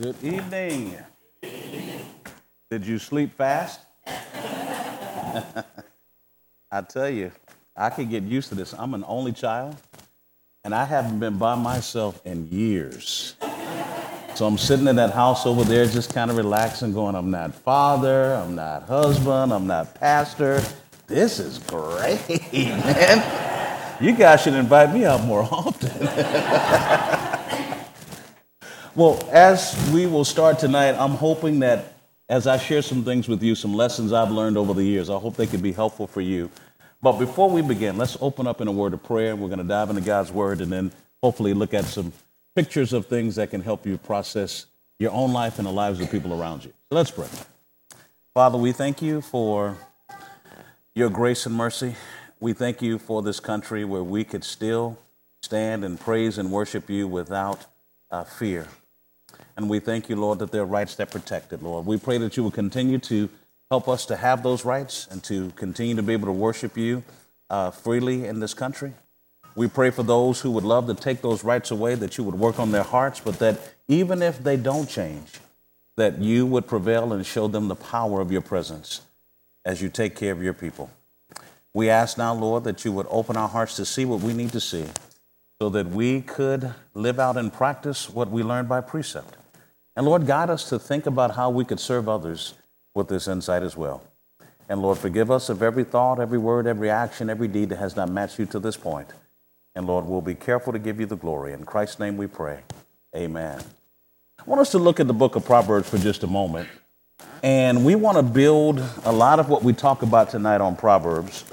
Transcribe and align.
Good 0.00 0.16
evening. 0.24 0.96
Did 2.70 2.86
you 2.86 2.98
sleep 2.98 3.34
fast? 3.34 3.80
I 6.72 6.80
tell 6.88 7.10
you, 7.10 7.30
I 7.76 7.90
could 7.90 8.08
get 8.08 8.22
used 8.22 8.48
to 8.48 8.54
this. 8.54 8.72
I'm 8.72 8.94
an 8.94 9.04
only 9.06 9.32
child, 9.32 9.76
and 10.64 10.74
I 10.74 10.86
haven't 10.86 11.18
been 11.18 11.36
by 11.36 11.54
myself 11.54 12.24
in 12.24 12.48
years. 12.48 13.34
So 14.34 14.46
I'm 14.46 14.56
sitting 14.56 14.88
in 14.88 14.96
that 14.96 15.10
house 15.10 15.44
over 15.44 15.64
there, 15.64 15.84
just 15.84 16.14
kind 16.14 16.30
of 16.30 16.38
relaxing, 16.38 16.94
going, 16.94 17.14
I'm 17.14 17.30
not 17.30 17.54
father, 17.54 18.36
I'm 18.36 18.54
not 18.54 18.84
husband, 18.84 19.52
I'm 19.52 19.66
not 19.66 19.94
pastor. 19.96 20.62
This 21.08 21.38
is 21.38 21.58
great, 21.58 22.26
man. 22.54 24.02
You 24.02 24.12
guys 24.12 24.40
should 24.40 24.54
invite 24.54 24.94
me 24.94 25.04
out 25.04 25.22
more 25.24 25.42
often. 25.42 27.18
well, 28.94 29.22
as 29.30 29.90
we 29.92 30.06
will 30.06 30.24
start 30.24 30.58
tonight, 30.58 30.92
I'm 30.92 31.12
hoping 31.12 31.60
that 31.60 31.94
as 32.28 32.46
I 32.46 32.58
share 32.58 32.82
some 32.82 33.04
things 33.04 33.28
with 33.28 33.42
you, 33.42 33.54
some 33.54 33.74
lessons 33.74 34.12
I've 34.12 34.30
learned 34.30 34.56
over 34.56 34.74
the 34.74 34.84
years, 34.84 35.10
I 35.10 35.18
hope 35.18 35.36
they 35.36 35.46
can 35.46 35.60
be 35.60 35.72
helpful 35.72 36.06
for 36.06 36.20
you. 36.20 36.50
But 37.02 37.12
before 37.12 37.48
we 37.50 37.62
begin, 37.62 37.96
let's 37.96 38.16
open 38.20 38.46
up 38.46 38.60
in 38.60 38.68
a 38.68 38.72
word 38.72 38.92
of 38.92 39.02
prayer. 39.02 39.34
We're 39.34 39.48
going 39.48 39.58
to 39.58 39.64
dive 39.64 39.90
into 39.90 40.02
God's 40.02 40.30
word 40.30 40.60
and 40.60 40.70
then 40.70 40.92
hopefully 41.22 41.54
look 41.54 41.72
at 41.72 41.84
some 41.84 42.12
pictures 42.54 42.92
of 42.92 43.06
things 43.06 43.36
that 43.36 43.50
can 43.50 43.62
help 43.62 43.86
you 43.86 43.96
process 43.96 44.66
your 44.98 45.12
own 45.12 45.32
life 45.32 45.58
and 45.58 45.66
the 45.66 45.72
lives 45.72 46.00
of 46.00 46.10
people 46.10 46.38
around 46.38 46.64
you. 46.64 46.72
So 46.90 46.96
let's 46.96 47.10
pray. 47.10 47.28
Father, 48.34 48.58
we 48.58 48.72
thank 48.72 49.00
you 49.00 49.20
for 49.22 49.76
your 50.94 51.10
grace 51.10 51.46
and 51.46 51.54
mercy. 51.54 51.94
We 52.38 52.52
thank 52.52 52.82
you 52.82 52.98
for 52.98 53.22
this 53.22 53.40
country 53.40 53.84
where 53.84 54.04
we 54.04 54.24
could 54.24 54.44
still 54.44 54.98
stand 55.42 55.84
and 55.84 55.98
praise 55.98 56.38
and 56.38 56.52
worship 56.52 56.90
you 56.90 57.08
without 57.08 57.66
uh, 58.10 58.24
fear. 58.24 58.68
And 59.60 59.68
we 59.68 59.78
thank 59.78 60.08
you, 60.08 60.16
Lord, 60.16 60.38
that 60.38 60.52
there 60.52 60.62
are 60.62 60.64
rights 60.66 60.94
that 60.94 61.10
protect 61.10 61.52
it, 61.52 61.62
Lord. 61.62 61.84
We 61.84 61.98
pray 61.98 62.16
that 62.16 62.34
you 62.34 62.42
will 62.42 62.50
continue 62.50 62.96
to 63.00 63.28
help 63.70 63.88
us 63.88 64.06
to 64.06 64.16
have 64.16 64.42
those 64.42 64.64
rights 64.64 65.06
and 65.10 65.22
to 65.24 65.50
continue 65.50 65.94
to 65.96 66.02
be 66.02 66.14
able 66.14 66.28
to 66.28 66.32
worship 66.32 66.78
you 66.78 67.04
uh, 67.50 67.70
freely 67.70 68.24
in 68.24 68.40
this 68.40 68.54
country. 68.54 68.94
We 69.54 69.68
pray 69.68 69.90
for 69.90 70.02
those 70.02 70.40
who 70.40 70.50
would 70.52 70.64
love 70.64 70.86
to 70.86 70.94
take 70.94 71.20
those 71.20 71.44
rights 71.44 71.70
away, 71.70 71.94
that 71.96 72.16
you 72.16 72.24
would 72.24 72.36
work 72.36 72.58
on 72.58 72.72
their 72.72 72.84
hearts, 72.84 73.20
but 73.20 73.38
that 73.40 73.60
even 73.86 74.22
if 74.22 74.42
they 74.42 74.56
don't 74.56 74.88
change, 74.88 75.40
that 75.98 76.16
you 76.20 76.46
would 76.46 76.66
prevail 76.66 77.12
and 77.12 77.26
show 77.26 77.46
them 77.46 77.68
the 77.68 77.76
power 77.76 78.22
of 78.22 78.32
your 78.32 78.40
presence 78.40 79.02
as 79.66 79.82
you 79.82 79.90
take 79.90 80.16
care 80.16 80.32
of 80.32 80.42
your 80.42 80.54
people. 80.54 80.88
We 81.74 81.90
ask 81.90 82.16
now, 82.16 82.32
Lord, 82.32 82.64
that 82.64 82.86
you 82.86 82.92
would 82.92 83.08
open 83.10 83.36
our 83.36 83.48
hearts 83.48 83.76
to 83.76 83.84
see 83.84 84.06
what 84.06 84.20
we 84.20 84.32
need 84.32 84.52
to 84.52 84.60
see 84.60 84.86
so 85.60 85.68
that 85.68 85.88
we 85.88 86.22
could 86.22 86.72
live 86.94 87.20
out 87.20 87.36
and 87.36 87.52
practice 87.52 88.08
what 88.08 88.30
we 88.30 88.42
learned 88.42 88.66
by 88.66 88.80
precept. 88.80 89.36
And 89.96 90.06
Lord, 90.06 90.26
guide 90.26 90.50
us 90.50 90.68
to 90.68 90.78
think 90.78 91.06
about 91.06 91.34
how 91.34 91.50
we 91.50 91.64
could 91.64 91.80
serve 91.80 92.08
others 92.08 92.54
with 92.94 93.08
this 93.08 93.28
insight 93.28 93.62
as 93.62 93.76
well. 93.76 94.02
And 94.68 94.80
Lord, 94.80 94.98
forgive 94.98 95.30
us 95.30 95.48
of 95.48 95.62
every 95.62 95.84
thought, 95.84 96.20
every 96.20 96.38
word, 96.38 96.66
every 96.66 96.90
action, 96.90 97.28
every 97.28 97.48
deed 97.48 97.70
that 97.70 97.78
has 97.78 97.96
not 97.96 98.08
matched 98.08 98.38
you 98.38 98.46
to 98.46 98.58
this 98.60 98.76
point. 98.76 99.08
And 99.74 99.86
Lord, 99.86 100.06
we'll 100.06 100.20
be 100.20 100.34
careful 100.34 100.72
to 100.72 100.78
give 100.78 101.00
you 101.00 101.06
the 101.06 101.16
glory. 101.16 101.52
In 101.52 101.64
Christ's 101.64 101.98
name 101.98 102.16
we 102.16 102.26
pray. 102.26 102.60
Amen. 103.16 103.60
I 104.38 104.42
want 104.44 104.60
us 104.60 104.70
to 104.70 104.78
look 104.78 105.00
at 105.00 105.06
the 105.06 105.12
book 105.12 105.36
of 105.36 105.44
Proverbs 105.44 105.88
for 105.88 105.98
just 105.98 106.22
a 106.22 106.26
moment. 106.26 106.68
And 107.42 107.84
we 107.84 107.94
want 107.94 108.16
to 108.16 108.22
build 108.22 108.82
a 109.04 109.12
lot 109.12 109.40
of 109.40 109.48
what 109.48 109.62
we 109.62 109.72
talk 109.72 110.02
about 110.02 110.30
tonight 110.30 110.60
on 110.60 110.76
Proverbs. 110.76 111.44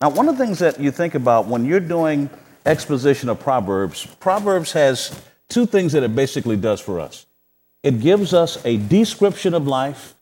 Now, 0.00 0.10
one 0.10 0.28
of 0.28 0.38
the 0.38 0.44
things 0.44 0.58
that 0.60 0.78
you 0.78 0.90
think 0.90 1.14
about 1.14 1.46
when 1.46 1.64
you're 1.64 1.80
doing 1.80 2.30
exposition 2.64 3.28
of 3.28 3.40
Proverbs, 3.40 4.06
Proverbs 4.20 4.72
has 4.72 5.20
two 5.48 5.66
things 5.66 5.92
that 5.92 6.02
it 6.02 6.14
basically 6.14 6.56
does 6.56 6.80
for 6.80 7.00
us 7.00 7.26
it 7.86 8.00
gives 8.00 8.34
us 8.34 8.58
a 8.64 8.78
description 8.78 9.54
of 9.54 9.68
life 9.68 10.16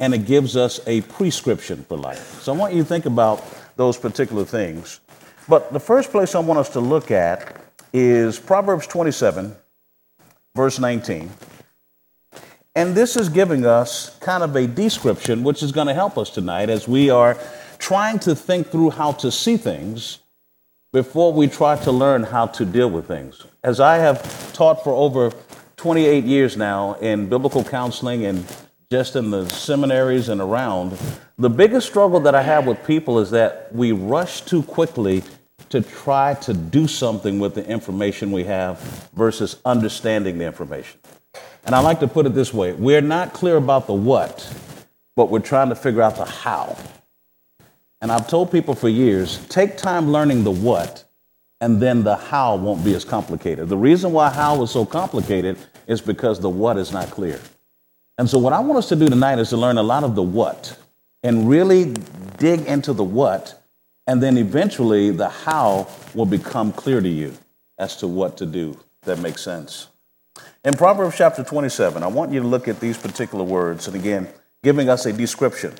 and 0.00 0.12
it 0.12 0.26
gives 0.26 0.56
us 0.56 0.80
a 0.88 1.02
prescription 1.02 1.84
for 1.84 1.96
life. 1.96 2.42
So 2.42 2.52
I 2.52 2.56
want 2.56 2.74
you 2.74 2.82
to 2.82 2.88
think 2.88 3.06
about 3.06 3.44
those 3.76 3.96
particular 3.96 4.44
things. 4.44 4.98
But 5.48 5.72
the 5.72 5.78
first 5.78 6.10
place 6.10 6.34
I 6.34 6.40
want 6.40 6.58
us 6.58 6.68
to 6.70 6.80
look 6.80 7.12
at 7.12 7.62
is 7.92 8.40
Proverbs 8.40 8.88
27, 8.88 9.54
verse 10.56 10.80
19. 10.80 11.30
And 12.74 12.94
this 12.96 13.16
is 13.16 13.28
giving 13.28 13.64
us 13.64 14.18
kind 14.18 14.42
of 14.42 14.56
a 14.56 14.66
description, 14.66 15.44
which 15.44 15.62
is 15.62 15.70
going 15.70 15.86
to 15.86 15.94
help 15.94 16.18
us 16.18 16.28
tonight 16.28 16.68
as 16.70 16.88
we 16.88 17.08
are 17.08 17.38
trying 17.78 18.18
to 18.18 18.34
think 18.34 18.66
through 18.66 18.90
how 18.90 19.12
to 19.12 19.30
see 19.30 19.56
things 19.56 20.18
before 20.96 21.30
we 21.30 21.46
try 21.46 21.76
to 21.76 21.92
learn 21.92 22.22
how 22.22 22.46
to 22.46 22.64
deal 22.64 22.88
with 22.88 23.06
things. 23.06 23.44
As 23.62 23.80
I 23.80 23.98
have 23.98 24.54
taught 24.54 24.82
for 24.82 24.94
over 24.94 25.30
28 25.76 26.24
years 26.24 26.56
now 26.56 26.94
in 26.94 27.28
biblical 27.28 27.62
counseling 27.62 28.24
and 28.24 28.46
just 28.90 29.14
in 29.14 29.30
the 29.30 29.46
seminaries 29.46 30.30
and 30.30 30.40
around, 30.40 30.96
the 31.36 31.50
biggest 31.50 31.86
struggle 31.86 32.18
that 32.20 32.34
I 32.34 32.40
have 32.40 32.66
with 32.66 32.82
people 32.86 33.18
is 33.18 33.30
that 33.32 33.68
we 33.74 33.92
rush 33.92 34.40
too 34.40 34.62
quickly 34.62 35.22
to 35.68 35.82
try 35.82 36.32
to 36.32 36.54
do 36.54 36.88
something 36.88 37.40
with 37.40 37.54
the 37.54 37.68
information 37.68 38.32
we 38.32 38.44
have 38.44 38.80
versus 39.14 39.56
understanding 39.66 40.38
the 40.38 40.46
information. 40.46 40.98
And 41.66 41.74
I 41.74 41.80
like 41.80 42.00
to 42.00 42.08
put 42.08 42.24
it 42.24 42.34
this 42.34 42.54
way 42.54 42.72
we're 42.72 43.02
not 43.02 43.34
clear 43.34 43.58
about 43.58 43.86
the 43.86 43.92
what, 43.92 44.50
but 45.14 45.28
we're 45.28 45.40
trying 45.40 45.68
to 45.68 45.76
figure 45.76 46.00
out 46.00 46.16
the 46.16 46.24
how. 46.24 46.74
And 48.00 48.12
I've 48.12 48.28
told 48.28 48.52
people 48.52 48.74
for 48.74 48.88
years 48.88 49.38
take 49.48 49.76
time 49.76 50.12
learning 50.12 50.44
the 50.44 50.50
what, 50.50 51.04
and 51.60 51.80
then 51.80 52.04
the 52.04 52.16
how 52.16 52.56
won't 52.56 52.84
be 52.84 52.94
as 52.94 53.04
complicated. 53.04 53.68
The 53.68 53.76
reason 53.76 54.12
why 54.12 54.30
how 54.30 54.62
is 54.62 54.70
so 54.70 54.84
complicated 54.84 55.56
is 55.86 56.00
because 56.00 56.40
the 56.40 56.50
what 56.50 56.76
is 56.76 56.92
not 56.92 57.10
clear. 57.10 57.40
And 58.18 58.28
so, 58.28 58.38
what 58.38 58.52
I 58.52 58.60
want 58.60 58.78
us 58.78 58.88
to 58.90 58.96
do 58.96 59.08
tonight 59.08 59.38
is 59.38 59.50
to 59.50 59.56
learn 59.56 59.78
a 59.78 59.82
lot 59.82 60.04
of 60.04 60.14
the 60.14 60.22
what 60.22 60.78
and 61.22 61.48
really 61.48 61.94
dig 62.38 62.60
into 62.66 62.92
the 62.92 63.04
what, 63.04 63.62
and 64.06 64.22
then 64.22 64.36
eventually 64.36 65.10
the 65.10 65.28
how 65.28 65.88
will 66.14 66.26
become 66.26 66.72
clear 66.72 67.00
to 67.00 67.08
you 67.08 67.36
as 67.78 67.96
to 67.98 68.06
what 68.06 68.36
to 68.38 68.46
do. 68.46 68.78
That 69.02 69.18
makes 69.18 69.42
sense. 69.42 69.88
In 70.64 70.74
Proverbs 70.74 71.16
chapter 71.16 71.44
27, 71.44 72.02
I 72.02 72.06
want 72.06 72.32
you 72.32 72.40
to 72.40 72.46
look 72.46 72.68
at 72.68 72.80
these 72.80 72.98
particular 72.98 73.44
words, 73.44 73.86
and 73.86 73.96
again, 73.96 74.28
giving 74.62 74.88
us 74.88 75.06
a 75.06 75.12
description. 75.12 75.72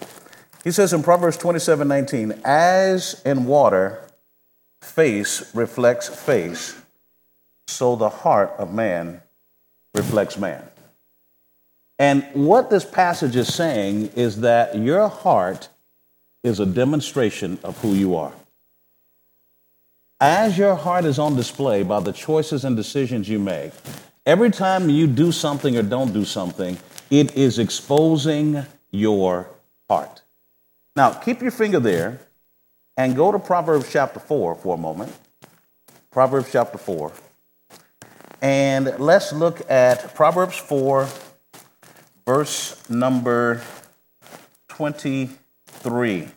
He 0.66 0.72
says 0.72 0.92
in 0.92 1.04
Proverbs 1.04 1.36
27 1.36 1.86
19, 1.86 2.40
as 2.44 3.22
in 3.24 3.44
water, 3.44 4.02
face 4.82 5.54
reflects 5.54 6.08
face, 6.08 6.74
so 7.68 7.94
the 7.94 8.08
heart 8.08 8.52
of 8.58 8.74
man 8.74 9.22
reflects 9.94 10.36
man. 10.36 10.64
And 12.00 12.26
what 12.34 12.68
this 12.68 12.84
passage 12.84 13.36
is 13.36 13.54
saying 13.54 14.06
is 14.16 14.40
that 14.40 14.76
your 14.76 15.06
heart 15.06 15.68
is 16.42 16.58
a 16.58 16.66
demonstration 16.66 17.60
of 17.62 17.80
who 17.80 17.94
you 17.94 18.16
are. 18.16 18.32
As 20.20 20.58
your 20.58 20.74
heart 20.74 21.04
is 21.04 21.20
on 21.20 21.36
display 21.36 21.84
by 21.84 22.00
the 22.00 22.12
choices 22.12 22.64
and 22.64 22.74
decisions 22.74 23.28
you 23.28 23.38
make, 23.38 23.70
every 24.26 24.50
time 24.50 24.90
you 24.90 25.06
do 25.06 25.30
something 25.30 25.76
or 25.76 25.82
don't 25.84 26.12
do 26.12 26.24
something, 26.24 26.76
it 27.08 27.36
is 27.36 27.60
exposing 27.60 28.66
your 28.90 29.48
heart. 29.88 30.22
Now, 30.96 31.10
keep 31.12 31.42
your 31.42 31.50
finger 31.50 31.78
there 31.78 32.18
and 32.96 33.14
go 33.14 33.30
to 33.30 33.38
Proverbs 33.38 33.92
chapter 33.92 34.18
4 34.18 34.54
for 34.54 34.74
a 34.74 34.78
moment. 34.78 35.12
Proverbs 36.10 36.48
chapter 36.50 36.78
4. 36.78 37.12
And 38.40 38.94
let's 38.98 39.34
look 39.34 39.70
at 39.70 40.14
Proverbs 40.14 40.56
4, 40.56 41.06
verse 42.24 42.88
number 42.88 43.60
23. 44.68 46.28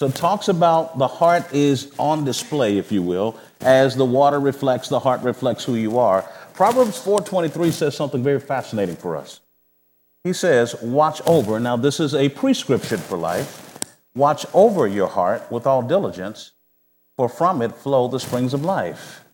So 0.00 0.06
it 0.06 0.14
talks 0.16 0.48
about 0.48 0.98
the 0.98 1.06
heart 1.06 1.54
is 1.54 1.92
on 1.96 2.24
display, 2.24 2.78
if 2.78 2.90
you 2.90 3.02
will, 3.02 3.38
as 3.60 3.94
the 3.94 4.04
water 4.04 4.40
reflects, 4.40 4.88
the 4.88 4.98
heart 4.98 5.22
reflects 5.22 5.62
who 5.62 5.76
you 5.76 5.98
are. 5.98 6.22
Proverbs 6.54 6.98
4:23 6.98 7.70
says 7.70 7.96
something 7.96 8.22
very 8.22 8.40
fascinating 8.40 8.96
for 8.96 9.16
us. 9.16 9.40
He 10.24 10.32
says, 10.32 10.74
"Watch 10.82 11.20
over." 11.26 11.60
Now 11.60 11.76
this 11.76 12.00
is 12.00 12.14
a 12.14 12.30
prescription 12.30 12.98
for 12.98 13.16
life. 13.16 13.78
Watch 14.16 14.46
over 14.54 14.86
your 14.88 15.08
heart 15.08 15.50
with 15.52 15.66
all 15.66 15.82
diligence, 15.82 16.52
for 17.16 17.28
from 17.28 17.60
it 17.60 17.74
flow 17.74 18.08
the 18.08 18.18
springs 18.18 18.54
of 18.54 18.64
life. 18.64 19.24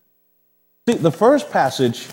See, 0.87 0.95
the 0.95 1.11
first 1.11 1.49
passage 1.49 2.09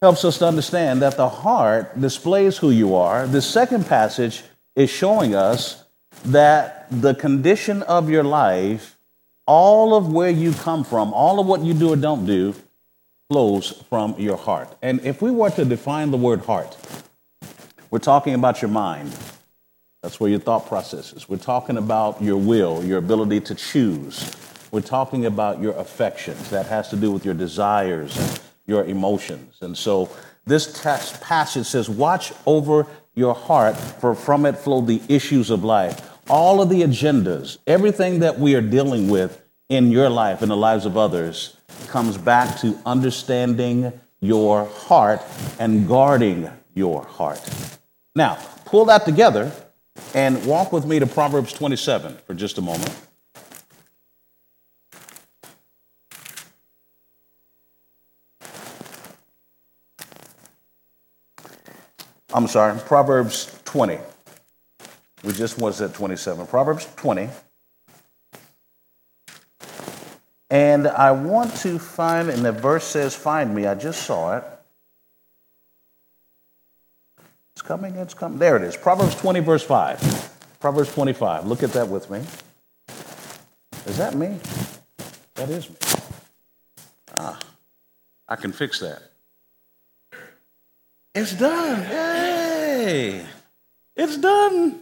helps 0.00 0.24
us 0.24 0.38
to 0.38 0.46
understand 0.46 1.02
that 1.02 1.16
the 1.16 1.28
heart 1.28 2.00
displays 2.00 2.58
who 2.58 2.70
you 2.70 2.94
are. 2.94 3.26
The 3.26 3.42
second 3.42 3.86
passage 3.86 4.44
is 4.76 4.88
showing 4.90 5.34
us 5.34 5.84
that 6.24 6.86
the 6.90 7.14
condition 7.14 7.82
of 7.82 8.08
your 8.08 8.24
life, 8.24 8.98
all 9.46 9.94
of 9.94 10.12
where 10.12 10.30
you 10.30 10.52
come 10.52 10.84
from, 10.84 11.12
all 11.12 11.40
of 11.40 11.46
what 11.46 11.60
you 11.60 11.74
do 11.74 11.92
or 11.92 11.96
don't 11.96 12.24
do, 12.24 12.54
flows 13.28 13.82
from 13.90 14.14
your 14.18 14.36
heart. 14.36 14.68
And 14.80 15.00
if 15.00 15.20
we 15.20 15.30
were 15.30 15.50
to 15.50 15.64
define 15.64 16.10
the 16.10 16.16
word 16.16 16.44
heart, 16.46 16.76
we're 17.94 18.00
talking 18.00 18.34
about 18.34 18.60
your 18.60 18.72
mind. 18.72 19.16
That's 20.02 20.18
where 20.18 20.28
your 20.28 20.40
thought 20.40 20.66
process 20.66 21.12
is. 21.12 21.28
We're 21.28 21.36
talking 21.36 21.76
about 21.76 22.20
your 22.20 22.36
will, 22.36 22.84
your 22.84 22.98
ability 22.98 23.42
to 23.42 23.54
choose. 23.54 24.34
We're 24.72 24.80
talking 24.80 25.26
about 25.26 25.60
your 25.60 25.76
affections. 25.76 26.50
That 26.50 26.66
has 26.66 26.88
to 26.88 26.96
do 26.96 27.12
with 27.12 27.24
your 27.24 27.34
desires 27.34 28.16
and 28.16 28.40
your 28.66 28.84
emotions. 28.84 29.58
And 29.60 29.78
so 29.78 30.10
This 30.44 30.82
text 30.82 31.20
passage 31.20 31.66
says, 31.66 31.88
Watch 31.88 32.32
over 32.46 32.88
your 33.14 33.32
heart, 33.32 33.76
for 33.76 34.16
from 34.16 34.44
it 34.44 34.58
flow 34.58 34.80
the 34.80 35.00
issues 35.08 35.50
of 35.50 35.62
life. 35.62 36.10
All 36.28 36.60
of 36.60 36.70
the 36.70 36.82
agendas, 36.82 37.58
everything 37.64 38.18
that 38.18 38.40
we 38.40 38.56
are 38.56 38.60
dealing 38.60 39.08
with 39.08 39.40
in 39.68 39.92
your 39.92 40.10
life 40.10 40.42
and 40.42 40.50
the 40.50 40.56
lives 40.56 40.84
of 40.84 40.96
others, 40.96 41.56
comes 41.86 42.18
back 42.18 42.58
to 42.58 42.76
understanding 42.84 43.92
your 44.18 44.64
heart 44.64 45.22
and 45.60 45.86
guarding 45.86 46.50
your 46.74 47.04
heart. 47.04 47.40
Now, 48.16 48.38
pull 48.64 48.84
that 48.84 49.04
together 49.04 49.50
and 50.14 50.46
walk 50.46 50.72
with 50.72 50.86
me 50.86 51.00
to 51.00 51.06
Proverbs 51.06 51.52
27 51.52 52.16
for 52.26 52.34
just 52.34 52.58
a 52.58 52.60
moment. 52.60 52.94
I'm 62.32 62.46
sorry, 62.46 62.78
Proverbs 62.80 63.60
20. 63.64 63.98
We 65.24 65.32
just 65.32 65.58
was 65.58 65.80
at 65.80 65.94
27. 65.94 66.46
Proverbs 66.46 66.88
20. 66.96 67.28
And 70.50 70.86
I 70.86 71.10
want 71.10 71.54
to 71.58 71.80
find, 71.80 72.28
and 72.28 72.44
the 72.44 72.52
verse 72.52 72.84
says, 72.84 73.16
Find 73.16 73.52
me. 73.54 73.66
I 73.66 73.74
just 73.74 74.04
saw 74.04 74.36
it. 74.36 74.44
It's 77.54 77.62
coming, 77.62 77.94
it's 77.96 78.14
coming. 78.14 78.38
There 78.38 78.56
it 78.56 78.62
is. 78.62 78.76
Proverbs 78.76 79.14
20, 79.14 79.40
verse 79.40 79.62
5. 79.62 80.56
Proverbs 80.58 80.92
25. 80.92 81.46
Look 81.46 81.62
at 81.62 81.72
that 81.72 81.88
with 81.88 82.10
me. 82.10 82.20
Is 83.86 83.96
that 83.98 84.14
me? 84.14 84.38
That 85.34 85.50
is 85.50 85.68
me. 85.70 85.76
Ah, 87.16 87.38
I 88.28 88.36
can 88.36 88.50
fix 88.50 88.80
that. 88.80 89.02
It's 91.14 91.34
done. 91.34 91.82
Yay! 91.82 93.24
It's 93.94 94.16
done. 94.16 94.80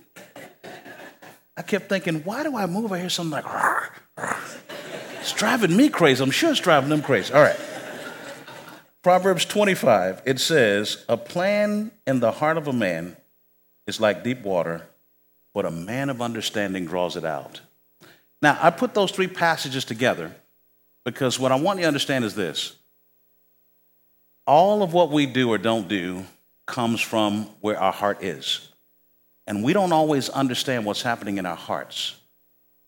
I 1.56 1.62
kept 1.62 1.90
thinking, 1.90 2.24
why 2.24 2.42
do 2.42 2.56
I 2.56 2.64
move? 2.64 2.90
I 2.90 3.00
hear 3.00 3.10
something 3.10 3.42
like, 3.42 3.44
it's 5.20 5.32
driving 5.32 5.76
me 5.76 5.90
crazy. 5.90 6.22
I'm 6.22 6.30
sure 6.30 6.50
it's 6.52 6.60
driving 6.60 6.88
them 6.88 7.02
crazy. 7.02 7.34
All 7.34 7.42
right. 7.42 7.58
Proverbs 9.02 9.44
25, 9.44 10.22
it 10.24 10.38
says, 10.38 11.04
A 11.08 11.16
plan 11.16 11.90
in 12.06 12.20
the 12.20 12.30
heart 12.30 12.56
of 12.56 12.68
a 12.68 12.72
man 12.72 13.16
is 13.88 14.00
like 14.00 14.22
deep 14.22 14.42
water, 14.42 14.86
but 15.52 15.66
a 15.66 15.72
man 15.72 16.08
of 16.08 16.22
understanding 16.22 16.86
draws 16.86 17.16
it 17.16 17.24
out. 17.24 17.60
Now, 18.40 18.56
I 18.60 18.70
put 18.70 18.94
those 18.94 19.10
three 19.10 19.26
passages 19.26 19.84
together 19.84 20.32
because 21.04 21.38
what 21.38 21.50
I 21.50 21.56
want 21.56 21.78
you 21.78 21.82
to 21.82 21.88
understand 21.88 22.24
is 22.24 22.36
this 22.36 22.76
all 24.46 24.82
of 24.82 24.92
what 24.92 25.10
we 25.10 25.26
do 25.26 25.50
or 25.50 25.58
don't 25.58 25.88
do 25.88 26.24
comes 26.66 27.00
from 27.00 27.46
where 27.60 27.78
our 27.78 27.92
heart 27.92 28.22
is. 28.22 28.68
And 29.46 29.64
we 29.64 29.72
don't 29.72 29.92
always 29.92 30.28
understand 30.28 30.86
what's 30.86 31.02
happening 31.02 31.38
in 31.38 31.46
our 31.46 31.56
hearts. 31.56 32.14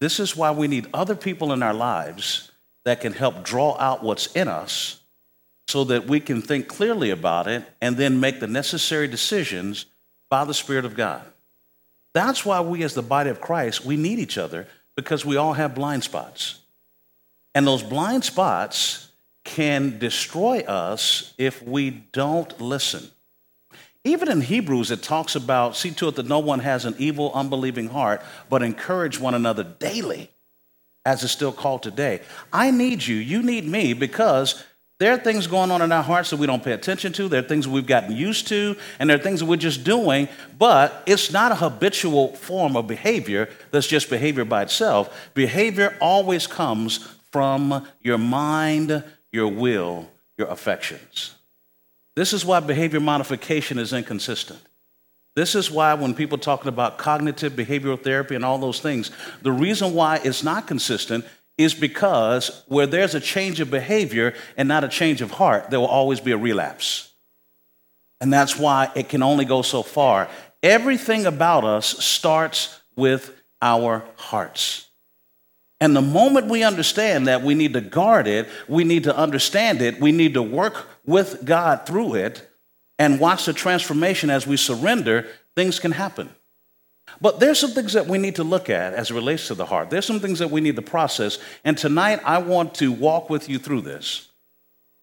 This 0.00 0.20
is 0.20 0.36
why 0.36 0.52
we 0.52 0.68
need 0.68 0.86
other 0.94 1.16
people 1.16 1.52
in 1.52 1.62
our 1.62 1.74
lives 1.74 2.52
that 2.84 3.00
can 3.00 3.12
help 3.12 3.42
draw 3.42 3.76
out 3.78 4.02
what's 4.04 4.34
in 4.34 4.46
us 4.46 5.00
so 5.66 5.84
that 5.84 6.06
we 6.06 6.20
can 6.20 6.42
think 6.42 6.68
clearly 6.68 7.10
about 7.10 7.46
it 7.46 7.64
and 7.80 7.96
then 7.96 8.20
make 8.20 8.40
the 8.40 8.46
necessary 8.46 9.08
decisions 9.08 9.86
by 10.28 10.44
the 10.44 10.54
Spirit 10.54 10.84
of 10.84 10.94
God. 10.94 11.22
That's 12.12 12.44
why 12.44 12.60
we, 12.60 12.82
as 12.82 12.94
the 12.94 13.02
body 13.02 13.30
of 13.30 13.40
Christ, 13.40 13.84
we 13.84 13.96
need 13.96 14.18
each 14.18 14.38
other 14.38 14.68
because 14.94 15.24
we 15.24 15.36
all 15.36 15.54
have 15.54 15.74
blind 15.74 16.04
spots. 16.04 16.60
And 17.54 17.66
those 17.66 17.82
blind 17.82 18.24
spots 18.24 19.08
can 19.44 19.98
destroy 19.98 20.60
us 20.60 21.34
if 21.38 21.62
we 21.62 21.90
don't 21.90 22.60
listen. 22.60 23.10
Even 24.04 24.30
in 24.30 24.42
Hebrews, 24.42 24.90
it 24.90 25.02
talks 25.02 25.34
about 25.34 25.76
see 25.76 25.90
to 25.92 26.08
it 26.08 26.16
that 26.16 26.28
no 26.28 26.38
one 26.38 26.60
has 26.60 26.84
an 26.84 26.94
evil, 26.98 27.32
unbelieving 27.34 27.88
heart, 27.88 28.22
but 28.50 28.62
encourage 28.62 29.18
one 29.18 29.34
another 29.34 29.64
daily, 29.64 30.30
as 31.04 31.22
is 31.22 31.30
still 31.30 31.52
called 31.52 31.82
today. 31.82 32.20
I 32.52 32.70
need 32.70 33.04
you, 33.04 33.16
you 33.16 33.42
need 33.42 33.66
me, 33.66 33.92
because 33.92 34.62
there 34.98 35.12
are 35.12 35.18
things 35.18 35.46
going 35.46 35.70
on 35.70 35.82
in 35.82 35.90
our 35.90 36.02
hearts 36.02 36.30
that 36.30 36.36
we 36.36 36.46
don't 36.46 36.62
pay 36.62 36.72
attention 36.72 37.12
to. 37.14 37.28
There 37.28 37.40
are 37.40 37.46
things 37.46 37.66
we've 37.66 37.86
gotten 37.86 38.14
used 38.14 38.46
to, 38.48 38.76
and 38.98 39.10
there 39.10 39.16
are 39.16 39.22
things 39.22 39.40
that 39.40 39.46
we're 39.46 39.56
just 39.56 39.82
doing, 39.82 40.28
but 40.56 41.02
it's 41.06 41.32
not 41.32 41.50
a 41.50 41.56
habitual 41.56 42.34
form 42.36 42.76
of 42.76 42.86
behavior 42.86 43.48
that's 43.72 43.88
just 43.88 44.08
behavior 44.08 44.44
by 44.44 44.62
itself. 44.62 45.30
Behavior 45.34 45.96
always 46.00 46.46
comes 46.46 47.08
from 47.32 47.86
your 48.00 48.18
mind, 48.18 49.02
your 49.32 49.48
will, 49.48 50.08
your 50.38 50.46
affections. 50.46 51.34
This 52.14 52.32
is 52.32 52.44
why 52.44 52.60
behavior 52.60 53.00
modification 53.00 53.78
is 53.78 53.92
inconsistent. 53.92 54.60
This 55.34 55.56
is 55.56 55.68
why 55.68 55.94
when 55.94 56.14
people 56.14 56.38
talking 56.38 56.68
about 56.68 56.98
cognitive 56.98 57.54
behavioral 57.54 58.00
therapy 58.00 58.36
and 58.36 58.44
all 58.44 58.58
those 58.58 58.78
things, 58.78 59.10
the 59.42 59.50
reason 59.50 59.92
why 59.92 60.20
it's 60.22 60.44
not 60.44 60.68
consistent 60.68 61.24
is 61.56 61.74
because 61.74 62.64
where 62.66 62.86
there's 62.86 63.14
a 63.14 63.20
change 63.20 63.60
of 63.60 63.70
behavior 63.70 64.34
and 64.56 64.68
not 64.68 64.84
a 64.84 64.88
change 64.88 65.22
of 65.22 65.32
heart, 65.32 65.70
there 65.70 65.80
will 65.80 65.86
always 65.86 66.20
be 66.20 66.32
a 66.32 66.36
relapse. 66.36 67.12
And 68.20 68.32
that's 68.32 68.58
why 68.58 68.90
it 68.94 69.08
can 69.08 69.22
only 69.22 69.44
go 69.44 69.62
so 69.62 69.82
far. 69.82 70.28
Everything 70.62 71.26
about 71.26 71.64
us 71.64 72.04
starts 72.04 72.80
with 72.96 73.40
our 73.60 74.04
hearts. 74.16 74.88
And 75.80 75.94
the 75.94 76.02
moment 76.02 76.46
we 76.46 76.62
understand 76.62 77.26
that 77.26 77.42
we 77.42 77.54
need 77.54 77.74
to 77.74 77.80
guard 77.80 78.26
it, 78.26 78.48
we 78.68 78.84
need 78.84 79.04
to 79.04 79.16
understand 79.16 79.82
it, 79.82 80.00
we 80.00 80.12
need 80.12 80.34
to 80.34 80.42
work 80.42 80.86
with 81.04 81.44
God 81.44 81.86
through 81.86 82.14
it 82.14 82.48
and 82.98 83.20
watch 83.20 83.44
the 83.44 83.52
transformation 83.52 84.30
as 84.30 84.46
we 84.46 84.56
surrender, 84.56 85.26
things 85.56 85.78
can 85.78 85.92
happen. 85.92 86.30
But 87.24 87.40
there's 87.40 87.58
some 87.58 87.70
things 87.70 87.94
that 87.94 88.06
we 88.06 88.18
need 88.18 88.34
to 88.34 88.44
look 88.44 88.68
at 88.68 88.92
as 88.92 89.10
it 89.10 89.14
relates 89.14 89.46
to 89.46 89.54
the 89.54 89.64
heart. 89.64 89.88
There's 89.88 90.04
some 90.04 90.20
things 90.20 90.40
that 90.40 90.50
we 90.50 90.60
need 90.60 90.76
to 90.76 90.82
process. 90.82 91.38
And 91.64 91.78
tonight 91.78 92.20
I 92.22 92.36
want 92.36 92.74
to 92.74 92.92
walk 92.92 93.30
with 93.30 93.48
you 93.48 93.58
through 93.58 93.80
this. 93.80 94.28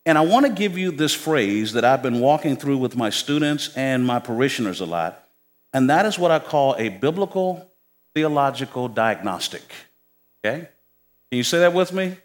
And 0.06 0.20
I 0.20 0.22
want 0.22 0.46
to 0.46 0.52
give 0.52 0.78
you 0.78 0.92
this 0.92 1.16
phrase 1.16 1.74
that 1.74 1.84
I've 1.84 2.04
been 2.04 2.20
walking 2.20 2.58
through 2.58 2.78
with 2.78 2.96
my 2.96 3.10
students 3.10 3.76
and 3.76 4.06
my 4.06 4.20
parishioners 4.20 4.82
a 4.82 4.86
lot. 4.86 5.28
And 5.74 5.90
that 5.90 6.06
is 6.06 6.20
what 6.20 6.30
I 6.30 6.38
call 6.38 6.76
a 6.78 6.90
biblical 6.90 7.68
theological 8.14 8.88
diagnostic. 8.88 9.64
Okay? 10.46 10.60
Can 11.32 11.38
you 11.38 11.44
say 11.44 11.58
that 11.58 11.74
with 11.74 11.92
me? 11.92 12.18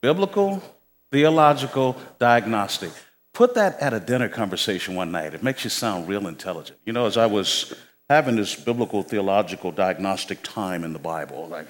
Biblical 0.00 0.62
theological 1.10 1.98
diagnostic. 2.18 2.92
Put 3.34 3.54
that 3.56 3.78
at 3.80 3.92
a 3.92 4.00
dinner 4.00 4.30
conversation 4.30 4.94
one 4.94 5.12
night. 5.12 5.34
It 5.34 5.42
makes 5.42 5.62
you 5.62 5.68
sound 5.68 6.08
real 6.08 6.26
intelligent. 6.26 6.78
You 6.86 6.94
know, 6.94 7.04
as 7.04 7.18
I 7.18 7.26
was 7.26 7.74
having 8.12 8.36
this 8.36 8.54
biblical 8.54 9.02
theological 9.02 9.72
diagnostic 9.72 10.42
time 10.42 10.84
in 10.84 10.92
the 10.92 10.98
Bible, 10.98 11.48
like, 11.48 11.66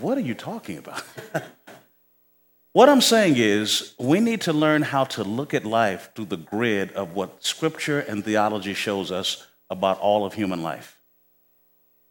what 0.00 0.16
are 0.16 0.22
you 0.22 0.34
talking 0.34 0.78
about? 0.78 1.02
what 2.72 2.88
I'm 2.88 3.02
saying 3.02 3.34
is, 3.36 3.94
we 3.98 4.20
need 4.20 4.40
to 4.42 4.54
learn 4.54 4.82
how 4.82 5.04
to 5.04 5.24
look 5.24 5.52
at 5.52 5.66
life 5.66 6.10
through 6.14 6.26
the 6.26 6.38
grid 6.38 6.92
of 6.92 7.14
what 7.14 7.44
scripture 7.44 8.00
and 8.00 8.24
theology 8.24 8.72
shows 8.72 9.12
us 9.12 9.46
about 9.68 10.00
all 10.00 10.24
of 10.24 10.32
human 10.32 10.62
life. 10.62 10.98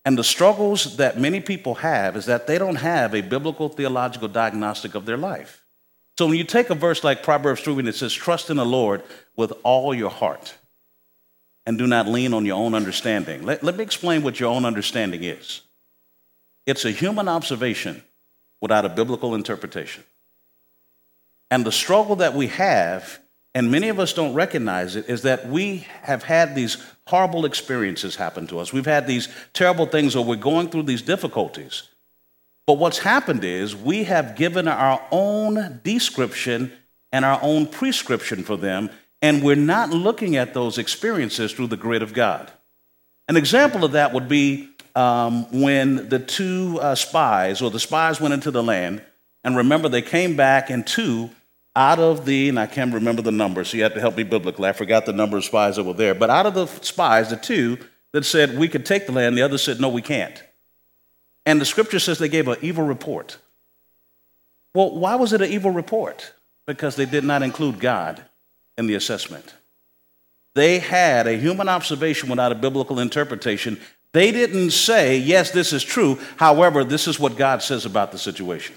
And 0.06 0.16
the 0.16 0.24
struggles 0.24 0.98
that 0.98 1.20
many 1.20 1.40
people 1.40 1.76
have 1.76 2.16
is 2.16 2.28
that 2.28 2.46
they 2.46 2.60
don't 2.60 2.76
have 2.76 3.16
a 3.16 3.22
biblical 3.22 3.68
theological 3.68 4.28
diagnostic 4.28 4.94
of 4.94 5.06
their 5.06 5.18
life. 5.18 5.66
So 6.20 6.28
when 6.28 6.38
you 6.38 6.44
take 6.44 6.70
a 6.70 6.76
verse 6.76 7.04
like 7.04 7.24
Proverbs 7.24 7.62
3 7.62 7.80
and 7.80 7.88
it 7.88 7.96
says, 7.96 8.14
Trust 8.14 8.50
in 8.52 8.58
the 8.58 8.66
Lord 8.66 9.02
with 9.36 9.54
all 9.64 9.94
your 9.94 10.12
heart 10.12 10.57
and 11.68 11.78
do 11.78 11.86
not 11.86 12.08
lean 12.08 12.34
on 12.34 12.46
your 12.46 12.56
own 12.56 12.74
understanding. 12.74 13.44
Let, 13.44 13.62
let 13.62 13.76
me 13.76 13.84
explain 13.84 14.24
what 14.24 14.40
your 14.40 14.50
own 14.50 14.66
understanding 14.66 15.24
is 15.24 15.62
it's 16.66 16.86
a 16.86 16.92
human 16.92 17.28
observation 17.28 18.02
without 18.62 18.86
a 18.86 18.90
biblical 18.90 19.36
interpretation. 19.36 20.04
And 21.52 21.66
the 21.66 21.72
struggle 21.72 22.18
that 22.18 22.34
we 22.34 22.48
have, 22.48 23.20
and 23.56 23.72
many 23.72 23.88
of 23.90 24.00
us 24.00 24.12
don't 24.14 24.34
recognize 24.34 24.96
it, 24.96 25.08
is 25.08 25.22
that 25.22 25.48
we 25.48 25.86
have 26.02 26.24
had 26.24 26.56
these 26.56 26.78
horrible 27.06 27.46
experiences 27.46 28.18
happen 28.18 28.48
to 28.48 28.60
us. 28.60 28.74
We've 28.74 28.86
had 28.86 29.08
these 29.08 29.30
terrible 29.54 29.86
things, 29.86 30.16
or 30.16 30.26
we're 30.26 30.36
going 30.36 30.70
through 30.70 30.84
these 30.84 31.02
difficulties. 31.02 31.84
But 32.66 32.80
what's 32.80 33.00
happened 33.00 33.46
is 33.46 33.76
we 33.76 34.04
have 34.04 34.36
given 34.36 34.68
our 34.68 35.02
own 35.10 35.80
description 35.84 36.74
and 37.14 37.24
our 37.24 37.40
own 37.42 37.66
prescription 37.68 38.44
for 38.44 38.58
them, 38.58 38.90
and 39.22 39.44
we're 39.44 39.56
not 39.56 39.90
looking 39.90 40.36
at 40.36 40.54
those 40.54 40.78
experiences 40.78 41.52
through 41.52 41.68
the 41.68 41.78
grid 41.78 42.04
of 42.04 42.14
God. 42.14 42.52
An 43.28 43.38
example 43.38 43.84
of 43.84 43.94
that 43.94 44.14
would 44.14 44.30
be 44.30 44.70
um, 44.96 45.46
when 45.52 46.10
the 46.10 46.20
two 46.20 46.80
uh, 46.82 46.96
spies, 46.96 47.62
or 47.62 47.70
the 47.70 47.80
spies 47.80 48.22
went 48.22 48.34
into 48.34 48.52
the 48.52 48.64
land, 48.64 49.04
and 49.44 49.56
remember 49.56 49.90
they 49.90 50.02
came 50.02 50.36
back, 50.36 50.70
and 50.70 50.86
two 50.86 51.30
out 51.76 52.00
of 52.00 52.26
the, 52.26 52.50
and 52.50 52.60
I 52.60 52.66
can't 52.66 52.94
remember 52.94 53.22
the 53.22 53.32
number, 53.32 53.64
so 53.64 53.78
you 53.78 53.84
have 53.84 53.94
to 53.94 54.00
help 54.00 54.18
me 54.18 54.24
biblically. 54.24 54.68
I 54.68 54.74
forgot 54.74 55.06
the 55.06 55.14
number 55.14 55.38
of 55.38 55.46
spies 55.46 55.76
that 55.76 55.84
were 55.84 55.94
there, 55.94 56.16
but 56.16 56.30
out 56.30 56.48
of 56.48 56.56
the 56.56 56.66
spies, 56.66 57.30
the 57.30 57.38
two 57.38 57.78
that 58.14 58.26
said 58.26 58.58
we 58.58 58.68
could 58.68 58.86
take 58.86 59.06
the 59.06 59.12
land, 59.12 59.38
the 59.38 59.44
other 59.44 59.58
said 59.58 59.80
no, 59.80 59.90
we 59.90 60.02
can't. 60.02 60.44
And 61.46 61.62
the 61.62 61.66
scripture 61.66 62.00
says 62.00 62.18
they 62.18 62.30
gave 62.30 62.48
an 62.48 62.58
evil 62.62 62.84
report. 62.84 63.38
Well, 64.74 64.96
why 64.96 65.16
was 65.16 65.34
it 65.34 65.42
an 65.42 65.50
evil 65.50 65.72
report? 65.72 66.34
Because 66.66 66.96
they 66.96 67.06
did 67.06 67.24
not 67.24 67.44
include 67.44 67.80
God 67.80 68.24
in 68.78 68.88
the 68.88 68.96
assessment. 68.96 69.54
they 70.56 70.80
had 70.80 71.28
a 71.28 71.38
human 71.38 71.70
observation 71.70 72.30
without 72.30 72.52
a 72.52 72.56
biblical 72.56 73.00
interpretation. 73.00 73.80
They 74.14 74.32
didn't 74.32 74.72
say, 74.72 75.18
yes, 75.18 75.52
this 75.52 75.72
is 75.72 75.84
true. 75.84 76.18
However, 76.38 76.84
this 76.84 77.08
is 77.08 77.20
what 77.20 77.38
God 77.38 77.62
says 77.62 77.86
about 77.86 78.12
the 78.12 78.18
situation. 78.18 78.76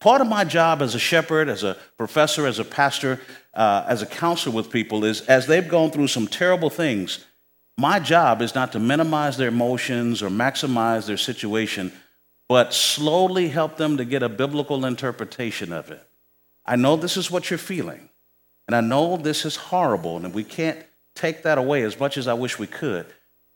Part 0.00 0.20
of 0.20 0.28
my 0.28 0.44
job 0.44 0.80
as 0.80 0.94
a 0.94 0.98
shepherd, 1.00 1.48
as 1.48 1.64
a 1.64 1.76
professor, 1.96 2.46
as 2.46 2.60
a 2.60 2.64
pastor, 2.64 3.20
uh, 3.52 3.84
as 3.88 4.00
a 4.00 4.06
counselor 4.06 4.54
with 4.54 4.70
people 4.70 5.04
is 5.04 5.22
as 5.22 5.48
they've 5.48 5.66
gone 5.66 5.90
through 5.90 6.06
some 6.06 6.28
terrible 6.28 6.70
things, 6.70 7.24
my 7.76 7.98
job 7.98 8.40
is 8.40 8.54
not 8.54 8.70
to 8.72 8.78
minimize 8.78 9.36
their 9.36 9.48
emotions 9.48 10.22
or 10.22 10.30
maximize 10.30 11.06
their 11.06 11.16
situation, 11.16 11.92
but 12.48 12.72
slowly 12.72 13.48
help 13.48 13.76
them 13.76 13.96
to 13.96 14.04
get 14.04 14.22
a 14.22 14.28
biblical 14.28 14.84
interpretation 14.86 15.72
of 15.72 15.90
it. 15.90 16.06
I 16.64 16.76
know 16.76 16.94
this 16.94 17.16
is 17.16 17.30
what 17.30 17.50
you're 17.50 17.58
feeling, 17.58 18.07
and 18.68 18.76
I 18.76 18.82
know 18.82 19.16
this 19.16 19.46
is 19.46 19.56
horrible, 19.56 20.18
and 20.18 20.34
we 20.34 20.44
can't 20.44 20.78
take 21.14 21.42
that 21.42 21.56
away 21.56 21.82
as 21.82 21.98
much 21.98 22.18
as 22.18 22.28
I 22.28 22.34
wish 22.34 22.58
we 22.58 22.66
could. 22.66 23.06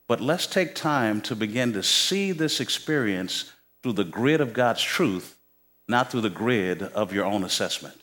But 0.08 0.22
let's 0.22 0.46
take 0.46 0.74
time 0.74 1.20
to 1.22 1.36
begin 1.36 1.74
to 1.74 1.82
see 1.82 2.32
this 2.32 2.60
experience 2.60 3.52
through 3.82 3.92
the 3.92 4.04
grid 4.04 4.40
of 4.40 4.54
God's 4.54 4.82
truth, 4.82 5.38
not 5.86 6.10
through 6.10 6.22
the 6.22 6.30
grid 6.30 6.82
of 6.82 7.12
your 7.12 7.26
own 7.26 7.44
assessment. 7.44 8.02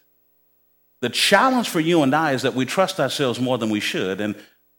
The 1.01 1.09
challenge 1.09 1.67
for 1.67 1.79
you 1.79 2.03
and 2.03 2.13
I 2.13 2.33
is 2.33 2.43
that 2.43 2.53
we 2.53 2.65
trust 2.65 2.99
ourselves 2.99 3.39
more 3.39 3.57
than 3.57 3.71
we 3.71 3.79
should, 3.79 4.21
and 4.21 4.35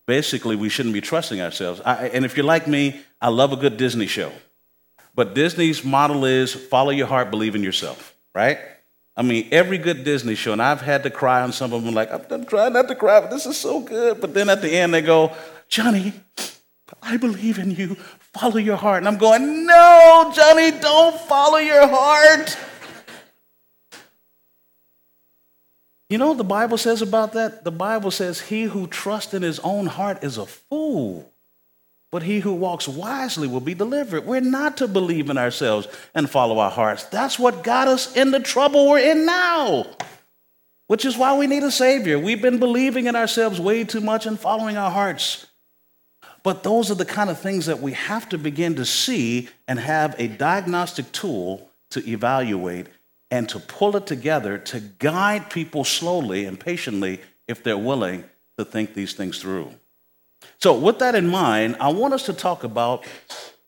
basically, 0.07 0.55
we 0.55 0.69
shouldn't 0.69 0.93
be 0.95 1.01
trusting 1.01 1.41
ourselves. 1.41 1.81
I, 1.85 2.09
and 2.09 2.25
if 2.25 2.37
you're 2.37 2.47
like 2.47 2.69
me, 2.69 3.01
I 3.21 3.29
love 3.29 3.53
a 3.53 3.57
good 3.57 3.77
Disney 3.77 4.07
show. 4.07 4.33
But 5.17 5.35
Disney's 5.35 5.85
model 5.85 6.25
is 6.25 6.55
follow 6.55 6.91
your 6.91 7.09
heart, 7.09 7.31
believe 7.31 7.57
in 7.57 7.65
yourself, 7.65 8.15
right? 8.35 8.59
I 9.21 9.23
mean, 9.23 9.49
every 9.51 9.77
good 9.77 10.03
Disney 10.03 10.35
show, 10.35 10.55
and 10.55 10.63
I've 10.63 10.81
had 10.81 11.03
to 11.03 11.11
cry 11.11 11.43
on 11.43 11.53
some 11.53 11.75
of 11.75 11.85
them, 11.85 11.93
like, 11.93 12.11
I'm 12.11 12.47
trying 12.47 12.73
not 12.73 12.89
to 12.89 12.95
cry, 12.95 13.21
but 13.21 13.29
this 13.29 13.45
is 13.45 13.59
so 13.59 13.81
good. 13.81 14.19
But 14.19 14.33
then 14.33 14.49
at 14.49 14.63
the 14.63 14.71
end, 14.71 14.95
they 14.95 15.03
go, 15.03 15.33
Johnny, 15.69 16.15
I 17.03 17.19
believe 17.19 17.59
in 17.59 17.71
you. 17.71 17.97
Follow 18.33 18.57
your 18.57 18.77
heart. 18.77 19.03
And 19.03 19.09
I'm 19.09 19.19
going, 19.19 19.67
no, 19.67 20.33
Johnny, 20.35 20.71
don't 20.71 21.21
follow 21.21 21.59
your 21.59 21.87
heart. 21.87 22.57
You 26.09 26.17
know 26.17 26.29
what 26.29 26.39
the 26.39 26.45
Bible 26.45 26.79
says 26.79 27.03
about 27.03 27.35
that? 27.35 27.63
The 27.63 27.71
Bible 27.71 28.11
says, 28.11 28.41
He 28.41 28.63
who 28.63 28.87
trusts 28.87 29.35
in 29.35 29.43
his 29.43 29.59
own 29.59 29.85
heart 29.85 30.25
is 30.25 30.39
a 30.39 30.47
fool, 30.47 31.31
but 32.11 32.23
he 32.25 32.41
who 32.41 32.53
walks 32.53 32.89
wisely 32.89 33.47
will 33.47 33.61
be 33.61 33.75
delivered. 33.75 34.27
We're 34.27 34.41
not 34.41 34.77
to 34.79 34.89
believe 34.89 35.31
in 35.31 35.39
ourselves 35.39 35.87
and 36.15 36.29
follow 36.29 36.59
our 36.59 36.71
hearts. 36.71 37.05
That's 37.05 37.39
what 37.39 37.63
got 37.63 37.89
us 37.89 38.17
in 38.17 38.33
the 38.33 38.41
trouble 38.41 38.89
we're 38.89 38.99
in 38.99 39.25
now, 39.25 39.87
which 40.89 41.05
is 41.05 41.17
why 41.17 41.37
we 41.39 41.47
need 41.47 41.63
a 41.63 41.71
Savior. 41.71 42.19
We've 42.19 42.43
been 42.43 42.59
believing 42.59 43.07
in 43.07 43.15
ourselves 43.15 43.61
way 43.61 43.85
too 43.85 44.01
much 44.01 44.27
and 44.27 44.39
following 44.39 44.77
our 44.77 44.91
hearts. 44.91 45.47
But 46.43 46.63
those 46.63 46.91
are 46.91 46.95
the 46.95 47.05
kind 47.05 47.31
of 47.31 47.39
things 47.39 47.67
that 47.67 47.81
we 47.81 47.93
have 47.93 48.29
to 48.31 48.39
begin 48.39 48.77
to 48.77 48.85
see 48.85 49.49
and 49.69 49.79
have 49.79 50.17
a 50.19 50.27
diagnostic 50.27 51.13
tool 51.13 51.71
to 51.91 52.09
evaluate 52.09 52.87
and 53.31 53.49
to 53.51 53.61
pull 53.61 53.97
it 53.97 54.07
together 54.07 54.59
to 54.59 54.81
guide 54.81 55.51
people 55.51 55.85
slowly 55.85 56.45
and 56.45 56.59
patiently 56.59 57.21
if 57.47 57.63
they're 57.63 57.79
willing 57.79 58.25
to 58.59 58.65
think 58.65 58.95
these 58.95 59.13
things 59.13 59.39
through. 59.39 59.73
So, 60.63 60.75
with 60.75 60.99
that 60.99 61.15
in 61.15 61.29
mind, 61.29 61.77
I 61.81 61.91
want 61.91 62.15
us 62.15 62.25
to 62.27 62.33
talk 62.33 62.65
about 62.65 63.05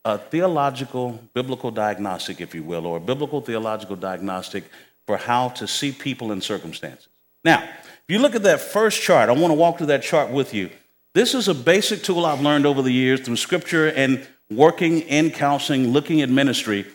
a 0.05 0.17
theological, 0.17 1.19
biblical 1.33 1.71
diagnostic, 1.71 2.41
if 2.41 2.53
you 2.53 2.63
will, 2.63 2.85
or 2.85 2.97
a 2.97 2.99
biblical 2.99 3.41
theological 3.41 3.95
diagnostic 3.95 4.65
for 5.07 5.17
how 5.17 5.49
to 5.49 5.67
see 5.67 5.91
people 5.91 6.31
in 6.31 6.41
circumstances. 6.41 7.07
Now, 7.43 7.63
if 7.63 8.03
you 8.07 8.19
look 8.19 8.35
at 8.35 8.43
that 8.43 8.61
first 8.61 9.01
chart, 9.01 9.29
I 9.29 9.33
want 9.33 9.51
to 9.51 9.55
walk 9.55 9.77
through 9.77 9.87
that 9.87 10.03
chart 10.03 10.29
with 10.29 10.53
you. 10.53 10.69
This 11.13 11.33
is 11.33 11.47
a 11.47 11.53
basic 11.53 12.03
tool 12.03 12.25
I've 12.25 12.41
learned 12.41 12.65
over 12.65 12.81
the 12.81 12.91
years 12.91 13.21
through 13.21 13.37
scripture 13.37 13.87
and 13.87 14.25
working 14.49 15.01
in 15.01 15.31
counseling, 15.31 15.89
looking 15.89 16.21
at 16.21 16.29
ministry 16.29 16.85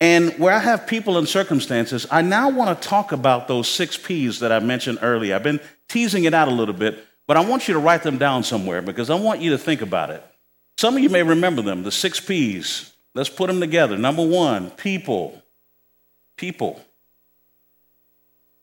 and 0.00 0.38
where 0.38 0.52
I 0.52 0.58
have 0.58 0.86
people 0.86 1.16
and 1.16 1.26
circumstances, 1.26 2.06
I 2.10 2.20
now 2.20 2.50
want 2.50 2.80
to 2.80 2.88
talk 2.88 3.12
about 3.12 3.48
those 3.48 3.68
six 3.68 3.96
P's 3.96 4.40
that 4.40 4.52
I 4.52 4.58
mentioned 4.58 4.98
earlier. 5.00 5.34
I've 5.34 5.42
been 5.42 5.60
teasing 5.88 6.24
it 6.24 6.34
out 6.34 6.48
a 6.48 6.50
little 6.50 6.74
bit, 6.74 7.02
but 7.26 7.36
I 7.36 7.40
want 7.40 7.68
you 7.68 7.74
to 7.74 7.80
write 7.80 8.02
them 8.02 8.18
down 8.18 8.42
somewhere 8.42 8.82
because 8.82 9.10
I 9.10 9.14
want 9.14 9.40
you 9.40 9.50
to 9.50 9.58
think 9.58 9.82
about 9.82 10.10
it. 10.10 10.24
Some 10.78 10.96
of 10.96 11.02
you 11.02 11.08
may 11.08 11.22
remember 11.22 11.62
them, 11.62 11.82
the 11.82 11.90
six 11.90 12.20
P's. 12.20 12.92
Let's 13.14 13.30
put 13.30 13.46
them 13.46 13.60
together. 13.60 13.96
Number 13.96 14.26
one, 14.26 14.70
people. 14.70 15.42
People. 16.36 16.82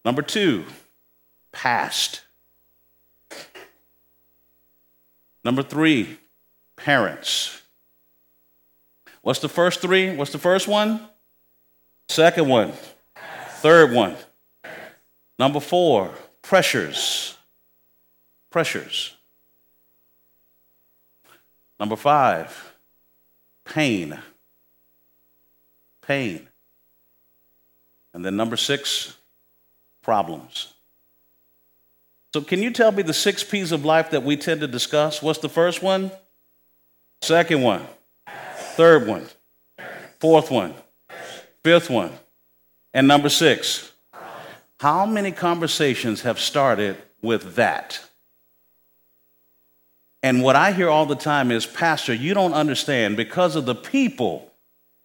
Number 0.05 0.21
two, 0.21 0.65
past. 1.51 2.21
Number 5.43 5.63
three, 5.63 6.17
parents. 6.75 7.61
What's 9.21 9.39
the 9.39 9.49
first 9.49 9.79
three? 9.81 10.15
What's 10.15 10.31
the 10.31 10.37
first 10.37 10.67
one? 10.67 11.01
Second 12.09 12.47
one. 12.47 12.73
Third 13.61 13.91
one. 13.93 14.15
Number 15.39 15.59
four, 15.59 16.11
pressures. 16.41 17.37
Pressures. 18.53 19.15
Number 21.79 21.95
five, 21.95 22.75
pain. 23.65 24.19
Pain. 26.05 26.47
And 28.13 28.23
then 28.23 28.35
number 28.35 28.55
six, 28.55 29.17
problems. 30.03 30.71
So, 32.31 32.41
can 32.41 32.61
you 32.61 32.69
tell 32.69 32.91
me 32.91 33.01
the 33.01 33.11
six 33.11 33.43
P's 33.43 33.71
of 33.71 33.85
life 33.85 34.11
that 34.11 34.21
we 34.21 34.37
tend 34.37 34.61
to 34.61 34.67
discuss? 34.67 35.19
What's 35.19 35.39
the 35.39 35.49
first 35.49 35.81
one? 35.81 36.11
Second 37.23 37.63
one. 37.63 37.87
Third 38.75 39.07
one. 39.07 39.25
Fourth 40.19 40.51
one. 40.51 40.75
Fifth 41.63 41.89
one. 41.89 42.11
And 42.93 43.07
number 43.07 43.29
six. 43.29 43.91
How 44.79 45.07
many 45.07 45.31
conversations 45.31 46.21
have 46.21 46.39
started 46.39 46.97
with 47.23 47.55
that? 47.55 47.99
And 50.23 50.41
what 50.41 50.55
I 50.55 50.71
hear 50.71 50.89
all 50.89 51.05
the 51.05 51.15
time 51.15 51.51
is, 51.51 51.65
Pastor, 51.65 52.13
you 52.13 52.33
don't 52.33 52.53
understand 52.53 53.17
because 53.17 53.57
of 53.57 53.65
the 53.65 53.75
people 53.75 54.49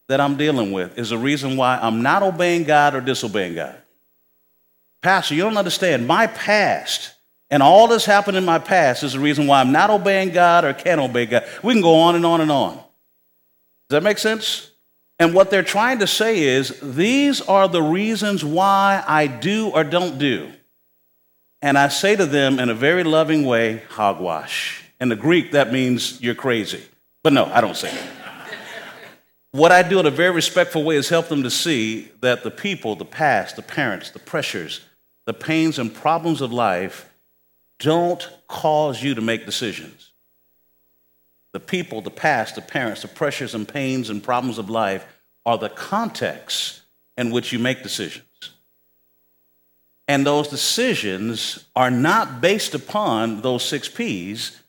that 0.07 0.21
I'm 0.21 0.37
dealing 0.37 0.71
with 0.71 0.97
is 0.97 1.11
the 1.11 1.19
reason 1.19 1.57
why 1.57 1.77
I'm 1.77 2.03
not 2.03 2.23
obeying 2.23 2.63
God 2.63 2.95
or 2.95 3.01
disobeying 3.01 3.57
God. 3.57 3.77
Pastor, 5.03 5.35
you 5.35 5.43
don't 5.43 5.57
understand. 5.57 6.07
My 6.07 6.29
past 6.29 7.15
and 7.51 7.63
all 7.63 7.89
that's 7.89 8.05
happened 8.05 8.37
in 8.37 8.45
my 8.45 8.59
past 8.59 9.03
is 9.03 9.15
the 9.15 9.21
reason 9.21 9.47
why 9.47 9.61
I'm 9.61 9.73
not 9.73 9.91
obeying 9.91 10.31
God 10.31 10.65
or 10.65 10.73
can't 10.73 11.01
obey 11.01 11.27
God. 11.27 11.47
We 11.63 11.73
can 11.73 11.83
go 11.83 11.97
on 11.97 12.15
and 12.15 12.25
on 12.25 12.41
and 12.41 12.53
on. 12.53 12.75
Does 12.75 12.83
that 13.91 14.03
make 14.03 14.19
sense? 14.19 14.71
And 15.19 15.35
what 15.35 15.51
they're 15.51 15.63
trying 15.63 15.99
to 15.99 16.07
say 16.07 16.41
is 16.41 16.79
these 16.81 17.41
are 17.41 17.67
the 17.67 17.83
reasons 17.83 18.45
why 18.45 19.03
I 19.07 19.27
do 19.27 19.71
or 19.71 19.83
don't 19.83 20.19
do. 20.19 20.53
And 21.61 21.77
I 21.77 21.89
say 21.89 22.15
to 22.15 22.27
them 22.27 22.61
in 22.61 22.69
a 22.69 22.75
very 22.75 23.03
loving 23.03 23.45
way, 23.45 23.83
hogwash. 23.89 24.78
In 25.01 25.09
the 25.09 25.17
Greek, 25.17 25.53
that 25.53 25.73
means 25.73 26.21
you're 26.21 26.35
crazy. 26.35 26.83
But 27.23 27.33
no, 27.33 27.47
I 27.47 27.61
don't 27.61 27.77
say 27.77 27.91
that. 27.91 28.09
what 29.53 29.73
I 29.73 29.83
do 29.83 30.01
in 30.01 30.07
a 30.07 30.11
very 30.11 30.33
respectful 30.33 30.85
way 30.85 30.97
is 30.97 31.09
help 31.09 31.29
them 31.29 31.43
to 31.43 31.51
see 31.51 32.11
that 32.21 32.43
the 32.43 32.51
people, 32.51 32.97
the 32.97 33.05
past, 33.05 33.57
the 33.57 33.63
parents, 33.63 34.11
the 34.11 34.19
pressures, 34.19 34.81
the 35.27 35.35
pains 35.35 35.79
and 35.79 35.95
problems 35.95 36.41
of 36.41 36.53
life 36.53 37.09
don't 37.79 38.29
cause 38.49 39.03
you 39.03 39.15
to 39.15 39.21
make 39.21 39.47
decisions 39.47 40.09
the 41.53 41.61
people, 41.61 42.01
the 42.01 42.11
past, 42.11 42.55
the 42.55 42.61
parents, 42.61 43.03
the 43.03 43.09
pressures 43.09 43.55
and 43.55 43.67
pains 43.67 44.11
and 44.11 44.23
problems 44.23 44.59
of 44.59 44.69
life 44.69 45.07
are 45.47 45.59
the 45.59 45.69
context 45.69 46.83
in 47.17 47.31
which 47.31 47.53
you 47.53 47.59
make 47.59 47.83
decisions. 47.83 48.25
And 50.07 50.25
those 50.25 50.49
decisions 50.49 51.65
are 51.75 51.91
not 51.91 52.41
based 52.41 52.75
upon 52.75 53.43
those 53.43 53.65
six 53.65 53.89
P's, 53.89 54.61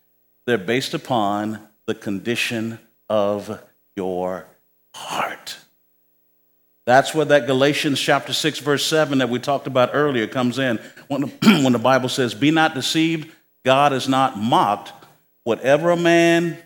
they're 0.50 0.58
based 0.58 0.94
upon 0.94 1.60
the 1.86 1.94
condition 1.94 2.80
of 3.08 3.62
your 3.96 4.48
heart. 4.96 5.58
That's 6.86 7.14
where 7.14 7.26
that 7.26 7.46
Galatians 7.46 8.00
chapter 8.00 8.34
6, 8.34 8.60
verse 8.60 8.84
7 8.86 9.20
that 9.20 9.30
we 9.30 9.38
talked 9.38 9.68
about 9.68 9.92
earlier 9.94 10.26
comes 10.26 10.58
in. 10.58 10.80
When 11.08 11.22
the, 11.22 11.28
when 11.64 11.74
the 11.74 11.80
Bible 11.80 12.10
says, 12.10 12.34
Be 12.34 12.50
not 12.50 12.74
deceived, 12.74 13.32
God 13.64 13.94
is 13.94 14.10
not 14.10 14.38
mocked. 14.40 14.92
Whatever 15.44 15.92
a 15.92 15.98
man 15.98 16.58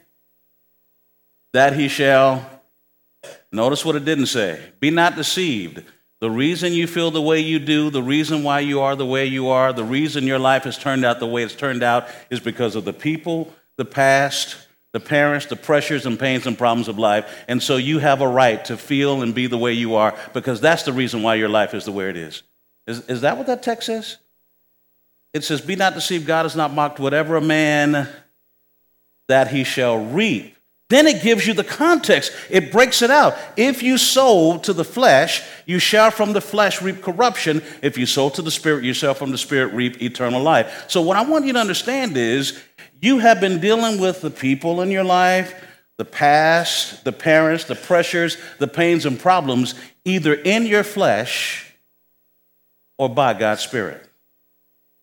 that 1.51 1.75
he 1.75 1.87
shall. 1.87 2.49
Notice 3.51 3.83
what 3.83 3.95
it 3.95 4.05
didn't 4.05 4.27
say. 4.27 4.59
Be 4.79 4.91
not 4.91 5.15
deceived. 5.15 5.83
The 6.21 6.31
reason 6.31 6.71
you 6.71 6.87
feel 6.87 7.11
the 7.11 7.21
way 7.21 7.41
you 7.41 7.59
do, 7.59 7.89
the 7.89 8.01
reason 8.01 8.43
why 8.43 8.61
you 8.61 8.79
are 8.79 8.95
the 8.95 9.05
way 9.05 9.25
you 9.25 9.49
are, 9.49 9.73
the 9.73 9.83
reason 9.83 10.25
your 10.25 10.39
life 10.39 10.63
has 10.63 10.77
turned 10.77 11.03
out 11.03 11.19
the 11.19 11.27
way 11.27 11.43
it's 11.43 11.53
turned 11.53 11.83
out 11.83 12.07
is 12.29 12.39
because 12.39 12.77
of 12.77 12.85
the 12.85 12.93
people, 12.93 13.53
the 13.77 13.85
past, 13.85 14.57
the 14.91 14.99
parents, 14.99 15.47
the 15.47 15.55
pressures 15.55 16.05
and 16.05 16.19
pains 16.19 16.45
and 16.45 16.57
problems 16.57 16.87
of 16.87 16.99
life. 16.99 17.43
And 17.47 17.61
so 17.61 17.77
you 17.77 17.99
have 17.99 18.21
a 18.21 18.27
right 18.27 18.63
to 18.65 18.77
feel 18.77 19.21
and 19.21 19.33
be 19.33 19.47
the 19.47 19.57
way 19.57 19.73
you 19.73 19.95
are 19.95 20.15
because 20.33 20.61
that's 20.61 20.83
the 20.83 20.93
reason 20.93 21.23
why 21.23 21.35
your 21.35 21.49
life 21.49 21.73
is 21.73 21.85
the 21.85 21.91
way 21.91 22.09
it 22.09 22.17
is. 22.17 22.43
Is, 22.87 23.07
is 23.09 23.21
that 23.21 23.37
what 23.37 23.47
that 23.47 23.63
text 23.63 23.87
says? 23.87 24.17
It 25.33 25.43
says, 25.43 25.61
Be 25.61 25.75
not 25.75 25.95
deceived, 25.95 26.27
God 26.27 26.45
is 26.45 26.55
not 26.55 26.73
mocked. 26.73 26.99
Whatever 26.99 27.35
a 27.35 27.41
man 27.41 28.07
that 29.27 29.49
he 29.49 29.63
shall 29.63 29.97
reap. 29.97 30.55
Then 30.89 31.07
it 31.07 31.23
gives 31.23 31.47
you 31.47 31.55
the 31.55 31.63
context. 31.63 32.31
It 32.51 32.71
breaks 32.71 33.01
it 33.01 33.09
out. 33.09 33.35
If 33.57 33.81
you 33.81 33.97
sow 33.97 34.59
to 34.59 34.73
the 34.73 34.83
flesh, 34.83 35.41
you 35.65 35.79
shall 35.79 36.11
from 36.11 36.33
the 36.33 36.41
flesh 36.41 36.83
reap 36.83 37.01
corruption. 37.01 37.63
If 37.81 37.97
you 37.97 38.05
sow 38.05 38.29
to 38.29 38.43
the 38.43 38.51
spirit, 38.51 38.83
you 38.83 38.93
shall 38.93 39.15
from 39.15 39.31
the 39.31 39.37
spirit 39.39 39.73
reap 39.73 40.03
eternal 40.03 40.41
life. 40.41 40.85
So, 40.89 41.01
what 41.01 41.17
I 41.17 41.23
want 41.23 41.45
you 41.45 41.53
to 41.53 41.59
understand 41.59 42.15
is 42.15 42.61
you 43.03 43.19
have 43.19 43.41
been 43.41 43.59
dealing 43.59 43.99
with 43.99 44.21
the 44.21 44.29
people 44.29 44.81
in 44.81 44.89
your 44.89 45.03
life, 45.03 45.53
the 45.97 46.05
past, 46.05 47.03
the 47.03 47.11
parents, 47.11 47.65
the 47.65 47.75
pressures, 47.75 48.37
the 48.59 48.67
pains 48.67 49.05
and 49.05 49.19
problems, 49.19 49.75
either 50.05 50.33
in 50.33 50.65
your 50.65 50.85
flesh 50.85 51.75
or 52.97 53.09
by 53.09 53.33
God's 53.33 53.61
Spirit. 53.61 54.07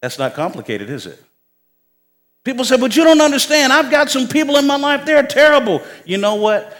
That's 0.01 0.19
not 0.19 0.33
complicated, 0.33 0.89
is 0.89 1.05
it? 1.05 1.23
People 2.43 2.65
say, 2.65 2.79
but 2.79 2.97
you 2.97 3.05
don't 3.05 3.21
understand. 3.21 3.71
I've 3.71 3.91
got 3.91 4.09
some 4.09 4.27
people 4.27 4.57
in 4.57 4.67
my 4.67 4.77
life, 4.77 5.05
they're 5.05 5.27
terrible. 5.27 5.83
You 6.07 6.17
know 6.17 6.37
what? 6.37 6.75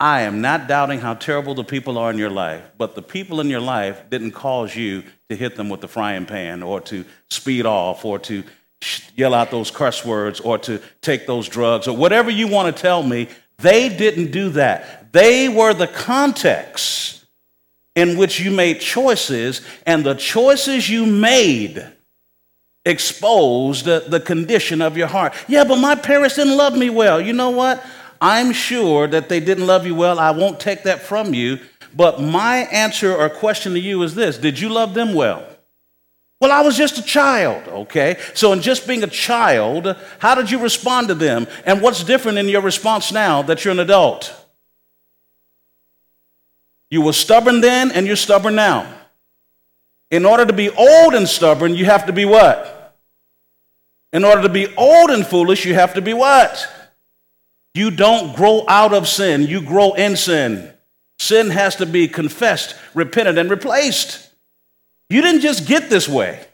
I 0.00 0.22
am 0.22 0.40
not 0.40 0.66
doubting 0.66 0.98
how 0.98 1.14
terrible 1.14 1.54
the 1.54 1.62
people 1.62 1.98
are 1.98 2.10
in 2.10 2.18
your 2.18 2.30
life, 2.30 2.64
but 2.76 2.96
the 2.96 3.02
people 3.02 3.40
in 3.40 3.48
your 3.48 3.60
life 3.60 4.10
didn't 4.10 4.32
cause 4.32 4.74
you 4.74 5.04
to 5.30 5.36
hit 5.36 5.54
them 5.54 5.68
with 5.68 5.82
the 5.82 5.88
frying 5.88 6.26
pan 6.26 6.64
or 6.64 6.80
to 6.80 7.04
speed 7.30 7.64
off 7.64 8.04
or 8.04 8.18
to 8.18 8.42
yell 9.16 9.34
out 9.34 9.50
those 9.50 9.70
curse 9.70 10.04
words 10.04 10.40
or 10.40 10.58
to 10.58 10.80
take 11.00 11.26
those 11.26 11.48
drugs 11.48 11.88
or 11.88 11.96
whatever 11.96 12.30
you 12.30 12.48
want 12.48 12.74
to 12.74 12.82
tell 12.82 13.02
me. 13.02 13.28
They 13.58 13.88
didn't 13.88 14.30
do 14.30 14.50
that. 14.50 15.12
They 15.12 15.48
were 15.48 15.74
the 15.74 15.86
context 15.86 17.24
in 17.94 18.18
which 18.18 18.40
you 18.40 18.50
made 18.50 18.80
choices, 18.80 19.60
and 19.86 20.04
the 20.04 20.14
choices 20.14 20.90
you 20.90 21.06
made 21.06 21.86
exposed 22.84 23.84
the 23.86 24.22
condition 24.24 24.82
of 24.82 24.96
your 24.96 25.06
heart. 25.06 25.32
Yeah, 25.46 25.64
but 25.64 25.76
my 25.76 25.94
parents 25.94 26.36
didn't 26.36 26.56
love 26.56 26.76
me 26.76 26.90
well. 26.90 27.20
You 27.20 27.32
know 27.32 27.50
what? 27.50 27.84
I'm 28.20 28.52
sure 28.52 29.06
that 29.06 29.28
they 29.28 29.40
didn't 29.40 29.66
love 29.66 29.86
you 29.86 29.94
well. 29.94 30.18
I 30.18 30.32
won't 30.32 30.58
take 30.60 30.82
that 30.84 31.02
from 31.02 31.34
you. 31.34 31.60
But 31.96 32.20
my 32.20 32.58
answer 32.72 33.14
or 33.14 33.28
question 33.30 33.74
to 33.74 33.80
you 33.80 34.02
is 34.02 34.14
this 34.14 34.38
Did 34.38 34.58
you 34.58 34.68
love 34.68 34.94
them 34.94 35.14
well? 35.14 35.46
Well, 36.44 36.52
I 36.52 36.60
was 36.60 36.76
just 36.76 36.98
a 36.98 37.02
child, 37.02 37.66
okay? 37.68 38.18
So, 38.34 38.52
in 38.52 38.60
just 38.60 38.86
being 38.86 39.02
a 39.02 39.06
child, 39.06 39.96
how 40.18 40.34
did 40.34 40.50
you 40.50 40.58
respond 40.58 41.08
to 41.08 41.14
them? 41.14 41.46
And 41.64 41.80
what's 41.80 42.04
different 42.04 42.36
in 42.36 42.50
your 42.50 42.60
response 42.60 43.12
now 43.12 43.40
that 43.44 43.64
you're 43.64 43.72
an 43.72 43.80
adult? 43.80 44.30
You 46.90 47.00
were 47.00 47.14
stubborn 47.14 47.62
then, 47.62 47.90
and 47.92 48.06
you're 48.06 48.14
stubborn 48.14 48.56
now. 48.56 48.86
In 50.10 50.26
order 50.26 50.44
to 50.44 50.52
be 50.52 50.68
old 50.68 51.14
and 51.14 51.26
stubborn, 51.26 51.74
you 51.76 51.86
have 51.86 52.04
to 52.08 52.12
be 52.12 52.26
what? 52.26 52.94
In 54.12 54.22
order 54.22 54.42
to 54.42 54.50
be 54.50 54.66
old 54.76 55.08
and 55.08 55.26
foolish, 55.26 55.64
you 55.64 55.72
have 55.72 55.94
to 55.94 56.02
be 56.02 56.12
what? 56.12 56.70
You 57.72 57.90
don't 57.90 58.36
grow 58.36 58.66
out 58.68 58.92
of 58.92 59.08
sin, 59.08 59.44
you 59.44 59.62
grow 59.62 59.94
in 59.94 60.14
sin. 60.14 60.70
Sin 61.18 61.48
has 61.48 61.76
to 61.76 61.86
be 61.86 62.06
confessed, 62.06 62.76
repented, 62.92 63.38
and 63.38 63.48
replaced. 63.48 64.23
You 65.08 65.22
didn't 65.22 65.42
just 65.42 65.66
get 65.66 65.90
this 65.90 66.08
way, 66.08 66.44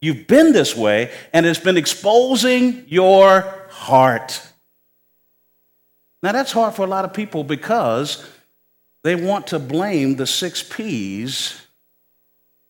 you've 0.00 0.26
been 0.26 0.52
this 0.52 0.76
way, 0.76 1.10
and 1.32 1.44
it's 1.46 1.58
been 1.58 1.76
exposing 1.76 2.84
your 2.88 3.42
heart. 3.70 4.42
Now, 6.22 6.32
that's 6.32 6.52
hard 6.52 6.74
for 6.74 6.82
a 6.82 6.88
lot 6.88 7.04
of 7.04 7.12
people 7.14 7.44
because 7.44 8.24
they 9.04 9.14
want 9.14 9.48
to 9.48 9.58
blame 9.58 10.16
the 10.16 10.26
six 10.26 10.62
P's 10.62 11.66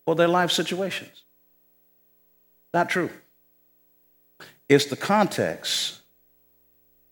for 0.05 0.15
their 0.15 0.27
life 0.27 0.51
situations. 0.51 1.23
Not 2.73 2.89
true. 2.89 3.09
It's 4.67 4.85
the 4.85 4.95
context 4.95 5.99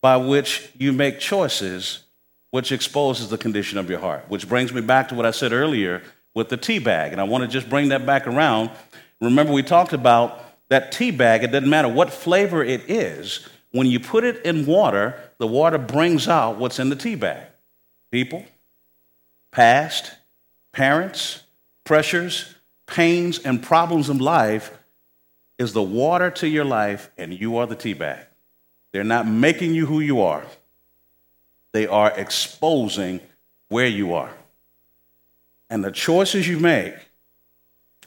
by 0.00 0.16
which 0.16 0.70
you 0.78 0.92
make 0.92 1.18
choices 1.18 2.04
which 2.50 2.72
exposes 2.72 3.28
the 3.28 3.38
condition 3.38 3.78
of 3.78 3.90
your 3.90 3.98
heart. 3.98 4.24
Which 4.28 4.48
brings 4.48 4.72
me 4.72 4.80
back 4.80 5.08
to 5.08 5.14
what 5.14 5.26
I 5.26 5.32
said 5.32 5.52
earlier 5.52 6.02
with 6.38 6.48
the 6.48 6.56
tea 6.56 6.78
bag. 6.78 7.12
And 7.12 7.20
I 7.20 7.24
want 7.24 7.42
to 7.42 7.48
just 7.48 7.68
bring 7.68 7.88
that 7.88 8.06
back 8.06 8.26
around. 8.28 8.70
Remember, 9.20 9.52
we 9.52 9.64
talked 9.64 9.92
about 9.92 10.40
that 10.68 10.92
tea 10.92 11.10
bag, 11.10 11.42
it 11.42 11.48
doesn't 11.48 11.68
matter 11.68 11.88
what 11.88 12.12
flavor 12.12 12.62
it 12.62 12.88
is, 12.88 13.46
when 13.72 13.86
you 13.86 13.98
put 13.98 14.22
it 14.22 14.44
in 14.44 14.64
water, 14.64 15.18
the 15.38 15.46
water 15.46 15.78
brings 15.78 16.28
out 16.28 16.56
what's 16.56 16.78
in 16.78 16.88
the 16.88 16.96
tea 16.96 17.16
bag 17.16 17.42
people, 18.10 18.44
past, 19.50 20.12
parents, 20.72 21.42
pressures, 21.84 22.54
pains, 22.86 23.38
and 23.40 23.62
problems 23.62 24.08
in 24.08 24.18
life 24.18 24.70
is 25.58 25.72
the 25.72 25.82
water 25.82 26.30
to 26.30 26.46
your 26.46 26.64
life, 26.64 27.10
and 27.18 27.38
you 27.38 27.56
are 27.56 27.66
the 27.66 27.74
tea 27.74 27.94
bag. 27.94 28.24
They're 28.92 29.04
not 29.04 29.26
making 29.26 29.74
you 29.74 29.86
who 29.86 30.00
you 30.00 30.20
are, 30.22 30.44
they 31.72 31.86
are 31.86 32.12
exposing 32.16 33.20
where 33.68 33.88
you 33.88 34.14
are. 34.14 34.37
And 35.70 35.84
the 35.84 35.90
choices 35.90 36.48
you 36.48 36.58
make 36.58 36.94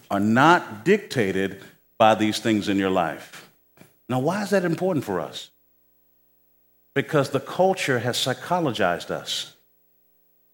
are 0.10 0.20
not 0.20 0.84
dictated 0.84 1.62
by 1.98 2.16
these 2.16 2.40
things 2.40 2.68
in 2.68 2.78
your 2.78 2.90
life. 2.90 3.50
Now, 4.10 4.20
why 4.20 4.44
is 4.44 4.50
that 4.50 4.66
important 4.66 5.06
for 5.06 5.20
us? 5.20 5.52
Because 6.94 7.30
the 7.30 7.40
culture 7.40 8.00
has 8.00 8.18
psychologized 8.18 9.12
us. 9.12 9.56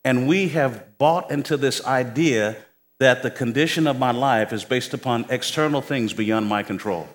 And 0.03 0.27
we 0.27 0.49
have 0.49 0.97
bought 0.97 1.31
into 1.31 1.57
this 1.57 1.83
idea 1.85 2.57
that 2.99 3.23
the 3.23 3.31
condition 3.31 3.87
of 3.87 3.97
my 3.97 4.11
life 4.11 4.53
is 4.53 4.63
based 4.63 4.93
upon 4.93 5.25
external 5.29 5.81
things 5.81 6.13
beyond 6.13 6.47
my 6.47 6.63
control. 6.63 7.07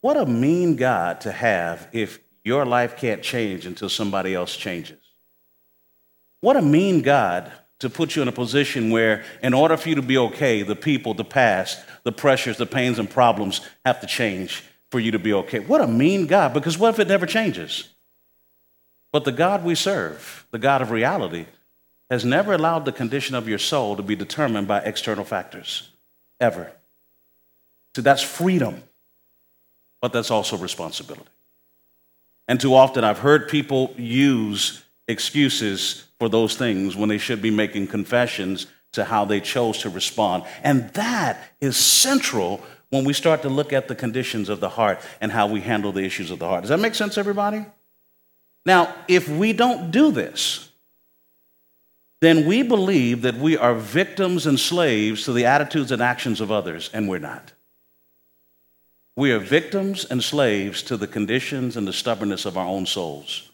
What 0.00 0.16
a 0.16 0.26
mean 0.26 0.76
God 0.76 1.20
to 1.22 1.32
have 1.32 1.88
if 1.92 2.20
your 2.44 2.64
life 2.64 2.96
can't 2.96 3.22
change 3.22 3.66
until 3.66 3.88
somebody 3.88 4.34
else 4.34 4.56
changes. 4.56 5.00
What 6.40 6.56
a 6.56 6.62
mean 6.62 7.02
God 7.02 7.50
to 7.80 7.88
put 7.88 8.16
you 8.16 8.22
in 8.22 8.28
a 8.28 8.32
position 8.32 8.90
where, 8.90 9.24
in 9.42 9.54
order 9.54 9.76
for 9.76 9.88
you 9.88 9.94
to 9.94 10.02
be 10.02 10.18
okay, 10.18 10.62
the 10.62 10.74
people, 10.76 11.14
the 11.14 11.24
past, 11.24 11.84
the 12.02 12.12
pressures, 12.12 12.56
the 12.56 12.66
pains, 12.66 12.98
and 12.98 13.08
problems 13.08 13.60
have 13.84 14.00
to 14.00 14.06
change 14.06 14.64
for 14.90 14.98
you 14.98 15.12
to 15.12 15.18
be 15.18 15.32
okay. 15.32 15.60
What 15.60 15.80
a 15.80 15.86
mean 15.86 16.26
God, 16.26 16.54
because 16.54 16.76
what 16.78 16.94
if 16.94 16.98
it 16.98 17.08
never 17.08 17.26
changes? 17.26 17.88
But 19.12 19.24
the 19.24 19.32
God 19.32 19.64
we 19.64 19.74
serve, 19.74 20.46
the 20.50 20.58
God 20.58 20.82
of 20.82 20.90
reality, 20.90 21.46
has 22.10 22.24
never 22.24 22.54
allowed 22.54 22.84
the 22.84 22.92
condition 22.92 23.34
of 23.34 23.48
your 23.48 23.58
soul 23.58 23.96
to 23.96 24.02
be 24.02 24.16
determined 24.16 24.66
by 24.66 24.80
external 24.80 25.24
factors, 25.24 25.90
ever. 26.40 26.72
So 27.94 28.02
that's 28.02 28.22
freedom, 28.22 28.82
but 30.00 30.12
that's 30.12 30.30
also 30.30 30.56
responsibility. 30.56 31.30
And 32.46 32.60
too 32.60 32.74
often 32.74 33.04
I've 33.04 33.18
heard 33.18 33.48
people 33.48 33.94
use 33.96 34.82
excuses 35.08 36.04
for 36.18 36.28
those 36.28 36.54
things 36.54 36.94
when 36.94 37.08
they 37.08 37.18
should 37.18 37.42
be 37.42 37.50
making 37.50 37.88
confessions 37.88 38.66
to 38.92 39.04
how 39.04 39.24
they 39.24 39.40
chose 39.40 39.78
to 39.78 39.90
respond. 39.90 40.44
And 40.62 40.90
that 40.90 41.42
is 41.60 41.76
central 41.76 42.62
when 42.90 43.04
we 43.04 43.12
start 43.12 43.42
to 43.42 43.48
look 43.48 43.72
at 43.72 43.88
the 43.88 43.94
conditions 43.94 44.48
of 44.48 44.60
the 44.60 44.68
heart 44.68 45.00
and 45.20 45.32
how 45.32 45.46
we 45.46 45.60
handle 45.60 45.92
the 45.92 46.04
issues 46.04 46.30
of 46.30 46.38
the 46.38 46.46
heart. 46.46 46.62
Does 46.62 46.70
that 46.70 46.80
make 46.80 46.94
sense, 46.94 47.18
everybody? 47.18 47.66
Now, 48.64 48.94
if 49.08 49.28
we 49.28 49.52
don't 49.52 49.90
do 49.90 50.10
this, 50.10 50.70
then 52.20 52.46
we 52.46 52.62
believe 52.62 53.22
that 53.22 53.36
we 53.36 53.56
are 53.56 53.74
victims 53.74 54.46
and 54.46 54.58
slaves 54.58 55.24
to 55.24 55.32
the 55.32 55.44
attitudes 55.44 55.92
and 55.92 56.02
actions 56.02 56.40
of 56.40 56.50
others, 56.50 56.90
and 56.92 57.08
we're 57.08 57.18
not. 57.18 57.52
We 59.16 59.32
are 59.32 59.38
victims 59.38 60.04
and 60.04 60.22
slaves 60.22 60.82
to 60.84 60.96
the 60.96 61.06
conditions 61.06 61.76
and 61.76 61.86
the 61.86 61.92
stubbornness 61.92 62.44
of 62.44 62.56
our 62.56 62.66
own 62.66 62.86
souls. 62.86 63.47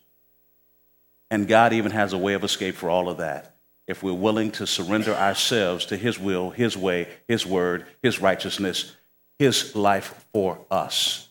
And 1.30 1.48
God 1.48 1.72
even 1.72 1.92
has 1.92 2.12
a 2.12 2.18
way 2.18 2.34
of 2.34 2.44
escape 2.44 2.74
for 2.74 2.90
all 2.90 3.08
of 3.08 3.18
that 3.18 3.54
if 3.86 4.02
we're 4.02 4.12
willing 4.12 4.50
to 4.50 4.66
surrender 4.66 5.12
ourselves 5.12 5.86
to 5.86 5.96
His 5.96 6.18
will, 6.18 6.50
His 6.50 6.76
way, 6.76 7.08
His 7.28 7.44
word, 7.44 7.84
His 8.02 8.20
righteousness, 8.20 8.96
His 9.38 9.76
life 9.76 10.24
for 10.32 10.58
us. 10.70 11.28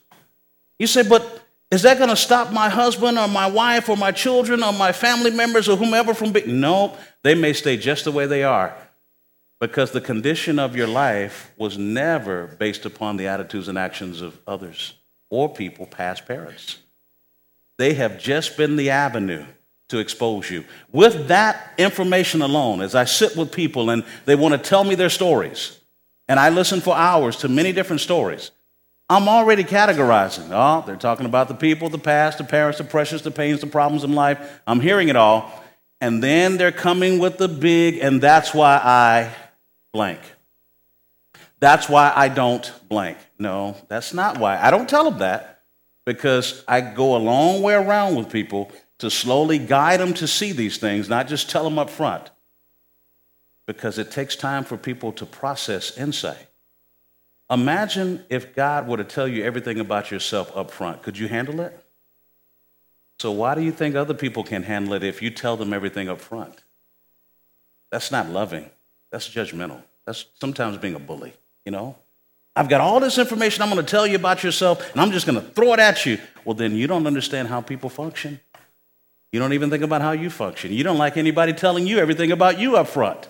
You 0.77 0.87
say, 0.87 1.03
but 1.07 1.41
is 1.71 1.81
that 1.81 1.97
going 1.97 2.09
to 2.09 2.15
stop 2.15 2.51
my 2.51 2.69
husband 2.69 3.17
or 3.17 3.27
my 3.27 3.47
wife 3.47 3.89
or 3.89 3.97
my 3.97 4.11
children 4.11 4.63
or 4.63 4.73
my 4.73 4.91
family 4.91 5.31
members 5.31 5.67
or 5.67 5.75
whomever 5.75 6.13
from 6.13 6.31
being? 6.31 6.59
No, 6.59 6.95
they 7.23 7.33
may 7.33 7.53
stay 7.53 7.77
just 7.77 8.03
the 8.03 8.11
way 8.11 8.27
they 8.27 8.43
are 8.43 8.75
because 9.59 9.91
the 9.91 10.01
condition 10.01 10.59
of 10.59 10.75
your 10.75 10.87
life 10.87 11.51
was 11.57 11.77
never 11.77 12.47
based 12.59 12.85
upon 12.85 13.17
the 13.17 13.27
attitudes 13.27 13.67
and 13.67 13.77
actions 13.77 14.21
of 14.21 14.39
others 14.45 14.93
or 15.29 15.51
people, 15.51 15.87
past 15.87 16.27
parents. 16.27 16.77
They 17.77 17.95
have 17.95 18.19
just 18.19 18.55
been 18.55 18.75
the 18.75 18.91
avenue 18.91 19.45
to 19.93 19.99
expose 19.99 20.49
you. 20.49 20.65
With 20.91 21.27
that 21.27 21.73
information 21.77 22.41
alone, 22.41 22.81
as 22.81 22.95
I 22.95 23.05
sit 23.05 23.37
with 23.37 23.51
people 23.51 23.89
and 23.89 24.03
they 24.25 24.35
want 24.35 24.53
to 24.53 24.69
tell 24.69 24.83
me 24.83 24.95
their 24.95 25.09
stories, 25.09 25.79
and 26.27 26.39
I 26.39 26.49
listen 26.49 26.81
for 26.81 26.95
hours 26.95 27.37
to 27.37 27.47
many 27.47 27.71
different 27.71 28.01
stories, 28.01 28.51
I'm 29.09 29.27
already 29.29 29.63
categorizing. 29.63 30.49
Oh, 30.51 30.83
they're 30.85 30.95
talking 30.95 31.27
about 31.27 31.47
the 31.47 31.53
people, 31.53 31.89
the 31.89 31.99
past, 31.99 32.39
the 32.39 32.43
parents, 32.43 32.79
the 32.79 32.83
pressures, 32.83 33.21
the 33.21 33.31
pains, 33.31 33.61
the 33.61 33.67
problems 33.67 34.03
in 34.03 34.13
life. 34.13 34.61
I'm 34.65 34.79
hearing 34.79 35.09
it 35.09 35.15
all. 35.15 35.63
And 36.01 36.21
then 36.21 36.57
they're 36.57 36.71
coming 36.71 37.19
with 37.19 37.37
the 37.37 37.47
big, 37.47 37.99
and 37.99 38.19
that's 38.19 38.53
why 38.53 38.81
I 38.83 39.29
blank. 39.93 40.19
That's 41.59 41.87
why 41.87 42.11
I 42.15 42.27
don't 42.27 42.69
blank. 42.89 43.17
No, 43.37 43.77
that's 43.87 44.13
not 44.13 44.37
why. 44.37 44.59
I 44.59 44.71
don't 44.71 44.89
tell 44.89 45.05
them 45.05 45.19
that. 45.19 45.53
because 46.05 46.63
I 46.67 46.81
go 46.81 47.15
a 47.15 47.17
long 47.17 47.61
way 47.61 47.73
around 47.73 48.15
with 48.15 48.29
people 48.29 48.71
to 48.99 49.09
slowly 49.09 49.57
guide 49.57 49.99
them 49.99 50.13
to 50.15 50.27
see 50.27 50.51
these 50.51 50.77
things, 50.77 51.09
not 51.09 51.27
just 51.27 51.49
tell 51.49 51.63
them 51.63 51.79
up 51.79 51.89
front. 51.89 52.29
Because 53.65 53.97
it 53.97 54.11
takes 54.11 54.35
time 54.35 54.63
for 54.63 54.77
people 54.77 55.11
to 55.13 55.25
process 55.25 55.97
insight. 55.97 56.47
Imagine 57.49 58.25
if 58.29 58.55
God 58.55 58.87
were 58.87 58.97
to 58.97 59.03
tell 59.03 59.27
you 59.27 59.43
everything 59.43 59.79
about 59.79 60.11
yourself 60.11 60.55
up 60.55 60.71
front. 60.71 61.01
Could 61.03 61.17
you 61.17 61.27
handle 61.27 61.61
it? 61.61 61.77
So, 63.19 63.31
why 63.31 63.55
do 63.55 63.61
you 63.61 63.71
think 63.71 63.95
other 63.95 64.13
people 64.13 64.43
can 64.43 64.63
handle 64.63 64.93
it 64.93 65.03
if 65.03 65.21
you 65.21 65.29
tell 65.29 65.55
them 65.55 65.73
everything 65.73 66.09
up 66.09 66.19
front? 66.19 66.63
That's 67.91 68.11
not 68.11 68.29
loving. 68.29 68.69
That's 69.11 69.29
judgmental. 69.29 69.81
That's 70.05 70.25
sometimes 70.41 70.77
being 70.77 70.95
a 70.95 70.99
bully, 70.99 71.33
you 71.65 71.71
know? 71.71 71.95
I've 72.55 72.69
got 72.69 72.81
all 72.81 72.99
this 72.99 73.17
information 73.17 73.61
I'm 73.61 73.69
going 73.69 73.83
to 73.83 73.89
tell 73.89 74.05
you 74.05 74.15
about 74.15 74.43
yourself, 74.43 74.91
and 74.91 75.01
I'm 75.01 75.11
just 75.11 75.25
going 75.25 75.39
to 75.39 75.47
throw 75.51 75.73
it 75.73 75.79
at 75.79 76.05
you. 76.05 76.19
Well, 76.45 76.53
then 76.53 76.75
you 76.75 76.87
don't 76.87 77.07
understand 77.07 77.47
how 77.47 77.61
people 77.61 77.89
function. 77.89 78.39
You 79.33 79.39
don't 79.39 79.53
even 79.53 79.71
think 79.71 79.83
about 79.83 80.03
how 80.03 80.11
you 80.11 80.29
function. 80.29 80.71
You 80.71 80.83
don't 80.83 80.99
like 80.99 81.17
anybody 81.17 81.53
telling 81.53 81.87
you 81.87 81.97
everything 81.97 82.31
about 82.31 82.59
you 82.59 82.77
up 82.77 82.87
front. 82.87 83.27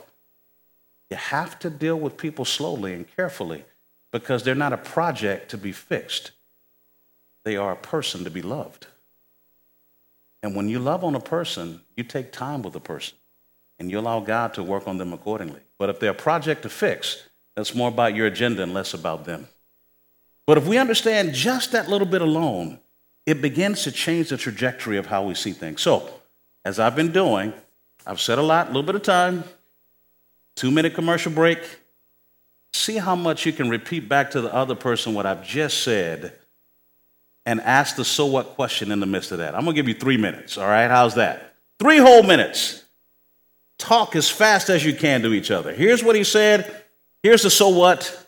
You 1.10 1.16
have 1.16 1.58
to 1.60 1.70
deal 1.70 1.98
with 1.98 2.18
people 2.18 2.44
slowly 2.44 2.94
and 2.94 3.08
carefully 3.16 3.64
because 4.12 4.44
they're 4.44 4.54
not 4.54 4.74
a 4.74 4.78
project 4.78 5.50
to 5.52 5.58
be 5.58 5.72
fixed, 5.72 6.32
they 7.46 7.56
are 7.56 7.72
a 7.72 7.78
person 7.78 8.26
to 8.26 8.30
be 8.30 8.42
loved. 8.42 8.88
And 10.44 10.58
when 10.58 10.68
you 10.68 10.78
love 10.78 11.06
on 11.06 11.16
a 11.16 11.22
person, 11.22 11.80
you 11.96 12.04
take 12.04 12.34
time 12.34 12.64
with 12.64 12.76
a 12.76 12.82
person 12.82 13.18
and 13.80 13.90
you 13.90 13.98
allow 13.98 14.20
God 14.20 14.54
to 14.56 14.64
work 14.64 14.90
on 14.90 14.98
them 14.98 15.14
accordingly. 15.14 15.62
But 15.80 15.90
if 15.90 16.02
they're 16.02 16.12
a 16.12 16.16
project 16.16 16.64
to 16.64 16.70
fix, 16.70 17.24
that's 17.56 17.74
more 17.74 17.88
about 17.88 18.14
your 18.14 18.28
agenda 18.28 18.62
and 18.62 18.74
less 18.74 18.94
about 18.94 19.24
them. 19.24 19.48
But 20.46 20.58
if 20.58 20.68
we 20.68 20.78
understand 20.78 21.34
just 21.34 21.72
that 21.72 21.88
little 21.88 22.08
bit 22.08 22.22
alone, 22.22 22.80
it 23.26 23.42
begins 23.42 23.84
to 23.84 23.92
change 23.92 24.30
the 24.30 24.38
trajectory 24.38 24.98
of 24.98 25.08
how 25.08 25.24
we 25.24 25.34
see 25.34 25.52
things. 25.52 25.82
So, 25.82 26.10
as 26.66 26.80
I've 26.80 26.96
been 26.96 27.12
doing, 27.12 27.54
I've 28.06 28.20
said 28.20 28.38
a 28.38 28.42
lot, 28.42 28.66
a 28.66 28.70
little 28.70 28.84
bit 28.84 28.96
of 28.96 29.04
time, 29.04 29.44
two 30.56 30.72
minute 30.72 30.94
commercial 30.94 31.32
break. 31.32 31.60
See 32.74 32.98
how 32.98 33.16
much 33.16 33.46
you 33.46 33.54
can 33.54 33.70
repeat 33.70 34.10
back 34.10 34.32
to 34.32 34.42
the 34.42 34.54
other 34.54 34.76
person 34.76 35.14
what 35.14 35.26
I've 35.26 35.46
just 35.46 35.84
said 35.84 36.34
and 37.46 37.62
ask 37.62 37.96
the 37.96 38.06
so 38.06 38.26
what 38.26 38.56
question 38.56 38.92
in 38.92 39.00
the 39.00 39.06
midst 39.06 39.32
of 39.32 39.38
that. 39.40 39.56
I'm 39.56 39.62
gonna 39.62 39.76
give 39.76 39.88
you 39.88 39.94
three 39.94 40.18
minutes, 40.18 40.58
all 40.58 40.68
right? 40.68 40.90
How's 40.90 41.16
that? 41.16 41.56
Three 41.80 41.98
whole 41.98 42.24
minutes. 42.24 42.84
Talk 43.78 44.16
as 44.16 44.30
fast 44.30 44.70
as 44.70 44.86
you 44.86 44.94
can 44.94 45.22
to 45.24 45.34
each 45.34 45.52
other. 45.52 45.74
Here's 45.74 46.04
what 46.04 46.16
he 46.16 46.24
said. 46.24 46.84
Here's 47.22 47.44
the 47.44 47.50
so 47.50 47.70
what. 47.70 48.20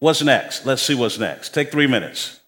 What's 0.00 0.22
next? 0.22 0.66
Let's 0.66 0.82
see 0.82 0.94
what's 0.94 1.18
next. 1.18 1.54
Take 1.54 1.70
three 1.70 1.86
minutes. 1.86 2.40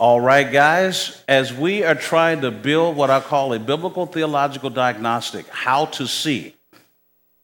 All 0.00 0.18
right, 0.18 0.50
guys, 0.50 1.22
as 1.28 1.52
we 1.52 1.84
are 1.84 1.94
trying 1.94 2.40
to 2.40 2.50
build 2.50 2.96
what 2.96 3.10
I 3.10 3.20
call 3.20 3.52
a 3.52 3.58
biblical 3.58 4.06
theological 4.06 4.70
diagnostic, 4.70 5.46
how 5.48 5.84
to 5.84 6.06
see, 6.06 6.56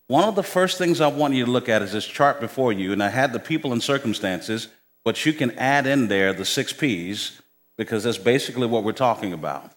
one 0.07 0.25
of 0.27 0.37
the 0.37 0.42
first 0.42 0.79
things 0.79 1.03
I 1.03 1.09
want 1.09 1.35
you 1.35 1.45
to 1.45 1.51
look 1.51 1.69
at 1.69 1.83
is 1.83 1.92
this 1.92 2.07
chart 2.07 2.40
before 2.40 2.73
you. 2.73 2.95
And 2.95 3.03
I 3.03 3.11
had 3.11 3.35
the 3.35 3.38
people 3.38 3.75
and 3.75 3.83
circumstances, 3.83 4.69
but 5.05 5.27
you 5.27 5.35
can 5.35 5.51
add 5.59 5.87
in 5.87 6.09
there 6.09 6.33
the 6.33 6.47
six 6.47 6.73
P's 6.73 7.42
because 7.77 8.05
that's 8.05 8.16
basically 8.16 8.66
what 8.66 8.85
we're 8.85 8.92
talking 8.92 9.35
about. 9.35 9.71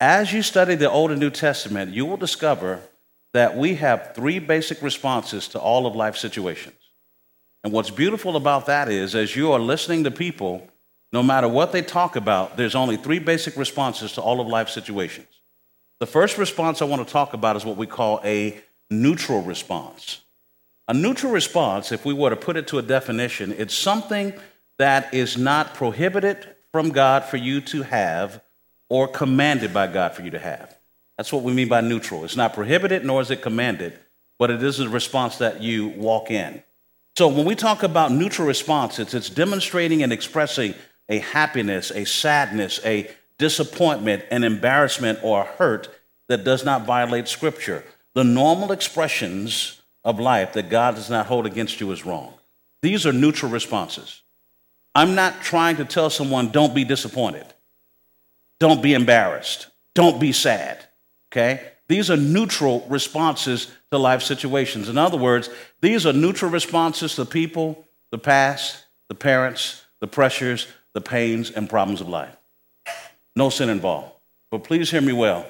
As 0.00 0.32
you 0.32 0.42
study 0.42 0.74
the 0.74 0.90
Old 0.90 1.12
and 1.12 1.20
New 1.20 1.30
Testament, 1.30 1.94
you 1.94 2.04
will 2.04 2.16
discover 2.16 2.80
that 3.32 3.56
we 3.56 3.76
have 3.76 4.12
three 4.12 4.40
basic 4.40 4.82
responses 4.82 5.46
to 5.50 5.60
all 5.60 5.86
of 5.86 5.94
life 5.94 6.16
situations. 6.16 6.74
And 7.62 7.72
what's 7.72 7.90
beautiful 7.90 8.34
about 8.34 8.66
that 8.66 8.88
is, 8.88 9.14
as 9.14 9.36
you 9.36 9.52
are 9.52 9.60
listening 9.60 10.02
to 10.02 10.10
people, 10.10 10.68
no 11.16 11.22
matter 11.22 11.48
what 11.48 11.72
they 11.72 11.80
talk 11.80 12.14
about, 12.14 12.58
there's 12.58 12.74
only 12.74 12.98
three 12.98 13.18
basic 13.18 13.56
responses 13.56 14.12
to 14.12 14.20
all 14.20 14.38
of 14.38 14.48
life 14.48 14.68
situations. 14.68 15.40
The 15.98 16.04
first 16.06 16.36
response 16.36 16.82
I 16.82 16.84
want 16.84 17.06
to 17.06 17.10
talk 17.10 17.32
about 17.32 17.56
is 17.56 17.64
what 17.64 17.78
we 17.78 17.86
call 17.86 18.20
a 18.22 18.60
neutral 18.90 19.40
response. 19.40 20.20
A 20.88 20.92
neutral 20.92 21.32
response, 21.32 21.90
if 21.90 22.04
we 22.04 22.12
were 22.12 22.28
to 22.28 22.36
put 22.36 22.58
it 22.58 22.66
to 22.68 22.78
a 22.78 22.82
definition, 22.82 23.54
it's 23.56 23.74
something 23.74 24.34
that 24.76 25.14
is 25.14 25.38
not 25.38 25.72
prohibited 25.72 26.54
from 26.70 26.90
God 26.90 27.24
for 27.24 27.38
you 27.38 27.62
to 27.62 27.80
have 27.80 28.42
or 28.90 29.08
commanded 29.08 29.72
by 29.72 29.86
God 29.86 30.12
for 30.12 30.20
you 30.20 30.32
to 30.32 30.38
have. 30.38 30.76
That's 31.16 31.32
what 31.32 31.44
we 31.44 31.54
mean 31.54 31.68
by 31.68 31.80
neutral. 31.80 32.26
It's 32.26 32.36
not 32.36 32.52
prohibited 32.52 33.06
nor 33.06 33.22
is 33.22 33.30
it 33.30 33.40
commanded, 33.40 33.98
but 34.38 34.50
it 34.50 34.62
is 34.62 34.80
a 34.80 34.88
response 34.90 35.38
that 35.38 35.62
you 35.62 35.88
walk 35.88 36.30
in. 36.30 36.62
So 37.16 37.28
when 37.28 37.46
we 37.46 37.54
talk 37.54 37.82
about 37.82 38.12
neutral 38.12 38.46
response, 38.46 38.98
it's, 38.98 39.14
it's 39.14 39.30
demonstrating 39.30 40.02
and 40.02 40.12
expressing 40.12 40.74
a 41.08 41.18
happiness, 41.18 41.90
a 41.90 42.04
sadness, 42.04 42.80
a 42.84 43.10
disappointment, 43.38 44.24
an 44.30 44.44
embarrassment, 44.44 45.18
or 45.22 45.42
a 45.42 45.44
hurt 45.44 45.88
that 46.28 46.44
does 46.44 46.64
not 46.64 46.86
violate 46.86 47.28
Scripture. 47.28 47.84
The 48.14 48.24
normal 48.24 48.72
expressions 48.72 49.80
of 50.04 50.18
life 50.18 50.54
that 50.54 50.70
God 50.70 50.94
does 50.94 51.10
not 51.10 51.26
hold 51.26 51.46
against 51.46 51.80
you 51.80 51.90
is 51.92 52.06
wrong. 52.06 52.32
These 52.82 53.06
are 53.06 53.12
neutral 53.12 53.50
responses. 53.50 54.22
I'm 54.94 55.14
not 55.14 55.42
trying 55.42 55.76
to 55.76 55.84
tell 55.84 56.08
someone, 56.08 56.50
don't 56.50 56.74
be 56.74 56.84
disappointed, 56.84 57.46
don't 58.58 58.82
be 58.82 58.94
embarrassed, 58.94 59.66
don't 59.94 60.18
be 60.18 60.32
sad, 60.32 60.84
okay? 61.30 61.60
These 61.88 62.10
are 62.10 62.16
neutral 62.16 62.86
responses 62.88 63.70
to 63.90 63.98
life 63.98 64.22
situations. 64.22 64.88
In 64.88 64.98
other 64.98 65.18
words, 65.18 65.50
these 65.80 66.06
are 66.06 66.12
neutral 66.12 66.50
responses 66.50 67.14
to 67.16 67.24
people, 67.24 67.86
the 68.10 68.18
past, 68.18 68.84
the 69.08 69.14
parents, 69.14 69.84
the 70.00 70.06
pressures, 70.06 70.66
the 70.96 71.00
pains 71.02 71.50
and 71.50 71.68
problems 71.68 72.00
of 72.00 72.08
life. 72.08 72.34
No 73.36 73.50
sin 73.50 73.68
involved. 73.68 74.12
But 74.50 74.64
please 74.64 74.90
hear 74.90 75.02
me 75.02 75.12
well 75.12 75.44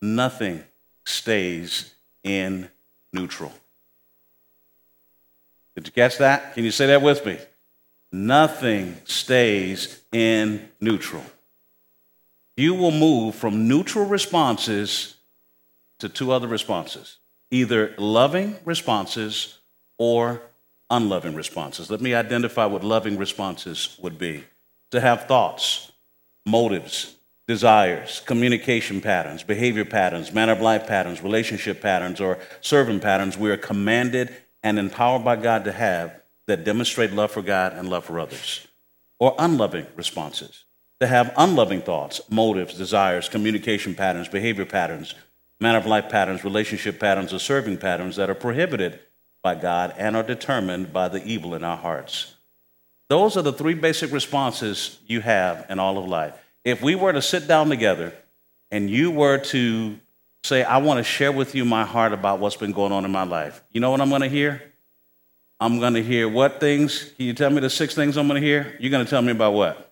nothing 0.00 0.64
stays 1.04 1.94
in 2.24 2.70
neutral. 3.12 3.52
Did 5.74 5.86
you 5.86 5.92
catch 5.92 6.16
that? 6.16 6.54
Can 6.54 6.64
you 6.64 6.70
say 6.70 6.86
that 6.86 7.02
with 7.02 7.26
me? 7.26 7.36
Nothing 8.10 8.96
stays 9.04 10.00
in 10.12 10.66
neutral. 10.80 11.24
You 12.56 12.72
will 12.72 12.90
move 12.90 13.34
from 13.34 13.68
neutral 13.68 14.06
responses 14.06 15.16
to 15.98 16.08
two 16.08 16.32
other 16.32 16.48
responses 16.48 17.18
either 17.50 17.94
loving 17.98 18.56
responses 18.64 19.58
or 19.98 20.40
unloving 20.88 21.34
responses. 21.34 21.90
Let 21.90 22.00
me 22.00 22.14
identify 22.14 22.64
what 22.64 22.82
loving 22.82 23.18
responses 23.18 23.98
would 24.00 24.16
be 24.18 24.44
to 24.90 25.00
have 25.00 25.26
thoughts, 25.26 25.92
motives, 26.44 27.16
desires, 27.46 28.20
communication 28.26 29.00
patterns, 29.00 29.42
behavior 29.42 29.84
patterns, 29.84 30.32
manner 30.32 30.52
of 30.52 30.60
life 30.60 30.86
patterns, 30.86 31.22
relationship 31.22 31.80
patterns, 31.80 32.20
or 32.20 32.38
serving 32.60 33.00
patterns 33.00 33.38
we 33.38 33.50
are 33.50 33.56
commanded 33.56 34.34
and 34.62 34.78
empowered 34.78 35.24
by 35.24 35.36
God 35.36 35.64
to 35.64 35.72
have 35.72 36.20
that 36.46 36.64
demonstrate 36.64 37.12
love 37.12 37.30
for 37.30 37.42
God 37.42 37.72
and 37.72 37.88
love 37.88 38.04
for 38.04 38.18
others. 38.18 38.66
Or 39.18 39.34
unloving 39.38 39.86
responses 39.96 40.64
to 41.00 41.06
have 41.06 41.32
unloving 41.36 41.82
thoughts, 41.82 42.20
motives, 42.30 42.74
desires, 42.74 43.28
communication 43.28 43.94
patterns, 43.94 44.28
behavior 44.28 44.64
patterns, 44.64 45.14
manner 45.60 45.78
of 45.78 45.86
life 45.86 46.08
patterns, 46.08 46.44
relationship 46.44 46.98
patterns, 46.98 47.32
or 47.32 47.38
serving 47.38 47.78
patterns 47.78 48.16
that 48.16 48.30
are 48.30 48.34
prohibited 48.34 49.00
by 49.42 49.54
God 49.54 49.94
and 49.96 50.16
are 50.16 50.22
determined 50.22 50.92
by 50.92 51.08
the 51.08 51.24
evil 51.24 51.54
in 51.54 51.64
our 51.64 51.76
hearts. 51.76 52.35
Those 53.08 53.36
are 53.36 53.42
the 53.42 53.52
three 53.52 53.74
basic 53.74 54.12
responses 54.12 54.98
you 55.06 55.20
have 55.20 55.66
in 55.68 55.78
all 55.78 55.98
of 55.98 56.06
life. 56.06 56.34
If 56.64 56.82
we 56.82 56.94
were 56.94 57.12
to 57.12 57.22
sit 57.22 57.46
down 57.46 57.68
together 57.68 58.12
and 58.70 58.90
you 58.90 59.10
were 59.10 59.38
to 59.38 59.98
say, 60.42 60.64
I 60.64 60.78
want 60.78 60.98
to 60.98 61.04
share 61.04 61.30
with 61.30 61.54
you 61.54 61.64
my 61.64 61.84
heart 61.84 62.12
about 62.12 62.40
what's 62.40 62.56
been 62.56 62.72
going 62.72 62.92
on 62.92 63.04
in 63.04 63.12
my 63.12 63.22
life, 63.22 63.62
you 63.70 63.80
know 63.80 63.90
what 63.90 64.00
I'm 64.00 64.08
going 64.08 64.22
to 64.22 64.28
hear? 64.28 64.62
I'm 65.60 65.78
going 65.78 65.94
to 65.94 66.02
hear 66.02 66.28
what 66.28 66.60
things? 66.60 67.12
Can 67.16 67.26
you 67.26 67.32
tell 67.32 67.50
me 67.50 67.60
the 67.60 67.70
six 67.70 67.94
things 67.94 68.16
I'm 68.16 68.28
going 68.28 68.40
to 68.40 68.46
hear? 68.46 68.76
You're 68.78 68.90
going 68.90 69.04
to 69.04 69.08
tell 69.08 69.22
me 69.22 69.32
about 69.32 69.54
what? 69.54 69.85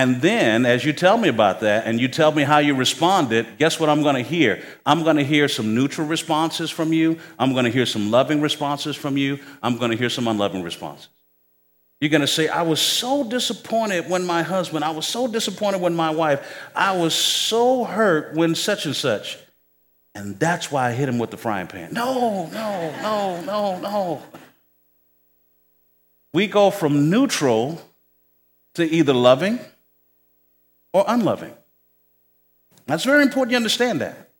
And 0.00 0.22
then, 0.22 0.64
as 0.64 0.82
you 0.82 0.94
tell 0.94 1.18
me 1.18 1.28
about 1.28 1.60
that 1.60 1.86
and 1.86 2.00
you 2.00 2.08
tell 2.08 2.32
me 2.32 2.42
how 2.42 2.56
you 2.56 2.74
responded, 2.74 3.46
guess 3.58 3.78
what 3.78 3.90
I'm 3.90 4.02
going 4.02 4.14
to 4.14 4.22
hear? 4.22 4.62
I'm 4.86 5.02
going 5.04 5.16
to 5.16 5.22
hear 5.22 5.46
some 5.46 5.74
neutral 5.74 6.06
responses 6.06 6.70
from 6.70 6.94
you. 6.94 7.18
I'm 7.38 7.52
going 7.52 7.66
to 7.66 7.70
hear 7.70 7.84
some 7.84 8.10
loving 8.10 8.40
responses 8.40 8.96
from 8.96 9.18
you. 9.18 9.40
I'm 9.62 9.76
going 9.76 9.90
to 9.90 9.98
hear 9.98 10.08
some 10.08 10.26
unloving 10.26 10.62
responses. 10.62 11.10
You're 12.00 12.08
going 12.08 12.22
to 12.22 12.26
say, 12.26 12.48
I 12.48 12.62
was 12.62 12.80
so 12.80 13.24
disappointed 13.24 14.08
when 14.08 14.24
my 14.24 14.42
husband, 14.42 14.86
I 14.86 14.90
was 14.92 15.06
so 15.06 15.26
disappointed 15.26 15.82
when 15.82 15.94
my 15.94 16.08
wife, 16.08 16.50
I 16.74 16.96
was 16.96 17.12
so 17.12 17.84
hurt 17.84 18.34
when 18.34 18.54
such 18.54 18.86
and 18.86 18.96
such. 18.96 19.36
And 20.14 20.40
that's 20.40 20.72
why 20.72 20.88
I 20.88 20.92
hit 20.92 21.10
him 21.10 21.18
with 21.18 21.30
the 21.30 21.36
frying 21.36 21.66
pan. 21.66 21.92
No, 21.92 22.46
no, 22.46 22.94
no, 23.02 23.42
no, 23.42 23.78
no. 23.80 24.22
We 26.32 26.46
go 26.46 26.70
from 26.70 27.10
neutral 27.10 27.82
to 28.76 28.84
either 28.90 29.12
loving 29.12 29.60
or 30.92 31.04
unloving. 31.06 31.54
That's 32.86 33.04
very 33.04 33.22
important 33.22 33.52
you 33.52 33.56
understand 33.56 34.00
that. 34.00 34.30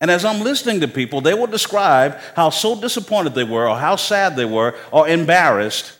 And 0.00 0.10
as 0.10 0.24
I'm 0.24 0.42
listening 0.42 0.80
to 0.80 0.88
people, 0.88 1.20
they 1.20 1.34
will 1.34 1.46
describe 1.46 2.18
how 2.34 2.50
so 2.50 2.78
disappointed 2.78 3.34
they 3.34 3.44
were, 3.44 3.68
or 3.68 3.76
how 3.76 3.96
sad 3.96 4.36
they 4.36 4.44
were, 4.44 4.76
or 4.92 5.08
embarrassed. 5.08 5.98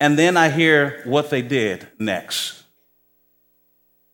And 0.00 0.18
then 0.18 0.36
I 0.36 0.50
hear 0.50 1.02
what 1.04 1.30
they 1.30 1.42
did 1.42 1.86
next. 1.98 2.64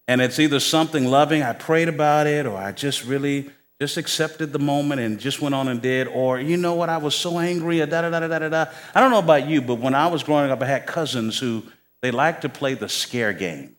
And 0.07 0.21
it's 0.21 0.39
either 0.39 0.61
something 0.61 1.07
loving, 1.07 1.43
I 1.43 1.55
prayed 1.55 1.89
about 1.89 2.27
it, 2.27 2.47
or 2.47 2.57
I 2.57 2.73
just 2.73 3.05
really 3.05 3.51
just 3.81 3.97
accepted 3.97 4.53
the 4.53 4.59
moment 4.59 5.01
and 5.01 5.21
just 5.21 5.41
went 5.41 5.55
on 5.55 5.69
and 5.69 5.81
did, 5.81 6.09
or 6.09 6.39
you 6.41 6.57
know 6.57 6.75
what, 6.75 6.89
I 6.89 6.99
was 6.99 7.15
so 7.15 7.39
angry, 7.39 7.79
da 7.79 7.87
da 7.87 8.11
da 8.11 8.21
da 8.21 8.39
da 8.39 8.49
da. 8.49 8.67
I 8.95 9.01
don't 9.01 9.11
know 9.11 9.21
about 9.21 9.49
you, 9.49 9.63
but 9.63 9.77
when 9.77 9.95
I 9.95 10.09
was 10.09 10.23
growing 10.23 10.51
up, 10.51 10.61
I 10.61 10.67
had 10.67 10.87
cousins 10.87 11.39
who 11.39 11.63
they 12.03 12.11
liked 12.11 12.43
to 12.43 12.49
play 12.49 12.75
the 12.75 12.89
scare 12.89 13.33
game 13.33 13.78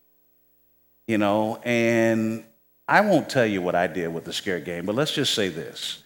you 1.10 1.18
know, 1.18 1.60
and 1.64 2.44
I 2.86 3.00
won't 3.00 3.28
tell 3.28 3.44
you 3.44 3.60
what 3.60 3.74
I 3.74 3.88
did 3.88 4.14
with 4.14 4.24
the 4.24 4.32
scare 4.32 4.60
game, 4.60 4.86
but 4.86 4.94
let's 4.94 5.12
just 5.12 5.34
say 5.34 5.48
this. 5.48 6.04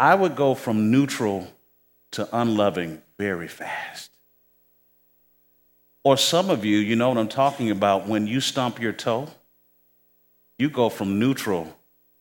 I 0.00 0.14
would 0.14 0.34
go 0.34 0.54
from 0.54 0.90
neutral 0.90 1.46
to 2.12 2.26
unloving 2.34 3.02
very 3.18 3.48
fast. 3.48 4.12
Or 6.04 6.16
some 6.16 6.48
of 6.48 6.64
you, 6.64 6.78
you 6.78 6.96
know 6.96 7.10
what 7.10 7.18
I'm 7.18 7.28
talking 7.28 7.70
about, 7.70 8.06
when 8.06 8.26
you 8.26 8.40
stomp 8.40 8.80
your 8.80 8.94
toe, 8.94 9.28
you 10.58 10.70
go 10.70 10.88
from 10.88 11.18
neutral 11.18 11.76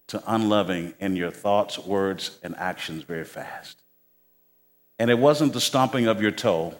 to 0.08 0.22
unloving 0.28 0.94
in 1.00 1.16
your 1.16 1.32
thoughts, 1.32 1.80
words, 1.80 2.38
and 2.44 2.54
actions 2.58 3.04
very 3.04 3.24
fast. 3.24 3.82
And 5.00 5.10
it 5.10 5.20
wasn't 5.20 5.54
the 5.54 5.62
stomping 5.62 6.08
of 6.08 6.22
your 6.22 6.32
toe 6.32 6.76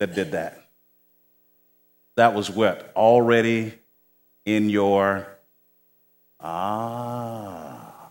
that 0.00 0.16
did 0.16 0.32
that. 0.32 0.64
That 2.16 2.34
was 2.34 2.50
what? 2.50 2.92
Already 2.96 3.74
in 4.44 4.70
your 4.70 5.26
ah. 6.40 8.10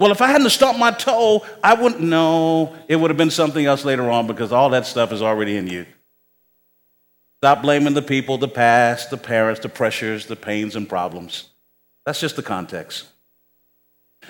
Well, 0.00 0.10
if 0.10 0.20
I 0.20 0.28
hadn't 0.28 0.50
stomped 0.50 0.80
my 0.80 0.90
toe, 0.90 1.46
I 1.62 1.74
wouldn't 1.74 2.02
know. 2.02 2.74
It 2.88 2.96
would 2.96 3.10
have 3.10 3.16
been 3.16 3.30
something 3.30 3.64
else 3.64 3.84
later 3.84 4.10
on 4.10 4.26
because 4.26 4.52
all 4.52 4.70
that 4.70 4.86
stuff 4.86 5.12
is 5.12 5.22
already 5.22 5.56
in 5.56 5.68
you. 5.68 5.86
Stop 7.40 7.62
blaming 7.62 7.94
the 7.94 8.02
people, 8.02 8.38
the 8.38 8.48
past, 8.48 9.10
the 9.10 9.16
parents, 9.16 9.60
the 9.60 9.68
pressures, 9.68 10.26
the 10.26 10.36
pains 10.36 10.76
and 10.76 10.88
problems. 10.88 11.50
That's 12.04 12.20
just 12.20 12.36
the 12.36 12.42
context. 12.42 13.06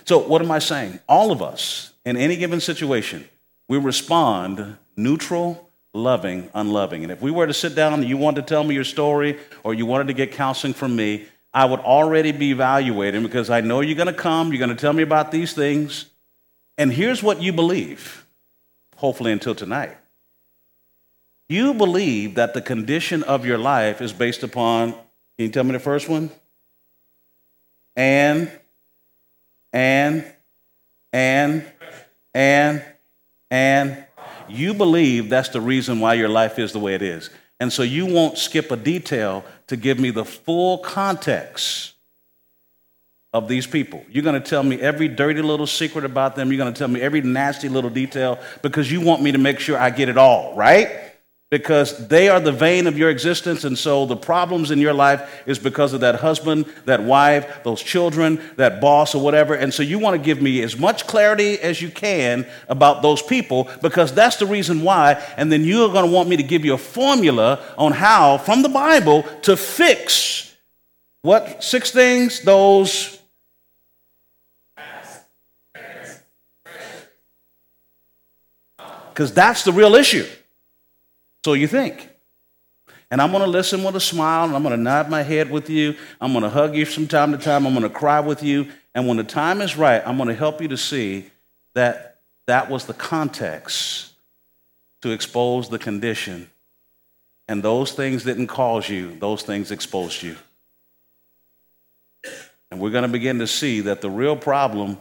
So, 0.04 0.18
what 0.18 0.42
am 0.42 0.50
I 0.50 0.58
saying? 0.58 0.98
All 1.08 1.30
of 1.30 1.40
us, 1.40 1.92
in 2.04 2.16
any 2.16 2.37
given 2.37 2.60
situation, 2.60 3.28
we 3.68 3.78
respond 3.78 4.76
neutral 4.96 5.70
loving, 5.94 6.50
unloving. 6.52 7.04
And 7.04 7.12
if 7.12 7.22
we 7.22 7.30
were 7.30 7.46
to 7.46 7.54
sit 7.54 7.74
down 7.74 7.94
and 7.94 8.04
you 8.04 8.16
wanted 8.16 8.42
to 8.42 8.46
tell 8.46 8.64
me 8.64 8.74
your 8.74 8.85
story 8.85 9.38
or 9.62 9.72
you 9.72 9.87
wanted 9.87 10.09
to 10.09 10.12
get 10.12 10.33
counseling 10.33 10.74
from 10.74 10.94
me, 10.94 11.26
I 11.54 11.64
would 11.64 11.80
already 11.80 12.33
be 12.33 12.50
evaluating 12.50 13.22
because 13.22 13.48
I 13.48 13.61
know 13.61 13.80
you're 13.80 13.96
going 13.96 14.09
to 14.09 14.12
come, 14.12 14.52
you're 14.52 14.59
going 14.59 14.76
to 14.76 14.80
tell 14.80 14.92
me 14.92 15.04
about 15.04 15.30
these 15.30 15.52
things. 15.52 16.07
And 16.76 16.92
here's 16.92 17.22
what 17.22 17.40
you 17.40 17.52
believe, 17.52 18.26
hopefully 18.96 19.30
until 19.30 19.54
tonight. 19.54 19.96
You 21.48 21.74
believe 21.74 22.35
that 22.35 22.54
the 22.54 22.61
condition 22.61 23.22
of 23.22 23.46
your 23.46 23.59
life 23.59 24.02
is 24.02 24.12
based 24.12 24.42
upon, 24.42 24.92
can 24.92 25.00
you 25.38 25.48
tell 25.50 25.62
me 25.62 25.72
the 25.72 25.78
first 25.78 26.09
one? 26.09 26.30
And, 27.94 28.50
and, 29.72 30.24
and, 31.12 31.64
and, 32.35 32.83
and, 33.50 34.03
you 34.50 34.74
believe 34.74 35.28
that's 35.28 35.50
the 35.50 35.61
reason 35.61 36.00
why 36.00 36.14
your 36.14 36.28
life 36.28 36.59
is 36.59 36.72
the 36.72 36.78
way 36.78 36.94
it 36.94 37.02
is. 37.02 37.30
And 37.61 37.72
so 37.72 37.83
you 37.83 38.07
won't 38.07 38.37
skip 38.38 38.70
a 38.70 38.76
detail 38.76 39.44
to 39.68 39.76
give 39.76 39.98
me 39.98 40.11
the 40.11 40.24
full 40.24 40.78
context 40.78 41.92
of 43.33 43.48
these 43.48 43.66
people. 43.66 44.04
You're 44.09 44.22
going 44.22 44.40
to 44.40 44.48
tell 44.48 44.62
me 44.62 44.80
every 44.80 45.09
dirty 45.09 45.42
little 45.42 45.66
secret 45.66 46.04
about 46.04 46.37
them. 46.37 46.52
You're 46.52 46.59
going 46.59 46.72
to 46.72 46.78
tell 46.78 46.88
me 46.88 47.00
every 47.00 47.20
nasty 47.20 47.68
little 47.68 47.90
detail 47.90 48.38
because 48.62 48.90
you 48.90 49.00
want 49.00 49.22
me 49.22 49.33
to 49.33 49.38
make 49.38 49.59
sure 49.59 49.76
I 49.76 49.90
get 49.90 50.09
it 50.09 50.16
all, 50.16 50.54
right? 50.57 51.13
Because 51.58 52.08
they 52.08 52.28
are 52.28 52.40
the 52.40 52.50
vein 52.50 52.88
of 52.88 52.98
your 52.98 53.10
existence. 53.10 53.62
And 53.62 53.78
so 53.78 54.06
the 54.06 54.16
problems 54.16 54.72
in 54.72 54.80
your 54.80 54.92
life 54.92 55.42
is 55.46 55.56
because 55.56 55.92
of 55.92 56.00
that 56.00 56.16
husband, 56.16 56.66
that 56.84 57.00
wife, 57.00 57.62
those 57.62 57.80
children, 57.80 58.40
that 58.56 58.80
boss, 58.80 59.14
or 59.14 59.22
whatever. 59.22 59.54
And 59.54 59.72
so 59.72 59.84
you 59.84 60.00
want 60.00 60.20
to 60.20 60.24
give 60.24 60.42
me 60.42 60.62
as 60.64 60.76
much 60.76 61.06
clarity 61.06 61.60
as 61.60 61.80
you 61.80 61.90
can 61.90 62.44
about 62.68 63.02
those 63.02 63.22
people 63.22 63.70
because 63.82 64.12
that's 64.12 64.38
the 64.38 64.46
reason 64.46 64.82
why. 64.82 65.22
And 65.36 65.52
then 65.52 65.62
you're 65.62 65.92
going 65.92 66.06
to 66.06 66.10
want 66.10 66.28
me 66.28 66.36
to 66.38 66.42
give 66.42 66.64
you 66.64 66.74
a 66.74 66.78
formula 66.78 67.62
on 67.78 67.92
how, 67.92 68.38
from 68.38 68.62
the 68.62 68.68
Bible, 68.68 69.22
to 69.42 69.56
fix 69.56 70.56
what 71.22 71.62
six 71.62 71.92
things? 71.92 72.40
Those. 72.40 73.20
Because 79.10 79.32
that's 79.32 79.62
the 79.62 79.72
real 79.72 79.94
issue. 79.94 80.26
So 81.44 81.52
you 81.52 81.66
think. 81.66 82.09
And 83.11 83.20
I'm 83.20 83.30
going 83.30 83.42
to 83.42 83.50
listen 83.50 83.85
with 83.85 83.94
a 83.96 84.00
smile, 84.00 84.46
and 84.46 84.57
I'm 84.57 84.62
going 84.62 84.74
to 84.74 84.83
nod 84.83 85.11
my 85.11 85.22
head 85.22 85.50
with 85.50 85.68
you. 85.68 85.94
I'm 86.18 86.33
going 86.33 86.42
to 86.42 86.48
hug 86.48 86.74
you 86.74 86.87
from 86.87 87.07
time 87.07 87.33
to 87.33 87.38
time. 87.38 87.66
I'm 87.66 87.74
going 87.74 87.83
to 87.83 87.90
cry 87.90 88.20
with 88.20 88.42
you. 88.42 88.70
And 88.94 89.07
when 89.07 89.18
the 89.18 89.24
time 89.24 89.61
is 89.61 89.76
right, 89.76 90.02
I'm 90.07 90.16
going 90.16 90.30
to 90.30 90.35
help 90.35 90.62
you 90.62 90.68
to 90.68 90.78
see 90.78 91.30
that 91.74 92.22
that 92.46 92.70
was 92.70 92.87
the 92.87 92.94
context 92.94 94.14
to 95.02 95.11
expose 95.11 95.68
the 95.68 95.78
condition. 95.78 96.48
And 97.46 97.62
those 97.62 97.92
things 97.92 98.24
didn't 98.24 98.46
cause 98.46 98.88
you, 98.88 99.14
those 99.18 99.42
things 99.42 99.70
exposed 99.70 100.22
you. 100.22 100.37
And 102.70 102.80
we're 102.80 102.90
going 102.90 103.02
to 103.02 103.09
begin 103.09 103.40
to 103.40 103.46
see 103.46 103.83
that 103.83 104.00
the 104.00 104.11
real 104.11 104.35
problem 104.37 104.98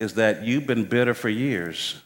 is 0.00 0.14
that 0.14 0.42
you've 0.42 0.66
been 0.66 0.84
bitter 0.84 1.12
for 1.12 1.28
years. 1.28 2.00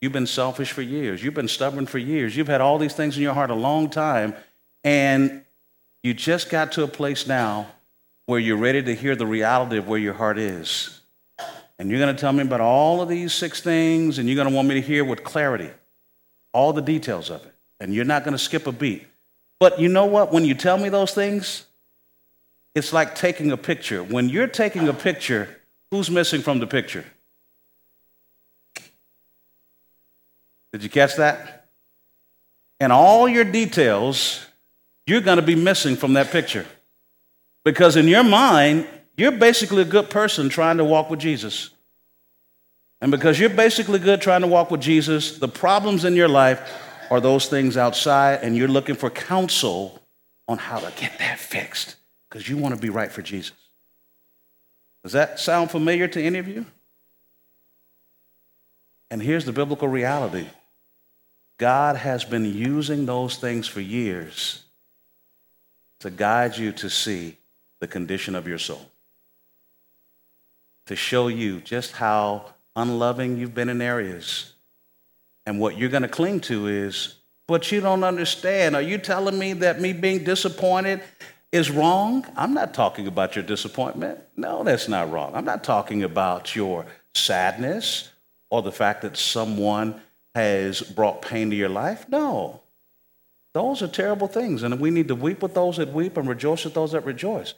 You've 0.00 0.12
been 0.12 0.26
selfish 0.26 0.72
for 0.72 0.82
years. 0.82 1.22
You've 1.22 1.34
been 1.34 1.48
stubborn 1.48 1.86
for 1.86 1.98
years. 1.98 2.36
You've 2.36 2.48
had 2.48 2.60
all 2.60 2.78
these 2.78 2.94
things 2.94 3.16
in 3.16 3.22
your 3.22 3.34
heart 3.34 3.50
a 3.50 3.54
long 3.54 3.88
time. 3.88 4.34
And 4.82 5.44
you 6.02 6.12
just 6.12 6.50
got 6.50 6.72
to 6.72 6.82
a 6.82 6.88
place 6.88 7.26
now 7.26 7.68
where 8.26 8.38
you're 8.38 8.58
ready 8.58 8.82
to 8.82 8.94
hear 8.94 9.16
the 9.16 9.26
reality 9.26 9.78
of 9.78 9.88
where 9.88 9.98
your 9.98 10.14
heart 10.14 10.38
is. 10.38 11.00
And 11.78 11.90
you're 11.90 11.98
going 11.98 12.14
to 12.14 12.20
tell 12.20 12.32
me 12.32 12.42
about 12.42 12.60
all 12.60 13.00
of 13.00 13.08
these 13.08 13.32
six 13.32 13.60
things, 13.60 14.18
and 14.18 14.28
you're 14.28 14.36
going 14.36 14.48
to 14.48 14.54
want 14.54 14.68
me 14.68 14.74
to 14.74 14.80
hear 14.80 15.04
with 15.04 15.24
clarity 15.24 15.70
all 16.52 16.72
the 16.72 16.82
details 16.82 17.30
of 17.30 17.44
it. 17.44 17.52
And 17.80 17.92
you're 17.92 18.04
not 18.04 18.24
going 18.24 18.32
to 18.32 18.38
skip 18.38 18.66
a 18.66 18.72
beat. 18.72 19.06
But 19.58 19.80
you 19.80 19.88
know 19.88 20.06
what? 20.06 20.32
When 20.32 20.44
you 20.44 20.54
tell 20.54 20.78
me 20.78 20.88
those 20.88 21.12
things, 21.12 21.64
it's 22.74 22.92
like 22.92 23.14
taking 23.14 23.50
a 23.50 23.56
picture. 23.56 24.02
When 24.02 24.28
you're 24.28 24.46
taking 24.46 24.88
a 24.88 24.92
picture, 24.92 25.60
who's 25.90 26.10
missing 26.10 26.42
from 26.42 26.60
the 26.60 26.66
picture? 26.66 27.04
Did 30.74 30.82
you 30.82 30.90
catch 30.90 31.14
that? 31.18 31.68
And 32.80 32.90
all 32.90 33.28
your 33.28 33.44
details, 33.44 34.44
you're 35.06 35.20
going 35.20 35.36
to 35.36 35.42
be 35.42 35.54
missing 35.54 35.94
from 35.94 36.14
that 36.14 36.32
picture. 36.32 36.66
Because 37.64 37.94
in 37.94 38.08
your 38.08 38.24
mind, 38.24 38.88
you're 39.16 39.30
basically 39.30 39.82
a 39.82 39.84
good 39.84 40.10
person 40.10 40.48
trying 40.48 40.78
to 40.78 40.84
walk 40.84 41.10
with 41.10 41.20
Jesus. 41.20 41.70
And 43.00 43.12
because 43.12 43.38
you're 43.38 43.50
basically 43.50 44.00
good 44.00 44.20
trying 44.20 44.40
to 44.40 44.48
walk 44.48 44.72
with 44.72 44.80
Jesus, 44.80 45.38
the 45.38 45.46
problems 45.46 46.04
in 46.04 46.16
your 46.16 46.26
life 46.26 46.60
are 47.08 47.20
those 47.20 47.46
things 47.46 47.76
outside, 47.76 48.40
and 48.42 48.56
you're 48.56 48.66
looking 48.66 48.96
for 48.96 49.10
counsel 49.10 50.02
on 50.48 50.58
how 50.58 50.80
to 50.80 50.92
get 51.00 51.16
that 51.20 51.38
fixed 51.38 51.94
because 52.28 52.48
you 52.48 52.56
want 52.56 52.74
to 52.74 52.80
be 52.80 52.90
right 52.90 53.12
for 53.12 53.22
Jesus. 53.22 53.52
Does 55.04 55.12
that 55.12 55.38
sound 55.38 55.70
familiar 55.70 56.08
to 56.08 56.20
any 56.20 56.40
of 56.40 56.48
you? 56.48 56.66
And 59.12 59.22
here's 59.22 59.44
the 59.44 59.52
biblical 59.52 59.86
reality 59.86 60.48
God 61.64 61.96
has 61.96 62.24
been 62.24 62.44
using 62.44 63.06
those 63.06 63.36
things 63.36 63.66
for 63.66 63.80
years 63.80 64.64
to 66.00 66.10
guide 66.10 66.58
you 66.58 66.72
to 66.72 66.90
see 66.90 67.38
the 67.80 67.86
condition 67.86 68.34
of 68.34 68.46
your 68.46 68.58
soul, 68.58 68.86
to 70.84 70.94
show 70.94 71.28
you 71.28 71.62
just 71.62 71.92
how 71.92 72.52
unloving 72.76 73.38
you've 73.38 73.54
been 73.54 73.70
in 73.70 73.80
areas. 73.80 74.52
And 75.46 75.58
what 75.58 75.78
you're 75.78 75.88
going 75.88 76.02
to 76.02 76.08
cling 76.08 76.40
to 76.40 76.66
is, 76.66 77.14
but 77.46 77.72
you 77.72 77.80
don't 77.80 78.04
understand. 78.04 78.76
Are 78.76 78.82
you 78.82 78.98
telling 78.98 79.38
me 79.38 79.54
that 79.54 79.80
me 79.80 79.94
being 79.94 80.22
disappointed 80.22 81.00
is 81.50 81.70
wrong? 81.70 82.26
I'm 82.36 82.52
not 82.52 82.74
talking 82.74 83.06
about 83.06 83.36
your 83.36 83.42
disappointment. 83.42 84.18
No, 84.36 84.64
that's 84.64 84.86
not 84.86 85.10
wrong. 85.10 85.34
I'm 85.34 85.46
not 85.46 85.64
talking 85.64 86.02
about 86.02 86.54
your 86.54 86.84
sadness 87.14 88.10
or 88.50 88.60
the 88.60 88.70
fact 88.70 89.00
that 89.00 89.16
someone 89.16 90.02
has 90.34 90.82
brought 90.82 91.22
pain 91.22 91.50
to 91.50 91.56
your 91.56 91.68
life. 91.68 92.08
No. 92.08 92.60
Those 93.52 93.82
are 93.82 93.88
terrible 93.88 94.26
things, 94.26 94.62
and 94.62 94.80
we 94.80 94.90
need 94.90 95.08
to 95.08 95.14
weep 95.14 95.42
with 95.42 95.54
those 95.54 95.76
that 95.76 95.92
weep 95.92 96.16
and 96.16 96.28
rejoice 96.28 96.64
with 96.64 96.74
those 96.74 96.92
that 96.92 97.04
rejoice. 97.04 97.54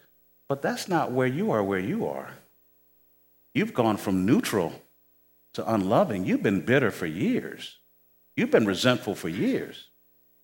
But 0.49 0.63
that's 0.63 0.89
not 0.89 1.11
where 1.11 1.27
you 1.27 1.51
are, 1.51 1.63
where 1.63 1.81
you 1.81 2.07
are. 2.07 2.31
You've 3.55 3.73
gone 3.73 3.97
from 3.97 4.27
neutral 4.27 4.75
to 5.55 5.73
unloving. 5.73 6.27
You've 6.27 6.43
been 6.43 6.61
bitter 6.61 6.91
for 6.91 7.07
years. 7.07 7.79
You've 8.37 8.51
been 8.51 8.67
resentful 8.67 9.15
for 9.15 9.31
years. 9.31 9.89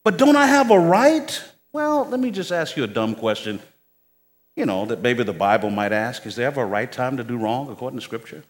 But 0.05 0.17
don't 0.17 0.37
I 0.37 0.47
have 0.47 0.71
a 0.71 0.79
right? 0.79 1.45
Well, 1.73 2.09
let 2.09 2.19
me 2.19 2.31
just 2.31 2.51
ask 2.51 2.77
you 2.77 2.85
a 2.85 2.89
dumb 2.89 3.15
question, 3.15 3.61
you 4.57 4.65
know, 4.65 4.87
that 4.87 5.03
maybe 5.03 5.23
the 5.23 5.35
Bible 5.35 5.69
might 5.71 5.93
ask 5.93 6.25
Is 6.27 6.37
there 6.37 6.47
ever 6.47 6.63
a 6.63 6.67
right 6.67 6.91
time 6.91 7.19
to 7.19 7.25
do 7.25 7.37
wrong 7.37 7.71
according 7.71 7.99
to 7.99 8.05
Scripture? 8.05 8.43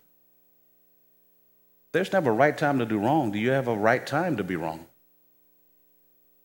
There's 1.92 2.12
never 2.12 2.31
a 2.31 2.35
right 2.35 2.57
time 2.57 2.78
to 2.78 2.87
do 2.87 2.98
wrong. 2.98 3.31
Do 3.31 3.38
you 3.38 3.50
have 3.50 3.68
a 3.68 3.76
right 3.76 4.07
time 4.07 4.37
to 4.38 4.44
be 4.44 4.57
wrong? 4.57 4.87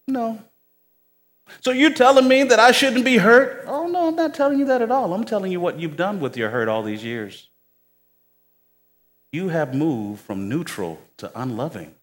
No. 0.07 0.41
So 1.61 1.71
you're 1.71 1.93
telling 1.93 2.27
me 2.27 2.43
that 2.43 2.59
I 2.59 2.71
shouldn't 2.71 3.05
be 3.05 3.17
hurt? 3.17 3.63
Oh, 3.67 3.87
no, 3.87 4.09
I'm 4.09 4.15
not 4.15 4.33
telling 4.33 4.59
you 4.59 4.65
that 4.65 4.81
at 4.81 4.91
all. 4.91 5.13
I'm 5.13 5.23
telling 5.23 5.51
you 5.51 5.61
what 5.61 5.79
you've 5.79 5.95
done 5.95 6.19
with 6.19 6.35
your 6.35 6.49
hurt 6.49 6.67
all 6.67 6.83
these 6.83 7.03
years. 7.03 7.49
You 9.31 9.49
have 9.49 9.73
moved 9.73 10.21
from 10.21 10.49
neutral 10.49 11.01
to 11.17 11.31
unloving. 11.39 11.95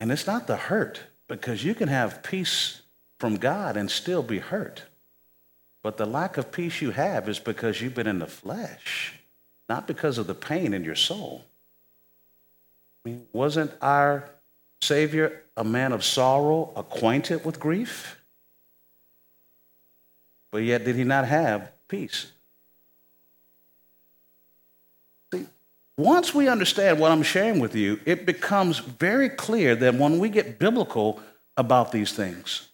And 0.00 0.10
it's 0.10 0.26
not 0.26 0.46
the 0.46 0.56
hurt, 0.56 1.02
because 1.28 1.64
you 1.64 1.74
can 1.74 1.88
have 1.88 2.22
peace 2.22 2.82
from 3.18 3.36
God 3.36 3.76
and 3.76 3.90
still 3.90 4.22
be 4.22 4.38
hurt. 4.38 4.84
But 5.82 5.96
the 5.96 6.06
lack 6.06 6.36
of 6.36 6.52
peace 6.52 6.80
you 6.80 6.90
have 6.92 7.28
is 7.28 7.38
because 7.38 7.80
you've 7.80 7.94
been 7.94 8.06
in 8.06 8.18
the 8.18 8.26
flesh, 8.26 9.14
not 9.68 9.86
because 9.86 10.18
of 10.18 10.26
the 10.26 10.34
pain 10.34 10.74
in 10.74 10.84
your 10.84 10.94
soul. 10.94 11.44
Wasn't 13.32 13.72
our 13.80 14.28
Savior 14.80 15.42
a 15.56 15.64
man 15.64 15.92
of 15.92 16.04
sorrow, 16.04 16.72
acquainted 16.76 17.44
with 17.44 17.58
grief? 17.58 18.18
But 20.50 20.58
yet, 20.58 20.84
did 20.84 20.96
he 20.96 21.04
not 21.04 21.26
have 21.26 21.72
peace? 21.88 22.32
See, 25.32 25.46
once 25.96 26.34
we 26.34 26.48
understand 26.48 26.98
what 26.98 27.12
I'm 27.12 27.22
sharing 27.22 27.60
with 27.60 27.74
you, 27.74 28.00
it 28.06 28.24
becomes 28.24 28.78
very 28.78 29.28
clear 29.28 29.74
that 29.76 29.94
when 29.94 30.18
we 30.18 30.28
get 30.28 30.58
biblical 30.58 31.20
about 31.56 31.92
these 31.92 32.12
things, 32.12 32.68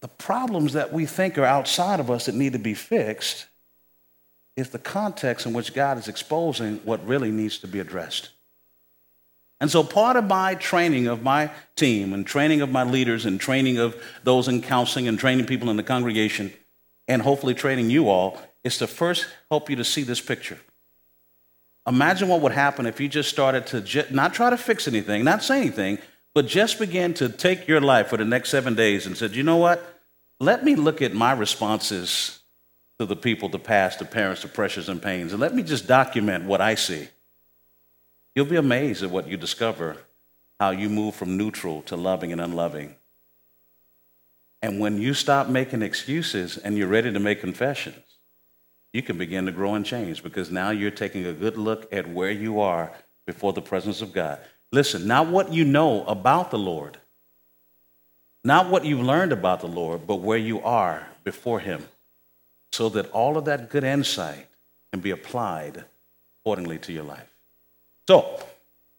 the 0.00 0.08
problems 0.08 0.72
that 0.72 0.92
we 0.92 1.06
think 1.06 1.38
are 1.38 1.44
outside 1.44 2.00
of 2.00 2.10
us 2.10 2.26
that 2.26 2.34
need 2.34 2.54
to 2.54 2.58
be 2.58 2.74
fixed 2.74 3.46
is 4.56 4.70
the 4.70 4.78
context 4.78 5.46
in 5.46 5.52
which 5.52 5.72
God 5.72 5.96
is 5.96 6.08
exposing 6.08 6.78
what 6.78 7.06
really 7.06 7.30
needs 7.30 7.58
to 7.58 7.68
be 7.68 7.78
addressed. 7.78 8.30
And 9.62 9.70
so, 9.70 9.84
part 9.84 10.16
of 10.16 10.24
my 10.24 10.56
training 10.56 11.06
of 11.06 11.22
my 11.22 11.48
team 11.76 12.12
and 12.12 12.26
training 12.26 12.62
of 12.62 12.72
my 12.72 12.82
leaders 12.82 13.24
and 13.24 13.40
training 13.40 13.78
of 13.78 13.94
those 14.24 14.48
in 14.48 14.60
counseling 14.60 15.06
and 15.06 15.16
training 15.16 15.46
people 15.46 15.70
in 15.70 15.76
the 15.76 15.84
congregation 15.84 16.52
and 17.06 17.22
hopefully 17.22 17.54
training 17.54 17.88
you 17.88 18.08
all 18.08 18.42
is 18.64 18.78
to 18.78 18.88
first 18.88 19.24
help 19.50 19.70
you 19.70 19.76
to 19.76 19.84
see 19.84 20.02
this 20.02 20.20
picture. 20.20 20.58
Imagine 21.86 22.26
what 22.26 22.40
would 22.40 22.50
happen 22.50 22.86
if 22.86 23.00
you 23.00 23.08
just 23.08 23.30
started 23.30 23.68
to 23.68 24.12
not 24.12 24.34
try 24.34 24.50
to 24.50 24.56
fix 24.56 24.88
anything, 24.88 25.22
not 25.22 25.44
say 25.44 25.60
anything, 25.60 25.98
but 26.34 26.48
just 26.48 26.80
begin 26.80 27.14
to 27.14 27.28
take 27.28 27.68
your 27.68 27.80
life 27.80 28.08
for 28.08 28.16
the 28.16 28.24
next 28.24 28.50
seven 28.50 28.74
days 28.74 29.06
and 29.06 29.16
said, 29.16 29.36
you 29.36 29.44
know 29.44 29.58
what? 29.58 30.02
Let 30.40 30.64
me 30.64 30.74
look 30.74 31.00
at 31.00 31.14
my 31.14 31.30
responses 31.30 32.40
to 32.98 33.06
the 33.06 33.14
people, 33.14 33.48
the 33.48 33.60
past, 33.60 34.00
the 34.00 34.06
parents, 34.06 34.42
the 34.42 34.48
pressures 34.48 34.88
and 34.88 35.00
pains, 35.00 35.32
and 35.32 35.40
let 35.40 35.54
me 35.54 35.62
just 35.62 35.86
document 35.86 36.46
what 36.46 36.60
I 36.60 36.74
see. 36.74 37.06
You'll 38.34 38.46
be 38.46 38.56
amazed 38.56 39.02
at 39.02 39.10
what 39.10 39.28
you 39.28 39.36
discover 39.36 39.98
how 40.58 40.70
you 40.70 40.88
move 40.88 41.14
from 41.14 41.36
neutral 41.36 41.82
to 41.82 41.96
loving 41.96 42.30
and 42.30 42.40
unloving. 42.40 42.94
And 44.62 44.78
when 44.78 45.02
you 45.02 45.12
stop 45.12 45.48
making 45.48 45.82
excuses 45.82 46.56
and 46.56 46.78
you're 46.78 46.86
ready 46.86 47.12
to 47.12 47.18
make 47.18 47.40
confessions, 47.40 48.04
you 48.92 49.02
can 49.02 49.18
begin 49.18 49.46
to 49.46 49.52
grow 49.52 49.74
and 49.74 49.84
change 49.84 50.22
because 50.22 50.52
now 50.52 50.70
you're 50.70 50.92
taking 50.92 51.26
a 51.26 51.32
good 51.32 51.56
look 51.56 51.92
at 51.92 52.08
where 52.08 52.30
you 52.30 52.60
are 52.60 52.92
before 53.26 53.52
the 53.52 53.60
presence 53.60 54.02
of 54.02 54.12
God. 54.12 54.38
Listen, 54.70 55.06
not 55.06 55.26
what 55.26 55.52
you 55.52 55.64
know 55.64 56.04
about 56.04 56.50
the 56.50 56.58
Lord, 56.58 56.98
not 58.44 58.70
what 58.70 58.84
you've 58.84 59.00
learned 59.00 59.32
about 59.32 59.60
the 59.60 59.66
Lord, 59.66 60.06
but 60.06 60.16
where 60.20 60.38
you 60.38 60.60
are 60.62 61.08
before 61.24 61.58
Him, 61.58 61.88
so 62.70 62.88
that 62.90 63.10
all 63.10 63.36
of 63.36 63.46
that 63.46 63.68
good 63.68 63.84
insight 63.84 64.46
can 64.92 65.00
be 65.00 65.10
applied 65.10 65.84
accordingly 66.40 66.78
to 66.78 66.92
your 66.92 67.04
life. 67.04 67.31
So, 68.08 68.40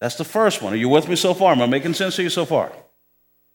that's 0.00 0.16
the 0.16 0.24
first 0.24 0.60
one. 0.60 0.72
Are 0.72 0.76
you 0.76 0.88
with 0.88 1.08
me 1.08 1.16
so 1.16 1.34
far? 1.34 1.52
Am 1.52 1.62
I 1.62 1.66
making 1.66 1.94
sense 1.94 2.16
to 2.16 2.22
you 2.22 2.30
so 2.30 2.44
far? 2.44 2.72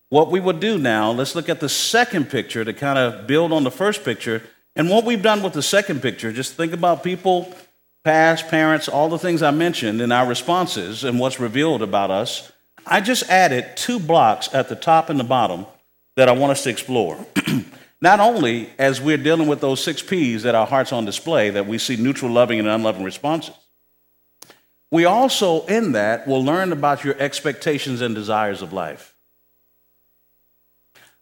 What 0.10 0.32
we 0.32 0.40
would 0.40 0.60
do 0.60 0.80
now, 0.80 1.12
let's 1.12 1.36
look 1.36 1.50
at 1.50 1.60
the 1.60 1.70
second 1.70 2.30
picture 2.30 2.66
to 2.66 2.74
kind 2.74 2.98
of 2.98 3.28
build 3.28 3.54
on 3.54 3.64
the 3.64 3.72
first 3.72 4.04
picture. 4.04 4.42
And 4.76 4.90
what 4.90 5.06
we've 5.06 5.22
done 5.22 5.44
with 5.44 5.54
the 5.54 5.62
second 5.62 6.02
picture, 6.02 6.32
just 6.32 6.56
think 6.56 6.74
about 6.74 7.04
people, 7.04 7.54
past, 8.04 8.48
parents, 8.48 8.88
all 8.88 9.10
the 9.10 9.20
things 9.20 9.44
I 9.44 9.52
mentioned 9.52 10.02
in 10.02 10.12
our 10.12 10.28
responses 10.28 11.04
and 11.04 11.20
what's 11.20 11.40
revealed 11.40 11.84
about 11.84 12.10
us. 12.10 12.52
I 12.88 13.02
just 13.02 13.30
added 13.30 13.76
two 13.76 14.00
blocks 14.00 14.50
at 14.52 14.70
the 14.70 14.76
top 14.76 15.12
and 15.12 15.20
the 15.20 15.24
bottom 15.24 15.68
that 16.16 16.28
I 16.28 16.32
want 16.32 16.52
us 16.52 16.64
to 16.64 16.72
explore. 16.72 17.24
Not 18.02 18.20
only 18.20 18.72
as 18.80 19.00
we're 19.00 19.18
dealing 19.18 19.48
with 19.48 19.62
those 19.62 19.84
six 19.84 20.02
P's 20.02 20.44
that 20.44 20.56
our 20.56 20.66
heart's 20.66 20.94
on 20.94 21.06
display, 21.06 21.52
that 21.52 21.68
we 21.68 21.78
see 21.78 21.98
neutral, 21.98 22.32
loving, 22.32 22.58
and 22.58 22.68
unloving 22.68 23.04
responses, 23.04 23.54
we 24.92 25.06
also, 25.06 25.66
in 25.66 25.92
that, 25.92 26.28
will 26.28 26.44
learn 26.44 26.72
about 26.72 27.04
your 27.04 27.16
expectations 27.20 28.02
and 28.02 28.16
desires 28.16 28.62
of 28.62 28.74
life. 28.74 29.16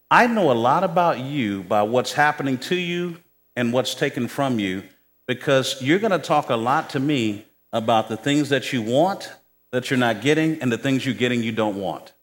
I 0.10 0.28
know 0.28 0.52
a 0.52 0.54
lot 0.54 0.84
about 0.84 1.20
you 1.20 1.64
by 1.64 1.84
what's 1.84 2.14
happening 2.14 2.58
to 2.60 2.76
you 2.76 3.18
and 3.56 3.74
what's 3.74 3.94
taken 3.94 4.30
from 4.30 4.58
you 4.58 4.84
because 5.28 5.82
you're 5.82 6.00
going 6.00 6.12
to 6.12 6.20
talk 6.20 6.50
a 6.50 6.56
lot 6.56 6.92
to 6.92 7.00
me 7.00 7.46
about 7.74 8.08
the 8.08 8.16
things 8.16 8.50
that 8.50 8.72
you 8.72 8.82
want 8.82 9.34
that 9.72 9.90
you're 9.90 10.00
not 10.00 10.22
getting 10.22 10.62
and 10.62 10.72
the 10.72 10.78
things 10.78 11.06
you're 11.06 11.14
getting 11.14 11.44
you 11.44 11.52
don't 11.52 11.76
want. 11.76 12.14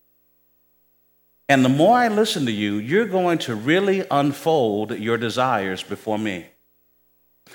And 1.49 1.62
the 1.62 1.68
more 1.68 1.99
I 1.99 2.09
listen 2.09 2.47
to 2.47 2.53
you, 2.53 2.76
you're 2.76 3.05
going 3.07 3.38
to 3.40 3.55
really 3.55 4.05
unfold 4.11 4.99
your 4.99 5.18
desires 5.18 5.82
before 5.82 6.18
me. 6.18 6.47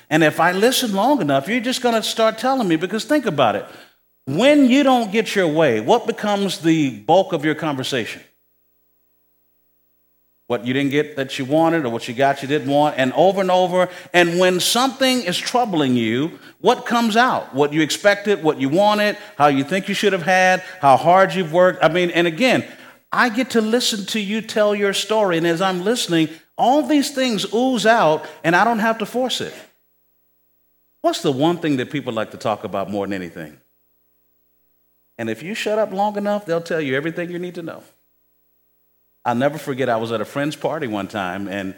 And 0.09 0.23
if 0.23 0.39
I 0.39 0.51
listen 0.51 0.93
long 0.93 1.21
enough, 1.21 1.47
you're 1.47 1.59
just 1.59 1.81
going 1.81 1.95
to 1.95 2.03
start 2.03 2.37
telling 2.37 2.67
me 2.67 2.75
because 2.75 3.05
think 3.05 3.25
about 3.25 3.55
it. 3.55 3.65
When 4.25 4.69
you 4.69 4.83
don't 4.83 5.11
get 5.11 5.35
your 5.35 5.47
way, 5.47 5.79
what 5.79 6.07
becomes 6.07 6.59
the 6.59 6.99
bulk 6.99 7.33
of 7.33 7.45
your 7.45 7.55
conversation? 7.55 8.21
What 10.47 10.65
you 10.65 10.73
didn't 10.73 10.89
get 10.89 11.15
that 11.15 11.37
you 11.37 11.45
wanted 11.45 11.85
or 11.85 11.89
what 11.89 12.07
you 12.07 12.15
got 12.15 12.41
you 12.41 12.47
didn't 12.47 12.69
want, 12.69 12.97
and 12.97 13.13
over 13.13 13.39
and 13.39 13.51
over. 13.51 13.87
And 14.13 14.39
when 14.39 14.59
something 14.59 15.21
is 15.21 15.37
troubling 15.37 15.95
you, 15.95 16.39
what 16.59 16.87
comes 16.87 17.15
out? 17.15 17.53
What 17.53 17.71
you 17.71 17.81
expected, 17.81 18.41
what 18.41 18.59
you 18.59 18.67
wanted, 18.67 19.15
how 19.37 19.47
you 19.47 19.63
think 19.63 19.87
you 19.87 19.93
should 19.93 20.13
have 20.13 20.23
had, 20.23 20.61
how 20.81 20.97
hard 20.97 21.35
you've 21.35 21.53
worked. 21.53 21.83
I 21.83 21.89
mean, 21.89 22.09
and 22.09 22.25
again, 22.25 22.65
I 23.11 23.29
get 23.29 23.51
to 23.51 23.61
listen 23.61 24.05
to 24.07 24.19
you 24.19 24.41
tell 24.41 24.73
your 24.73 24.93
story. 24.93 25.37
And 25.37 25.45
as 25.45 25.61
I'm 25.61 25.83
listening, 25.83 26.29
all 26.57 26.81
these 26.81 27.11
things 27.11 27.53
ooze 27.53 27.85
out, 27.85 28.25
and 28.43 28.55
I 28.55 28.63
don't 28.63 28.79
have 28.79 28.97
to 28.99 29.05
force 29.05 29.41
it. 29.41 29.53
What's 31.01 31.21
the 31.21 31.31
one 31.31 31.57
thing 31.57 31.77
that 31.77 31.91
people 31.91 32.13
like 32.13 32.31
to 32.31 32.37
talk 32.37 32.63
about 32.63 32.89
more 32.89 33.05
than 33.05 33.13
anything? 33.13 33.57
And 35.17 35.29
if 35.29 35.43
you 35.43 35.53
shut 35.53 35.79
up 35.79 35.91
long 35.91 36.17
enough, 36.17 36.45
they'll 36.45 36.61
tell 36.61 36.81
you 36.81 36.95
everything 36.95 37.29
you 37.29 37.39
need 37.39 37.55
to 37.55 37.61
know. 37.61 37.83
I'll 39.25 39.35
never 39.35 39.57
forget, 39.57 39.89
I 39.89 39.97
was 39.97 40.11
at 40.11 40.21
a 40.21 40.25
friend's 40.25 40.55
party 40.55 40.87
one 40.87 41.07
time, 41.07 41.47
and 41.47 41.75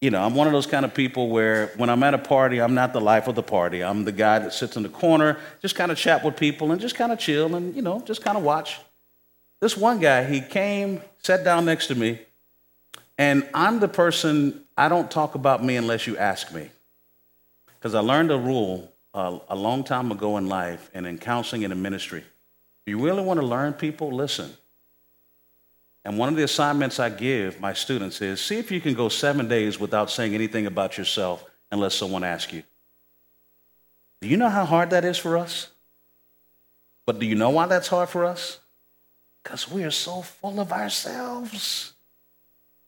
you 0.00 0.10
know, 0.10 0.22
I'm 0.22 0.34
one 0.34 0.46
of 0.46 0.52
those 0.52 0.66
kind 0.66 0.84
of 0.84 0.92
people 0.92 1.30
where 1.30 1.68
when 1.76 1.88
I'm 1.88 2.02
at 2.02 2.12
a 2.12 2.18
party, 2.18 2.60
I'm 2.60 2.74
not 2.74 2.92
the 2.92 3.00
life 3.00 3.26
of 3.26 3.36
the 3.36 3.42
party. 3.42 3.82
I'm 3.82 4.04
the 4.04 4.12
guy 4.12 4.38
that 4.38 4.52
sits 4.52 4.76
in 4.76 4.82
the 4.82 4.88
corner, 4.90 5.38
just 5.62 5.76
kind 5.76 5.90
of 5.90 5.96
chat 5.96 6.22
with 6.22 6.36
people 6.36 6.72
and 6.72 6.80
just 6.80 6.94
kind 6.94 7.10
of 7.10 7.18
chill 7.18 7.54
and, 7.54 7.74
you 7.74 7.80
know, 7.80 8.00
just 8.00 8.22
kind 8.22 8.36
of 8.36 8.44
watch. 8.44 8.80
This 9.60 9.78
one 9.78 10.00
guy, 10.00 10.24
he 10.24 10.42
came, 10.42 11.00
sat 11.22 11.42
down 11.42 11.64
next 11.64 11.86
to 11.86 11.94
me, 11.94 12.18
and 13.16 13.48
I'm 13.54 13.78
the 13.78 13.88
person, 13.88 14.60
I 14.76 14.90
don't 14.90 15.10
talk 15.10 15.34
about 15.36 15.64
me 15.64 15.76
unless 15.76 16.06
you 16.06 16.18
ask 16.18 16.52
me. 16.52 16.68
Because 17.84 17.94
I 17.94 18.00
learned 18.00 18.30
a 18.30 18.38
rule 18.38 18.90
uh, 19.12 19.40
a 19.50 19.54
long 19.54 19.84
time 19.84 20.10
ago 20.10 20.38
in 20.38 20.48
life 20.48 20.90
and 20.94 21.06
in 21.06 21.18
counseling 21.18 21.64
and 21.64 21.72
in 21.74 21.82
ministry. 21.82 22.20
If 22.20 22.90
you 22.90 22.98
really 22.98 23.22
want 23.22 23.40
to 23.40 23.44
learn 23.44 23.74
people, 23.74 24.10
listen. 24.10 24.50
And 26.02 26.16
one 26.16 26.30
of 26.30 26.36
the 26.36 26.44
assignments 26.44 26.98
I 26.98 27.10
give 27.10 27.60
my 27.60 27.74
students 27.74 28.22
is 28.22 28.40
see 28.40 28.56
if 28.56 28.70
you 28.70 28.80
can 28.80 28.94
go 28.94 29.10
seven 29.10 29.48
days 29.48 29.78
without 29.78 30.10
saying 30.10 30.34
anything 30.34 30.64
about 30.64 30.96
yourself 30.96 31.44
unless 31.70 31.94
someone 31.94 32.24
asks 32.24 32.54
you. 32.54 32.62
Do 34.22 34.28
you 34.28 34.38
know 34.38 34.48
how 34.48 34.64
hard 34.64 34.88
that 34.88 35.04
is 35.04 35.18
for 35.18 35.36
us? 35.36 35.68
But 37.04 37.18
do 37.18 37.26
you 37.26 37.34
know 37.34 37.50
why 37.50 37.66
that's 37.66 37.88
hard 37.88 38.08
for 38.08 38.24
us? 38.24 38.60
Because 39.42 39.70
we 39.70 39.84
are 39.84 39.90
so 39.90 40.22
full 40.22 40.58
of 40.58 40.72
ourselves. 40.72 41.92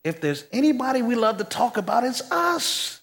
If 0.03 0.21
there's 0.21 0.45
anybody 0.51 1.03
we 1.03 1.13
love 1.13 1.37
to 1.37 1.43
talk 1.43 1.77
about, 1.77 2.03
it's 2.03 2.31
us. 2.31 2.96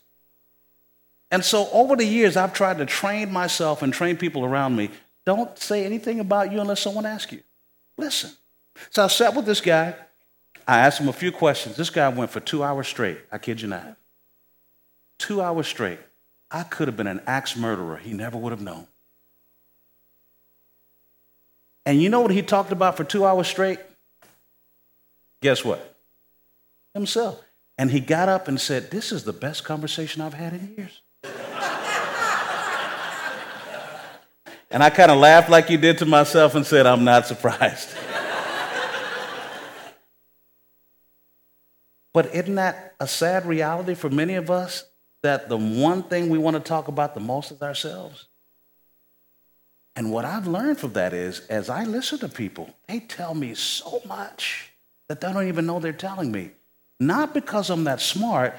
And 1.34 1.44
so 1.44 1.68
over 1.72 1.96
the 1.96 2.04
years, 2.04 2.36
I've 2.36 2.52
tried 2.52 2.78
to 2.78 2.86
train 2.86 3.32
myself 3.32 3.82
and 3.82 3.92
train 3.92 4.16
people 4.16 4.44
around 4.44 4.76
me. 4.76 4.88
Don't 5.26 5.58
say 5.58 5.84
anything 5.84 6.20
about 6.20 6.52
you 6.52 6.60
unless 6.60 6.78
someone 6.78 7.04
asks 7.04 7.32
you. 7.32 7.42
Listen. 7.98 8.30
So 8.90 9.02
I 9.02 9.08
sat 9.08 9.34
with 9.34 9.44
this 9.44 9.60
guy. 9.60 9.96
I 10.64 10.78
asked 10.78 11.00
him 11.00 11.08
a 11.08 11.12
few 11.12 11.32
questions. 11.32 11.74
This 11.74 11.90
guy 11.90 12.08
went 12.08 12.30
for 12.30 12.38
two 12.38 12.62
hours 12.62 12.86
straight. 12.86 13.18
I 13.32 13.38
kid 13.38 13.60
you 13.60 13.66
not. 13.66 13.96
Two 15.18 15.42
hours 15.42 15.66
straight. 15.66 15.98
I 16.52 16.62
could 16.62 16.86
have 16.86 16.96
been 16.96 17.08
an 17.08 17.20
axe 17.26 17.56
murderer. 17.56 17.96
He 17.96 18.12
never 18.12 18.38
would 18.38 18.52
have 18.52 18.62
known. 18.62 18.86
And 21.84 22.00
you 22.00 22.10
know 22.10 22.20
what 22.20 22.30
he 22.30 22.42
talked 22.42 22.70
about 22.70 22.96
for 22.96 23.02
two 23.02 23.26
hours 23.26 23.48
straight? 23.48 23.80
Guess 25.42 25.64
what? 25.64 25.96
Himself. 26.94 27.42
And 27.76 27.90
he 27.90 27.98
got 27.98 28.28
up 28.28 28.46
and 28.46 28.60
said, 28.60 28.92
This 28.92 29.10
is 29.10 29.24
the 29.24 29.32
best 29.32 29.64
conversation 29.64 30.22
I've 30.22 30.34
had 30.34 30.52
in 30.52 30.74
years. 30.78 31.00
And 34.74 34.82
I 34.82 34.90
kind 34.90 35.12
of 35.12 35.18
laughed 35.18 35.48
like 35.48 35.70
you 35.70 35.78
did 35.78 35.98
to 35.98 36.06
myself 36.06 36.56
and 36.56 36.66
said, 36.66 36.84
I'm 36.84 37.04
not 37.04 37.28
surprised. 37.28 37.90
But 42.12 42.32
isn't 42.32 42.54
that 42.54 42.94
a 43.00 43.08
sad 43.08 43.44
reality 43.44 43.94
for 43.94 44.08
many 44.08 44.34
of 44.34 44.48
us 44.48 44.84
that 45.24 45.48
the 45.48 45.56
one 45.56 46.04
thing 46.04 46.28
we 46.28 46.38
want 46.38 46.54
to 46.54 46.60
talk 46.60 46.86
about 46.86 47.12
the 47.14 47.20
most 47.20 47.50
is 47.50 47.60
ourselves? 47.60 48.28
And 49.96 50.12
what 50.12 50.24
I've 50.24 50.46
learned 50.46 50.78
from 50.78 50.92
that 50.92 51.12
is, 51.12 51.40
as 51.48 51.68
I 51.68 51.82
listen 51.82 52.20
to 52.20 52.28
people, 52.28 52.72
they 52.86 53.00
tell 53.00 53.34
me 53.34 53.54
so 53.54 54.00
much 54.06 54.70
that 55.08 55.20
they 55.20 55.32
don't 55.32 55.48
even 55.48 55.66
know 55.66 55.80
they're 55.80 55.92
telling 55.92 56.30
me. 56.30 56.52
Not 57.00 57.34
because 57.34 57.68
I'm 57.68 57.82
that 57.84 58.00
smart, 58.00 58.54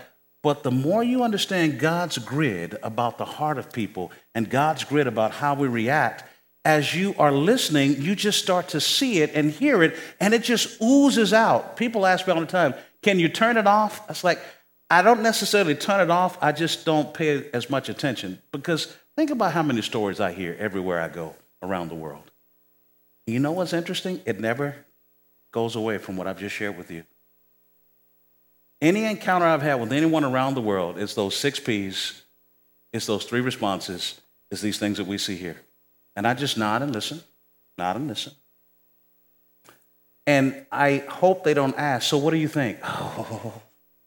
but 0.45 0.61
the 0.61 0.69
more 0.69 1.03
you 1.03 1.23
understand 1.23 1.79
God's 1.79 2.19
grid 2.19 2.77
about 2.83 3.17
the 3.17 3.25
heart 3.25 3.57
of 3.57 3.73
people 3.73 4.11
and 4.35 4.47
God's 4.47 4.83
grid 4.83 5.07
about 5.07 5.31
how 5.31 5.55
we 5.55 5.67
react, 5.67 6.23
as 6.63 6.93
you 6.93 7.15
are 7.17 7.31
listening, 7.31 7.99
you 7.99 8.15
just 8.15 8.43
start 8.43 8.67
to 8.67 8.79
see 8.79 9.23
it 9.23 9.31
and 9.33 9.49
hear 9.49 9.81
it, 9.81 9.97
and 10.19 10.35
it 10.35 10.43
just 10.43 10.79
oozes 10.79 11.33
out. 11.33 11.77
People 11.77 12.05
ask 12.05 12.27
me 12.27 12.33
all 12.33 12.39
the 12.39 12.45
time, 12.45 12.75
can 13.01 13.17
you 13.17 13.27
turn 13.27 13.57
it 13.57 13.65
off? 13.65 14.07
It's 14.07 14.23
like, 14.23 14.39
I 14.87 15.01
don't 15.01 15.23
necessarily 15.23 15.73
turn 15.73 15.99
it 15.99 16.11
off, 16.11 16.37
I 16.43 16.51
just 16.51 16.85
don't 16.85 17.11
pay 17.11 17.49
as 17.49 17.67
much 17.71 17.89
attention. 17.89 18.39
Because 18.51 18.95
think 19.15 19.31
about 19.31 19.51
how 19.53 19.63
many 19.63 19.81
stories 19.81 20.19
I 20.19 20.31
hear 20.31 20.55
everywhere 20.59 21.01
I 21.01 21.07
go 21.07 21.33
around 21.63 21.87
the 21.89 21.95
world. 21.95 22.29
You 23.25 23.39
know 23.39 23.53
what's 23.53 23.73
interesting? 23.73 24.21
It 24.27 24.39
never 24.39 24.75
goes 25.51 25.75
away 25.75 25.97
from 25.97 26.17
what 26.17 26.27
I've 26.27 26.39
just 26.39 26.53
shared 26.53 26.77
with 26.77 26.91
you. 26.91 27.03
Any 28.81 29.05
encounter 29.05 29.45
I've 29.45 29.61
had 29.61 29.75
with 29.75 29.93
anyone 29.93 30.23
around 30.23 30.55
the 30.55 30.61
world, 30.61 30.97
it's 30.97 31.13
those 31.13 31.35
six 31.35 31.59
P's, 31.59 32.23
it's 32.91 33.05
those 33.05 33.25
three 33.25 33.41
responses, 33.41 34.19
it's 34.51 34.61
these 34.61 34.77
things 34.77 34.97
that 34.97 35.07
we 35.07 35.17
see 35.17 35.35
here. 35.35 35.57
And 36.15 36.27
I 36.27 36.33
just 36.33 36.57
nod 36.57 36.81
and 36.81 36.93
listen, 36.93 37.21
nod 37.77 37.95
and 37.95 38.07
listen. 38.07 38.33
And 40.27 40.65
I 40.71 41.03
hope 41.07 41.43
they 41.43 41.53
don't 41.53 41.77
ask, 41.77 42.07
so 42.07 42.17
what 42.17 42.31
do 42.31 42.37
you 42.37 42.47
think? 42.47 42.79
Oh, 42.83 43.61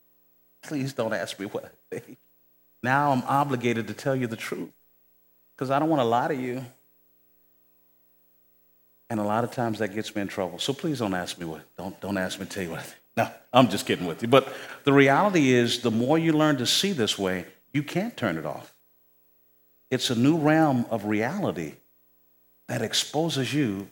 please 0.62 0.93
don't 0.93 1.12
ask 1.12 1.39
me 1.39 1.47
what 1.47 1.64
I 1.64 1.95
think. 1.95 2.19
Now 2.83 3.12
I'm 3.12 3.23
obligated 3.23 3.89
to 3.89 3.95
tell 3.95 4.16
you 4.16 4.27
the 4.27 4.37
truth 4.37 4.73
because 5.55 5.71
I 5.71 5.79
don't 5.79 5.89
want 5.89 6.01
to 6.01 6.05
lie 6.05 6.29
to 6.29 6.35
you. 6.35 6.64
And 9.11 9.19
a 9.19 9.25
lot 9.25 9.43
of 9.43 9.53
times 9.53 9.79
that 9.79 9.95
gets 9.95 10.14
me 10.14 10.23
in 10.23 10.29
trouble. 10.29 10.59
So 10.59 10.73
please 10.73 10.99
don't 10.99 11.14
ask 11.14 11.39
me 11.39 11.47
what, 11.47 11.62
don't, 11.77 11.99
don't 12.01 12.19
ask 12.19 12.39
me 12.39 12.47
to 12.47 12.53
tell 12.53 12.62
you 12.62 12.71
what 12.71 12.81
I 12.81 12.83
think. 12.83 13.01
No, 13.19 13.29
I'm 13.53 13.69
just 13.69 13.85
kidding 13.85 14.07
with 14.07 14.23
you. 14.23 14.29
But 14.29 14.47
the 14.85 14.93
reality 14.93 15.51
is, 15.51 15.81
the 15.81 15.91
more 15.91 16.16
you 16.16 16.33
learn 16.33 16.57
to 16.59 16.66
see 16.66 16.93
this 16.93 17.19
way, 17.19 17.47
you 17.73 17.83
can't 17.83 18.16
turn 18.16 18.39
it 18.39 18.47
off. 18.47 18.73
It's 19.91 20.09
a 20.11 20.14
new 20.14 20.39
realm 20.39 20.87
of 20.89 21.05
reality 21.05 21.75
that 22.69 22.81
exposes 22.81 23.53
you 23.53 23.89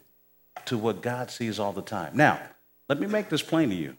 to 0.66 0.78
what 0.78 1.02
God 1.02 1.32
sees 1.32 1.58
all 1.58 1.72
the 1.72 1.82
time. 1.82 2.16
Now, 2.16 2.40
let 2.88 3.00
me 3.00 3.08
make 3.08 3.28
this 3.28 3.42
plain 3.42 3.70
to 3.70 3.74
you. 3.74 3.96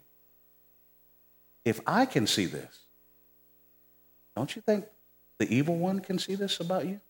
If 1.66 1.82
I 1.86 2.06
can 2.06 2.26
see 2.26 2.46
this, 2.46 2.86
don't 4.34 4.56
you 4.56 4.62
think 4.62 4.86
the 5.40 5.54
evil 5.54 5.76
one 5.76 6.00
can 6.00 6.20
see 6.20 6.36
this 6.36 6.62
about 6.62 6.86
you? 6.86 7.02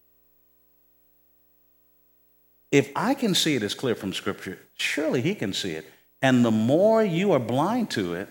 If 2.72 2.91
I 2.95 3.13
can 3.13 3.36
see 3.36 3.53
it 3.53 3.61
as 3.61 3.76
clear 3.76 3.93
from 3.93 4.11
Scripture, 4.11 4.57
surely 4.74 5.22
he 5.22 5.36
can 5.36 5.53
see 5.53 5.74
it. 5.74 5.86
And 6.22 6.43
the 6.43 6.51
more 6.51 7.03
you 7.03 7.32
are 7.34 7.39
blind 7.39 7.91
to 7.91 8.13
it, 8.13 8.30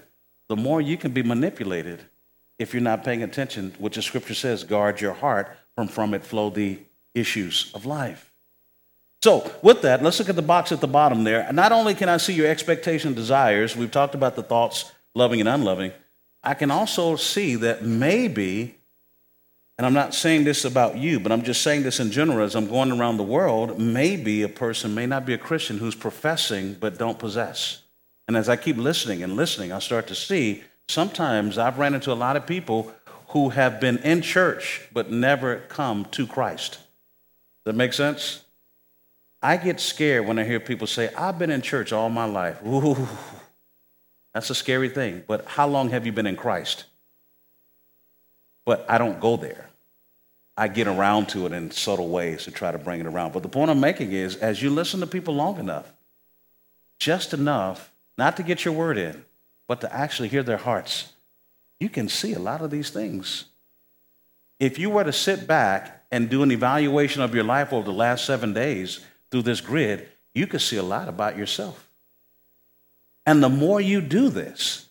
the 0.49 0.57
more 0.57 0.81
you 0.81 0.97
can 0.97 1.13
be 1.13 1.23
manipulated 1.23 2.03
if 2.59 2.73
you're 2.73 2.83
not 2.83 3.05
paying 3.05 3.23
attention, 3.23 3.75
which 3.79 3.97
the 3.97 4.03
Scripture 4.03 4.35
says, 4.35 4.65
guard 4.65 5.01
your 5.01 5.13
heart, 5.13 5.57
from 5.75 5.89
from 5.89 6.15
it 6.15 6.25
flow 6.25 6.51
the 6.51 6.79
issues 7.15 7.71
of 7.75 7.85
life. 7.85 8.33
So, 9.23 9.51
with 9.63 9.83
that, 9.83 10.03
let's 10.03 10.19
look 10.19 10.29
at 10.29 10.37
the 10.37 10.43
box 10.43 10.73
at 10.73 10.81
the 10.81 10.87
bottom 10.87 11.25
there. 11.25 11.51
Not 11.53 11.73
only 11.73 11.95
can 11.95 12.09
I 12.09 12.17
see 12.19 12.33
your 12.33 12.47
expectation 12.47 13.15
desires, 13.15 13.77
we've 13.77 13.91
talked 13.91 14.15
about 14.15 14.37
the 14.37 14.43
thoughts, 14.43 14.93
loving 15.15 15.41
and 15.41 15.49
unloving, 15.49 15.93
I 16.43 16.55
can 16.55 16.71
also 16.71 17.17
see 17.17 17.57
that 17.57 17.83
maybe, 17.83 18.76
and 19.79 19.87
I'm 19.87 19.93
not 19.93 20.15
saying 20.15 20.45
this 20.45 20.65
about 20.65 20.97
you, 20.97 21.21
but 21.21 21.33
I'm 21.33 21.43
just 21.43 21.63
saying 21.63 21.83
this 21.83 22.01
in 22.01 22.11
general 22.11 22.45
as 22.45 22.55
I'm 22.55 22.67
going 22.67 22.93
around 22.93 23.19
the 23.19 23.23
world, 23.23 23.79
maybe 23.79 24.43
a 24.43 24.49
person 24.49 24.95
may 24.95 25.05
not 25.05 25.27
be 25.27 25.35
a 25.35 25.39
Christian 25.39 25.79
who's 25.79 25.95
professing 25.95 26.75
but 26.75 26.97
don't 26.97 27.19
possess. 27.19 27.83
And 28.27 28.37
as 28.37 28.49
I 28.49 28.57
keep 28.57 28.77
listening 28.77 29.23
and 29.23 29.37
listening, 29.37 29.73
I 29.73 29.79
start 29.79 30.07
to 30.09 30.15
see 30.15 30.65
sometimes 30.89 31.59
I've 31.59 31.79
ran 31.79 31.95
into 31.95 32.11
a 32.11 32.15
lot 32.15 32.37
of 32.37 32.47
people 32.47 32.93
who 33.29 33.51
have 33.51 33.79
been 33.79 33.99
in 33.99 34.23
church 34.23 34.89
but 34.93 35.11
never 35.11 35.59
come 35.69 36.07
to 36.13 36.27
Christ. 36.27 36.73
Does 36.73 36.81
that 37.65 37.75
make 37.75 37.93
sense? 37.93 38.45
I 39.43 39.59
get 39.59 39.79
scared 39.79 40.27
when 40.27 40.39
I 40.39 40.45
hear 40.45 40.59
people 40.59 40.87
say, 40.87 41.13
I've 41.15 41.39
been 41.39 41.51
in 41.51 41.61
church 41.61 41.93
all 41.93 42.09
my 42.09 42.25
life. 42.25 42.59
Ooh, 42.67 43.07
that's 44.33 44.49
a 44.49 44.55
scary 44.55 44.89
thing. 44.89 45.23
But 45.27 45.45
how 45.45 45.69
long 45.69 45.91
have 45.91 46.07
you 46.07 46.13
been 46.13 46.27
in 46.27 46.37
Christ? 46.37 46.85
But 48.67 48.85
I 48.89 48.99
don't 48.99 49.19
go 49.21 49.39
there. 49.39 49.71
I 50.59 50.69
get 50.69 50.87
around 50.87 51.31
to 51.31 51.47
it 51.47 51.53
in 51.53 51.71
subtle 51.71 52.09
ways 52.09 52.45
to 52.45 52.51
try 52.51 52.71
to 52.71 52.79
bring 52.79 53.01
it 53.01 53.07
around. 53.07 53.33
But 53.33 53.43
the 53.43 53.49
point 53.49 53.71
I'm 53.71 53.81
making 53.81 54.13
is 54.13 54.37
as 54.37 54.63
you 54.63 54.69
listen 54.69 55.01
to 55.01 55.07
people 55.07 55.35
long 55.35 55.59
enough, 55.59 55.91
just 56.99 57.33
enough, 57.33 57.93
not 58.19 58.37
to 58.37 58.43
get 58.43 58.65
your 58.65 58.75
word 58.75 58.99
in, 58.99 59.25
but 59.69 59.81
to 59.81 59.95
actually 59.95 60.29
hear 60.29 60.43
their 60.43 60.57
hearts, 60.59 61.13
you 61.81 61.89
can 61.89 62.09
see 62.09 62.35
a 62.35 62.39
lot 62.39 62.61
of 62.61 62.71
these 62.71 62.91
things. 62.91 63.47
If 64.59 64.79
you 64.79 64.91
were 64.91 65.05
to 65.05 65.13
sit 65.13 65.47
back 65.47 66.05
and 66.11 66.29
do 66.29 66.43
an 66.43 66.51
evaluation 66.51 67.23
of 67.23 67.35
your 67.35 67.45
life 67.45 67.73
over 67.73 67.85
the 67.85 67.93
last 67.93 68.25
seven 68.25 68.53
days, 68.53 69.01
through 69.31 69.43
this 69.43 69.61
grid, 69.61 70.09
you 70.35 70.47
could 70.47 70.61
see 70.61 70.77
a 70.77 70.83
lot 70.83 71.09
about 71.09 71.37
yourself. 71.37 71.91
And 73.25 73.43
the 73.43 73.49
more 73.49 73.81
you 73.81 74.01
do 74.01 74.29
this, 74.29 74.86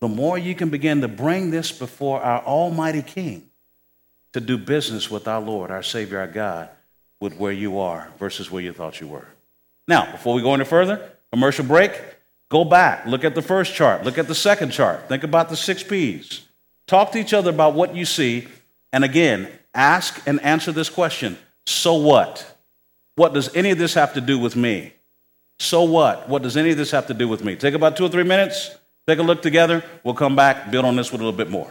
the 0.00 0.08
more 0.08 0.36
you 0.36 0.54
can 0.54 0.68
begin 0.68 1.00
to 1.00 1.08
bring 1.08 1.50
this 1.50 1.72
before 1.72 2.20
our 2.20 2.42
Almighty 2.42 3.02
King 3.02 3.48
to 4.32 4.40
do 4.40 4.58
business 4.58 5.10
with 5.10 5.26
our 5.26 5.40
Lord, 5.40 5.70
our 5.70 5.82
Savior, 5.82 6.18
our 6.18 6.26
God, 6.26 6.68
with 7.20 7.36
where 7.36 7.52
you 7.52 7.78
are 7.78 8.12
versus 8.18 8.50
where 8.50 8.62
you 8.62 8.72
thought 8.72 9.00
you 9.00 9.08
were. 9.08 9.26
Now, 9.88 10.10
before 10.12 10.34
we 10.34 10.42
go 10.42 10.52
any 10.52 10.64
further, 10.64 11.12
commercial 11.32 11.64
break, 11.64 11.92
go 12.50 12.64
back, 12.64 13.06
look 13.06 13.24
at 13.24 13.34
the 13.34 13.42
first 13.42 13.74
chart, 13.74 14.04
look 14.04 14.18
at 14.18 14.28
the 14.28 14.34
second 14.34 14.70
chart, 14.70 15.08
think 15.08 15.22
about 15.22 15.48
the 15.48 15.56
six 15.56 15.82
P's. 15.82 16.42
Talk 16.86 17.12
to 17.12 17.18
each 17.18 17.32
other 17.32 17.50
about 17.50 17.74
what 17.74 17.96
you 17.96 18.04
see, 18.04 18.46
and 18.92 19.04
again, 19.04 19.48
ask 19.74 20.22
and 20.26 20.40
answer 20.42 20.72
this 20.72 20.90
question 20.90 21.38
So 21.66 21.94
what? 21.94 22.56
What 23.14 23.32
does 23.32 23.54
any 23.56 23.70
of 23.70 23.78
this 23.78 23.94
have 23.94 24.12
to 24.14 24.20
do 24.20 24.38
with 24.38 24.56
me? 24.56 24.92
So 25.58 25.84
what? 25.84 26.28
What 26.28 26.42
does 26.42 26.56
any 26.56 26.70
of 26.70 26.76
this 26.76 26.90
have 26.90 27.06
to 27.06 27.14
do 27.14 27.26
with 27.28 27.42
me? 27.42 27.56
Take 27.56 27.74
about 27.74 27.96
two 27.96 28.04
or 28.04 28.10
three 28.10 28.24
minutes, 28.24 28.76
take 29.06 29.18
a 29.18 29.22
look 29.22 29.42
together. 29.42 29.84
We'll 30.02 30.14
come 30.14 30.34
back, 30.34 30.70
build 30.70 30.84
on 30.84 30.96
this 30.96 31.12
with 31.12 31.20
a 31.20 31.24
little 31.24 31.36
bit 31.36 31.50
more. 31.50 31.70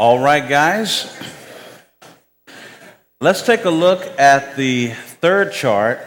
All 0.00 0.18
right, 0.18 0.48
guys. 0.48 1.14
Let's 3.20 3.42
take 3.42 3.66
a 3.66 3.70
look 3.70 4.02
at 4.18 4.56
the 4.56 4.94
third 5.20 5.52
chart. 5.52 6.00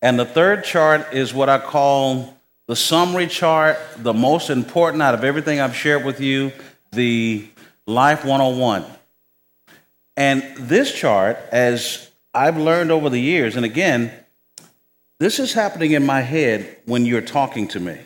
And 0.00 0.16
the 0.16 0.24
third 0.24 0.62
chart 0.62 1.12
is 1.12 1.34
what 1.34 1.48
I 1.48 1.58
call 1.58 2.38
the 2.68 2.76
summary 2.76 3.26
chart, 3.26 3.76
the 3.96 4.14
most 4.14 4.50
important 4.50 5.02
out 5.02 5.14
of 5.14 5.24
everything 5.24 5.58
I've 5.58 5.74
shared 5.74 6.04
with 6.04 6.20
you, 6.20 6.52
the 6.92 7.48
Life 7.88 8.24
101. 8.24 8.84
And 10.16 10.44
this 10.56 10.94
chart, 10.94 11.38
as 11.50 12.08
I've 12.32 12.56
learned 12.56 12.92
over 12.92 13.10
the 13.10 13.20
years, 13.20 13.56
and 13.56 13.64
again, 13.64 14.12
this 15.18 15.40
is 15.40 15.54
happening 15.54 15.90
in 15.90 16.06
my 16.06 16.20
head 16.20 16.76
when 16.86 17.04
you're 17.04 17.20
talking 17.20 17.66
to 17.66 17.80
me. 17.80 17.98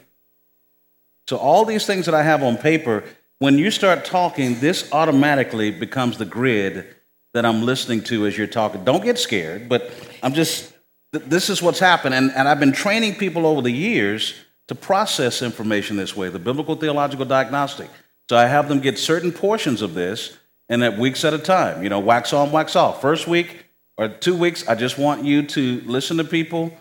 So, 1.28 1.36
all 1.36 1.66
these 1.66 1.84
things 1.84 2.06
that 2.06 2.14
I 2.14 2.22
have 2.22 2.42
on 2.42 2.56
paper, 2.56 3.04
when 3.44 3.58
you 3.58 3.70
start 3.70 4.06
talking, 4.06 4.58
this 4.58 4.90
automatically 4.90 5.70
becomes 5.70 6.16
the 6.16 6.24
grid 6.24 6.86
that 7.34 7.44
I'm 7.44 7.62
listening 7.62 8.02
to 8.04 8.26
as 8.26 8.38
you're 8.38 8.46
talking. 8.46 8.84
Don't 8.84 9.04
get 9.04 9.18
scared, 9.18 9.68
but 9.68 9.92
I'm 10.22 10.32
just, 10.32 10.72
this 11.12 11.50
is 11.50 11.60
what's 11.60 11.78
happened. 11.78 12.14
And, 12.14 12.30
and 12.30 12.48
I've 12.48 12.58
been 12.58 12.72
training 12.72 13.16
people 13.16 13.44
over 13.44 13.60
the 13.60 13.70
years 13.70 14.32
to 14.68 14.74
process 14.74 15.42
information 15.42 15.98
this 15.98 16.16
way, 16.16 16.30
the 16.30 16.38
biblical 16.38 16.74
theological 16.74 17.26
diagnostic. 17.26 17.90
So 18.30 18.36
I 18.38 18.46
have 18.46 18.66
them 18.66 18.80
get 18.80 18.98
certain 18.98 19.30
portions 19.30 19.82
of 19.82 19.92
this 19.92 20.38
and 20.70 20.82
at 20.82 20.96
weeks 20.96 21.22
at 21.22 21.34
a 21.34 21.38
time, 21.38 21.82
you 21.82 21.90
know, 21.90 22.00
wax 22.00 22.32
on, 22.32 22.50
wax 22.50 22.74
off. 22.74 23.02
First 23.02 23.28
week 23.28 23.66
or 23.98 24.08
two 24.08 24.34
weeks, 24.34 24.66
I 24.66 24.74
just 24.74 24.96
want 24.96 25.22
you 25.22 25.42
to 25.48 25.82
listen 25.84 26.16
to 26.16 26.24
people 26.24 26.74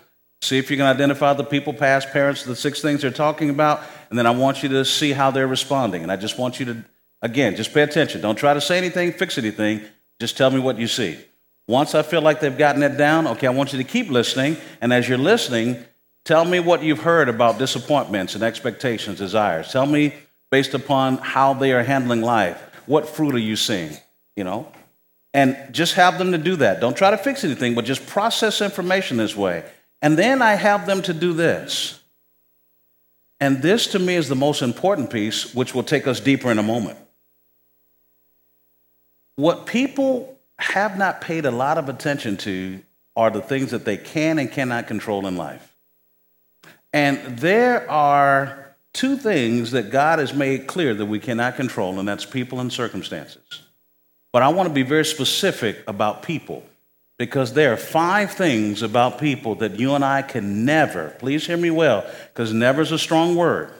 See 0.44 0.58
if 0.58 0.70
you 0.70 0.76
can 0.76 0.84
identify 0.84 1.32
the 1.32 1.42
people, 1.42 1.72
past 1.72 2.10
parents, 2.10 2.44
the 2.44 2.54
six 2.54 2.82
things 2.82 3.00
they're 3.00 3.10
talking 3.10 3.48
about, 3.48 3.80
and 4.10 4.18
then 4.18 4.26
I 4.26 4.30
want 4.30 4.62
you 4.62 4.68
to 4.68 4.84
see 4.84 5.12
how 5.12 5.30
they're 5.30 5.46
responding. 5.46 6.02
And 6.02 6.12
I 6.12 6.16
just 6.16 6.38
want 6.38 6.60
you 6.60 6.66
to, 6.66 6.84
again, 7.22 7.56
just 7.56 7.72
pay 7.72 7.80
attention. 7.80 8.20
Don't 8.20 8.36
try 8.36 8.52
to 8.52 8.60
say 8.60 8.76
anything, 8.76 9.12
fix 9.12 9.38
anything. 9.38 9.80
Just 10.20 10.36
tell 10.36 10.50
me 10.50 10.60
what 10.60 10.78
you 10.78 10.86
see. 10.86 11.18
Once 11.66 11.94
I 11.94 12.02
feel 12.02 12.20
like 12.20 12.40
they've 12.40 12.58
gotten 12.58 12.82
it 12.82 12.98
down, 12.98 13.26
okay, 13.26 13.46
I 13.46 13.50
want 13.50 13.72
you 13.72 13.78
to 13.78 13.84
keep 13.84 14.10
listening. 14.10 14.58
And 14.82 14.92
as 14.92 15.08
you're 15.08 15.16
listening, 15.16 15.82
tell 16.24 16.44
me 16.44 16.60
what 16.60 16.82
you've 16.82 17.00
heard 17.00 17.30
about 17.30 17.58
disappointments 17.58 18.34
and 18.34 18.44
expectations, 18.44 19.16
desires. 19.16 19.72
Tell 19.72 19.86
me 19.86 20.12
based 20.50 20.74
upon 20.74 21.16
how 21.16 21.54
they 21.54 21.72
are 21.72 21.82
handling 21.82 22.20
life. 22.20 22.62
What 22.84 23.08
fruit 23.08 23.34
are 23.34 23.38
you 23.38 23.56
seeing? 23.56 23.96
You 24.36 24.44
know? 24.44 24.70
And 25.32 25.56
just 25.72 25.94
have 25.94 26.18
them 26.18 26.32
to 26.32 26.38
do 26.38 26.56
that. 26.56 26.80
Don't 26.80 26.94
try 26.96 27.10
to 27.12 27.18
fix 27.18 27.44
anything, 27.44 27.74
but 27.74 27.86
just 27.86 28.06
process 28.06 28.60
information 28.60 29.16
this 29.16 29.34
way. 29.34 29.64
And 30.04 30.18
then 30.18 30.42
I 30.42 30.52
have 30.56 30.84
them 30.84 31.00
to 31.04 31.14
do 31.14 31.32
this. 31.32 31.98
And 33.40 33.62
this 33.62 33.86
to 33.92 33.98
me 33.98 34.16
is 34.16 34.28
the 34.28 34.36
most 34.36 34.60
important 34.60 35.08
piece, 35.08 35.54
which 35.54 35.74
will 35.74 35.82
take 35.82 36.06
us 36.06 36.20
deeper 36.20 36.50
in 36.50 36.58
a 36.58 36.62
moment. 36.62 36.98
What 39.36 39.64
people 39.64 40.38
have 40.58 40.98
not 40.98 41.22
paid 41.22 41.46
a 41.46 41.50
lot 41.50 41.78
of 41.78 41.88
attention 41.88 42.36
to 42.36 42.82
are 43.16 43.30
the 43.30 43.40
things 43.40 43.70
that 43.70 43.86
they 43.86 43.96
can 43.96 44.38
and 44.38 44.52
cannot 44.52 44.88
control 44.88 45.26
in 45.26 45.38
life. 45.38 45.74
And 46.92 47.38
there 47.38 47.90
are 47.90 48.76
two 48.92 49.16
things 49.16 49.70
that 49.70 49.90
God 49.90 50.18
has 50.18 50.34
made 50.34 50.66
clear 50.66 50.92
that 50.92 51.06
we 51.06 51.18
cannot 51.18 51.56
control, 51.56 51.98
and 51.98 52.06
that's 52.06 52.26
people 52.26 52.60
and 52.60 52.70
circumstances. 52.70 53.62
But 54.32 54.42
I 54.42 54.48
want 54.48 54.68
to 54.68 54.74
be 54.74 54.82
very 54.82 55.06
specific 55.06 55.82
about 55.86 56.22
people 56.22 56.62
Because 57.16 57.52
there 57.52 57.72
are 57.72 57.76
five 57.76 58.32
things 58.32 58.82
about 58.82 59.18
people 59.18 59.54
that 59.56 59.78
you 59.78 59.94
and 59.94 60.04
I 60.04 60.22
can 60.22 60.64
never, 60.64 61.10
please 61.18 61.46
hear 61.46 61.56
me 61.56 61.70
well, 61.70 62.04
because 62.28 62.52
never 62.52 62.82
is 62.82 62.90
a 62.90 62.98
strong 62.98 63.36
word. 63.36 63.70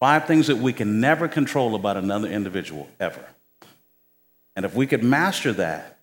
Five 0.00 0.26
things 0.26 0.46
that 0.46 0.56
we 0.56 0.72
can 0.72 1.00
never 1.00 1.28
control 1.28 1.74
about 1.74 1.96
another 1.96 2.28
individual, 2.28 2.88
ever. 2.98 3.24
And 4.54 4.64
if 4.64 4.74
we 4.74 4.86
could 4.86 5.02
master 5.02 5.52
that, 5.54 5.98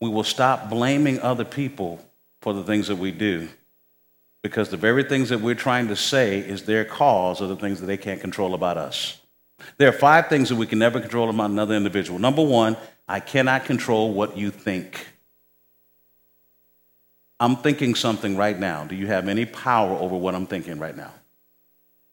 we 0.00 0.08
will 0.08 0.24
stop 0.24 0.70
blaming 0.70 1.20
other 1.20 1.44
people 1.44 2.04
for 2.40 2.54
the 2.54 2.64
things 2.64 2.88
that 2.88 2.96
we 2.96 3.12
do. 3.12 3.48
Because 4.42 4.70
the 4.70 4.78
very 4.78 5.04
things 5.04 5.28
that 5.28 5.42
we're 5.42 5.54
trying 5.54 5.88
to 5.88 5.96
say 5.96 6.38
is 6.38 6.62
their 6.62 6.86
cause 6.86 7.42
of 7.42 7.50
the 7.50 7.56
things 7.56 7.80
that 7.80 7.86
they 7.86 7.98
can't 7.98 8.20
control 8.20 8.54
about 8.54 8.78
us. 8.78 9.20
There 9.76 9.88
are 9.88 9.92
five 9.92 10.28
things 10.28 10.48
that 10.48 10.56
we 10.56 10.66
can 10.66 10.78
never 10.78 11.00
control 11.00 11.28
about 11.28 11.50
another 11.50 11.74
individual. 11.74 12.18
Number 12.18 12.42
one, 12.42 12.78
I 13.06 13.20
cannot 13.20 13.66
control 13.66 14.14
what 14.14 14.38
you 14.38 14.50
think. 14.50 15.06
I'm 17.40 17.56
thinking 17.56 17.94
something 17.94 18.36
right 18.36 18.58
now. 18.58 18.84
Do 18.84 18.94
you 18.94 19.06
have 19.06 19.26
any 19.26 19.46
power 19.46 19.96
over 19.96 20.14
what 20.14 20.34
I'm 20.34 20.46
thinking 20.46 20.78
right 20.78 20.94
now? 20.94 21.12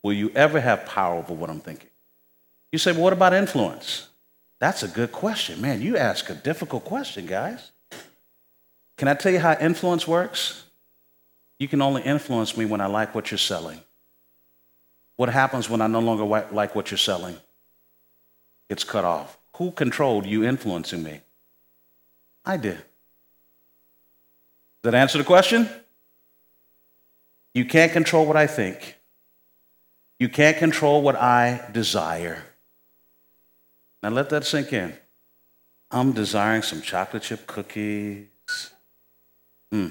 Will 0.02 0.14
you 0.14 0.32
ever 0.34 0.62
have 0.62 0.86
power 0.86 1.18
over 1.18 1.34
what 1.34 1.50
I'm 1.50 1.60
thinking? 1.60 1.90
You 2.72 2.80
say, 2.80 2.94
well, 2.94 3.02
what 3.02 3.14
about 3.14 3.34
influence? 3.34 4.08
That's 4.60 4.84
a 4.84 4.88
good 4.88 5.12
question. 5.12 5.60
Man, 5.60 5.82
you 5.82 5.98
ask 5.98 6.30
a 6.30 6.34
difficult 6.34 6.86
question, 6.86 7.26
guys. 7.26 7.72
Can 8.98 9.10
I 9.10 9.16
tell 9.16 9.32
you 9.32 9.40
how 9.40 9.58
influence 9.60 10.08
works? 10.08 10.64
You 11.60 11.68
can 11.68 11.82
only 11.82 12.04
influence 12.04 12.56
me 12.56 12.64
when 12.66 12.80
I 12.80 12.86
like 12.86 13.14
what 13.14 13.30
you're 13.30 13.38
selling. 13.38 13.82
What 15.18 15.30
happens 15.30 15.70
when 15.70 15.82
I 15.82 15.88
no 15.88 16.00
longer 16.00 16.24
like 16.24 16.74
what 16.74 16.90
you're 16.90 16.98
selling? 16.98 17.36
It's 18.70 18.84
cut 18.86 19.04
off. 19.04 19.38
Who 19.58 19.72
controlled 19.72 20.26
you 20.26 20.46
influencing 20.46 21.04
me? 21.04 21.20
I 22.46 22.56
did 22.56 22.82
that 24.84 24.96
answer 24.96 25.18
the 25.18 25.24
question? 25.24 25.70
You 27.54 27.66
can't 27.66 27.92
control 27.92 28.26
what 28.26 28.38
I 28.38 28.48
think. 28.48 28.98
You 30.20 30.30
can't 30.30 30.58
control 30.58 31.02
what 31.02 31.16
I 31.16 31.68
desire. 31.72 32.44
Now 34.02 34.10
let 34.10 34.30
that 34.30 34.46
sink 34.46 34.74
in. 34.74 34.94
I'm 35.90 36.12
desiring 36.12 36.62
some 36.62 36.82
chocolate 36.82 37.24
chip 37.24 37.48
cookies. 37.48 38.28
Hmm, 39.72 39.88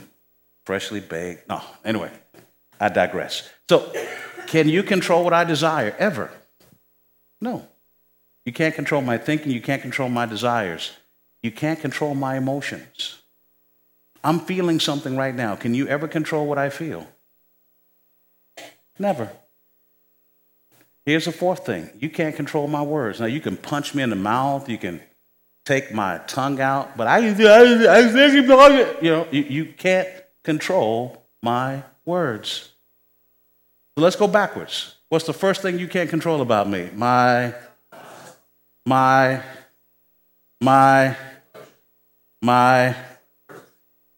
freshly 0.64 1.00
baked. 1.00 1.48
No, 1.48 1.60
anyway, 1.84 2.10
I 2.80 2.88
digress. 2.88 3.48
So, 3.68 3.92
can 4.46 4.68
you 4.68 4.82
control 4.82 5.24
what 5.24 5.32
I 5.32 5.44
desire 5.44 5.94
ever? 5.98 6.30
No. 7.40 7.66
You 8.44 8.52
can't 8.52 8.74
control 8.74 9.02
my 9.02 9.18
thinking. 9.18 9.50
You 9.50 9.60
can't 9.60 9.82
control 9.82 10.08
my 10.08 10.24
desires. 10.24 10.92
You 11.42 11.50
can't 11.50 11.80
control 11.80 12.14
my 12.14 12.36
emotions. 12.36 13.18
I'm 14.26 14.40
feeling 14.40 14.80
something 14.80 15.16
right 15.16 15.32
now. 15.32 15.54
Can 15.54 15.72
you 15.72 15.86
ever 15.86 16.08
control 16.08 16.48
what 16.48 16.58
I 16.58 16.68
feel? 16.68 17.06
Never. 18.98 19.30
Here's 21.04 21.26
the 21.26 21.32
fourth 21.32 21.64
thing 21.64 21.90
you 22.00 22.10
can't 22.10 22.34
control 22.34 22.66
my 22.66 22.82
words. 22.82 23.20
Now, 23.20 23.26
you 23.26 23.40
can 23.40 23.56
punch 23.56 23.94
me 23.94 24.02
in 24.02 24.10
the 24.10 24.16
mouth, 24.16 24.68
you 24.68 24.78
can 24.78 25.00
take 25.64 25.94
my 25.94 26.18
tongue 26.26 26.60
out, 26.60 26.96
but 26.96 27.06
I, 27.06 27.18
I, 27.18 27.20
I 27.20 28.96
you 29.00 29.10
know, 29.10 29.28
you, 29.30 29.42
you 29.42 29.66
can't 29.66 30.08
control 30.42 31.24
my 31.40 31.84
words. 32.04 32.72
So 33.96 34.02
let's 34.02 34.16
go 34.16 34.26
backwards. 34.26 34.96
What's 35.08 35.26
the 35.26 35.34
first 35.34 35.62
thing 35.62 35.78
you 35.78 35.86
can't 35.86 36.10
control 36.10 36.40
about 36.40 36.68
me? 36.68 36.90
My, 36.92 37.54
my, 38.84 39.40
my, 40.60 41.16
my, 42.42 42.96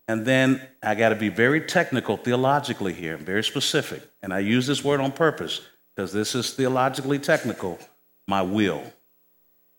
and 0.09 0.25
then 0.25 0.67
I 0.83 0.95
got 0.95 1.11
to 1.11 1.15
be 1.15 1.29
very 1.29 1.61
technical 1.61 2.17
theologically 2.17 2.95
here, 2.95 3.19
very 3.19 3.45
specific. 3.45 4.03
And 4.23 4.33
I 4.33 4.39
use 4.39 4.67
this 4.67 4.83
word 4.83 5.01
on 5.01 5.13
purpose 5.13 5.61
because 5.95 6.13
this 6.15 6.35
is 6.35 6.55
theologically 6.55 7.19
technical 7.19 7.79
my 8.27 8.43
will. 8.43 8.83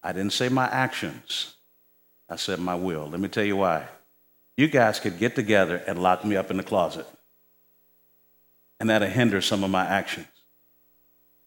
I 0.03 0.13
didn't 0.13 0.33
say 0.33 0.47
my 0.47 0.67
actions, 0.67 1.55
I 2.29 2.35
said 2.35 2.59
my 2.59 2.75
will. 2.75 3.07
Let 3.07 3.19
me 3.19 3.27
tell 3.27 3.43
you 3.43 3.57
why. 3.57 3.87
You 4.55 4.67
guys 4.67 4.99
could 4.99 5.17
get 5.17 5.35
together 5.35 5.77
and 5.87 6.01
lock 6.01 6.23
me 6.23 6.35
up 6.35 6.51
in 6.51 6.57
the 6.57 6.63
closet, 6.63 7.07
and 8.79 8.89
that'll 8.89 9.07
hinder 9.07 9.41
some 9.41 9.63
of 9.63 9.71
my 9.71 9.85
actions. 9.85 10.27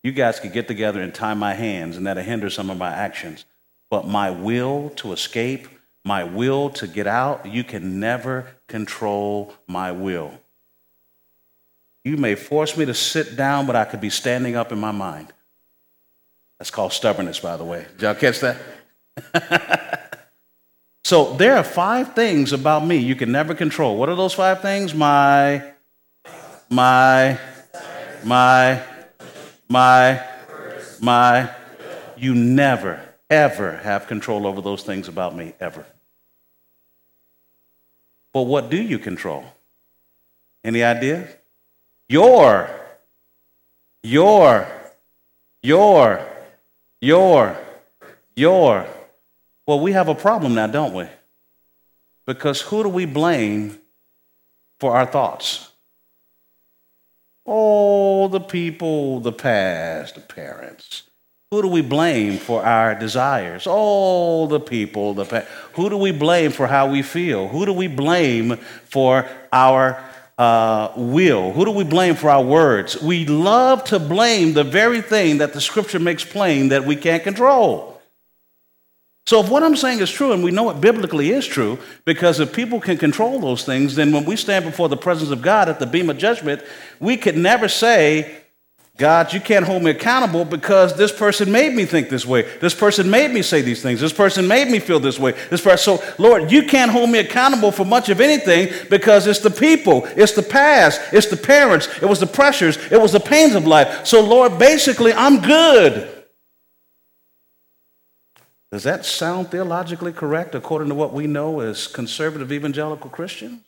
You 0.03 0.12
guys 0.12 0.41
could 0.41 0.53
get 0.53 0.66
together 0.66 1.01
and 1.01 1.14
tie 1.14 1.35
my 1.35 1.55
hands, 1.55 1.97
and 1.97 2.07
that'll 2.07 2.22
hinder 2.22 2.51
some 2.51 2.68
of 2.68 2.78
my 2.78 2.91
actions. 2.91 3.45
But 3.91 4.07
my 4.09 4.30
will 4.30 4.91
to 4.97 5.12
escape, 5.12 5.68
my 6.05 6.24
will 6.24 6.70
to 6.70 6.86
get 6.86 7.07
out, 7.07 7.46
you 7.46 7.62
can 7.62 8.00
never 8.00 8.46
control 8.66 9.55
my 9.66 9.92
will. 9.92 10.32
You 12.05 12.16
may 12.16 12.34
force 12.34 12.76
me 12.76 12.84
to 12.86 12.94
sit 12.94 13.36
down, 13.36 13.66
but 13.66 13.76
I 13.76 13.84
could 13.84 14.00
be 14.00 14.11
standing 14.11 14.57
up 14.57 14.72
in 14.72 14.80
my 14.80 14.90
mind. 14.90 15.32
That's 16.59 16.70
called 16.70 16.92
stubbornness, 16.92 17.40
by 17.40 17.57
the 17.57 17.64
way. 17.64 17.86
Did 17.92 18.03
y'all 18.03 18.14
catch 18.14 18.40
that? 18.40 20.18
so 21.05 21.34
there 21.34 21.57
are 21.57 21.64
five 21.64 22.14
things 22.14 22.53
about 22.53 22.84
me 22.84 22.96
you 22.96 23.14
can 23.14 23.30
never 23.30 23.55
control. 23.55 23.96
What 23.96 24.09
are 24.09 24.16
those 24.16 24.34
five 24.34 24.61
things? 24.62 24.94
My, 24.94 25.62
my, 26.68 27.38
my, 28.24 28.82
my, 29.68 30.24
my. 31.00 31.50
You 32.16 32.34
never, 32.34 33.00
ever 33.30 33.78
have 33.78 34.07
control 34.07 34.46
over 34.46 34.61
those 34.61 34.82
things 34.82 35.09
about 35.09 35.36
me, 35.36 35.55
ever. 35.61 35.86
But 38.33 38.43
what 38.43 38.70
do 38.70 38.80
you 38.80 38.99
control? 38.99 39.45
Any 40.64 40.83
idea? 40.83 41.28
Your, 42.09 42.70
your, 44.03 44.68
your, 45.62 46.26
your, 47.01 47.57
your. 48.35 48.87
Well, 49.66 49.80
we 49.80 49.93
have 49.93 50.09
a 50.09 50.14
problem 50.14 50.55
now, 50.55 50.66
don't 50.66 50.95
we? 50.95 51.07
Because 52.26 52.61
who 52.61 52.83
do 52.83 52.89
we 52.89 53.05
blame 53.05 53.78
for 54.78 54.97
our 54.97 55.07
thoughts? 55.07 55.70
Oh, 57.45 58.28
the 58.28 58.41
people, 58.41 59.20
the 59.20 59.33
past, 59.33 60.14
the 60.14 60.20
parents. 60.20 61.03
Who 61.53 61.61
do 61.61 61.68
we 61.68 61.82
blame 61.82 62.38
for 62.38 62.64
our 62.64 62.94
desires? 62.94 63.66
All 63.66 64.46
the 64.46 64.59
people, 64.59 65.12
the 65.12 65.26
pa- 65.26 65.44
who 65.74 65.90
do 65.90 65.98
we 65.98 66.11
blame 66.11 66.50
for 66.50 66.66
how 66.66 66.90
we 66.90 67.03
feel? 67.03 67.46
Who 67.46 67.66
do 67.66 67.74
we 67.74 67.88
blame 67.88 68.57
for 68.86 69.28
our 69.53 70.03
uh, 70.38 70.92
will? 70.96 71.53
Who 71.53 71.66
do 71.66 71.70
we 71.70 71.84
blame 71.84 72.14
for 72.14 72.30
our 72.30 72.42
words? 72.42 73.03
We 73.03 73.26
love 73.26 73.84
to 73.84 73.98
blame 73.98 74.55
the 74.55 74.64
very 74.64 75.03
thing 75.03 75.36
that 75.38 75.53
the 75.53 75.61
scripture 75.61 75.98
makes 75.98 76.24
plain 76.24 76.70
that 76.70 76.86
we 76.86 76.96
can't 76.96 77.22
control. 77.22 78.00
So, 79.26 79.40
if 79.40 79.50
what 79.50 79.62
I'm 79.62 79.76
saying 79.76 79.98
is 79.98 80.11
true, 80.11 80.32
and 80.32 80.42
we 80.42 80.53
know 80.53 80.70
it 80.70 80.80
biblically 80.80 81.32
is 81.32 81.46
true, 81.46 81.78
because 82.07 82.40
if 82.40 82.55
people 82.55 82.80
can 82.80 82.96
control 82.96 83.38
those 83.38 83.62
things, 83.62 83.94
then 83.94 84.11
when 84.11 84.24
we 84.24 84.36
stand 84.36 84.64
before 84.64 84.88
the 84.88 84.96
presence 84.96 85.30
of 85.30 85.42
God 85.42 85.68
at 85.68 85.78
the 85.78 85.86
bema 85.86 86.12
of 86.12 86.18
judgment, 86.18 86.62
we 86.98 87.18
could 87.18 87.36
never 87.36 87.68
say, 87.68 88.41
God, 88.99 89.32
you 89.32 89.40
can't 89.40 89.64
hold 89.64 89.82
me 89.82 89.90
accountable 89.90 90.45
because 90.45 90.95
this 90.97 91.11
person 91.11 91.51
made 91.51 91.74
me 91.74 91.86
think 91.86 92.11
this 92.11 92.26
way. 92.26 92.43
This 92.59 92.74
person 92.74 93.11
made 93.11 93.30
me 93.30 93.40
say 93.40 93.62
these 93.62 93.80
things. 93.80 94.01
This 94.01 94.12
person 94.12 94.47
made 94.47 94.68
me 94.68 94.80
feel 94.80 95.01
this 95.01 95.18
way. 95.18 95.32
This 95.49 95.62
person, 95.62 95.99
so 95.99 96.14
Lord, 96.18 96.53
you 96.53 96.64
can't 96.64 96.90
hold 96.90 97.09
me 97.09 97.18
accountable 97.18 97.72
for 97.72 97.86
much 97.86 98.11
of 98.11 98.20
anything 98.20 98.70
because 98.90 99.26
it's 99.26 99.40
the 99.40 99.51
people, 99.51 100.05
it's 100.14 100.32
the 100.32 100.43
past, 100.43 101.01
it's 101.11 101.26
the 101.26 101.38
parents, 101.38 101.88
it 102.03 102.07
was 102.07 102.20
the 102.20 102.26
pressures, 102.26 102.76
it 102.93 103.01
was 103.01 103.12
the 103.12 103.20
pains 103.20 103.55
of 103.55 103.66
life. 103.66 104.07
So 104.07 104.22
Lord, 104.22 104.59
basically, 104.59 105.14
I'm 105.14 105.40
good. 105.40 106.26
Does 108.70 108.82
that 108.84 109.07
sound 109.07 109.51
theologically 109.51 110.12
correct 110.12 110.55
according 110.55 110.90
to 110.90 110.95
what 110.95 111.14
we 111.14 111.26
know 111.26 111.61
as 111.61 111.86
conservative 111.86 112.53
evangelical 112.53 113.09
Christians? 113.09 113.62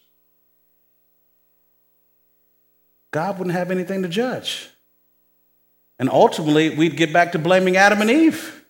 God 3.11 3.39
wouldn't 3.39 3.57
have 3.57 3.71
anything 3.71 4.03
to 4.03 4.09
judge. 4.09 4.69
And 5.99 6.11
ultimately, 6.11 6.71
we'd 6.71 6.97
get 6.97 7.13
back 7.13 7.33
to 7.33 7.39
blaming 7.39 7.77
Adam 7.77 8.01
and 8.01 8.11
Eve. 8.11 8.65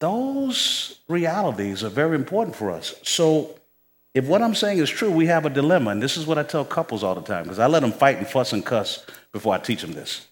Those 0.00 0.98
realities 1.08 1.84
are 1.84 1.88
very 1.88 2.16
important 2.16 2.56
for 2.56 2.70
us. 2.70 2.94
So, 3.02 3.58
if 4.14 4.26
what 4.26 4.42
I'm 4.42 4.54
saying 4.54 4.78
is 4.78 4.90
true, 4.90 5.10
we 5.10 5.26
have 5.26 5.46
a 5.46 5.50
dilemma. 5.50 5.90
And 5.92 6.02
this 6.02 6.16
is 6.16 6.26
what 6.26 6.38
I 6.38 6.42
tell 6.42 6.64
couples 6.64 7.02
all 7.02 7.14
the 7.14 7.22
time 7.22 7.44
because 7.44 7.58
I 7.58 7.66
let 7.66 7.80
them 7.80 7.92
fight 7.92 8.18
and 8.18 8.26
fuss 8.26 8.52
and 8.52 8.64
cuss 8.66 9.06
before 9.32 9.54
I 9.54 9.58
teach 9.58 9.80
them 9.80 9.92
this. 9.92 10.26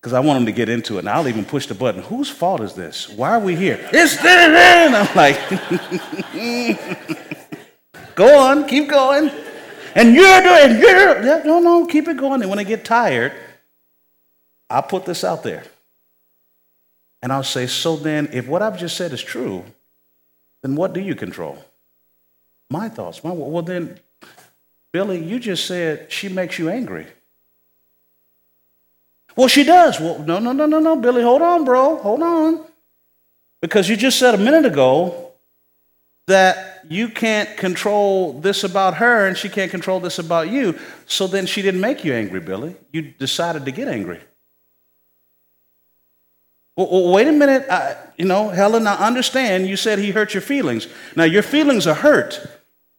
Because 0.00 0.14
I 0.14 0.20
want 0.20 0.38
them 0.38 0.46
to 0.46 0.52
get 0.52 0.68
into 0.68 0.96
it. 0.96 1.00
And 1.00 1.10
I'll 1.10 1.28
even 1.28 1.44
push 1.44 1.66
the 1.66 1.74
button. 1.74 2.02
Whose 2.02 2.30
fault 2.30 2.62
is 2.62 2.72
this? 2.72 3.08
Why 3.10 3.32
are 3.32 3.40
we 3.40 3.54
here? 3.54 3.78
It's 3.92 4.16
this. 4.16 4.94
I'm 4.94 5.14
like, 5.14 5.38
go 8.16 8.38
on, 8.38 8.66
keep 8.66 8.88
going 8.88 9.30
and 9.94 10.14
you're 10.14 10.42
doing, 10.42 10.78
you're, 10.78 11.44
no, 11.44 11.60
no, 11.60 11.86
keep 11.86 12.08
it 12.08 12.16
going. 12.16 12.40
And 12.42 12.50
when 12.50 12.58
I 12.58 12.64
get 12.64 12.84
tired, 12.84 13.32
I'll 14.68 14.82
put 14.82 15.04
this 15.04 15.24
out 15.24 15.42
there. 15.42 15.64
And 17.22 17.32
I'll 17.32 17.42
say, 17.42 17.66
so 17.66 17.96
then, 17.96 18.30
if 18.32 18.46
what 18.46 18.62
I've 18.62 18.78
just 18.78 18.96
said 18.96 19.12
is 19.12 19.22
true, 19.22 19.64
then 20.62 20.74
what 20.74 20.92
do 20.92 21.00
you 21.00 21.14
control? 21.14 21.62
My 22.70 22.88
thoughts. 22.88 23.22
My, 23.22 23.30
well, 23.32 23.62
then, 23.62 23.98
Billy, 24.92 25.22
you 25.22 25.38
just 25.38 25.66
said 25.66 26.10
she 26.10 26.28
makes 26.28 26.58
you 26.58 26.68
angry. 26.68 27.06
Well, 29.36 29.48
she 29.48 29.64
does. 29.64 30.00
Well, 30.00 30.18
no, 30.20 30.38
no, 30.38 30.52
no, 30.52 30.66
no, 30.66 30.78
no, 30.78 30.96
Billy, 30.96 31.22
hold 31.22 31.42
on, 31.42 31.64
bro. 31.64 31.96
Hold 31.96 32.22
on. 32.22 32.64
Because 33.60 33.88
you 33.88 33.96
just 33.96 34.18
said 34.18 34.34
a 34.34 34.38
minute 34.38 34.64
ago 34.64 35.32
that 36.26 36.69
you 36.88 37.08
can't 37.08 37.56
control 37.56 38.32
this 38.40 38.64
about 38.64 38.94
her 38.94 39.26
and 39.26 39.36
she 39.36 39.48
can't 39.48 39.70
control 39.70 40.00
this 40.00 40.18
about 40.18 40.50
you. 40.50 40.78
So 41.06 41.26
then 41.26 41.46
she 41.46 41.62
didn't 41.62 41.80
make 41.80 42.04
you 42.04 42.12
angry, 42.12 42.40
Billy. 42.40 42.76
You 42.92 43.02
decided 43.02 43.64
to 43.64 43.70
get 43.70 43.88
angry. 43.88 44.20
Well, 46.76 47.12
wait 47.12 47.28
a 47.28 47.32
minute. 47.32 47.68
I, 47.68 47.96
you 48.16 48.24
know, 48.24 48.48
Helen, 48.48 48.86
I 48.86 48.94
understand 49.06 49.66
you 49.66 49.76
said 49.76 49.98
he 49.98 50.12
hurt 50.12 50.32
your 50.32 50.40
feelings. 50.40 50.86
Now, 51.16 51.24
your 51.24 51.42
feelings 51.42 51.86
are 51.86 51.94
hurt, 51.94 52.46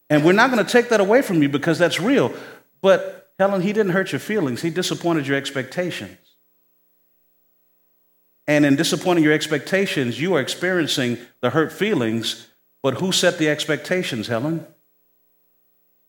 and 0.09 0.23
we're 0.23 0.33
not 0.33 0.51
going 0.51 0.63
to 0.63 0.71
take 0.71 0.89
that 0.89 0.99
away 0.99 1.21
from 1.21 1.41
you 1.41 1.49
because 1.49 1.79
that's 1.79 1.99
real. 1.99 2.33
But, 2.81 3.33
Helen, 3.39 3.61
he 3.61 3.73
didn't 3.73 3.93
hurt 3.93 4.11
your 4.11 4.19
feelings, 4.19 4.61
he 4.61 4.69
disappointed 4.69 5.25
your 5.25 5.37
expectations. 5.37 6.17
And 8.47 8.65
in 8.65 8.75
disappointing 8.75 9.23
your 9.23 9.33
expectations, 9.33 10.19
you 10.19 10.35
are 10.35 10.41
experiencing 10.41 11.17
the 11.39 11.51
hurt 11.51 11.71
feelings, 11.71 12.47
but 12.83 12.95
who 12.95 13.11
set 13.11 13.37
the 13.37 13.49
expectations, 13.49 14.27
Helen? 14.27 14.65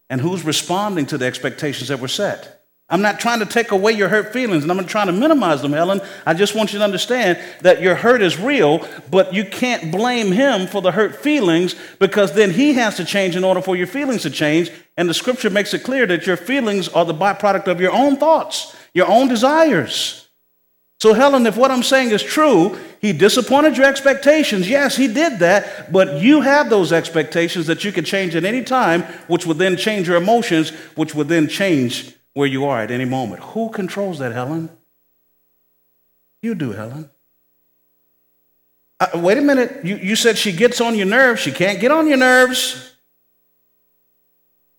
And 0.09 0.21
who's 0.21 0.45
responding 0.45 1.07
to 1.07 1.19
the 1.19 1.27
expectations 1.27 1.89
that 1.89 2.01
were 2.01 2.09
set? 2.09 2.63
I'm 2.93 3.01
not 3.01 3.19
trying 3.19 3.39
to 3.39 3.47
take 3.47 3.71
away 3.71 3.93
your 3.93 4.11
hurt 4.11 4.35
feelings 4.35 4.63
and 4.63 4.71
I'm 4.71 4.77
not 4.77 4.89
trying 4.89 5.07
to 5.07 5.15
minimize 5.15 5.63
them, 5.63 5.73
Helen. 5.73 6.03
I 6.27 6.35
just 6.35 6.55
want 6.55 6.75
you 6.75 6.79
to 6.79 6.85
understand 6.85 7.39
that 7.63 7.81
your 7.81 7.95
hurt 7.95 8.21
is 8.21 8.39
real, 8.39 8.87
but 9.11 9.33
you 9.33 9.47
can't 9.47 9.91
blame 9.91 10.31
him 10.31 10.67
for 10.67 10.83
the 10.83 10.93
hurt 10.93 11.17
feelings 11.17 11.75
because 11.99 12.35
then 12.35 12.51
he 12.51 12.75
has 12.75 12.97
to 12.97 13.07
change 13.07 13.35
in 13.35 13.45
order 13.45 13.63
for 13.63 13.77
your 13.77 13.87
feelings 13.87 14.23
to 14.23 14.31
change. 14.31 14.71
And 14.99 15.09
the 15.09 15.15
scripture 15.15 15.49
makes 15.49 15.73
it 15.73 15.85
clear 15.85 16.05
that 16.05 16.27
your 16.27 16.37
feelings 16.37 16.89
are 16.89 17.07
the 17.07 17.15
byproduct 17.15 17.67
of 17.67 17.81
your 17.81 17.93
own 17.93 18.17
thoughts, 18.17 18.77
your 18.93 19.09
own 19.09 19.29
desires. 19.29 20.22
So, 21.03 21.15
Helen, 21.15 21.45
if 21.49 21.57
what 21.57 21.73
I'm 21.73 21.83
saying 21.83 22.13
is 22.13 22.23
true, 22.23 22.79
he 23.01 23.13
disappointed 23.13 23.77
your 23.77 23.87
expectations. 23.87 24.69
Yes, 24.69 24.97
he 24.97 25.09
did 25.09 25.41
that, 25.41 25.91
but 25.91 26.23
you 26.23 26.43
have 26.43 26.71
those 26.71 26.93
expectations 26.93 27.67
that 27.67 27.83
you 27.83 27.91
can 27.91 28.05
change 28.05 28.37
at 28.37 28.45
any 28.45 28.63
time, 28.63 29.03
which 29.27 29.45
would 29.45 29.59
then 29.59 29.77
change 29.77 30.07
your 30.07 30.17
emotions, 30.17 30.71
which 30.95 31.13
would 31.13 31.27
then 31.27 31.49
change 31.49 32.15
where 32.35 32.47
you 32.47 32.67
are 32.67 32.81
at 32.81 32.93
any 32.93 33.05
moment. 33.05 33.43
Who 33.43 33.71
controls 33.71 34.21
that, 34.21 34.31
Helen? 34.31 34.71
You 36.41 36.55
do, 36.55 36.71
Helen. 36.71 37.11
Uh, 39.01 39.09
wait 39.17 39.39
a 39.39 39.43
minute. 39.43 39.85
You, 39.85 39.97
you 39.97 40.15
said 40.15 40.39
she 40.39 40.53
gets 40.53 40.81
on 40.81 40.95
your 40.95 41.09
nerves. 41.09 41.41
She 41.41 41.51
can't 41.51 41.81
get 41.81 41.91
on 41.91 42.07
your 42.07 42.19
nerves. 42.19 42.92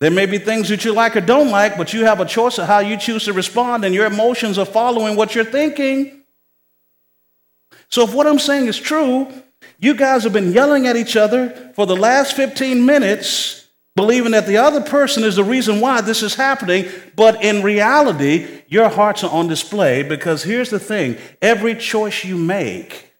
There 0.04 0.10
may 0.10 0.26
be 0.26 0.36
things 0.36 0.68
that 0.68 0.84
you 0.84 0.92
like 0.92 1.16
or 1.16 1.22
don't 1.22 1.48
like, 1.48 1.78
but 1.78 1.94
you 1.94 2.04
have 2.04 2.20
a 2.20 2.26
choice 2.26 2.58
of 2.58 2.66
how 2.66 2.80
you 2.80 2.98
choose 2.98 3.24
to 3.24 3.32
respond, 3.32 3.86
and 3.86 3.94
your 3.94 4.04
emotions 4.04 4.58
are 4.58 4.66
following 4.66 5.16
what 5.16 5.34
you're 5.34 5.46
thinking. 5.46 6.24
So, 7.88 8.02
if 8.02 8.12
what 8.12 8.26
I'm 8.26 8.38
saying 8.38 8.66
is 8.66 8.78
true, 8.78 9.32
you 9.78 9.94
guys 9.94 10.24
have 10.24 10.34
been 10.34 10.52
yelling 10.52 10.86
at 10.86 10.96
each 10.96 11.16
other 11.16 11.72
for 11.74 11.86
the 11.86 11.96
last 11.96 12.36
15 12.36 12.84
minutes, 12.84 13.66
believing 13.96 14.32
that 14.32 14.46
the 14.46 14.58
other 14.58 14.82
person 14.82 15.24
is 15.24 15.36
the 15.36 15.42
reason 15.42 15.80
why 15.80 16.02
this 16.02 16.22
is 16.22 16.34
happening, 16.34 16.86
but 17.16 17.42
in 17.42 17.62
reality, 17.62 18.60
your 18.68 18.90
hearts 18.90 19.24
are 19.24 19.32
on 19.32 19.48
display 19.48 20.02
because 20.02 20.42
here's 20.42 20.68
the 20.68 20.78
thing 20.78 21.16
every 21.40 21.74
choice 21.74 22.26
you 22.26 22.36
make 22.36 23.10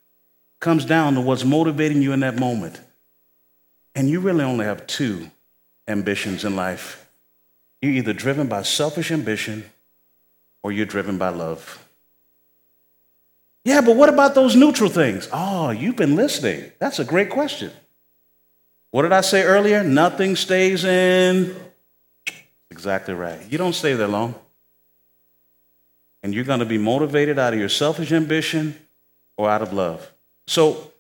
comes 0.60 0.84
down 0.84 1.14
to 1.14 1.22
what's 1.22 1.46
motivating 1.46 2.02
you 2.02 2.12
in 2.12 2.20
that 2.20 2.38
moment. 2.38 2.78
And 3.94 4.10
you 4.10 4.20
really 4.20 4.44
only 4.44 4.66
have 4.66 4.86
two 4.86 5.30
ambitions 5.86 6.44
in 6.44 6.56
life. 6.56 7.08
You're 7.80 7.92
either 7.92 8.12
driven 8.12 8.46
by 8.46 8.62
selfish 8.62 9.10
ambition 9.10 9.64
or 10.62 10.72
you're 10.72 10.86
driven 10.86 11.18
by 11.18 11.28
love. 11.28 11.86
Yeah, 13.64 13.80
but 13.80 13.96
what 13.96 14.08
about 14.08 14.34
those 14.34 14.56
neutral 14.56 14.90
things? 14.90 15.28
Oh, 15.32 15.70
you've 15.70 15.96
been 15.96 16.16
listening. 16.16 16.72
That's 16.78 16.98
a 16.98 17.04
great 17.04 17.30
question. 17.30 17.70
What 18.90 19.02
did 19.02 19.12
I 19.12 19.22
say 19.22 19.42
earlier? 19.42 19.82
Nothing 19.82 20.36
stays 20.36 20.84
in. 20.84 21.54
Exactly 22.70 23.14
right. 23.14 23.40
You 23.50 23.58
don't 23.58 23.72
stay 23.72 23.94
there 23.94 24.08
long. 24.08 24.34
And 26.22 26.34
you're 26.34 26.44
going 26.44 26.60
to 26.60 26.66
be 26.66 26.78
motivated 26.78 27.38
out 27.38 27.52
of 27.52 27.58
your 27.58 27.68
selfish 27.68 28.12
ambition 28.12 28.78
or 29.36 29.50
out 29.50 29.62
of 29.62 29.72
love. 29.72 30.10
So 30.46 30.92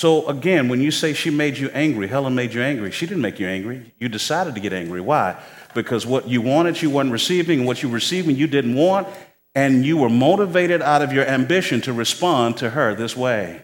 so 0.00 0.26
again, 0.28 0.70
when 0.70 0.80
you 0.80 0.90
say 0.90 1.12
she 1.12 1.28
made 1.28 1.58
you 1.58 1.68
angry, 1.74 2.08
Helen 2.08 2.34
made 2.34 2.54
you 2.54 2.62
angry, 2.62 2.90
she 2.90 3.04
didn't 3.04 3.20
make 3.20 3.38
you 3.38 3.46
angry. 3.46 3.92
You 3.98 4.08
decided 4.08 4.54
to 4.54 4.60
get 4.62 4.72
angry. 4.72 5.02
Why? 5.02 5.38
Because 5.74 6.06
what 6.06 6.26
you 6.26 6.40
wanted, 6.40 6.80
you 6.80 6.88
weren't 6.88 7.12
receiving, 7.12 7.58
and 7.58 7.68
what 7.68 7.82
you 7.82 7.90
were 7.90 7.96
receiving, 7.96 8.34
you 8.34 8.46
didn't 8.46 8.76
want, 8.76 9.08
and 9.54 9.84
you 9.84 9.98
were 9.98 10.08
motivated 10.08 10.80
out 10.80 11.02
of 11.02 11.12
your 11.12 11.26
ambition 11.26 11.82
to 11.82 11.92
respond 11.92 12.56
to 12.56 12.70
her 12.70 12.94
this 12.94 13.14
way. 13.14 13.62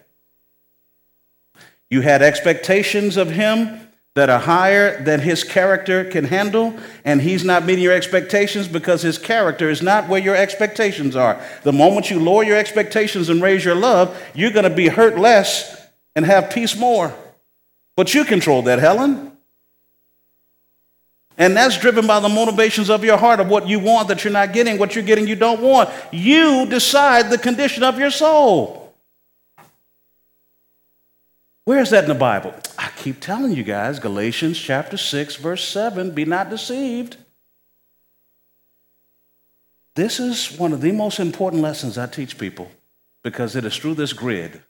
You 1.88 2.02
had 2.02 2.20
expectations 2.20 3.16
of 3.16 3.30
him 3.30 3.88
that 4.12 4.28
are 4.28 4.40
higher 4.40 5.02
than 5.02 5.20
his 5.20 5.42
character 5.42 6.04
can 6.04 6.24
handle, 6.24 6.78
and 7.02 7.22
he's 7.22 7.44
not 7.46 7.64
meeting 7.64 7.82
your 7.82 7.94
expectations 7.94 8.68
because 8.68 9.00
his 9.00 9.16
character 9.16 9.70
is 9.70 9.80
not 9.80 10.06
where 10.06 10.20
your 10.20 10.36
expectations 10.36 11.16
are. 11.16 11.42
The 11.62 11.72
moment 11.72 12.10
you 12.10 12.20
lower 12.20 12.42
your 12.42 12.58
expectations 12.58 13.30
and 13.30 13.40
raise 13.40 13.64
your 13.64 13.74
love, 13.74 14.14
you're 14.34 14.50
going 14.50 14.64
to 14.64 14.76
be 14.76 14.88
hurt 14.88 15.16
less 15.16 15.85
and 16.16 16.24
have 16.24 16.50
peace 16.50 16.74
more. 16.74 17.14
But 17.94 18.14
you 18.14 18.24
control 18.24 18.62
that, 18.62 18.80
Helen. 18.80 19.32
And 21.38 21.54
that's 21.54 21.78
driven 21.78 22.06
by 22.06 22.18
the 22.20 22.30
motivations 22.30 22.88
of 22.88 23.04
your 23.04 23.18
heart 23.18 23.40
of 23.40 23.48
what 23.48 23.68
you 23.68 23.78
want 23.78 24.08
that 24.08 24.24
you're 24.24 24.32
not 24.32 24.54
getting, 24.54 24.78
what 24.78 24.94
you're 24.94 25.04
getting 25.04 25.28
you 25.28 25.36
don't 25.36 25.60
want. 25.60 25.90
You 26.10 26.66
decide 26.66 27.30
the 27.30 27.36
condition 27.36 27.82
of 27.82 27.98
your 27.98 28.10
soul. 28.10 28.94
Where 31.66 31.80
is 31.80 31.90
that 31.90 32.04
in 32.04 32.08
the 32.08 32.14
Bible? 32.14 32.54
I 32.78 32.90
keep 32.96 33.20
telling 33.20 33.52
you 33.52 33.64
guys, 33.64 33.98
Galatians 33.98 34.58
chapter 34.58 34.96
6, 34.96 35.36
verse 35.36 35.68
7 35.68 36.12
be 36.12 36.24
not 36.24 36.48
deceived. 36.48 37.18
This 39.94 40.20
is 40.20 40.56
one 40.58 40.72
of 40.72 40.80
the 40.80 40.92
most 40.92 41.20
important 41.20 41.60
lessons 41.60 41.98
I 41.98 42.06
teach 42.06 42.38
people 42.38 42.70
because 43.22 43.56
it 43.56 43.64
is 43.64 43.76
through 43.76 43.94
this 43.94 44.12
grid 44.12 44.62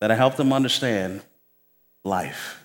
that 0.00 0.10
I 0.10 0.14
help 0.14 0.36
them 0.36 0.52
understand 0.52 1.22
life. 2.04 2.64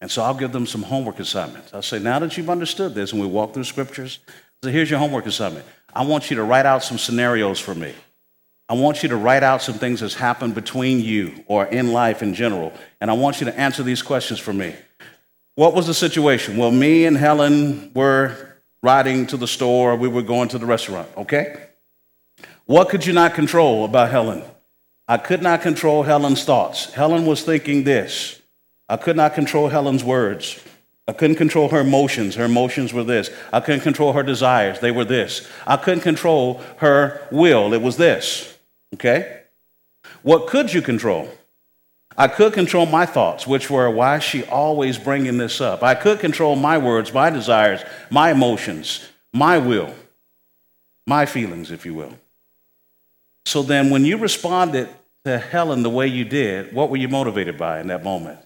And 0.00 0.10
so 0.10 0.22
I'll 0.22 0.34
give 0.34 0.52
them 0.52 0.66
some 0.66 0.82
homework 0.82 1.18
assignments. 1.18 1.72
I'll 1.72 1.82
say, 1.82 1.98
now 1.98 2.18
that 2.18 2.36
you've 2.36 2.50
understood 2.50 2.94
this 2.94 3.12
and 3.12 3.20
we 3.20 3.26
walk 3.26 3.54
through 3.54 3.64
scriptures, 3.64 4.18
so 4.62 4.70
here's 4.70 4.90
your 4.90 4.98
homework 4.98 5.26
assignment. 5.26 5.64
I 5.94 6.04
want 6.04 6.30
you 6.30 6.36
to 6.36 6.42
write 6.42 6.66
out 6.66 6.82
some 6.82 6.98
scenarios 6.98 7.60
for 7.60 7.74
me. 7.74 7.94
I 8.68 8.74
want 8.74 9.02
you 9.02 9.10
to 9.10 9.16
write 9.16 9.42
out 9.42 9.62
some 9.62 9.74
things 9.74 10.00
that's 10.00 10.14
happened 10.14 10.54
between 10.54 11.00
you 11.00 11.44
or 11.46 11.66
in 11.66 11.92
life 11.92 12.22
in 12.22 12.34
general. 12.34 12.72
And 13.00 13.10
I 13.10 13.14
want 13.14 13.40
you 13.40 13.46
to 13.46 13.58
answer 13.58 13.82
these 13.82 14.02
questions 14.02 14.40
for 14.40 14.52
me. 14.52 14.74
What 15.54 15.74
was 15.74 15.86
the 15.86 15.94
situation? 15.94 16.56
Well, 16.56 16.70
me 16.70 17.04
and 17.04 17.16
Helen 17.16 17.92
were 17.94 18.56
riding 18.82 19.26
to 19.28 19.36
the 19.36 19.46
store, 19.46 19.96
we 19.96 20.08
were 20.08 20.22
going 20.22 20.48
to 20.48 20.58
the 20.58 20.66
restaurant, 20.66 21.08
okay? 21.16 21.68
What 22.66 22.88
could 22.88 23.06
you 23.06 23.12
not 23.12 23.34
control 23.34 23.84
about 23.84 24.10
Helen? 24.10 24.42
I 25.06 25.18
could 25.18 25.42
not 25.42 25.60
control 25.60 26.02
Helen's 26.02 26.44
thoughts. 26.44 26.92
Helen 26.94 27.26
was 27.26 27.42
thinking 27.42 27.84
this. 27.84 28.40
I 28.88 28.96
could 28.96 29.16
not 29.16 29.34
control 29.34 29.68
Helen's 29.68 30.04
words. 30.04 30.62
I 31.06 31.12
couldn't 31.12 31.36
control 31.36 31.68
her 31.68 31.80
emotions. 31.80 32.34
Her 32.36 32.46
emotions 32.46 32.94
were 32.94 33.04
this. 33.04 33.30
I 33.52 33.60
couldn't 33.60 33.82
control 33.82 34.14
her 34.14 34.22
desires. 34.22 34.80
They 34.80 34.90
were 34.90 35.04
this. 35.04 35.46
I 35.66 35.76
couldn't 35.76 36.00
control 36.00 36.62
her 36.78 37.20
will. 37.30 37.74
It 37.74 37.82
was 37.82 37.98
this. 37.98 38.56
Okay? 38.94 39.42
What 40.22 40.46
could 40.46 40.72
you 40.72 40.80
control? 40.80 41.28
I 42.16 42.28
could 42.28 42.52
control 42.52 42.86
my 42.86 43.04
thoughts, 43.06 43.46
which 43.46 43.68
were, 43.68 43.90
why 43.90 44.16
is 44.16 44.24
she 44.24 44.44
always 44.44 44.96
bringing 44.96 45.36
this 45.36 45.60
up? 45.60 45.82
I 45.82 45.94
could 45.94 46.20
control 46.20 46.56
my 46.56 46.78
words, 46.78 47.12
my 47.12 47.28
desires, 47.28 47.82
my 48.08 48.30
emotions, 48.30 49.06
my 49.32 49.58
will, 49.58 49.92
my 51.06 51.26
feelings, 51.26 51.70
if 51.70 51.84
you 51.84 51.92
will. 51.92 52.16
So 53.46 53.62
then, 53.62 53.90
when 53.90 54.04
you 54.04 54.16
responded 54.16 54.88
to 55.24 55.38
Helen 55.38 55.82
the 55.82 55.90
way 55.90 56.06
you 56.06 56.24
did, 56.24 56.72
what 56.72 56.90
were 56.90 56.96
you 56.96 57.08
motivated 57.08 57.58
by 57.58 57.80
in 57.80 57.88
that 57.88 58.02
moment? 58.02 58.38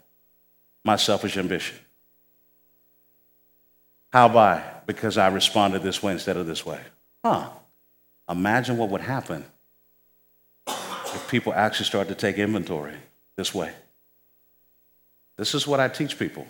My 0.85 0.97
selfish 0.97 1.37
ambition. 1.37 1.77
How 4.13 4.29
by? 4.29 4.63
Because 4.87 5.19
I 5.19 5.29
responded 5.29 5.83
this 5.83 6.03
way 6.03 6.13
instead 6.13 6.37
of 6.37 6.47
this 6.47 6.65
way. 6.65 6.81
Huh. 7.25 7.51
Imagine 8.29 8.77
what 8.77 8.91
would 8.91 9.01
happen 9.01 9.45
if 10.67 11.29
people 11.31 11.53
actually 11.53 11.87
start 11.87 12.09
to 12.09 12.15
take 12.15 12.37
inventory 12.37 12.95
this 13.37 13.55
way. 13.55 13.73
This 15.37 15.55
is 15.55 15.67
what 15.67 15.81
I 15.81 15.89
teach 15.89 16.19
people. 16.19 16.47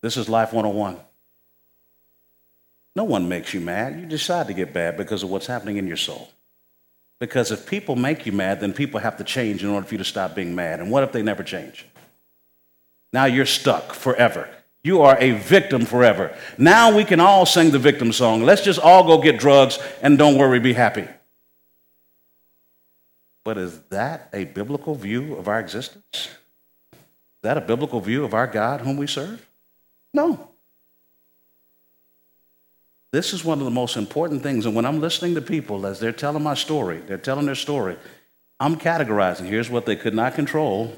This 0.00 0.16
is 0.16 0.28
Life 0.28 0.52
101. 0.52 0.96
No 2.96 3.04
one 3.04 3.28
makes 3.28 3.54
you 3.54 3.60
mad. 3.60 4.00
You 4.00 4.06
decide 4.06 4.48
to 4.48 4.54
get 4.54 4.72
bad 4.72 4.96
because 4.96 5.22
of 5.22 5.30
what's 5.30 5.46
happening 5.46 5.76
in 5.76 5.86
your 5.86 5.96
soul. 5.96 6.30
Because 7.18 7.50
if 7.50 7.66
people 7.66 7.96
make 7.96 8.26
you 8.26 8.32
mad, 8.32 8.60
then 8.60 8.72
people 8.72 9.00
have 9.00 9.16
to 9.16 9.24
change 9.24 9.64
in 9.64 9.70
order 9.70 9.86
for 9.86 9.94
you 9.94 9.98
to 9.98 10.04
stop 10.04 10.34
being 10.34 10.54
mad. 10.54 10.80
And 10.80 10.90
what 10.90 11.02
if 11.02 11.12
they 11.12 11.22
never 11.22 11.42
change? 11.42 11.84
Now 13.12 13.24
you're 13.24 13.46
stuck 13.46 13.92
forever. 13.92 14.48
You 14.84 15.02
are 15.02 15.18
a 15.18 15.32
victim 15.32 15.84
forever. 15.84 16.36
Now 16.56 16.94
we 16.94 17.04
can 17.04 17.18
all 17.18 17.44
sing 17.44 17.70
the 17.70 17.78
victim 17.78 18.12
song. 18.12 18.44
Let's 18.44 18.62
just 18.62 18.78
all 18.78 19.04
go 19.04 19.20
get 19.20 19.38
drugs 19.38 19.78
and 20.02 20.16
don't 20.16 20.38
worry, 20.38 20.60
be 20.60 20.72
happy. 20.72 21.08
But 23.44 23.58
is 23.58 23.80
that 23.90 24.28
a 24.32 24.44
biblical 24.44 24.94
view 24.94 25.34
of 25.36 25.48
our 25.48 25.58
existence? 25.58 26.28
Is 26.92 27.42
that 27.42 27.56
a 27.56 27.62
biblical 27.62 28.00
view 28.00 28.24
of 28.24 28.34
our 28.34 28.46
God 28.46 28.82
whom 28.82 28.96
we 28.96 29.06
serve? 29.06 29.48
No. 30.14 30.50
This 33.12 33.32
is 33.32 33.44
one 33.44 33.58
of 33.58 33.64
the 33.64 33.70
most 33.70 33.96
important 33.96 34.42
things. 34.42 34.66
And 34.66 34.74
when 34.74 34.84
I'm 34.84 35.00
listening 35.00 35.34
to 35.34 35.40
people 35.40 35.86
as 35.86 35.98
they're 35.98 36.12
telling 36.12 36.42
my 36.42 36.54
story, 36.54 36.98
they're 36.98 37.16
telling 37.16 37.46
their 37.46 37.54
story, 37.54 37.96
I'm 38.60 38.76
categorizing. 38.76 39.46
Here's 39.46 39.70
what 39.70 39.86
they 39.86 39.96
could 39.96 40.14
not 40.14 40.34
control, 40.34 40.96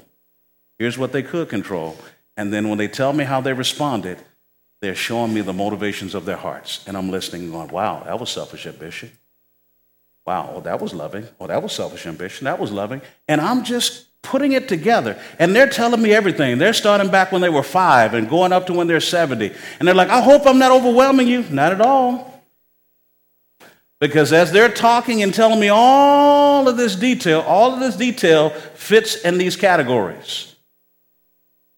here's 0.77 0.97
what 0.97 1.11
they 1.11 1.23
could 1.23 1.49
control. 1.49 1.97
And 2.37 2.51
then 2.51 2.69
when 2.69 2.77
they 2.77 2.87
tell 2.87 3.13
me 3.13 3.23
how 3.23 3.41
they 3.41 3.53
responded, 3.53 4.17
they're 4.81 4.95
showing 4.95 5.33
me 5.33 5.41
the 5.41 5.53
motivations 5.53 6.15
of 6.15 6.25
their 6.25 6.37
hearts. 6.37 6.83
And 6.87 6.97
I'm 6.97 7.11
listening, 7.11 7.51
going, 7.51 7.69
wow, 7.69 8.03
that 8.05 8.19
was 8.19 8.29
selfish 8.29 8.65
ambition. 8.65 9.11
Wow, 10.25 10.53
oh, 10.55 10.61
that 10.61 10.79
was 10.79 10.93
loving. 10.93 11.27
Oh, 11.39 11.47
that 11.47 11.61
was 11.61 11.71
selfish 11.71 12.05
ambition. 12.05 12.45
That 12.45 12.59
was 12.59 12.71
loving. 12.71 13.01
And 13.27 13.39
I'm 13.41 13.63
just 13.63 14.07
putting 14.21 14.51
it 14.53 14.67
together. 14.67 15.19
And 15.39 15.55
they're 15.55 15.69
telling 15.69 16.01
me 16.01 16.13
everything. 16.13 16.57
They're 16.57 16.73
starting 16.73 17.09
back 17.09 17.31
when 17.31 17.41
they 17.41 17.49
were 17.49 17.63
five 17.63 18.13
and 18.13 18.29
going 18.29 18.53
up 18.53 18.67
to 18.67 18.73
when 18.73 18.87
they're 18.87 18.99
70. 18.99 19.51
And 19.79 19.87
they're 19.87 19.95
like, 19.95 20.09
I 20.09 20.21
hope 20.21 20.45
I'm 20.45 20.59
not 20.59 20.71
overwhelming 20.71 21.27
you. 21.27 21.43
Not 21.49 21.71
at 21.71 21.81
all. 21.81 22.31
Because 23.99 24.33
as 24.33 24.51
they're 24.51 24.71
talking 24.71 25.21
and 25.21 25.33
telling 25.33 25.59
me 25.59 25.69
all 25.69 26.67
of 26.67 26.75
this 26.75 26.95
detail, 26.95 27.41
all 27.41 27.73
of 27.73 27.79
this 27.79 27.95
detail 27.95 28.49
fits 28.49 29.15
in 29.15 29.37
these 29.37 29.55
categories. 29.55 30.55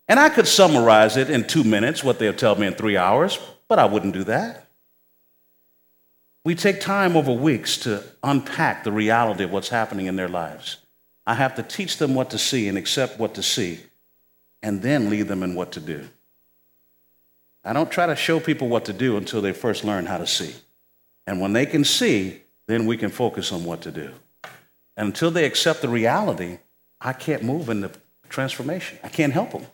And 0.08 0.20
I 0.20 0.30
could 0.30 0.48
summarize 0.48 1.18
it 1.18 1.30
in 1.30 1.46
two 1.46 1.64
minutes, 1.64 2.04
what 2.04 2.20
they'll 2.20 2.34
tell 2.34 2.56
me 2.56 2.68
in 2.68 2.76
three 2.76 2.98
hours, 2.98 3.40
but 3.68 3.80
I 3.80 3.86
wouldn't 3.86 4.14
do 4.14 4.24
that. 4.26 4.68
We 6.46 6.56
take 6.56 6.82
time 6.82 7.16
over 7.16 7.32
weeks 7.32 7.78
to 7.80 8.04
unpack 8.22 8.84
the 8.84 8.92
reality 8.92 9.44
of 9.46 9.52
what's 9.52 9.70
happening 9.70 10.08
in 10.08 10.16
their 10.16 10.28
lives. 10.28 10.78
I 11.26 11.36
have 11.36 11.56
to 11.56 11.64
teach 11.64 11.98
them 11.98 12.16
what 12.16 12.30
to 12.32 12.38
see 12.38 12.68
and 12.68 12.78
accept 12.78 13.20
what 13.20 13.36
to 13.36 13.44
see, 13.44 13.80
and 14.62 14.82
then 14.82 15.10
lead 15.10 15.28
them 15.28 15.44
in 15.44 15.56
what 15.56 15.72
to 15.74 15.80
do. 15.80 16.08
I 17.64 17.72
don't 17.72 17.92
try 17.92 18.06
to 18.06 18.16
show 18.16 18.40
people 18.40 18.68
what 18.68 18.86
to 18.86 18.94
do 18.94 19.16
until 19.16 19.42
they 19.42 19.54
first 19.54 19.86
learn 19.86 20.06
how 20.06 20.18
to 20.18 20.28
see. 20.28 20.54
And 21.26 21.40
when 21.40 21.54
they 21.54 21.66
can 21.66 21.86
see, 21.86 22.42
then 22.68 22.86
we 22.86 22.98
can 22.98 23.10
focus 23.10 23.52
on 23.54 23.64
what 23.64 23.82
to 23.82 23.92
do. 23.92 24.12
And 24.98 25.08
until 25.08 25.32
they 25.32 25.46
accept 25.46 25.82
the 25.82 25.88
reality, 25.88 26.60
I 27.00 27.14
can't 27.14 27.44
move 27.44 27.70
in 27.70 27.82
the 27.82 27.92
transformation. 28.30 29.00
I 29.04 29.10
can't 29.10 29.32
help 29.32 29.52
them. 29.52 29.66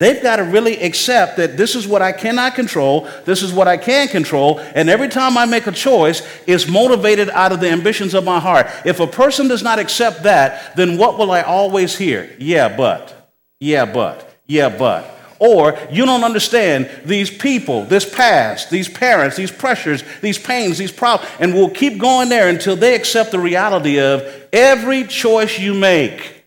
They've 0.00 0.22
got 0.22 0.36
to 0.36 0.44
really 0.44 0.80
accept 0.80 1.36
that 1.36 1.58
this 1.58 1.76
is 1.76 1.86
what 1.86 2.00
I 2.00 2.12
cannot 2.12 2.54
control, 2.54 3.06
this 3.26 3.42
is 3.42 3.52
what 3.52 3.68
I 3.68 3.76
can 3.76 4.08
control, 4.08 4.58
and 4.58 4.88
every 4.88 5.08
time 5.08 5.36
I 5.36 5.44
make 5.44 5.66
a 5.66 5.72
choice, 5.72 6.26
it's 6.46 6.66
motivated 6.66 7.28
out 7.28 7.52
of 7.52 7.60
the 7.60 7.68
ambitions 7.68 8.14
of 8.14 8.24
my 8.24 8.40
heart. 8.40 8.66
If 8.86 8.98
a 8.98 9.06
person 9.06 9.46
does 9.46 9.62
not 9.62 9.78
accept 9.78 10.22
that, 10.22 10.74
then 10.74 10.96
what 10.96 11.18
will 11.18 11.30
I 11.30 11.42
always 11.42 11.98
hear? 11.98 12.34
Yeah, 12.38 12.74
but. 12.74 13.34
Yeah, 13.60 13.84
but. 13.84 14.34
Yeah, 14.46 14.70
but. 14.70 15.04
Or 15.38 15.78
you 15.90 16.06
don't 16.06 16.24
understand 16.24 16.88
these 17.04 17.30
people, 17.30 17.84
this 17.84 18.08
past, 18.08 18.70
these 18.70 18.88
parents, 18.88 19.36
these 19.36 19.52
pressures, 19.52 20.02
these 20.22 20.38
pains, 20.38 20.78
these 20.78 20.92
problems, 20.92 21.30
and 21.38 21.52
we'll 21.52 21.68
keep 21.68 21.98
going 21.98 22.30
there 22.30 22.48
until 22.48 22.74
they 22.74 22.94
accept 22.94 23.32
the 23.32 23.38
reality 23.38 24.00
of 24.00 24.22
every 24.50 25.04
choice 25.04 25.58
you 25.58 25.74
make 25.74 26.39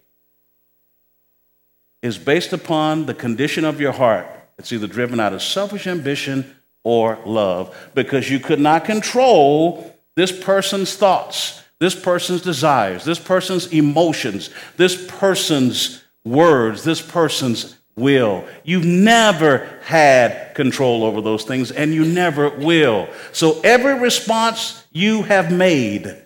is 2.03 2.17
based 2.17 2.51
upon 2.51 3.05
the 3.05 3.13
condition 3.13 3.63
of 3.63 3.79
your 3.79 3.93
heart. 3.93 4.27
It's 4.59 4.71
either 4.73 4.87
driven 4.87 5.19
out 5.19 5.33
of 5.33 5.41
selfish 5.41 5.87
ambition 5.87 6.55
or 6.83 7.17
love 7.25 7.75
because 7.95 8.29
you 8.29 8.39
could 8.39 8.59
not 8.59 8.83
control 8.83 9.89
this 10.15 10.31
person's 10.31 10.95
thoughts, 10.95 11.63
this 11.79 11.95
person's 11.95 12.41
desires, 12.41 13.05
this 13.05 13.19
person's 13.19 13.71
emotions, 13.73 14.49
this 14.75 15.07
person's 15.07 16.03
words, 16.25 16.83
this 16.83 17.01
person's 17.01 17.77
will. 17.95 18.45
You've 18.63 18.85
never 18.85 19.65
had 19.83 20.55
control 20.55 21.05
over 21.05 21.21
those 21.21 21.45
things 21.45 21.71
and 21.71 21.93
you 21.93 22.03
never 22.03 22.49
will. 22.49 23.07
So 23.31 23.61
every 23.61 23.97
response 23.97 24.85
you 24.91 25.23
have 25.23 25.53
made 25.53 26.17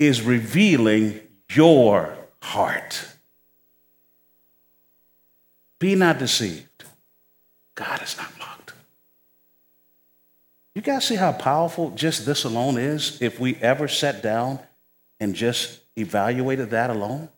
is 0.00 0.22
revealing 0.22 1.20
your 1.54 2.16
heart. 2.42 3.09
Be 5.80 5.96
not 5.96 6.18
deceived. 6.18 6.84
God 7.74 8.02
is 8.02 8.16
not 8.16 8.38
mocked. 8.38 8.74
You 10.74 10.82
guys 10.82 11.06
see 11.06 11.16
how 11.16 11.32
powerful 11.32 11.90
just 11.90 12.24
this 12.24 12.44
alone 12.44 12.78
is 12.78 13.20
if 13.20 13.40
we 13.40 13.56
ever 13.56 13.88
sat 13.88 14.22
down 14.22 14.60
and 15.18 15.34
just 15.34 15.80
evaluated 15.96 16.70
that 16.70 16.90
alone? 16.90 17.28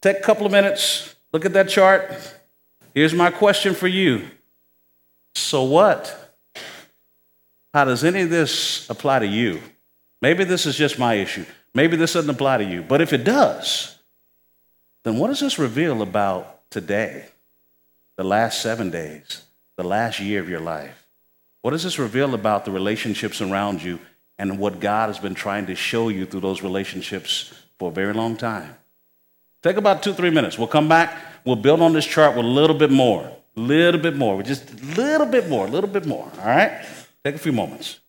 Take 0.00 0.18
a 0.18 0.22
couple 0.22 0.46
of 0.46 0.52
minutes, 0.52 1.14
look 1.32 1.44
at 1.44 1.52
that 1.52 1.68
chart. 1.68 2.10
Here's 2.94 3.14
my 3.14 3.30
question 3.30 3.74
for 3.74 3.88
you. 3.88 4.28
So 5.34 5.62
what? 5.64 6.36
How 7.72 7.84
does 7.84 8.04
any 8.04 8.22
of 8.22 8.30
this 8.30 8.88
apply 8.88 9.20
to 9.20 9.26
you? 9.26 9.60
Maybe 10.22 10.44
this 10.44 10.64
is 10.64 10.76
just 10.76 10.98
my 10.98 11.14
issue. 11.14 11.44
Maybe 11.74 11.96
this 11.96 12.12
doesn't 12.12 12.30
apply 12.30 12.58
to 12.58 12.64
you. 12.64 12.82
But 12.82 13.00
if 13.00 13.12
it 13.12 13.24
does, 13.24 13.93
then 15.04 15.18
what 15.18 15.28
does 15.28 15.40
this 15.40 15.58
reveal 15.58 16.02
about 16.02 16.68
today, 16.70 17.26
the 18.16 18.24
last 18.24 18.60
seven 18.60 18.90
days, 18.90 19.42
the 19.76 19.84
last 19.84 20.18
year 20.18 20.40
of 20.40 20.48
your 20.48 20.60
life? 20.60 21.06
What 21.62 21.70
does 21.70 21.82
this 21.84 21.98
reveal 21.98 22.34
about 22.34 22.64
the 22.64 22.70
relationships 22.70 23.40
around 23.40 23.82
you 23.82 23.98
and 24.38 24.58
what 24.58 24.80
God 24.80 25.08
has 25.08 25.18
been 25.18 25.34
trying 25.34 25.66
to 25.66 25.74
show 25.74 26.08
you 26.08 26.26
through 26.26 26.40
those 26.40 26.62
relationships 26.62 27.52
for 27.78 27.90
a 27.90 27.94
very 27.94 28.12
long 28.12 28.36
time? 28.36 28.76
Take 29.62 29.76
about 29.76 30.02
two, 30.02 30.12
three 30.12 30.30
minutes. 30.30 30.58
We'll 30.58 30.68
come 30.68 30.88
back. 30.88 31.16
We'll 31.44 31.56
build 31.56 31.80
on 31.80 31.92
this 31.92 32.06
chart 32.06 32.36
with 32.36 32.44
a 32.44 32.48
little 32.48 32.76
bit 32.76 32.90
more, 32.90 33.24
a 33.56 33.60
little 33.60 34.00
bit 34.00 34.16
more, 34.16 34.42
just 34.42 34.70
a 34.70 35.00
little 35.00 35.26
bit 35.26 35.48
more, 35.48 35.66
a 35.66 35.70
little 35.70 35.88
bit 35.88 36.06
more. 36.06 36.30
All 36.38 36.46
right? 36.46 36.84
Take 37.24 37.34
a 37.34 37.38
few 37.38 37.52
moments. 37.52 38.00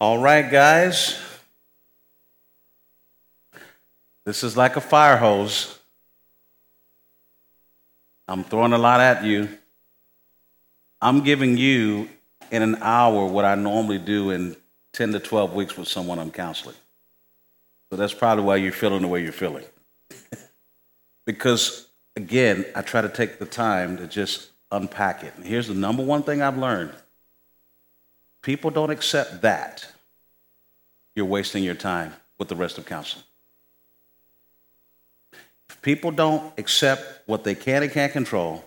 All 0.00 0.18
right, 0.18 0.50
guys. 0.50 1.20
This 4.26 4.42
is 4.42 4.56
like 4.56 4.76
a 4.76 4.80
fire 4.80 5.16
hose. 5.16 5.78
I'm 8.26 8.42
throwing 8.42 8.72
a 8.72 8.78
lot 8.78 9.00
at 9.00 9.24
you. 9.24 9.48
I'm 11.00 11.22
giving 11.22 11.56
you 11.56 12.08
in 12.50 12.62
an 12.62 12.76
hour 12.80 13.26
what 13.26 13.44
I 13.44 13.54
normally 13.54 13.98
do 13.98 14.30
in 14.30 14.56
10 14.94 15.12
to 15.12 15.20
12 15.20 15.54
weeks 15.54 15.76
with 15.76 15.86
someone 15.86 16.18
I'm 16.18 16.30
counseling. 16.30 16.76
So 17.90 17.96
that's 17.96 18.14
probably 18.14 18.44
why 18.44 18.56
you're 18.56 18.72
feeling 18.72 19.02
the 19.02 19.08
way 19.08 19.22
you're 19.22 19.32
feeling. 19.32 19.64
because, 21.26 21.88
again, 22.16 22.64
I 22.74 22.82
try 22.82 23.00
to 23.00 23.08
take 23.08 23.38
the 23.38 23.46
time 23.46 23.96
to 23.98 24.06
just 24.08 24.50
unpack 24.72 25.22
it. 25.22 25.34
And 25.36 25.46
here's 25.46 25.68
the 25.68 25.74
number 25.74 26.02
one 26.02 26.22
thing 26.24 26.42
I've 26.42 26.58
learned 26.58 26.92
people 28.44 28.70
don't 28.70 28.90
accept 28.90 29.40
that, 29.40 29.90
you're 31.16 31.24
wasting 31.24 31.64
your 31.64 31.74
time 31.74 32.12
with 32.38 32.48
the 32.48 32.54
rest 32.54 32.76
of 32.76 32.84
counseling. 32.84 33.24
If 35.70 35.80
people 35.80 36.10
don't 36.10 36.52
accept 36.58 37.26
what 37.26 37.42
they 37.42 37.54
can 37.54 37.82
and 37.82 37.90
can't 37.90 38.12
control, 38.12 38.62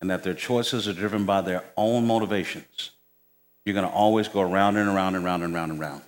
and 0.00 0.10
that 0.10 0.22
their 0.22 0.34
choices 0.34 0.88
are 0.88 0.94
driven 0.94 1.26
by 1.26 1.42
their 1.42 1.62
own 1.76 2.06
motivations, 2.06 2.92
you're 3.64 3.74
going 3.74 3.86
to 3.86 3.92
always 3.92 4.28
go 4.28 4.40
around 4.40 4.76
and 4.76 4.88
around 4.88 5.14
and 5.14 5.24
around 5.24 5.42
and 5.42 5.54
around 5.54 5.70
and 5.72 5.80
around. 5.80 6.02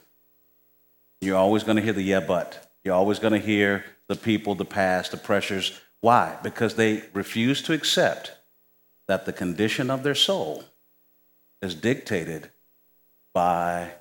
You're 1.20 1.36
always 1.36 1.62
going 1.62 1.76
to 1.76 1.82
hear 1.82 1.92
the 1.92 2.02
yeah, 2.02 2.20
but. 2.20 2.72
You're 2.84 2.94
always 2.94 3.18
going 3.18 3.34
to 3.34 3.38
hear 3.38 3.84
the 4.08 4.16
people, 4.16 4.54
the 4.54 4.64
past, 4.64 5.10
the 5.10 5.18
pressures. 5.18 5.78
Why? 6.00 6.38
Because 6.42 6.76
they 6.76 7.02
refuse 7.12 7.60
to 7.62 7.74
accept 7.74 8.32
that 9.08 9.26
the 9.26 9.32
condition 9.32 9.90
of 9.90 10.04
their 10.04 10.14
soul 10.14 10.64
is 11.60 11.74
dictated 11.74 12.50
by 13.32 13.92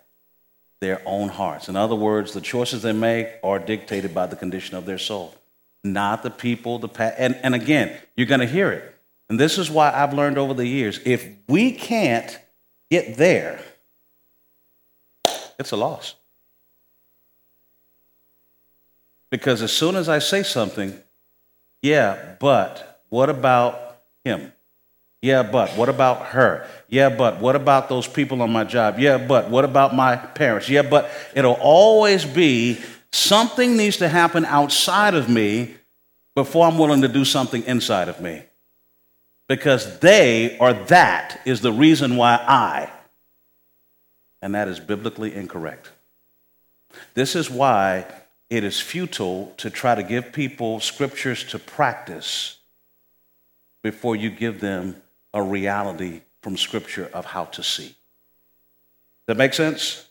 their 0.80 1.02
own 1.06 1.30
hearts. 1.30 1.70
In 1.70 1.76
other 1.76 1.96
words, 1.96 2.34
the 2.34 2.42
choices 2.42 2.82
they 2.82 2.94
make 2.94 3.28
are 3.44 3.60
dictated 3.60 4.14
by 4.14 4.28
the 4.28 4.36
condition 4.36 4.76
of 4.76 4.86
their 4.86 4.98
soul, 4.98 5.36
not 5.84 6.24
the 6.24 6.30
people, 6.30 6.80
the 6.80 6.88
past. 6.88 7.16
And, 7.18 7.36
and 7.44 7.54
again, 7.54 7.98
you're 8.16 8.28
going 8.28 8.40
to 8.40 8.48
hear 8.48 8.72
it. 8.72 8.96
And 9.30 9.40
this 9.40 9.58
is 9.58 9.70
why 9.70 9.92
I've 9.92 10.14
learned 10.14 10.38
over 10.38 10.54
the 10.54 10.66
years 10.66 11.00
if 11.06 11.28
we 11.48 11.72
can't 11.72 12.40
get 12.90 13.18
there, 13.18 13.62
it's 15.60 15.72
a 15.72 15.78
loss. 15.78 16.16
Because 19.30 19.62
as 19.62 19.72
soon 19.72 19.96
as 19.96 20.10
I 20.10 20.20
say 20.20 20.42
something, 20.42 20.98
yeah, 21.82 22.36
but 22.40 23.04
what 23.10 23.30
about 23.30 24.00
him? 24.24 24.52
Yeah, 25.22 25.44
but 25.44 25.72
what 25.72 25.90
about 25.90 26.28
her? 26.28 26.66
Yeah, 26.88 27.10
but 27.10 27.40
what 27.40 27.56
about 27.56 27.90
those 27.90 28.08
people 28.08 28.42
on 28.42 28.52
my 28.52 28.64
job? 28.64 29.00
Yeah, 29.00 29.18
but 29.18 29.50
what 29.50 29.66
about 29.66 29.94
my 29.94 30.16
parents? 30.16 30.70
Yeah, 30.70 30.84
but 30.84 31.12
it'll 31.36 31.60
always 31.60 32.24
be 32.24 32.80
something 33.12 33.76
needs 33.76 33.98
to 33.98 34.08
happen 34.08 34.46
outside 34.46 35.14
of 35.14 35.28
me 35.30 35.76
before 36.36 36.66
I'm 36.68 36.78
willing 36.78 37.02
to 37.02 37.10
do 37.10 37.26
something 37.26 37.64
inside 37.66 38.08
of 38.08 38.22
me. 38.22 38.44
Because 39.50 40.00
they 40.00 40.58
or 40.58 40.74
that 40.74 41.42
is 41.44 41.60
the 41.60 41.74
reason 41.74 42.16
why 42.16 42.36
I. 42.36 42.90
And 44.42 44.56
that 44.56 44.70
is 44.70 44.80
biblically 44.80 45.36
incorrect. 45.36 45.90
This 47.14 47.36
is 47.36 47.50
why 47.50 48.06
it 48.50 48.64
is 48.64 48.80
futile 48.80 49.54
to 49.58 49.70
try 49.70 49.96
to 49.96 50.04
give 50.04 50.32
people 50.32 50.80
scriptures 50.80 51.44
to 51.46 51.60
practice 51.60 52.58
before 53.84 54.16
you 54.16 54.30
give 54.30 54.60
them 54.60 55.02
a 55.34 55.42
reality 55.42 56.22
from 56.42 56.58
scripture 56.58 57.10
of 57.14 57.26
how 57.26 57.46
to 57.46 57.64
see. 57.64 57.96
That 59.28 59.38
makes 59.38 59.58
sense? 59.58 60.08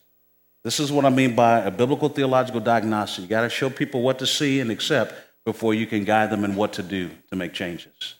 This 0.63 0.79
is 0.79 0.91
what 0.91 1.05
I 1.05 1.09
mean 1.09 1.35
by 1.35 1.59
a 1.59 1.71
biblical 1.71 2.09
theological 2.09 2.61
diagnosis. 2.61 3.19
You 3.19 3.27
got 3.27 3.41
to 3.41 3.49
show 3.49 3.69
people 3.69 4.01
what 4.01 4.19
to 4.19 4.27
see 4.27 4.59
and 4.59 4.71
accept 4.71 5.13
before 5.45 5.73
you 5.73 5.87
can 5.87 6.03
guide 6.03 6.29
them 6.29 6.43
in 6.43 6.55
what 6.55 6.73
to 6.73 6.83
do 6.83 7.09
to 7.29 7.35
make 7.35 7.53
changes. 7.53 8.15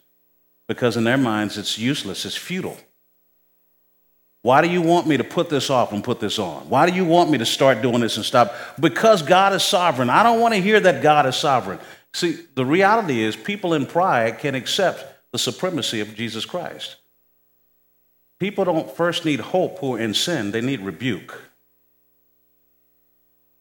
Because 0.67 0.97
in 0.97 1.03
their 1.03 1.17
minds, 1.17 1.57
it's 1.57 1.77
useless, 1.77 2.25
it's 2.25 2.35
futile. 2.35 2.77
Why 4.41 4.61
do 4.61 4.69
you 4.69 4.81
want 4.81 5.05
me 5.05 5.17
to 5.17 5.23
put 5.23 5.49
this 5.49 5.69
off 5.69 5.91
and 5.91 6.01
put 6.01 6.21
this 6.21 6.39
on? 6.39 6.69
Why 6.69 6.89
do 6.89 6.95
you 6.95 7.03
want 7.03 7.29
me 7.29 7.37
to 7.39 7.45
start 7.45 7.81
doing 7.81 7.99
this 7.99 8.15
and 8.15 8.25
stop? 8.25 8.53
Because 8.79 9.21
God 9.21 9.51
is 9.53 9.63
sovereign. 9.63 10.09
I 10.09 10.23
don't 10.23 10.39
want 10.39 10.53
to 10.53 10.61
hear 10.61 10.79
that 10.79 11.03
God 11.03 11.25
is 11.25 11.35
sovereign. 11.35 11.79
See, 12.13 12.39
the 12.55 12.65
reality 12.65 13.21
is 13.21 13.35
people 13.35 13.73
in 13.73 13.85
pride 13.85 14.39
can 14.39 14.55
accept 14.55 15.05
the 15.32 15.39
supremacy 15.39 15.99
of 15.99 16.15
Jesus 16.15 16.45
Christ. 16.45 16.97
People 18.39 18.65
don't 18.65 18.89
first 18.89 19.25
need 19.25 19.39
hope 19.39 19.80
who 19.80 19.95
are 19.95 19.99
in 19.99 20.13
sin, 20.13 20.51
they 20.51 20.61
need 20.61 20.82
rebuke. 20.82 21.41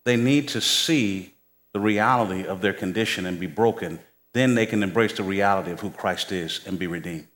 They 0.04 0.16
need 0.16 0.48
to 0.48 0.60
see 0.60 1.34
the 1.72 1.80
reality 1.80 2.46
of 2.46 2.60
their 2.60 2.72
condition 2.72 3.26
and 3.26 3.38
be 3.38 3.46
broken. 3.46 3.98
Then 4.32 4.54
they 4.54 4.66
can 4.66 4.82
embrace 4.82 5.12
the 5.12 5.22
reality 5.22 5.70
of 5.70 5.80
who 5.80 5.90
Christ 5.90 6.32
is 6.32 6.60
and 6.66 6.78
be 6.78 6.86
redeemed. 6.86 7.26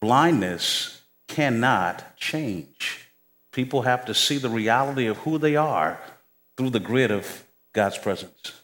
Blindness 0.00 1.02
cannot 1.26 2.16
change. 2.16 3.08
People 3.50 3.82
have 3.82 4.04
to 4.06 4.14
see 4.14 4.38
the 4.38 4.48
reality 4.48 5.06
of 5.06 5.16
who 5.18 5.38
they 5.38 5.56
are 5.56 6.00
through 6.56 6.70
the 6.70 6.80
grid 6.80 7.10
of 7.10 7.44
God's 7.72 7.98
presence. 7.98 8.57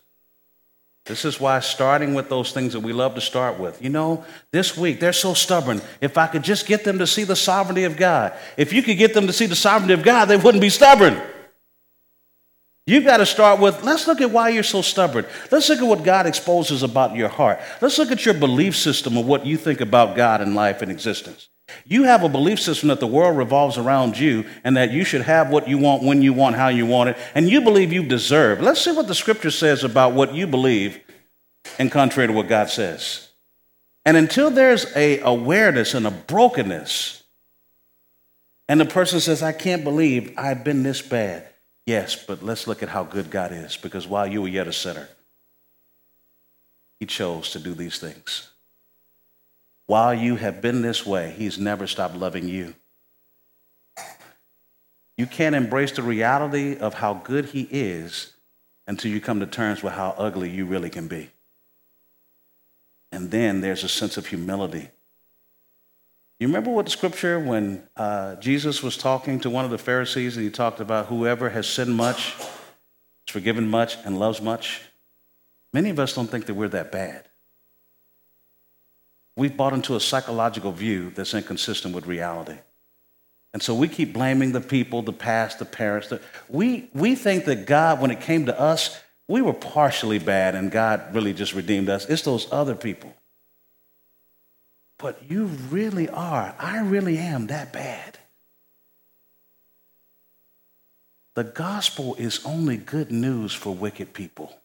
This 1.06 1.26
is 1.26 1.38
why 1.38 1.60
starting 1.60 2.14
with 2.14 2.30
those 2.30 2.52
things 2.52 2.72
that 2.72 2.80
we 2.80 2.94
love 2.94 3.14
to 3.14 3.20
start 3.20 3.58
with. 3.58 3.82
You 3.82 3.90
know, 3.90 4.24
this 4.52 4.76
week 4.76 5.00
they're 5.00 5.12
so 5.12 5.34
stubborn. 5.34 5.82
If 6.00 6.16
I 6.16 6.26
could 6.26 6.42
just 6.42 6.66
get 6.66 6.84
them 6.84 6.98
to 6.98 7.06
see 7.06 7.24
the 7.24 7.36
sovereignty 7.36 7.84
of 7.84 7.96
God, 7.96 8.32
if 8.56 8.72
you 8.72 8.82
could 8.82 8.96
get 8.96 9.12
them 9.12 9.26
to 9.26 9.32
see 9.32 9.44
the 9.44 9.56
sovereignty 9.56 9.92
of 9.92 10.02
God, 10.02 10.26
they 10.26 10.38
wouldn't 10.38 10.62
be 10.62 10.70
stubborn. 10.70 11.20
You've 12.86 13.04
got 13.04 13.18
to 13.18 13.26
start 13.26 13.60
with 13.60 13.82
let's 13.82 14.06
look 14.06 14.22
at 14.22 14.30
why 14.30 14.48
you're 14.50 14.62
so 14.62 14.80
stubborn. 14.80 15.26
Let's 15.50 15.68
look 15.68 15.80
at 15.80 15.86
what 15.86 16.04
God 16.04 16.26
exposes 16.26 16.82
about 16.82 17.14
your 17.14 17.28
heart. 17.28 17.60
Let's 17.82 17.98
look 17.98 18.10
at 18.10 18.24
your 18.24 18.34
belief 18.34 18.74
system 18.74 19.18
of 19.18 19.26
what 19.26 19.44
you 19.44 19.58
think 19.58 19.82
about 19.82 20.16
God 20.16 20.40
and 20.40 20.54
life 20.54 20.80
and 20.80 20.90
existence. 20.90 21.48
You 21.86 22.04
have 22.04 22.22
a 22.22 22.28
belief 22.28 22.60
system 22.60 22.88
that 22.88 23.00
the 23.00 23.06
world 23.06 23.36
revolves 23.36 23.78
around 23.78 24.18
you 24.18 24.44
and 24.64 24.76
that 24.76 24.90
you 24.90 25.04
should 25.04 25.22
have 25.22 25.50
what 25.50 25.66
you 25.66 25.78
want, 25.78 26.02
when 26.02 26.22
you 26.22 26.32
want, 26.32 26.56
how 26.56 26.68
you 26.68 26.86
want 26.86 27.10
it, 27.10 27.16
and 27.34 27.48
you 27.48 27.62
believe 27.62 27.92
you 27.92 28.02
deserve. 28.02 28.60
Let's 28.60 28.82
see 28.82 28.92
what 28.92 29.06
the 29.06 29.14
scripture 29.14 29.50
says 29.50 29.82
about 29.82 30.12
what 30.12 30.34
you 30.34 30.46
believe 30.46 31.00
and 31.78 31.90
contrary 31.90 32.28
to 32.28 32.34
what 32.34 32.48
God 32.48 32.68
says. 32.68 33.28
And 34.04 34.16
until 34.16 34.50
there's 34.50 34.94
a 34.94 35.20
awareness 35.20 35.94
and 35.94 36.06
a 36.06 36.10
brokenness, 36.10 37.22
and 38.68 38.80
the 38.80 38.86
person 38.86 39.20
says, 39.20 39.42
I 39.42 39.52
can't 39.52 39.84
believe 39.84 40.34
I've 40.36 40.64
been 40.64 40.82
this 40.82 41.02
bad. 41.02 41.48
Yes, 41.86 42.16
but 42.16 42.42
let's 42.42 42.66
look 42.66 42.82
at 42.82 42.88
how 42.88 43.04
good 43.04 43.30
God 43.30 43.52
is, 43.52 43.76
because 43.76 44.06
while 44.06 44.26
you 44.26 44.42
were 44.42 44.48
yet 44.48 44.68
a 44.68 44.72
sinner, 44.72 45.08
He 47.00 47.06
chose 47.06 47.50
to 47.50 47.58
do 47.58 47.74
these 47.74 47.98
things. 47.98 48.50
While 49.86 50.14
you 50.14 50.36
have 50.36 50.60
been 50.60 50.82
this 50.82 51.04
way, 51.04 51.34
He's 51.36 51.58
never 51.58 51.86
stopped 51.86 52.16
loving 52.16 52.48
you. 52.48 52.74
You 55.16 55.26
can't 55.26 55.54
embrace 55.54 55.92
the 55.92 56.02
reality 56.02 56.76
of 56.76 56.94
how 56.94 57.14
good 57.14 57.46
He 57.46 57.68
is 57.70 58.32
until 58.86 59.10
you 59.10 59.20
come 59.20 59.40
to 59.40 59.46
terms 59.46 59.82
with 59.82 59.92
how 59.92 60.14
ugly 60.16 60.50
you 60.50 60.66
really 60.66 60.90
can 60.90 61.08
be. 61.08 61.30
And 63.12 63.30
then 63.30 63.60
there's 63.60 63.84
a 63.84 63.88
sense 63.88 64.16
of 64.16 64.26
humility. 64.26 64.88
You 66.40 66.48
remember 66.48 66.70
what 66.70 66.86
the 66.86 66.90
scripture 66.90 67.38
when 67.38 67.84
uh, 67.96 68.34
Jesus 68.36 68.82
was 68.82 68.96
talking 68.96 69.38
to 69.40 69.50
one 69.50 69.64
of 69.64 69.70
the 69.70 69.78
Pharisees 69.78 70.36
and 70.36 70.44
he 70.44 70.50
talked 70.50 70.80
about 70.80 71.06
whoever 71.06 71.48
has 71.48 71.66
sinned 71.66 71.94
much 71.94 72.34
is 72.38 73.32
forgiven 73.32 73.68
much 73.68 73.96
and 74.04 74.18
loves 74.18 74.42
much? 74.42 74.82
Many 75.72 75.90
of 75.90 75.98
us 76.00 76.14
don't 76.14 76.26
think 76.26 76.46
that 76.46 76.54
we're 76.54 76.68
that 76.68 76.90
bad. 76.90 77.28
We've 79.36 79.56
bought 79.56 79.72
into 79.72 79.96
a 79.96 80.00
psychological 80.00 80.72
view 80.72 81.10
that's 81.10 81.34
inconsistent 81.34 81.94
with 81.94 82.06
reality. 82.06 82.58
And 83.52 83.62
so 83.62 83.74
we 83.74 83.88
keep 83.88 84.12
blaming 84.12 84.52
the 84.52 84.60
people, 84.60 85.02
the 85.02 85.12
past, 85.12 85.58
the 85.58 85.64
parents. 85.64 86.08
The, 86.08 86.20
we, 86.48 86.90
we 86.92 87.14
think 87.14 87.44
that 87.44 87.66
God, 87.66 88.00
when 88.00 88.10
it 88.10 88.20
came 88.20 88.46
to 88.46 88.60
us, 88.60 89.00
we 89.28 89.42
were 89.42 89.52
partially 89.52 90.18
bad 90.18 90.54
and 90.54 90.70
God 90.70 91.14
really 91.14 91.32
just 91.32 91.54
redeemed 91.54 91.88
us. 91.88 92.04
It's 92.06 92.22
those 92.22 92.52
other 92.52 92.74
people. 92.74 93.14
But 94.98 95.30
you 95.30 95.46
really 95.46 96.08
are, 96.08 96.54
I 96.58 96.80
really 96.80 97.18
am 97.18 97.48
that 97.48 97.72
bad. 97.72 98.18
The 101.34 101.44
gospel 101.44 102.14
is 102.14 102.44
only 102.44 102.76
good 102.76 103.10
news 103.10 103.52
for 103.52 103.74
wicked 103.74 104.14
people. 104.14 104.56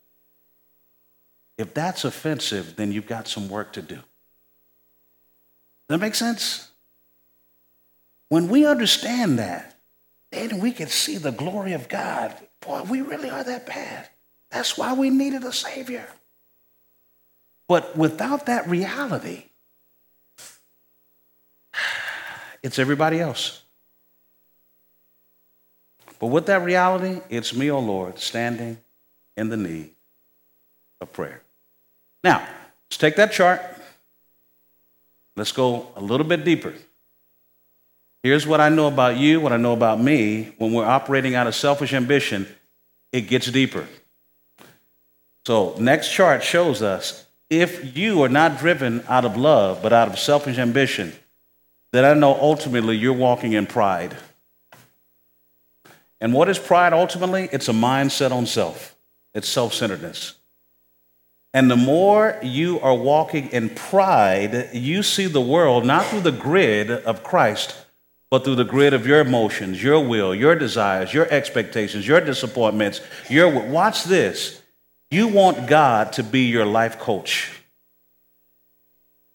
If 1.57 1.73
that's 1.73 2.05
offensive, 2.05 2.75
then 2.75 2.91
you've 2.91 3.07
got 3.07 3.27
some 3.27 3.49
work 3.49 3.73
to 3.73 3.81
do. 3.81 3.99
That 5.89 5.99
make 5.99 6.15
sense? 6.15 6.69
When 8.29 8.47
we 8.47 8.65
understand 8.65 9.39
that, 9.39 9.75
then 10.31 10.59
we 10.59 10.71
can 10.71 10.87
see 10.87 11.17
the 11.17 11.31
glory 11.31 11.73
of 11.73 11.89
God. 11.89 12.35
Boy, 12.61 12.83
we 12.83 13.01
really 13.01 13.29
are 13.29 13.43
that 13.43 13.65
bad. 13.65 14.07
That's 14.51 14.77
why 14.77 14.93
we 14.93 15.09
needed 15.09 15.43
a 15.43 15.51
Savior. 15.51 16.07
But 17.67 17.97
without 17.97 18.45
that 18.45 18.67
reality, 18.67 19.45
it's 22.63 22.77
everybody 22.77 23.19
else. 23.19 23.63
But 26.19 26.27
with 26.27 26.45
that 26.47 26.63
reality, 26.63 27.21
it's 27.29 27.55
me, 27.55 27.71
oh 27.71 27.79
Lord, 27.79 28.19
standing 28.19 28.77
in 29.35 29.49
the 29.49 29.57
need 29.57 29.91
of 31.01 31.11
prayer. 31.13 31.41
Now, 32.23 32.47
let's 32.85 32.97
take 32.97 33.15
that 33.15 33.31
chart. 33.31 33.61
Let's 35.39 35.53
go 35.53 35.87
a 35.95 36.01
little 36.01 36.27
bit 36.27 36.43
deeper. 36.43 36.73
Here's 38.23 38.45
what 38.45 38.59
I 38.59 38.67
know 38.67 38.87
about 38.87 39.15
you, 39.15 39.39
what 39.39 39.53
I 39.53 39.57
know 39.57 39.71
about 39.71 39.97
me. 39.97 40.53
When 40.57 40.73
we're 40.73 40.83
operating 40.83 41.33
out 41.33 41.47
of 41.47 41.55
selfish 41.55 41.93
ambition, 41.93 42.45
it 43.13 43.21
gets 43.21 43.49
deeper. 43.49 43.87
So, 45.47 45.75
next 45.79 46.11
chart 46.11 46.43
shows 46.43 46.81
us 46.81 47.25
if 47.49 47.95
you 47.95 48.21
are 48.23 48.27
not 48.27 48.59
driven 48.59 49.01
out 49.07 49.23
of 49.23 49.37
love, 49.37 49.81
but 49.81 49.93
out 49.93 50.09
of 50.09 50.19
selfish 50.19 50.57
ambition, 50.57 51.13
then 51.93 52.03
I 52.03 52.13
know 52.15 52.33
ultimately 52.33 52.97
you're 52.97 53.13
walking 53.13 53.53
in 53.53 53.65
pride. 53.65 54.17
And 56.19 56.33
what 56.33 56.49
is 56.49 56.59
pride 56.59 56.91
ultimately? 56.91 57.47
It's 57.53 57.69
a 57.69 57.71
mindset 57.71 58.33
on 58.33 58.45
self, 58.45 58.93
it's 59.33 59.47
self 59.47 59.73
centeredness. 59.73 60.33
And 61.53 61.69
the 61.69 61.75
more 61.75 62.37
you 62.43 62.79
are 62.79 62.93
walking 62.93 63.49
in 63.49 63.69
pride, 63.69 64.69
you 64.73 65.01
see 65.01 65.25
the 65.25 65.41
world 65.41 65.85
not 65.85 66.05
through 66.05 66.21
the 66.21 66.31
grid 66.31 66.91
of 66.91 67.23
Christ, 67.23 67.75
but 68.29 68.43
through 68.43 68.55
the 68.55 68.63
grid 68.63 68.93
of 68.93 69.07
your 69.07 69.19
emotions, 69.19 69.81
your 69.81 69.99
will, 69.99 70.35
your 70.35 70.55
desires, 70.55 71.13
your 71.13 71.27
expectations, 71.31 72.07
your 72.07 72.21
disappointments. 72.21 73.01
Your 73.29 73.49
watch 73.67 74.03
this. 74.03 74.61
You 75.09 75.27
want 75.27 75.67
God 75.67 76.13
to 76.13 76.23
be 76.23 76.41
your 76.41 76.65
life 76.65 76.99
coach. 76.99 77.51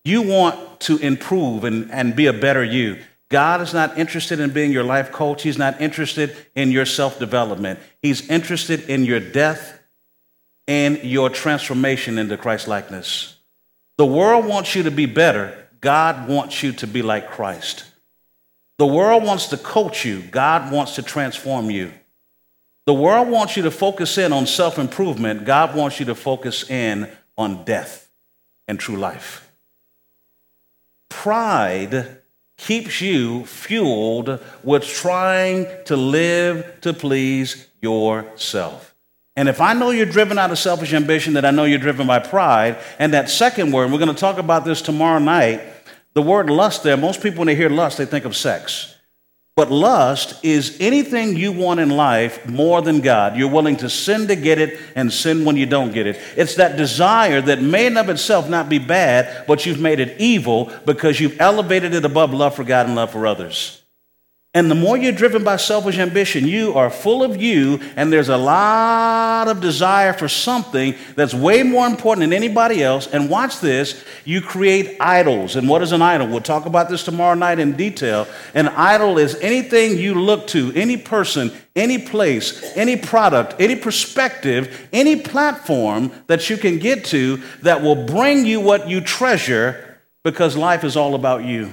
You 0.04 0.22
want 0.22 0.80
to 0.80 0.98
improve 0.98 1.64
and, 1.64 1.90
and 1.90 2.14
be 2.14 2.26
a 2.26 2.32
better 2.32 2.62
you. 2.62 2.98
God 3.30 3.60
is 3.60 3.74
not 3.74 3.98
interested 3.98 4.38
in 4.38 4.50
being 4.50 4.70
your 4.70 4.84
life 4.84 5.10
coach. 5.10 5.42
He's 5.42 5.58
not 5.58 5.80
interested 5.80 6.36
in 6.54 6.70
your 6.70 6.86
self 6.86 7.18
development. 7.18 7.80
He's 8.00 8.28
interested 8.28 8.88
in 8.88 9.04
your 9.04 9.18
death 9.18 9.80
and 10.66 11.02
your 11.02 11.30
transformation 11.30 12.18
into 12.18 12.36
Christ 12.36 12.68
likeness. 12.68 13.36
The 13.96 14.06
world 14.06 14.46
wants 14.46 14.74
you 14.74 14.84
to 14.84 14.90
be 14.90 15.06
better. 15.06 15.68
God 15.80 16.28
wants 16.28 16.62
you 16.62 16.72
to 16.72 16.86
be 16.86 17.02
like 17.02 17.30
Christ. 17.30 17.84
The 18.78 18.86
world 18.86 19.22
wants 19.22 19.46
to 19.48 19.56
coach 19.56 20.04
you. 20.04 20.22
God 20.22 20.72
wants 20.72 20.96
to 20.96 21.02
transform 21.02 21.70
you. 21.70 21.92
The 22.86 22.94
world 22.94 23.28
wants 23.28 23.56
you 23.56 23.62
to 23.62 23.70
focus 23.70 24.18
in 24.18 24.32
on 24.32 24.46
self 24.46 24.78
improvement. 24.78 25.44
God 25.44 25.74
wants 25.74 26.00
you 26.00 26.06
to 26.06 26.14
focus 26.14 26.68
in 26.68 27.10
on 27.36 27.64
death 27.64 28.10
and 28.66 28.78
true 28.78 28.96
life. 28.96 29.50
Pride 31.08 32.18
keeps 32.56 33.00
you 33.00 33.46
fueled 33.46 34.40
with 34.62 34.84
trying 34.84 35.66
to 35.86 35.96
live 35.96 36.80
to 36.82 36.92
please 36.92 37.68
yourself. 37.80 38.93
And 39.36 39.48
if 39.48 39.60
I 39.60 39.72
know 39.72 39.90
you're 39.90 40.06
driven 40.06 40.38
out 40.38 40.50
of 40.50 40.58
selfish 40.58 40.92
ambition, 40.92 41.32
that 41.34 41.44
I 41.44 41.50
know 41.50 41.64
you're 41.64 41.78
driven 41.78 42.06
by 42.06 42.20
pride. 42.20 42.78
And 42.98 43.12
that 43.14 43.28
second 43.28 43.72
word, 43.72 43.90
we're 43.90 43.98
going 43.98 44.14
to 44.14 44.20
talk 44.20 44.38
about 44.38 44.64
this 44.64 44.80
tomorrow 44.80 45.18
night. 45.18 45.60
The 46.14 46.22
word 46.22 46.48
lust 46.48 46.84
there, 46.84 46.96
most 46.96 47.20
people 47.20 47.40
when 47.40 47.46
they 47.46 47.56
hear 47.56 47.68
lust, 47.68 47.98
they 47.98 48.06
think 48.06 48.24
of 48.24 48.36
sex. 48.36 48.94
But 49.56 49.70
lust 49.70 50.44
is 50.44 50.76
anything 50.80 51.36
you 51.36 51.52
want 51.52 51.78
in 51.78 51.90
life 51.90 52.48
more 52.48 52.82
than 52.82 53.00
God. 53.00 53.36
You're 53.36 53.50
willing 53.50 53.76
to 53.78 53.90
sin 53.90 54.26
to 54.26 54.34
get 54.34 54.58
it 54.58 54.80
and 54.96 55.12
sin 55.12 55.44
when 55.44 55.56
you 55.56 55.66
don't 55.66 55.92
get 55.92 56.08
it. 56.08 56.20
It's 56.36 56.56
that 56.56 56.76
desire 56.76 57.40
that 57.40 57.62
may 57.62 57.86
in 57.86 57.96
of 57.96 58.08
itself 58.08 58.48
not 58.48 58.68
be 58.68 58.80
bad, 58.80 59.46
but 59.46 59.64
you've 59.64 59.80
made 59.80 60.00
it 60.00 60.20
evil 60.20 60.72
because 60.86 61.20
you've 61.20 61.40
elevated 61.40 61.94
it 61.94 62.04
above 62.04 62.34
love 62.34 62.56
for 62.56 62.64
God 62.64 62.86
and 62.86 62.96
love 62.96 63.12
for 63.12 63.28
others. 63.28 63.83
And 64.56 64.70
the 64.70 64.76
more 64.76 64.96
you're 64.96 65.10
driven 65.10 65.42
by 65.42 65.56
selfish 65.56 65.98
ambition, 65.98 66.46
you 66.46 66.74
are 66.74 66.88
full 66.88 67.24
of 67.24 67.42
you, 67.42 67.80
and 67.96 68.12
there's 68.12 68.28
a 68.28 68.36
lot 68.36 69.48
of 69.48 69.60
desire 69.60 70.12
for 70.12 70.28
something 70.28 70.94
that's 71.16 71.34
way 71.34 71.64
more 71.64 71.88
important 71.88 72.20
than 72.20 72.32
anybody 72.32 72.80
else. 72.80 73.08
And 73.08 73.28
watch 73.28 73.58
this 73.58 74.04
you 74.24 74.40
create 74.40 74.96
idols. 75.00 75.56
And 75.56 75.68
what 75.68 75.82
is 75.82 75.90
an 75.90 76.02
idol? 76.02 76.28
We'll 76.28 76.40
talk 76.40 76.66
about 76.66 76.88
this 76.88 77.02
tomorrow 77.02 77.34
night 77.34 77.58
in 77.58 77.72
detail. 77.72 78.28
An 78.54 78.68
idol 78.68 79.18
is 79.18 79.34
anything 79.40 79.98
you 79.98 80.14
look 80.14 80.46
to, 80.48 80.72
any 80.76 80.98
person, 80.98 81.50
any 81.74 81.98
place, 81.98 82.76
any 82.76 82.96
product, 82.96 83.56
any 83.58 83.74
perspective, 83.74 84.88
any 84.92 85.16
platform 85.16 86.12
that 86.28 86.48
you 86.48 86.56
can 86.56 86.78
get 86.78 87.04
to 87.06 87.42
that 87.62 87.82
will 87.82 88.06
bring 88.06 88.46
you 88.46 88.60
what 88.60 88.88
you 88.88 89.00
treasure 89.00 89.98
because 90.22 90.56
life 90.56 90.84
is 90.84 90.96
all 90.96 91.16
about 91.16 91.42
you. 91.42 91.72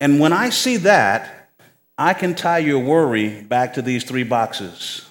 And 0.00 0.20
when 0.20 0.32
I 0.32 0.50
see 0.50 0.76
that, 0.78 1.50
I 1.98 2.12
can 2.12 2.34
tie 2.34 2.58
your 2.58 2.78
worry 2.78 3.42
back 3.42 3.74
to 3.74 3.82
these 3.82 4.04
three 4.04 4.24
boxes. 4.24 5.08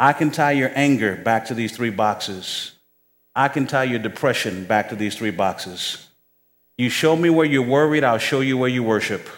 I 0.00 0.12
can 0.12 0.30
tie 0.30 0.52
your 0.52 0.70
anger 0.74 1.16
back 1.16 1.46
to 1.46 1.54
these 1.54 1.76
three 1.76 1.90
boxes. 1.90 2.72
I 3.34 3.48
can 3.48 3.66
tie 3.66 3.84
your 3.84 4.00
depression 4.00 4.64
back 4.64 4.88
to 4.88 4.96
these 4.96 5.16
three 5.16 5.30
boxes. 5.30 6.08
You 6.76 6.90
show 6.90 7.16
me 7.16 7.30
where 7.30 7.46
you're 7.46 7.62
worried, 7.62 8.04
I'll 8.04 8.18
show 8.18 8.40
you 8.40 8.58
where 8.58 8.68
you 8.68 8.82
worship. 8.82 9.28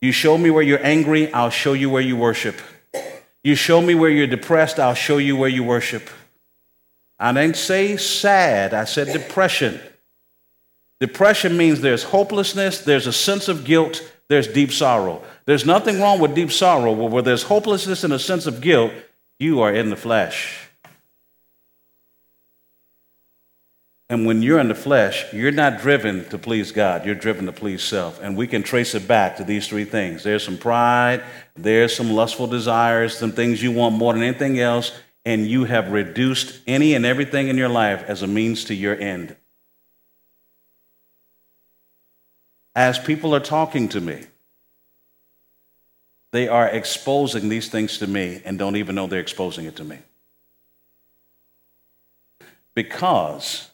You 0.00 0.12
show 0.12 0.36
me 0.36 0.50
where 0.50 0.62
you're 0.62 0.84
angry, 0.84 1.32
I'll 1.32 1.50
show 1.50 1.72
you 1.72 1.90
where 1.90 2.02
you 2.02 2.16
worship. 2.16 2.56
You 3.42 3.54
show 3.54 3.80
me 3.80 3.94
where 3.94 4.10
you're 4.10 4.26
depressed, 4.26 4.78
I'll 4.78 4.94
show 4.94 5.18
you 5.18 5.36
where 5.36 5.48
you 5.48 5.64
worship. 5.64 6.08
I 7.18 7.32
didn't 7.32 7.56
say 7.56 7.96
sad, 7.96 8.74
I 8.74 8.84
said 8.84 9.12
depression. 9.12 9.80
Depression 11.00 11.56
means 11.56 11.80
there's 11.80 12.04
hopelessness, 12.04 12.80
there's 12.80 13.06
a 13.06 13.12
sense 13.12 13.48
of 13.48 13.64
guilt, 13.64 14.02
there's 14.28 14.48
deep 14.48 14.72
sorrow. 14.72 15.22
There's 15.44 15.66
nothing 15.66 16.00
wrong 16.00 16.20
with 16.20 16.34
deep 16.34 16.50
sorrow, 16.50 16.94
but 16.94 17.10
where 17.10 17.22
there's 17.22 17.44
hopelessness 17.44 18.02
and 18.02 18.12
a 18.12 18.18
sense 18.18 18.46
of 18.46 18.60
guilt, 18.60 18.92
you 19.38 19.60
are 19.60 19.72
in 19.72 19.90
the 19.90 19.96
flesh. 19.96 20.66
And 24.08 24.24
when 24.24 24.40
you're 24.40 24.60
in 24.60 24.68
the 24.68 24.74
flesh, 24.74 25.32
you're 25.32 25.50
not 25.50 25.80
driven 25.80 26.28
to 26.28 26.38
please 26.38 26.70
God, 26.70 27.04
you're 27.04 27.16
driven 27.16 27.46
to 27.46 27.52
please 27.52 27.82
self. 27.82 28.20
And 28.22 28.36
we 28.36 28.46
can 28.46 28.62
trace 28.62 28.94
it 28.94 29.08
back 29.08 29.36
to 29.36 29.44
these 29.44 29.66
three 29.66 29.84
things 29.84 30.22
there's 30.22 30.44
some 30.44 30.58
pride, 30.58 31.22
there's 31.56 31.94
some 31.94 32.12
lustful 32.12 32.46
desires, 32.46 33.18
some 33.18 33.32
things 33.32 33.62
you 33.62 33.72
want 33.72 33.96
more 33.96 34.12
than 34.12 34.22
anything 34.22 34.60
else, 34.60 34.92
and 35.24 35.46
you 35.46 35.64
have 35.64 35.90
reduced 35.90 36.60
any 36.68 36.94
and 36.94 37.04
everything 37.04 37.48
in 37.48 37.58
your 37.58 37.68
life 37.68 38.04
as 38.06 38.22
a 38.22 38.28
means 38.28 38.64
to 38.64 38.74
your 38.74 38.94
end. 38.94 39.34
As 42.76 42.98
people 42.98 43.34
are 43.34 43.40
talking 43.40 43.88
to 43.88 44.00
me, 44.02 44.22
they 46.30 46.46
are 46.46 46.68
exposing 46.68 47.48
these 47.48 47.70
things 47.70 47.96
to 47.98 48.06
me 48.06 48.42
and 48.44 48.58
don't 48.58 48.76
even 48.76 48.94
know 48.94 49.06
they're 49.06 49.18
exposing 49.18 49.64
it 49.64 49.76
to 49.76 49.84
me. 49.84 49.98
Because 52.74 53.70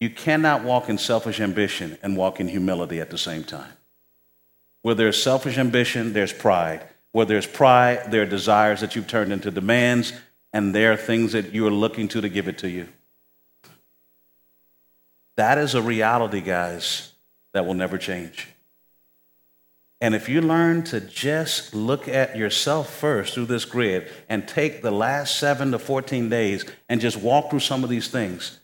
you 0.00 0.08
cannot 0.08 0.64
walk 0.64 0.88
in 0.88 0.96
selfish 0.96 1.38
ambition 1.38 1.98
and 2.02 2.16
walk 2.16 2.40
in 2.40 2.48
humility 2.48 2.98
at 2.98 3.10
the 3.10 3.18
same 3.18 3.44
time. 3.44 3.72
Where 4.80 4.94
there's 4.94 5.22
selfish 5.22 5.58
ambition, 5.58 6.14
there's 6.14 6.32
pride. 6.32 6.86
Where 7.12 7.26
there's 7.26 7.46
pride, 7.46 8.10
there 8.10 8.22
are 8.22 8.26
desires 8.26 8.80
that 8.80 8.96
you've 8.96 9.06
turned 9.06 9.32
into 9.32 9.50
demands, 9.50 10.14
and 10.54 10.74
there 10.74 10.92
are 10.92 10.96
things 10.96 11.32
that 11.32 11.52
you 11.52 11.66
are 11.66 11.70
looking 11.70 12.08
to 12.08 12.22
to 12.22 12.28
give 12.30 12.48
it 12.48 12.58
to 12.58 12.70
you. 12.70 12.88
That 15.36 15.58
is 15.58 15.74
a 15.74 15.82
reality, 15.82 16.40
guys, 16.40 17.13
that 17.54 17.64
will 17.64 17.74
never 17.74 17.96
change. 17.96 18.48
And 20.00 20.14
if 20.14 20.28
you 20.28 20.42
learn 20.42 20.82
to 20.84 21.00
just 21.00 21.74
look 21.74 22.08
at 22.08 22.36
yourself 22.36 22.92
first 22.92 23.32
through 23.32 23.46
this 23.46 23.64
grid 23.64 24.10
and 24.28 24.46
take 24.46 24.82
the 24.82 24.90
last 24.90 25.38
seven 25.38 25.70
to 25.70 25.78
14 25.78 26.28
days 26.28 26.66
and 26.90 27.00
just 27.00 27.16
walk 27.16 27.48
through 27.48 27.60
some 27.60 27.82
of 27.82 27.88
these 27.88 28.08
things, 28.08 28.58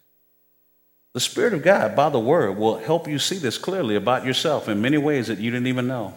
the 1.15 1.21
Spirit 1.21 1.55
of 1.55 1.63
God, 1.63 1.97
by 1.97 2.11
the 2.11 2.21
Word, 2.21 2.59
will 2.59 2.79
help 2.79 3.09
you 3.09 3.19
see 3.19 3.39
this 3.39 3.59
clearly 3.59 3.97
about 3.97 4.27
yourself 4.27 4.69
in 4.69 4.83
many 4.83 4.99
ways 4.99 5.29
that 5.29 5.39
you 5.39 5.51
didn't 5.51 5.67
even 5.67 5.87
know. 5.87 6.15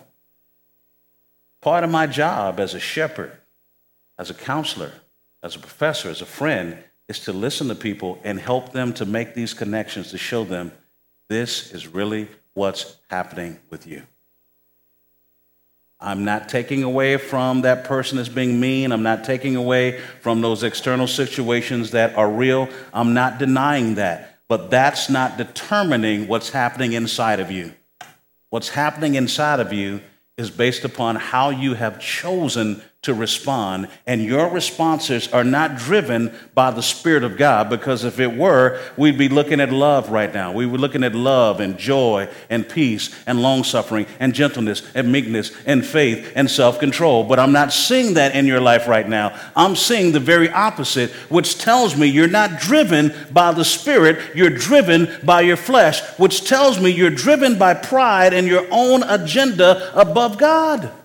Part 1.61 1.83
of 1.83 1.89
my 1.89 2.05
job 2.05 2.59
as 2.59 2.73
a 2.73 2.79
shepherd, 2.79 3.31
as 4.19 4.29
a 4.29 4.35
counselor, 4.35 4.91
as 5.41 5.55
a 5.55 5.59
professor, 5.59 6.09
as 6.09 6.21
a 6.21 6.25
friend, 6.25 6.77
is 7.07 7.19
to 7.21 7.33
listen 7.33 7.69
to 7.69 7.75
people 7.75 8.19
and 8.23 8.39
help 8.39 8.73
them 8.73 8.93
to 8.93 9.05
make 9.05 9.35
these 9.35 9.53
connections 9.53 10.11
to 10.11 10.17
show 10.17 10.43
them 10.43 10.71
this 11.29 11.73
is 11.73 11.87
really 11.87 12.27
what's 12.53 12.97
happening 13.09 13.59
with 13.69 13.87
you. 13.87 14.03
I'm 15.99 16.25
not 16.25 16.49
taking 16.49 16.83
away 16.83 17.15
from 17.15 17.61
that 17.61 17.85
person 17.85 18.17
as 18.17 18.27
being 18.27 18.59
mean. 18.59 18.91
I'm 18.91 19.03
not 19.03 19.23
taking 19.23 19.55
away 19.55 20.01
from 20.21 20.41
those 20.41 20.61
external 20.61 21.07
situations 21.07 21.91
that 21.91 22.15
are 22.17 22.29
real. 22.29 22.67
I'm 22.93 23.13
not 23.13 23.37
denying 23.37 23.95
that. 23.95 24.39
But 24.49 24.69
that's 24.69 25.09
not 25.09 25.37
determining 25.37 26.27
what's 26.27 26.49
happening 26.49 26.91
inside 26.91 27.39
of 27.39 27.49
you. 27.49 27.73
What's 28.49 28.69
happening 28.69 29.15
inside 29.15 29.61
of 29.61 29.71
you 29.71 30.01
is 30.37 30.51
based 30.51 30.83
upon 30.83 31.15
how 31.15 31.51
you 31.51 31.73
have 31.75 31.99
chosen 32.01 32.81
to 33.03 33.13
respond, 33.13 33.89
and 34.07 34.23
your 34.23 34.47
responses 34.47 35.27
are 35.33 35.43
not 35.43 35.77
driven 35.77 36.33
by 36.55 36.71
the 36.71 36.81
Spirit 36.81 37.25
of 37.25 37.35
God, 37.35 37.69
because 37.69 38.05
if 38.05 38.17
it 38.17 38.33
were, 38.33 38.79
we'd 38.95 39.17
be 39.17 39.27
looking 39.27 39.59
at 39.59 39.73
love 39.73 40.09
right 40.09 40.33
now. 40.33 40.53
We 40.53 40.65
were 40.65 40.77
looking 40.77 41.03
at 41.03 41.13
love 41.13 41.59
and 41.59 41.77
joy 41.77 42.29
and 42.49 42.67
peace 42.67 43.13
and 43.27 43.41
long 43.41 43.65
suffering 43.65 44.07
and 44.21 44.33
gentleness 44.33 44.83
and 44.95 45.11
meekness 45.11 45.51
and 45.65 45.85
faith 45.85 46.31
and 46.35 46.49
self 46.49 46.79
control. 46.79 47.25
But 47.25 47.39
I'm 47.39 47.51
not 47.51 47.73
seeing 47.73 48.13
that 48.13 48.35
in 48.35 48.45
your 48.45 48.61
life 48.61 48.87
right 48.87 49.07
now. 49.07 49.37
I'm 49.53 49.75
seeing 49.75 50.13
the 50.13 50.21
very 50.21 50.49
opposite, 50.49 51.11
which 51.29 51.57
tells 51.57 51.97
me 51.97 52.07
you're 52.07 52.27
not 52.29 52.61
driven 52.61 53.13
by 53.33 53.51
the 53.51 53.65
Spirit, 53.65 54.33
you're 54.33 54.49
driven 54.49 55.09
by 55.23 55.41
your 55.41 55.57
flesh, 55.57 56.01
which 56.17 56.47
tells 56.47 56.79
me 56.79 56.89
you're 56.89 57.09
driven 57.09 57.57
by 57.59 57.73
pride 57.73 58.33
and 58.33 58.47
your 58.47 58.65
own 58.71 59.03
agenda 59.03 59.91
above 59.99 60.37
God. 60.37 61.02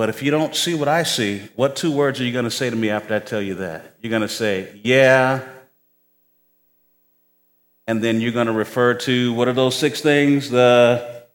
But 0.00 0.08
if 0.08 0.22
you 0.22 0.30
don't 0.30 0.56
see 0.56 0.72
what 0.72 0.88
I 0.88 1.02
see, 1.02 1.42
what 1.56 1.76
two 1.76 1.92
words 1.92 2.18
are 2.22 2.24
you 2.24 2.32
going 2.32 2.46
to 2.46 2.50
say 2.50 2.70
to 2.70 2.74
me 2.74 2.88
after 2.88 3.14
I 3.14 3.18
tell 3.18 3.42
you 3.42 3.56
that? 3.56 3.96
You're 4.00 4.08
going 4.08 4.22
to 4.22 4.30
say, 4.30 4.80
yeah. 4.82 5.46
And 7.86 8.02
then 8.02 8.22
you're 8.22 8.32
going 8.32 8.46
to 8.46 8.54
refer 8.54 8.94
to 8.94 9.34
what 9.34 9.46
are 9.46 9.52
those 9.52 9.76
six 9.76 10.00
things? 10.00 10.48
The 10.48 11.26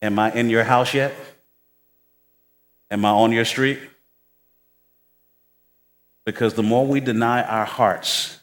Am 0.00 0.16
I 0.16 0.30
in 0.30 0.48
your 0.48 0.62
house 0.62 0.94
yet? 0.94 1.16
Am 2.92 3.04
I 3.04 3.10
on 3.10 3.32
your 3.32 3.44
street? 3.44 3.80
Because 6.24 6.54
the 6.54 6.62
more 6.62 6.86
we 6.86 7.00
deny 7.00 7.42
our 7.42 7.66
hearts 7.66 8.38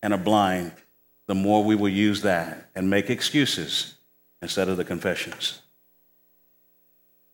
and 0.00 0.14
are 0.14 0.16
blind, 0.16 0.70
the 1.30 1.34
more 1.36 1.62
we 1.62 1.76
will 1.76 1.88
use 1.88 2.22
that 2.22 2.68
and 2.74 2.90
make 2.90 3.08
excuses 3.08 3.94
instead 4.42 4.68
of 4.68 4.76
the 4.76 4.82
confessions. 4.82 5.60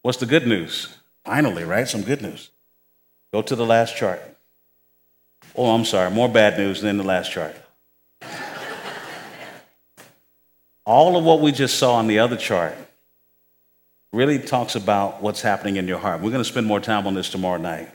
What's 0.02 0.18
the 0.18 0.26
good 0.26 0.46
news? 0.46 0.94
Finally, 1.24 1.64
right? 1.64 1.88
Some 1.88 2.02
good 2.02 2.20
news. 2.20 2.50
Go 3.32 3.40
to 3.40 3.56
the 3.56 3.64
last 3.64 3.96
chart. 3.96 4.20
Oh, 5.56 5.74
I'm 5.74 5.86
sorry, 5.86 6.10
more 6.10 6.28
bad 6.28 6.58
news 6.58 6.82
than 6.82 6.98
the 6.98 7.04
last 7.04 7.32
chart. 7.32 7.56
All 10.84 11.16
of 11.16 11.24
what 11.24 11.40
we 11.40 11.50
just 11.50 11.78
saw 11.78 11.94
on 11.94 12.06
the 12.06 12.18
other 12.18 12.36
chart 12.36 12.76
really 14.12 14.38
talks 14.38 14.74
about 14.74 15.22
what's 15.22 15.40
happening 15.40 15.76
in 15.76 15.88
your 15.88 16.00
heart. 16.00 16.20
We're 16.20 16.32
going 16.32 16.44
to 16.44 16.44
spend 16.44 16.66
more 16.66 16.80
time 16.80 17.06
on 17.06 17.14
this 17.14 17.30
tomorrow 17.30 17.56
night. 17.56 17.88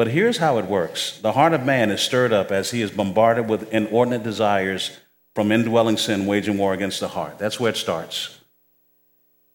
But 0.00 0.08
here's 0.08 0.38
how 0.38 0.56
it 0.56 0.64
works 0.64 1.18
the 1.18 1.32
heart 1.32 1.52
of 1.52 1.66
man 1.66 1.90
is 1.90 2.00
stirred 2.00 2.32
up 2.32 2.50
as 2.50 2.70
he 2.70 2.80
is 2.80 2.90
bombarded 2.90 3.50
with 3.50 3.70
inordinate 3.70 4.22
desires 4.22 4.96
from 5.34 5.52
indwelling 5.52 5.98
sin, 5.98 6.24
waging 6.24 6.56
war 6.56 6.72
against 6.72 7.00
the 7.00 7.08
heart. 7.08 7.38
That's 7.38 7.60
where 7.60 7.68
it 7.68 7.76
starts. 7.76 8.40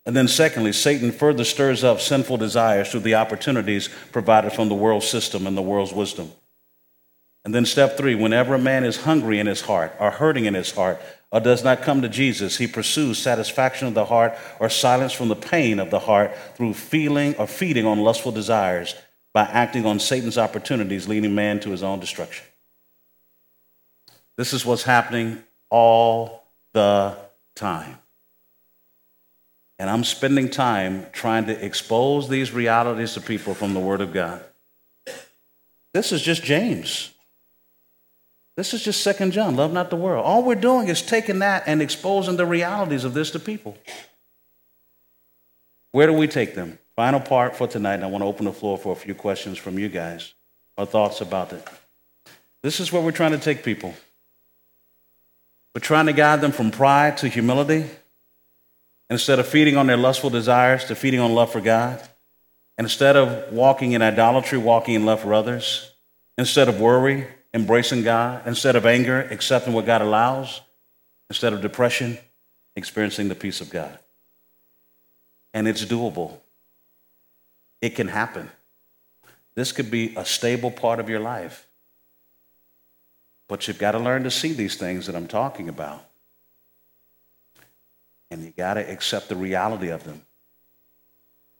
And 0.05 0.15
then, 0.15 0.27
secondly, 0.27 0.71
Satan 0.71 1.11
further 1.11 1.43
stirs 1.43 1.83
up 1.83 1.99
sinful 1.99 2.37
desires 2.37 2.91
through 2.91 2.99
the 2.99 3.15
opportunities 3.15 3.89
provided 4.11 4.53
from 4.53 4.69
the 4.69 4.75
world 4.75 5.01
system 5.01 5.47
and 5.47 5.57
the 5.57 5.63
world's 5.63 5.93
wisdom. 5.93 6.31
And 7.43 7.55
then, 7.55 7.65
step 7.65 7.97
three 7.97 8.13
whenever 8.13 8.53
a 8.53 8.59
man 8.59 8.83
is 8.83 8.97
hungry 8.97 9.39
in 9.39 9.47
his 9.47 9.61
heart 9.61 9.95
or 9.99 10.11
hurting 10.11 10.45
in 10.45 10.53
his 10.53 10.69
heart 10.69 11.01
or 11.31 11.39
does 11.39 11.63
not 11.63 11.81
come 11.81 12.03
to 12.03 12.07
Jesus, 12.07 12.57
he 12.57 12.67
pursues 12.67 13.17
satisfaction 13.17 13.87
of 13.87 13.95
the 13.95 14.05
heart 14.05 14.35
or 14.59 14.69
silence 14.69 15.11
from 15.11 15.27
the 15.27 15.35
pain 15.35 15.79
of 15.79 15.89
the 15.89 16.01
heart 16.01 16.37
through 16.53 16.75
feeling 16.75 17.33
or 17.37 17.47
feeding 17.47 17.87
on 17.87 18.01
lustful 18.01 18.31
desires 18.31 18.93
by 19.35 19.41
acting 19.41 19.85
on 19.85 19.99
Satan's 19.99 20.37
opportunities, 20.37 21.09
leading 21.09 21.35
man 21.35 21.59
to 21.59 21.71
his 21.71 21.83
own 21.83 21.99
destruction. 21.99 22.45
This 24.37 24.53
is 24.53 24.65
what's 24.65 24.83
happening 24.83 25.43
all 25.69 26.47
the 26.71 27.17
time. 27.53 27.97
And 29.77 29.89
I'm 29.89 30.05
spending 30.05 30.49
time 30.49 31.07
trying 31.11 31.47
to 31.47 31.65
expose 31.65 32.29
these 32.29 32.53
realities 32.53 33.15
to 33.15 33.21
people 33.21 33.53
from 33.53 33.73
the 33.73 33.79
Word 33.81 33.99
of 33.99 34.13
God. 34.13 34.41
This 35.93 36.13
is 36.13 36.21
just 36.21 36.41
James. 36.41 37.11
This 38.55 38.73
is 38.73 38.81
just 38.85 39.03
Second 39.03 39.33
John, 39.33 39.57
love 39.57 39.73
not 39.73 39.89
the 39.89 39.97
world. 39.97 40.25
All 40.25 40.43
we're 40.43 40.55
doing 40.55 40.87
is 40.87 41.01
taking 41.01 41.39
that 41.39 41.63
and 41.67 41.81
exposing 41.81 42.37
the 42.37 42.45
realities 42.45 43.03
of 43.03 43.13
this 43.13 43.31
to 43.31 43.39
people. 43.39 43.77
Where 45.91 46.07
do 46.07 46.13
we 46.13 46.29
take 46.29 46.55
them? 46.55 46.79
Final 46.95 47.19
part 47.19 47.57
for 47.57 47.67
tonight, 47.67 48.01
I 48.03 48.07
want 48.07 48.21
to 48.21 48.27
open 48.27 48.45
the 48.45 48.53
floor 48.53 48.77
for 48.77 48.93
a 48.93 48.95
few 48.95 49.13
questions 49.13 49.57
from 49.57 49.77
you 49.77 49.89
guys 49.89 50.33
or 50.77 50.85
thoughts 50.85 51.19
about 51.19 51.51
it. 51.51 51.67
This 52.63 52.79
is 52.79 52.91
where 52.91 53.01
we're 53.01 53.11
trying 53.11 53.31
to 53.31 53.37
take 53.37 53.63
people. 53.63 53.93
We're 55.73 55.81
trying 55.81 56.05
to 56.05 56.13
guide 56.13 56.39
them 56.39 56.53
from 56.53 56.71
pride 56.71 57.17
to 57.17 57.27
humility. 57.27 57.85
Instead 59.09 59.39
of 59.39 59.47
feeding 59.47 59.75
on 59.75 59.87
their 59.87 59.97
lustful 59.97 60.29
desires, 60.29 60.85
to 60.85 60.95
feeding 60.95 61.19
on 61.19 61.35
love 61.35 61.51
for 61.51 61.59
God. 61.59 62.01
Instead 62.77 63.17
of 63.17 63.51
walking 63.51 63.91
in 63.91 64.01
idolatry, 64.01 64.57
walking 64.57 64.95
in 64.95 65.05
love 65.05 65.19
for 65.19 65.33
others. 65.33 65.91
Instead 66.37 66.69
of 66.69 66.79
worry, 66.79 67.27
embracing 67.53 68.03
God. 68.03 68.47
Instead 68.47 68.77
of 68.77 68.85
anger, 68.85 69.21
accepting 69.31 69.73
what 69.73 69.85
God 69.85 70.01
allows. 70.01 70.61
Instead 71.29 71.51
of 71.51 71.61
depression, 71.61 72.17
experiencing 72.77 73.27
the 73.27 73.35
peace 73.35 73.59
of 73.59 73.69
God. 73.69 73.99
And 75.53 75.67
it's 75.67 75.83
doable. 75.83 76.39
It 77.81 77.95
can 77.95 78.07
happen. 78.07 78.49
This 79.55 79.71
could 79.71 79.89
be 79.89 80.13
a 80.15 80.25
stable 80.25 80.71
part 80.71 80.99
of 80.99 81.09
your 81.09 81.19
life. 81.19 81.67
But 83.47 83.67
you've 83.67 83.79
got 83.79 83.91
to 83.91 83.99
learn 83.99 84.23
to 84.23 84.31
see 84.31 84.53
these 84.53 84.75
things 84.75 85.07
that 85.07 85.15
I'm 85.15 85.27
talking 85.27 85.69
about. 85.69 86.03
And 88.31 88.43
you 88.43 88.51
got 88.51 88.73
to 88.73 88.91
accept 88.91 89.29
the 89.29 89.35
reality 89.35 89.89
of 89.89 90.03
them. 90.03 90.23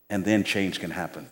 And 0.10 0.26
then 0.26 0.44
change 0.44 0.80
can 0.80 0.92
happen. 0.92 1.30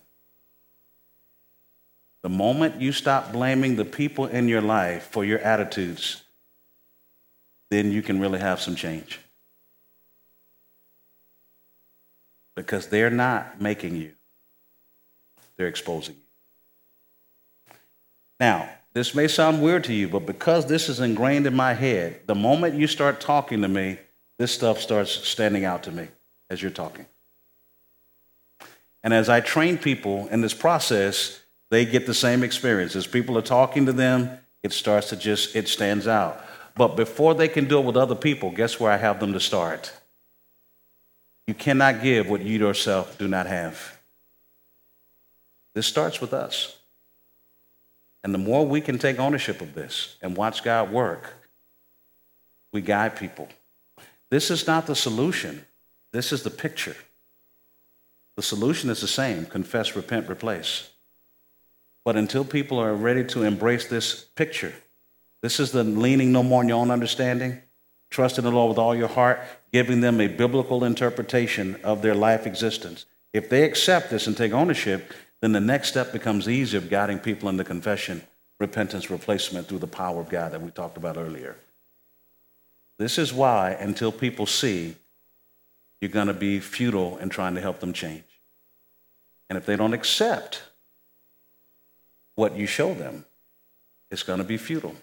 The 2.21 2.29
moment 2.29 2.79
you 2.79 2.91
stop 2.91 3.33
blaming 3.33 3.75
the 3.75 3.85
people 3.85 4.27
in 4.27 4.47
your 4.47 4.61
life 4.61 5.09
for 5.11 5.25
your 5.25 5.39
attitudes, 5.39 6.23
then 7.69 7.91
you 7.91 8.01
can 8.01 8.19
really 8.19 8.39
have 8.39 8.61
some 8.61 8.75
change. 8.75 9.19
Because 12.55 12.87
they're 12.87 13.09
not 13.09 13.59
making 13.59 13.95
you 13.95 14.13
they're 15.57 15.67
exposing 15.67 16.15
you. 16.15 16.21
Now, 18.39 18.69
this 18.93 19.15
may 19.15 19.27
sound 19.27 19.61
weird 19.61 19.83
to 19.85 19.93
you, 19.93 20.07
but 20.07 20.25
because 20.25 20.67
this 20.67 20.87
is 20.89 20.99
ingrained 20.99 21.47
in 21.47 21.55
my 21.55 21.73
head, 21.73 22.21
the 22.27 22.35
moment 22.35 22.75
you 22.75 22.87
start 22.87 23.19
talking 23.19 23.61
to 23.61 23.67
me, 23.67 23.97
this 24.37 24.51
stuff 24.51 24.79
starts 24.79 25.11
standing 25.11 25.65
out 25.65 25.83
to 25.83 25.91
me 25.91 26.07
as 26.49 26.61
you're 26.61 26.71
talking. 26.71 27.05
And 29.03 29.13
as 29.13 29.29
I 29.29 29.41
train 29.41 29.77
people 29.77 30.27
in 30.27 30.41
this 30.41 30.53
process, 30.53 31.41
they 31.69 31.85
get 31.85 32.05
the 32.05 32.13
same 32.13 32.43
experience. 32.43 32.95
As 32.95 33.07
people 33.07 33.37
are 33.37 33.41
talking 33.41 33.85
to 33.87 33.93
them, 33.93 34.37
it 34.61 34.71
starts 34.71 35.09
to 35.09 35.15
just, 35.15 35.55
it 35.55 35.67
stands 35.67 36.07
out. 36.07 36.43
But 36.75 36.95
before 36.95 37.33
they 37.33 37.47
can 37.47 37.65
do 37.65 37.79
it 37.79 37.85
with 37.85 37.97
other 37.97 38.15
people, 38.15 38.51
guess 38.51 38.79
where 38.79 38.91
I 38.91 38.97
have 38.97 39.19
them 39.19 39.33
to 39.33 39.39
start? 39.39 39.91
You 41.47 41.53
cannot 41.53 42.01
give 42.01 42.29
what 42.29 42.41
you 42.41 42.57
yourself 42.57 43.17
do 43.17 43.27
not 43.27 43.47
have. 43.47 43.92
This 45.73 45.87
starts 45.87 46.21
with 46.21 46.33
us. 46.33 46.77
And 48.23 48.33
the 48.33 48.39
more 48.39 48.65
we 48.65 48.79
can 48.79 48.97
take 48.97 49.19
ownership 49.19 49.61
of 49.61 49.73
this 49.73 50.15
and 50.21 50.37
watch 50.37 50.63
God 50.63 50.91
work, 50.91 51.33
we 52.71 52.81
guide 52.81 53.15
people. 53.15 53.49
This 54.29 54.49
is 54.49 54.65
not 54.65 54.87
the 54.87 54.95
solution, 54.95 55.65
this 56.11 56.31
is 56.31 56.43
the 56.43 56.49
picture. 56.49 56.95
The 58.35 58.41
solution 58.41 58.89
is 58.89 59.01
the 59.01 59.07
same 59.07 59.45
confess, 59.45 59.95
repent, 59.95 60.29
replace. 60.29 60.89
But 62.03 62.15
until 62.15 62.43
people 62.43 62.79
are 62.79 62.95
ready 62.95 63.23
to 63.25 63.43
embrace 63.43 63.87
this 63.87 64.23
picture, 64.35 64.73
this 65.41 65.59
is 65.59 65.71
the 65.71 65.83
leaning 65.83 66.31
no 66.31 66.41
more 66.41 66.61
on 66.61 66.67
your 66.67 66.79
own 66.79 66.89
understanding, 66.89 67.61
trusting 68.09 68.43
the 68.43 68.51
Lord 68.51 68.69
with 68.69 68.77
all 68.77 68.95
your 68.95 69.07
heart, 69.07 69.39
giving 69.71 70.01
them 70.01 70.19
a 70.19 70.27
biblical 70.27 70.83
interpretation 70.83 71.75
of 71.83 72.01
their 72.01 72.15
life 72.15 72.47
existence. 72.47 73.05
If 73.33 73.49
they 73.49 73.63
accept 73.63 74.09
this 74.09 74.25
and 74.25 74.35
take 74.35 74.51
ownership, 74.51 75.13
then 75.43 75.51
the 75.51 75.59
next 75.59 75.89
step 75.89 76.13
becomes 76.13 76.47
easier 76.47 76.77
of 76.77 76.89
guiding 76.89 77.19
people 77.19 77.49
into 77.49 77.65
confession, 77.65 78.23
repentance, 78.61 79.09
replacement 79.09 79.67
through 79.67 79.79
the 79.79 79.87
power 79.87 80.21
of 80.21 80.29
God 80.29 80.53
that 80.53 80.61
we 80.61 80.71
talked 80.71 80.95
about 80.95 81.17
earlier. 81.17 81.57
This 82.97 83.17
is 83.17 83.33
why, 83.33 83.71
until 83.71 84.09
people 84.09 84.45
see, 84.45 84.95
you're 85.99 86.09
going 86.09 86.27
to 86.27 86.33
be 86.33 86.61
futile 86.61 87.17
in 87.17 87.27
trying 87.27 87.55
to 87.55 87.61
help 87.61 87.81
them 87.81 87.91
change. 87.91 88.23
And 89.49 89.57
if 89.57 89.65
they 89.65 89.75
don't 89.75 89.91
accept 89.91 90.63
what 92.35 92.55
you 92.55 92.65
show 92.65 92.93
them, 92.93 93.25
it's 94.09 94.23
going 94.23 94.39
to 94.39 94.45
be 94.45 94.55
futile. 94.55 94.95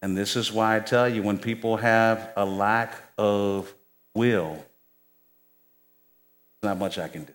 And 0.00 0.16
this 0.16 0.36
is 0.36 0.52
why 0.52 0.76
I 0.76 0.78
tell 0.78 1.08
you 1.08 1.24
when 1.24 1.38
people 1.38 1.78
have 1.78 2.30
a 2.36 2.44
lack 2.44 2.94
of 3.18 3.74
will, 4.14 4.64
there's 6.62 6.70
not 6.70 6.78
much 6.78 6.98
I 6.98 7.08
can 7.08 7.24
do. 7.24 7.32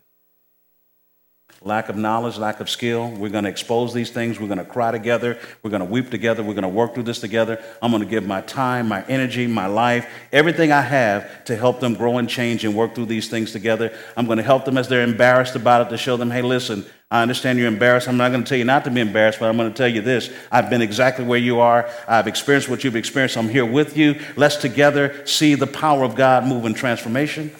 Lack 1.63 1.89
of 1.89 1.95
knowledge, 1.95 2.37
lack 2.39 2.59
of 2.59 2.69
skill. 2.69 3.09
We're 3.11 3.29
going 3.29 3.43
to 3.43 3.49
expose 3.49 3.93
these 3.93 4.09
things. 4.09 4.39
We're 4.39 4.47
going 4.47 4.57
to 4.57 4.65
cry 4.65 4.91
together. 4.91 5.37
We're 5.61 5.69
going 5.69 5.81
to 5.81 5.85
weep 5.85 6.09
together. 6.09 6.41
We're 6.41 6.55
going 6.55 6.63
to 6.63 6.69
work 6.69 6.95
through 6.95 7.03
this 7.03 7.19
together. 7.19 7.63
I'm 7.83 7.91
going 7.91 8.01
to 8.01 8.09
give 8.09 8.25
my 8.25 8.41
time, 8.41 8.87
my 8.87 9.05
energy, 9.05 9.45
my 9.45 9.67
life, 9.67 10.07
everything 10.31 10.71
I 10.71 10.81
have 10.81 11.43
to 11.45 11.55
help 11.55 11.79
them 11.79 11.93
grow 11.93 12.17
and 12.17 12.27
change 12.27 12.65
and 12.65 12.75
work 12.75 12.95
through 12.95 13.05
these 13.05 13.29
things 13.29 13.51
together. 13.51 13.95
I'm 14.17 14.25
going 14.25 14.39
to 14.39 14.43
help 14.43 14.65
them 14.65 14.75
as 14.75 14.87
they're 14.87 15.03
embarrassed 15.03 15.55
about 15.55 15.85
it 15.85 15.89
to 15.91 15.97
show 15.97 16.17
them, 16.17 16.31
hey, 16.31 16.41
listen, 16.41 16.83
I 17.11 17.21
understand 17.21 17.59
you're 17.59 17.67
embarrassed. 17.67 18.07
I'm 18.07 18.17
not 18.17 18.31
going 18.31 18.43
to 18.43 18.49
tell 18.49 18.57
you 18.57 18.63
not 18.63 18.83
to 18.85 18.89
be 18.89 19.01
embarrassed, 19.01 19.39
but 19.39 19.47
I'm 19.47 19.57
going 19.57 19.71
to 19.71 19.77
tell 19.77 19.87
you 19.87 20.01
this. 20.01 20.33
I've 20.51 20.69
been 20.69 20.81
exactly 20.81 21.25
where 21.25 21.39
you 21.39 21.59
are. 21.59 21.87
I've 22.07 22.25
experienced 22.25 22.69
what 22.69 22.83
you've 22.83 22.95
experienced. 22.95 23.37
I'm 23.37 23.49
here 23.49 23.65
with 23.65 23.95
you. 23.97 24.19
Let's 24.35 24.55
together 24.55 25.27
see 25.27 25.53
the 25.53 25.67
power 25.67 26.03
of 26.03 26.15
God 26.15 26.47
move 26.47 26.65
in 26.65 26.73
transformation. 26.73 27.51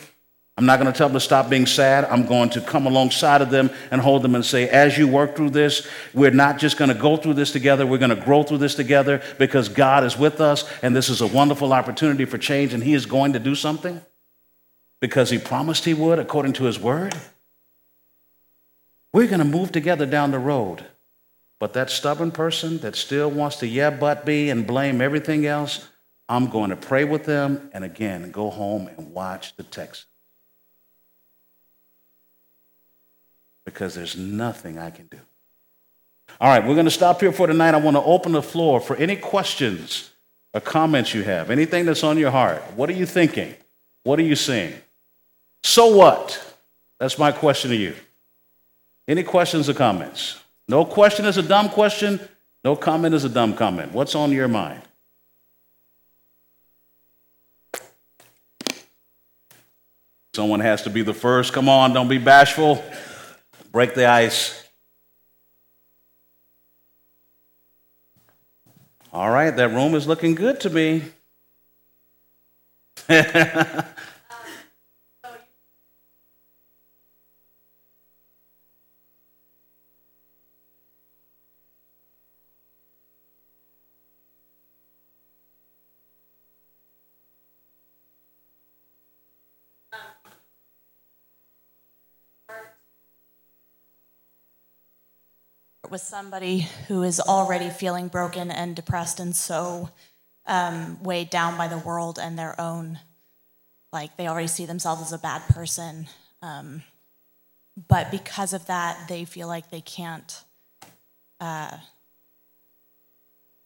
I'm 0.58 0.66
not 0.66 0.80
going 0.80 0.92
to 0.92 0.98
tell 0.98 1.08
them 1.08 1.16
to 1.16 1.22
stop 1.22 1.50
being 1.50 1.66
sad. 1.66 2.06
I'm 2.06 2.26
going 2.26 2.50
to 2.52 2.62
come 2.62 2.86
alongside 2.86 3.42
of 3.42 3.50
them 3.50 3.70
and 3.90 4.02
hold 4.02 4.22
them 4.22 4.36
and 4.36 4.46
say, 4.46 4.68
as 4.70 4.98
you 4.98 5.08
work 5.08 5.36
through 5.36 5.52
this, 5.52 5.88
we're 6.14 6.32
not 6.32 6.60
just 6.60 6.78
going 6.78 6.90
to 6.90 7.00
go 7.00 7.16
through 7.18 7.36
this 7.36 7.52
together, 7.52 7.88
we're 7.88 7.98
going 7.98 8.16
to 8.16 8.22
grow 8.22 8.44
through 8.44 8.60
this 8.60 8.76
together 8.76 9.22
because 9.40 9.70
God 9.70 10.04
is 10.04 10.18
with 10.18 10.42
us, 10.42 10.70
and 10.84 10.96
this 10.96 11.10
is 11.10 11.22
a 11.22 11.28
wonderful 11.28 11.74
opportunity 11.74 12.26
for 12.26 12.38
change, 12.38 12.74
and 12.74 12.84
He 12.84 12.94
is 12.94 13.06
going 13.06 13.34
to 13.34 13.40
do 13.40 13.56
something 13.56 14.02
because 15.00 15.30
He 15.30 15.38
promised 15.38 15.86
He 15.86 15.94
would 15.94 16.20
according 16.20 16.54
to 16.54 16.66
His 16.66 16.80
word. 16.80 17.16
We're 19.14 19.28
going 19.28 19.40
to 19.40 19.46
move 19.46 19.72
together 19.72 20.06
down 20.06 20.32
the 20.32 20.40
road. 20.40 20.86
But 21.60 21.74
that 21.74 21.92
stubborn 21.92 22.32
person 22.32 22.80
that 22.80 22.96
still 22.96 23.30
wants 23.30 23.58
to 23.58 23.68
yeah, 23.68 23.92
but 23.92 24.26
be 24.26 24.50
and 24.50 24.66
blame 24.66 25.00
everything 25.00 25.46
else, 25.46 25.88
I'm 26.28 26.48
going 26.48 26.72
to 26.72 26.76
pray 26.76 27.04
with 27.04 27.26
them 27.26 27.70
and 27.72 27.84
again 27.84 28.32
go 28.32 28.50
home 28.50 28.88
and 28.88 29.14
watch 29.14 29.56
the 29.58 29.64
text. 29.64 30.06
Because 33.72 33.96
there's 33.96 34.18
nothing 34.18 34.78
I 34.78 34.90
can 34.90 35.08
do. 35.08 35.18
All 36.40 36.50
right, 36.50 36.66
we're 36.66 36.76
going 36.76 36.86
to 36.86 36.92
stop 36.92 37.22
here 37.22 37.32
for 37.32 37.48
tonight. 37.48 37.74
I 37.74 37.78
want 37.78 37.98
to 37.98 38.04
open 38.04 38.32
the 38.32 38.42
floor 38.42 38.80
for 38.80 38.96
any 38.96 39.16
questions 39.16 40.12
or 40.54 40.62
comments 40.62 41.14
you 41.14 41.24
have, 41.24 41.50
anything 41.50 41.86
that's 41.86 42.04
on 42.04 42.18
your 42.18 42.32
heart. 42.32 42.62
What 42.76 42.90
are 42.90 42.94
you 42.94 43.06
thinking? 43.06 43.54
What 44.04 44.20
are 44.20 44.24
you 44.24 44.36
seeing? 44.36 44.74
So 45.64 45.96
what? 45.96 46.56
That's 47.00 47.18
my 47.18 47.32
question 47.32 47.72
to 47.72 47.78
you. 47.78 47.96
Any 49.08 49.24
questions 49.24 49.70
or 49.70 49.74
comments? 49.74 50.40
No 50.68 50.86
question 50.86 51.26
is 51.26 51.38
a 51.38 51.44
dumb 51.44 51.70
question. 51.70 52.20
No 52.64 52.76
comment 52.76 53.16
is 53.16 53.24
a 53.24 53.30
dumb 53.30 53.56
comment. 53.56 53.92
What's 53.92 54.16
on 54.16 54.32
your 54.32 54.48
mind? 54.48 54.82
Someone 60.36 60.62
has 60.62 60.84
to 60.84 60.90
be 60.90 61.02
the 61.02 61.14
first. 61.14 61.52
Come 61.52 61.68
on, 61.68 61.94
don't 61.94 62.08
be 62.08 62.18
bashful 62.18 62.84
break 63.72 63.94
the 63.96 64.06
ice. 64.06 64.68
All 69.14 69.30
right, 69.30 69.56
that 69.56 69.70
room 69.70 69.96
is 69.96 70.08
looking 70.08 70.36
good 70.36 70.60
to 70.62 70.70
me. 70.70 71.04
with 95.92 96.02
somebody 96.02 96.68
who 96.88 97.04
is 97.04 97.20
already 97.20 97.70
feeling 97.70 98.08
broken 98.08 98.50
and 98.50 98.76
depressed 98.76 99.20
and 99.20 99.36
so 99.36 99.90
um, 100.46 101.02
weighed 101.04 101.30
down 101.30 101.58
by 101.58 101.68
the 101.68 101.78
world 101.78 102.18
and 102.18 102.40
their 102.40 102.60
own, 102.60 103.00
like 103.92 104.16
they 104.18 104.28
already 104.28 104.48
see 104.48 104.66
themselves 104.66 105.02
as 105.02 105.14
a 105.14 105.18
bad 105.18 105.42
person. 105.50 106.08
Um, 106.42 106.82
but 107.88 108.10
because 108.10 108.54
of 108.54 108.66
that, 108.68 109.08
they 109.08 109.26
feel 109.26 109.48
like 109.48 109.70
they 109.70 109.82
can't. 109.82 110.44
Uh, 111.40 111.78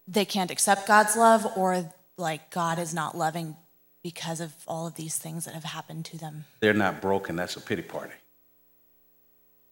they 0.08 0.26
can't 0.26 0.52
accept 0.52 0.88
God's 0.88 1.16
love, 1.16 1.46
or 1.58 1.92
like 2.18 2.52
God 2.52 2.80
is 2.80 2.94
not 2.94 3.18
loving 3.18 3.56
because 4.04 4.40
of 4.40 4.54
all 4.68 4.86
of 4.86 4.96
these 4.96 5.18
things 5.18 5.46
that 5.46 5.56
have 5.56 5.64
happened 5.64 6.06
to 6.06 6.18
them. 6.18 6.46
They're 6.60 6.74
not 6.74 7.02
broken. 7.02 7.36
That's 7.36 7.56
a 7.56 7.62
pity 7.62 7.82
party. 7.82 8.14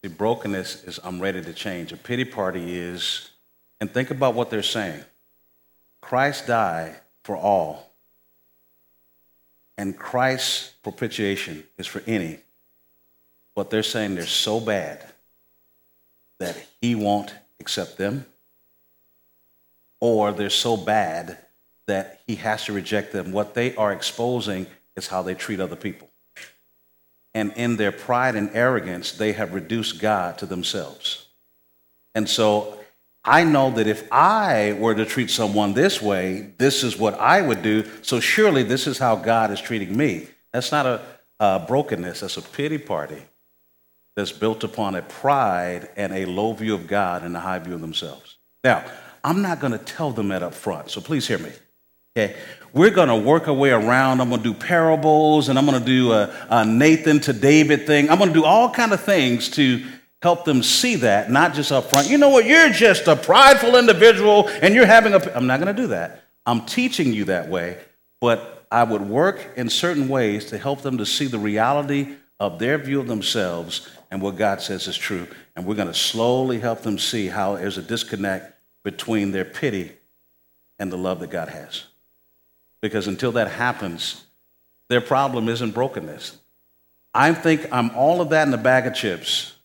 The 0.03 0.09
brokenness 0.09 0.83
is 0.83 0.99
I'm 1.01 1.21
ready 1.21 1.41
to 1.41 1.53
change. 1.53 1.93
A 1.93 1.97
pity 1.97 2.25
party 2.25 2.77
is, 2.77 3.31
and 3.79 3.89
think 3.89 4.11
about 4.11 4.35
what 4.35 4.49
they're 4.49 4.61
saying 4.61 5.03
Christ 6.01 6.45
died 6.45 6.95
for 7.23 7.37
all, 7.37 7.93
and 9.77 9.97
Christ's 9.97 10.73
propitiation 10.83 11.63
is 11.77 11.87
for 11.87 12.03
any. 12.05 12.39
But 13.55 13.69
they're 13.69 13.81
saying 13.81 14.15
they're 14.15 14.25
so 14.25 14.59
bad 14.59 15.05
that 16.39 16.57
he 16.81 16.95
won't 16.95 17.33
accept 17.61 17.97
them, 17.97 18.25
or 20.01 20.33
they're 20.33 20.49
so 20.49 20.75
bad 20.75 21.37
that 21.85 22.19
he 22.27 22.35
has 22.35 22.65
to 22.65 22.73
reject 22.73 23.13
them. 23.13 23.31
What 23.31 23.53
they 23.53 23.73
are 23.75 23.93
exposing 23.93 24.67
is 24.97 25.07
how 25.07 25.21
they 25.21 25.33
treat 25.33 25.61
other 25.61 25.77
people 25.77 26.09
and 27.33 27.53
in 27.55 27.77
their 27.77 27.91
pride 27.91 28.35
and 28.35 28.49
arrogance, 28.53 29.11
they 29.11 29.33
have 29.33 29.53
reduced 29.53 29.99
God 29.99 30.37
to 30.39 30.45
themselves. 30.45 31.27
And 32.15 32.29
so 32.29 32.79
I 33.25 33.43
know 33.43 33.71
that 33.71 33.87
if 33.87 34.07
I 34.11 34.75
were 34.79 34.93
to 34.95 35.05
treat 35.05 35.29
someone 35.29 35.73
this 35.73 36.01
way, 36.01 36.53
this 36.57 36.83
is 36.83 36.97
what 36.97 37.15
I 37.19 37.41
would 37.41 37.61
do. 37.61 37.85
So 38.01 38.19
surely 38.19 38.63
this 38.63 38.85
is 38.85 38.97
how 38.97 39.15
God 39.15 39.51
is 39.51 39.61
treating 39.61 39.95
me. 39.95 40.27
That's 40.51 40.71
not 40.71 40.85
a, 40.85 41.01
a 41.39 41.59
brokenness, 41.59 42.19
that's 42.19 42.37
a 42.37 42.41
pity 42.41 42.77
party 42.77 43.23
that's 44.15 44.31
built 44.31 44.63
upon 44.63 44.95
a 44.95 45.01
pride 45.01 45.89
and 45.95 46.13
a 46.13 46.25
low 46.25 46.53
view 46.53 46.75
of 46.75 46.87
God 46.87 47.23
and 47.23 47.35
a 47.35 47.39
high 47.39 47.59
view 47.59 47.73
of 47.73 47.81
themselves. 47.81 48.37
Now, 48.63 48.85
I'm 49.23 49.41
not 49.41 49.59
going 49.59 49.71
to 49.71 49.79
tell 49.79 50.11
them 50.11 50.27
that 50.27 50.43
up 50.43 50.53
front, 50.53 50.91
so 50.91 51.01
please 51.01 51.27
hear 51.27 51.39
me. 51.39 51.51
Okay, 52.15 52.35
we're 52.73 52.89
going 52.89 53.09
to 53.09 53.15
work 53.15 53.47
our 53.47 53.53
way 53.53 53.69
around. 53.69 54.19
I'm 54.19 54.29
going 54.29 54.41
to 54.41 54.53
do 54.53 54.53
parables, 54.53 55.47
and 55.47 55.59
I'm 55.59 55.65
going 55.65 55.79
to 55.79 55.85
do 55.85 56.11
a, 56.11 56.33
a 56.49 56.65
Nathan 56.65 57.19
to 57.21 57.33
David 57.33 57.85
thing. 57.85 58.09
I'm 58.09 58.17
going 58.17 58.33
to 58.33 58.39
do 58.39 58.43
all 58.43 58.69
kind 58.69 58.91
of 58.91 59.01
things 59.01 59.49
to 59.51 59.85
help 60.21 60.43
them 60.43 60.63
see 60.63 60.95
that, 60.95 61.29
not 61.29 61.53
just 61.53 61.71
up 61.71 61.89
front. 61.91 62.09
You 62.09 62.17
know 62.17 62.29
what? 62.29 62.45
You're 62.45 62.69
just 62.69 63.07
a 63.07 63.15
prideful 63.15 63.75
individual, 63.77 64.47
and 64.47 64.73
you're 64.73 64.87
having 64.87 65.13
a. 65.13 65.19
I'm 65.35 65.45
not 65.45 65.59
going 65.59 65.73
to 65.73 65.81
do 65.81 65.87
that. 65.89 66.23
I'm 66.45 66.65
teaching 66.65 67.13
you 67.13 67.25
that 67.25 67.47
way, 67.47 67.77
but 68.19 68.65
I 68.71 68.83
would 68.83 69.03
work 69.03 69.51
in 69.55 69.69
certain 69.69 70.09
ways 70.09 70.45
to 70.45 70.57
help 70.57 70.81
them 70.81 70.97
to 70.97 71.05
see 71.05 71.27
the 71.27 71.37
reality 71.37 72.15
of 72.39 72.57
their 72.57 72.79
view 72.79 72.99
of 72.99 73.07
themselves 73.07 73.87
and 74.09 74.21
what 74.21 74.35
God 74.35 74.61
says 74.61 74.87
is 74.87 74.97
true. 74.97 75.27
And 75.55 75.65
we're 75.65 75.75
going 75.75 75.87
to 75.87 75.93
slowly 75.93 76.59
help 76.59 76.81
them 76.81 76.97
see 76.97 77.27
how 77.27 77.55
there's 77.55 77.77
a 77.77 77.83
disconnect 77.83 78.55
between 78.83 79.31
their 79.31 79.45
pity 79.45 79.91
and 80.79 80.91
the 80.91 80.97
love 80.97 81.19
that 81.19 81.29
God 81.29 81.49
has. 81.49 81.83
Because 82.83 83.07
until 83.07 83.31
that 83.31 83.47
happens, 83.47 84.25
their 84.89 84.99
problem 84.99 85.47
isn't 85.47 85.71
brokenness. 85.71 86.37
I 87.13 87.33
think 87.33 87.65
I'm 87.71 87.91
all 87.91 88.19
of 88.19 88.31
that 88.31 88.45
in 88.45 88.53
a 88.53 88.57
bag 88.57 88.85
of 88.85 88.93
chips. 88.93 89.55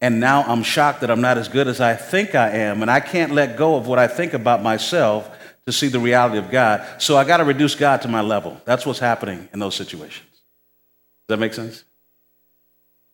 And 0.00 0.20
now 0.20 0.42
I'm 0.44 0.62
shocked 0.62 1.00
that 1.00 1.10
I'm 1.10 1.20
not 1.20 1.38
as 1.38 1.48
good 1.48 1.66
as 1.66 1.80
I 1.80 1.94
think 1.96 2.36
I 2.36 2.50
am. 2.50 2.82
And 2.82 2.90
I 2.90 3.00
can't 3.00 3.32
let 3.32 3.56
go 3.56 3.74
of 3.74 3.88
what 3.88 3.98
I 3.98 4.06
think 4.06 4.32
about 4.32 4.62
myself 4.62 5.28
to 5.66 5.72
see 5.72 5.88
the 5.88 5.98
reality 5.98 6.38
of 6.38 6.52
God. 6.52 6.86
So 7.02 7.16
I 7.16 7.24
got 7.24 7.38
to 7.38 7.44
reduce 7.44 7.74
God 7.74 8.02
to 8.02 8.08
my 8.08 8.20
level. 8.20 8.60
That's 8.64 8.86
what's 8.86 9.00
happening 9.00 9.48
in 9.52 9.58
those 9.58 9.74
situations. 9.74 10.30
Does 10.30 11.34
that 11.34 11.40
make 11.40 11.52
sense? 11.52 11.82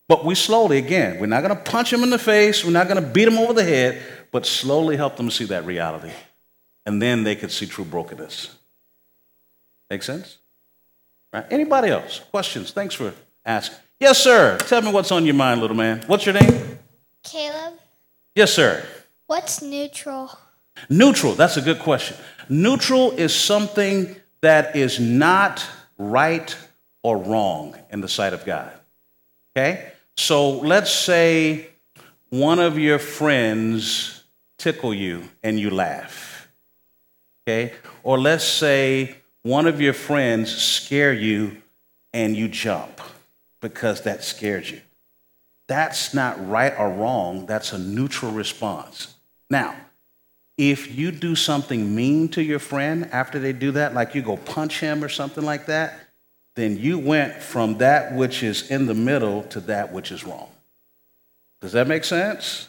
But 0.09 0.27
we 0.27 0.35
slowly, 0.35 0.77
again, 0.77 1.19
we're 1.19 1.25
not 1.25 1.43
going 1.43 1.57
to 1.57 1.71
punch 1.71 1.91
them 1.91 2.03
in 2.03 2.11
the 2.11 2.19
face, 2.19 2.67
we're 2.67 2.73
not 2.73 2.87
going 2.87 3.03
to 3.03 3.09
beat 3.09 3.25
them 3.25 3.39
over 3.39 3.55
the 3.55 3.65
head, 3.65 4.03
but 4.31 4.45
slowly 4.45 4.99
help 4.99 5.17
them 5.17 5.31
see 5.31 5.47
that 5.47 5.65
reality. 5.65 6.13
And 6.85 7.01
then 7.01 7.25
they 7.25 7.35
could 7.35 7.51
see 7.51 7.65
true 7.65 7.87
brokenness. 7.87 8.57
Make 9.91 10.05
sense? 10.05 10.39
Right? 11.33 11.45
Anybody 11.51 11.89
else? 11.89 12.21
Questions? 12.31 12.71
Thanks 12.71 12.95
for 12.95 13.13
asking. 13.45 13.79
Yes, 13.99 14.19
sir. 14.23 14.57
Tell 14.59 14.81
me 14.83 14.93
what's 14.93 15.13
on 15.13 15.27
your 15.27 15.35
mind, 15.35 15.61
little 15.61 15.77
man. 15.77 16.03
What's 16.07 16.25
your 16.25 16.35
name? 16.35 16.79
Caleb. 17.23 17.75
Yes, 18.35 18.55
sir. 18.55 18.85
What's 19.27 19.61
neutral? 19.61 20.31
Neutral. 20.89 21.35
That's 21.35 21.57
a 21.57 21.61
good 21.61 21.81
question. 21.81 22.17
Neutral 22.49 23.11
is 23.13 23.35
something 23.35 24.17
that 24.41 24.75
is 24.75 24.99
not 24.99 25.67
right 25.99 26.57
or 27.03 27.19
wrong 27.19 27.77
in 27.91 28.01
the 28.01 28.09
sight 28.09 28.33
of 28.33 28.45
God. 28.45 28.73
Okay? 29.57 29.93
So 30.17 30.59
let's 30.59 30.91
say 30.91 31.69
one 32.31 32.59
of 32.59 32.79
your 32.79 32.99
friends 32.99 34.25
tickle 34.59 34.95
you 34.95 35.25
and 35.43 35.59
you 35.59 35.71
laugh. 35.71 36.49
Okay? 37.47 37.75
Or 38.03 38.19
let's 38.19 38.45
say 38.45 39.17
one 39.43 39.67
of 39.67 39.81
your 39.81 39.93
friends 39.95 40.55
scare 40.55 41.13
you 41.13 41.63
and 42.13 42.37
you 42.37 42.49
jump 42.49 43.01
because 43.61 44.03
that 44.03 44.25
scared 44.25 44.69
you. 44.69 44.81
that's 45.69 46.13
not 46.13 46.49
right 46.49 46.75
or 46.77 46.91
wrong, 46.91 47.47
that's 47.47 47.73
a 47.73 47.79
neutral 47.79 48.33
response. 48.33 49.15
Now, 49.49 49.77
if 50.59 50.95
you 50.97 51.13
do 51.13 51.37
something 51.37 51.95
mean 51.95 52.29
to 52.31 52.43
your 52.43 52.59
friend 52.59 53.09
after 53.13 53.39
they 53.39 53.53
do 53.53 53.71
that, 53.73 53.95
like 53.95 54.15
you 54.15 54.21
go 54.21 54.37
punch 54.37 54.81
him 54.81 55.05
or 55.05 55.09
something 55.09 55.45
like 55.45 55.67
that, 55.67 55.99
then 56.57 56.77
you 56.77 56.99
went 56.99 57.35
from 57.41 57.79
that 57.79 58.15
which 58.15 58.43
is 58.43 58.71
in 58.71 58.87
the 58.87 58.95
middle 58.95 59.45
to 59.45 59.61
that 59.61 59.93
which 59.93 60.11
is 60.11 60.25
wrong. 60.25 60.51
Does 61.61 61.73
that 61.73 61.87
make 61.87 62.05
sense? 62.05 62.69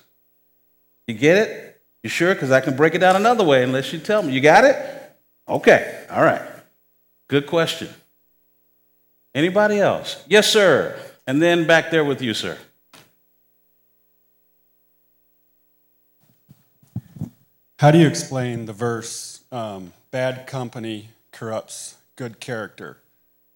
You 1.08 1.16
get 1.16 1.38
it? 1.38 1.82
You 2.04 2.10
sure? 2.10 2.34
Because 2.34 2.52
I 2.52 2.62
can 2.62 2.76
break 2.76 2.94
it 2.94 3.00
down 3.00 3.16
another 3.16 3.44
way 3.44 3.64
unless 3.64 3.92
you 3.92 4.00
tell 4.00 4.22
me. 4.22 4.32
You 4.32 4.42
got 4.42 4.64
it? 4.64 4.76
Okay, 5.50 6.06
all 6.12 6.24
right. 6.24 6.51
Good 7.32 7.48
question. 7.48 7.88
Anybody 9.34 9.80
else? 9.80 10.22
Yes, 10.28 10.52
sir. 10.52 11.00
And 11.26 11.42
then 11.42 11.66
back 11.66 11.90
there 11.90 12.04
with 12.04 12.22
you, 12.22 12.34
sir. 12.34 12.58
How 17.80 17.90
do 17.92 17.98
you 17.98 18.06
explain 18.06 18.66
the 18.66 18.74
verse, 18.74 19.46
um, 19.50 19.94
bad 20.12 20.46
company 20.46 21.08
corrupts 21.32 21.96
good 22.18 22.42
character? 22.42 22.98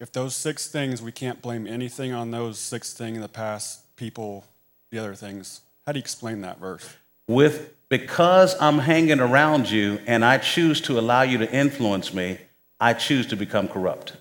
If 0.00 0.10
those 0.10 0.34
six 0.34 0.68
things, 0.68 1.02
we 1.02 1.12
can't 1.12 1.42
blame 1.42 1.66
anything 1.66 2.14
on 2.14 2.30
those 2.30 2.58
six 2.58 2.94
things 2.94 3.16
in 3.16 3.20
the 3.20 3.28
past, 3.28 3.94
people, 3.96 4.46
the 4.90 4.98
other 4.98 5.14
things. 5.14 5.60
How 5.84 5.92
do 5.92 5.98
you 5.98 6.02
explain 6.02 6.40
that 6.40 6.58
verse? 6.58 6.96
With 7.28 7.74
because 7.90 8.56
I'm 8.58 8.78
hanging 8.78 9.20
around 9.20 9.70
you 9.70 10.00
and 10.06 10.24
I 10.24 10.38
choose 10.38 10.80
to 10.82 10.98
allow 10.98 11.20
you 11.20 11.36
to 11.36 11.52
influence 11.52 12.14
me, 12.14 12.38
I 12.80 12.92
choose 12.92 13.26
to 13.28 13.36
become 13.36 13.68
corrupt. 13.68 14.14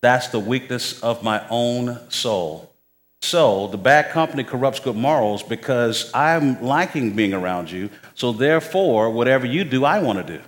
That's 0.00 0.28
the 0.28 0.38
weakness 0.38 1.00
of 1.02 1.22
my 1.22 1.44
own 1.50 1.98
soul. 2.10 2.72
So 3.20 3.66
the 3.66 3.78
bad 3.78 4.10
company 4.10 4.44
corrupts 4.44 4.80
good 4.80 4.96
morals 4.96 5.42
because 5.42 6.10
I'm 6.14 6.62
liking 6.62 7.16
being 7.16 7.34
around 7.34 7.70
you. 7.70 7.90
So 8.14 8.32
therefore, 8.32 9.10
whatever 9.10 9.46
you 9.46 9.64
do, 9.64 9.84
I 9.84 9.98
want 9.98 10.24
to 10.24 10.38
do. 10.38 10.42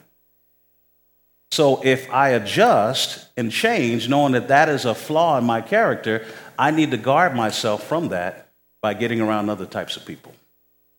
So 1.51 1.81
if 1.85 2.09
I 2.13 2.31
adjust 2.31 3.27
and 3.37 3.51
change, 3.51 4.09
knowing 4.09 4.33
that 4.33 4.49
that 4.49 4.69
is 4.69 4.85
a 4.85 4.95
flaw 4.95 5.37
in 5.37 5.45
my 5.45 5.61
character, 5.61 6.25
I 6.57 6.71
need 6.71 6.93
to 6.93 6.97
guard 6.97 7.35
myself 7.35 7.83
from 7.83 8.09
that 8.09 8.49
by 8.81 8.95
getting 8.95 9.21
around 9.21 9.51
other 9.51 9.67
types 9.67 9.97
of 9.97 10.07
people. 10.07 10.33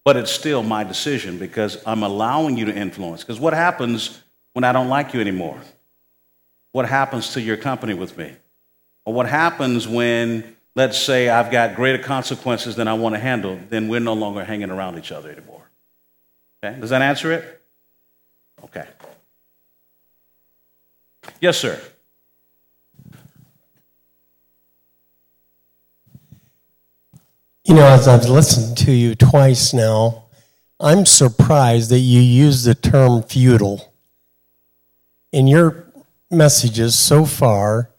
But 0.04 0.18
it's 0.18 0.32
still 0.32 0.62
my 0.62 0.84
decision 0.84 1.38
because 1.38 1.82
I'm 1.86 2.04
allowing 2.04 2.58
you 2.58 2.66
to 2.66 2.76
influence. 2.76 3.24
Because 3.24 3.40
what 3.40 3.54
happens 3.54 4.22
when 4.54 4.64
I 4.64 4.72
don't 4.72 4.90
like 4.90 5.14
you 5.14 5.22
anymore? 5.22 5.60
What 6.72 6.88
happens 6.88 7.34
to 7.34 7.42
your 7.42 7.58
company 7.58 7.94
with 7.94 8.18
me? 8.18 8.34
Or 9.06 9.14
what 9.14 9.28
happens 9.28 9.88
when, 9.88 10.56
let's 10.76 10.98
say, 10.98 11.30
I've 11.30 11.52
got 11.52 11.76
greater 11.76 12.02
consequences 12.02 12.76
than 12.76 12.88
I 12.88 12.94
want 12.94 13.16
to 13.16 13.20
handle, 13.20 13.60
then 13.70 13.88
we're 13.88 14.00
no 14.00 14.14
longer 14.14 14.44
hanging 14.44 14.70
around 14.70 14.98
each 14.98 15.12
other 15.12 15.30
anymore. 15.32 15.70
Okay? 16.64 16.80
Does 16.80 16.92
that 16.92 17.02
answer 17.02 17.32
it? 17.32 17.62
Okay. 18.64 18.86
Yes, 21.40 21.58
sir. 21.58 21.82
You 27.64 27.76
know, 27.76 27.86
as 27.86 28.08
I've 28.08 28.26
listened 28.26 28.78
to 28.80 28.92
you 28.92 29.16
twice 29.16 29.74
now, 29.74 30.26
I'm 30.80 31.06
surprised 31.06 31.92
that 31.92 32.00
you 32.00 32.20
use 32.20 32.64
the 32.64 32.76
term 32.76 33.24
futile. 33.24 33.91
In 35.32 35.48
your 35.48 35.86
messages 36.30 36.98
so 36.98 37.26
far, 37.26 37.90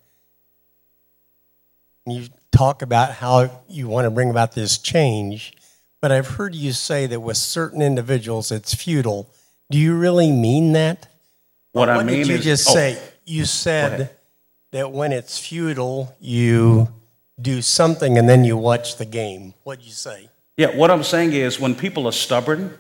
you 2.07 2.27
talk 2.51 2.83
about 2.83 3.15
how 3.15 3.63
you 3.69 3.89
want 3.89 4.05
to 4.05 4.11
bring 4.11 4.31
about 4.31 4.53
this 4.53 4.79
change, 4.79 5.55
but 6.01 6.13
I've 6.13 6.29
heard 6.29 6.55
you 6.55 6.73
say 6.73 7.07
that 7.07 7.21
with 7.21 7.37
certain 7.37 7.81
individuals 7.81 8.51
it's 8.51 8.75
futile. 8.75 9.31
Do 9.71 9.79
you 9.79 9.97
really 9.97 10.31
mean 10.31 10.73
that? 10.73 11.09
What 11.73 11.89
I 11.89 11.97
what 11.97 12.07
mean 12.07 12.19
did 12.19 12.29
you 12.29 12.35
is, 12.35 12.45
just 12.45 12.69
oh, 12.69 12.75
say? 12.75 13.03
You 13.25 13.47
said 13.47 14.11
that 14.73 14.93
when 14.93 15.13
it's 15.13 15.39
futile, 15.39 16.15
you 16.21 16.89
do 17.41 17.63
something 17.63 18.19
and 18.19 18.29
then 18.29 18.45
you 18.45 18.57
watch 18.57 18.97
the 18.97 19.07
game. 19.07 19.55
What'd 19.63 19.85
you 19.85 19.93
say? 19.93 20.29
Yeah, 20.57 20.77
what 20.77 20.91
I'm 20.91 21.03
saying 21.03 21.33
is 21.33 21.59
when 21.59 21.75
people 21.75 22.07
are 22.07 22.13
stubborn 22.13 22.79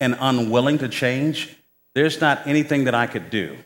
and 0.00 0.16
unwilling 0.18 0.78
to 0.78 0.88
change, 0.88 1.57
there's 1.98 2.20
not 2.20 2.46
anything 2.46 2.84
that 2.84 2.94
I 2.94 3.08
could 3.08 3.28
do 3.28 3.56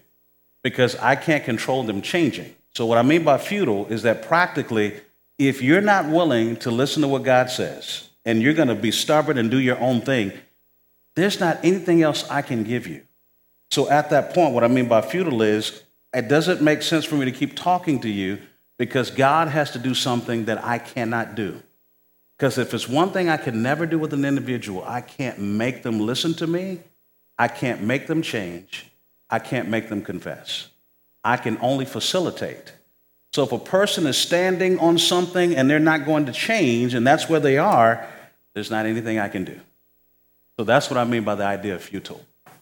because 0.63 0.97
I 0.97 1.17
can't 1.17 1.45
control 1.45 1.83
them 1.83 2.01
changing. 2.01 2.55
So, 2.75 2.87
what 2.87 2.97
I 2.97 3.03
mean 3.03 3.25
by 3.25 3.37
futile 3.37 3.87
is 3.89 4.05
that 4.05 4.23
practically, 4.23 4.95
if 5.39 5.61
you're 5.61 5.83
not 5.83 6.09
willing 6.09 6.57
to 6.57 6.71
listen 6.71 7.03
to 7.03 7.09
what 7.09 7.25
God 7.25 7.51
says 7.51 8.09
and 8.25 8.41
you're 8.41 8.55
going 8.55 8.69
to 8.69 8.75
be 8.75 8.91
stubborn 8.91 9.37
and 9.37 9.51
do 9.51 9.59
your 9.61 9.79
own 9.79 10.01
thing, 10.01 10.33
there's 11.15 11.41
not 11.41 11.59
anything 11.63 12.01
else 12.01 12.27
I 12.31 12.41
can 12.41 12.65
give 12.65 12.87
you. 12.87 13.03
So, 13.71 13.91
at 13.91 14.09
that 14.09 14.33
point, 14.33 14.55
what 14.55 14.65
I 14.65 14.69
mean 14.69 14.89
by 14.89 15.03
futile 15.03 15.43
is 15.43 15.83
it 16.15 16.29
doesn't 16.29 16.63
make 16.63 16.81
sense 16.81 17.05
for 17.05 17.17
me 17.17 17.27
to 17.27 17.33
keep 17.33 17.55
talking 17.55 18.01
to 18.01 18.09
you 18.09 18.39
because 18.79 19.11
God 19.11 19.49
has 19.49 19.73
to 19.73 19.79
do 19.79 19.93
something 19.93 20.47
that 20.47 20.65
I 20.65 20.79
cannot 20.79 21.35
do. 21.35 21.63
Because 22.39 22.57
if 22.57 22.73
it's 22.73 22.89
one 22.89 23.11
thing 23.11 23.29
I 23.29 23.37
can 23.37 23.63
never 23.63 23.85
do 23.85 23.99
with 23.99 24.15
an 24.15 24.25
individual, 24.25 24.83
I 24.87 25.03
can't 25.03 25.39
make 25.39 25.83
them 25.83 26.01
listen 26.01 26.33
to 26.35 26.47
me, 26.47 26.81
I 27.43 27.49
can't 27.49 27.83
make 27.83 28.07
them 28.07 28.23
change, 28.23 28.87
I 29.29 29.41
can't 29.41 29.69
make 29.69 29.89
them 29.89 30.01
confess. 30.03 30.69
I 31.25 31.37
can 31.37 31.59
only 31.61 31.85
facilitate. 31.85 32.73
So 33.33 33.43
if 33.43 33.51
a 33.51 33.59
person 33.59 34.07
is 34.07 34.17
standing 34.17 34.79
on 34.79 34.97
something 34.97 35.57
and 35.57 35.69
they're 35.69 35.81
not 35.93 36.05
going 36.05 36.27
to 36.27 36.33
change, 36.33 36.95
and 36.95 37.05
that's 37.05 37.29
where 37.29 37.41
they 37.41 37.59
are, 37.59 38.07
there's 38.55 38.71
not 38.71 38.87
anything 38.87 39.19
I 39.19 39.29
can 39.29 39.45
do. 39.45 39.59
So 40.57 40.63
that's 40.63 40.89
what 40.89 40.99
I 40.99 41.05
mean 41.05 41.25
by 41.25 41.35
the 41.35 41.45
idea 41.45 41.75
of 41.75 41.83
futile. 41.83 42.25
Does 42.45 42.55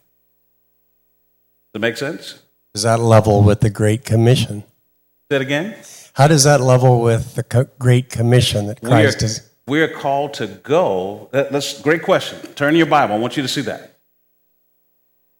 that 1.74 1.80
make 1.80 1.98
sense? 1.98 2.38
Does 2.72 2.84
that 2.84 3.00
level 3.00 3.42
with 3.42 3.60
the 3.60 3.68
Great 3.68 4.06
Commission? 4.06 4.60
Say 4.60 5.36
that 5.36 5.42
again. 5.42 5.76
How 6.14 6.26
does 6.26 6.44
that 6.44 6.62
level 6.62 7.02
with 7.02 7.34
the 7.34 7.42
co- 7.42 7.68
Great 7.78 8.08
Commission 8.08 8.66
that 8.68 8.80
Christ 8.80 9.20
we're, 9.20 9.26
is? 9.26 9.50
we're 9.66 9.88
called 9.92 10.32
to 10.34 10.46
go. 10.46 11.28
That- 11.32 11.52
That's 11.52 11.82
great 11.82 12.02
question. 12.02 12.38
Turn 12.54 12.74
your 12.76 12.86
Bible. 12.86 13.16
I 13.16 13.18
want 13.18 13.36
you 13.36 13.42
to 13.42 13.48
see 13.48 13.60
that. 13.62 13.89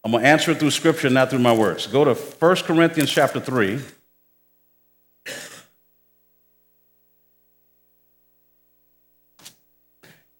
I'm 0.03 0.11
going 0.11 0.23
to 0.23 0.29
answer 0.29 0.51
it 0.51 0.59
through 0.59 0.71
scripture, 0.71 1.09
not 1.09 1.29
through 1.29 1.39
my 1.39 1.53
words. 1.53 1.85
Go 1.87 2.03
to 2.03 2.15
1 2.15 2.55
Corinthians 2.57 3.11
chapter 3.11 3.39
3. 3.39 3.79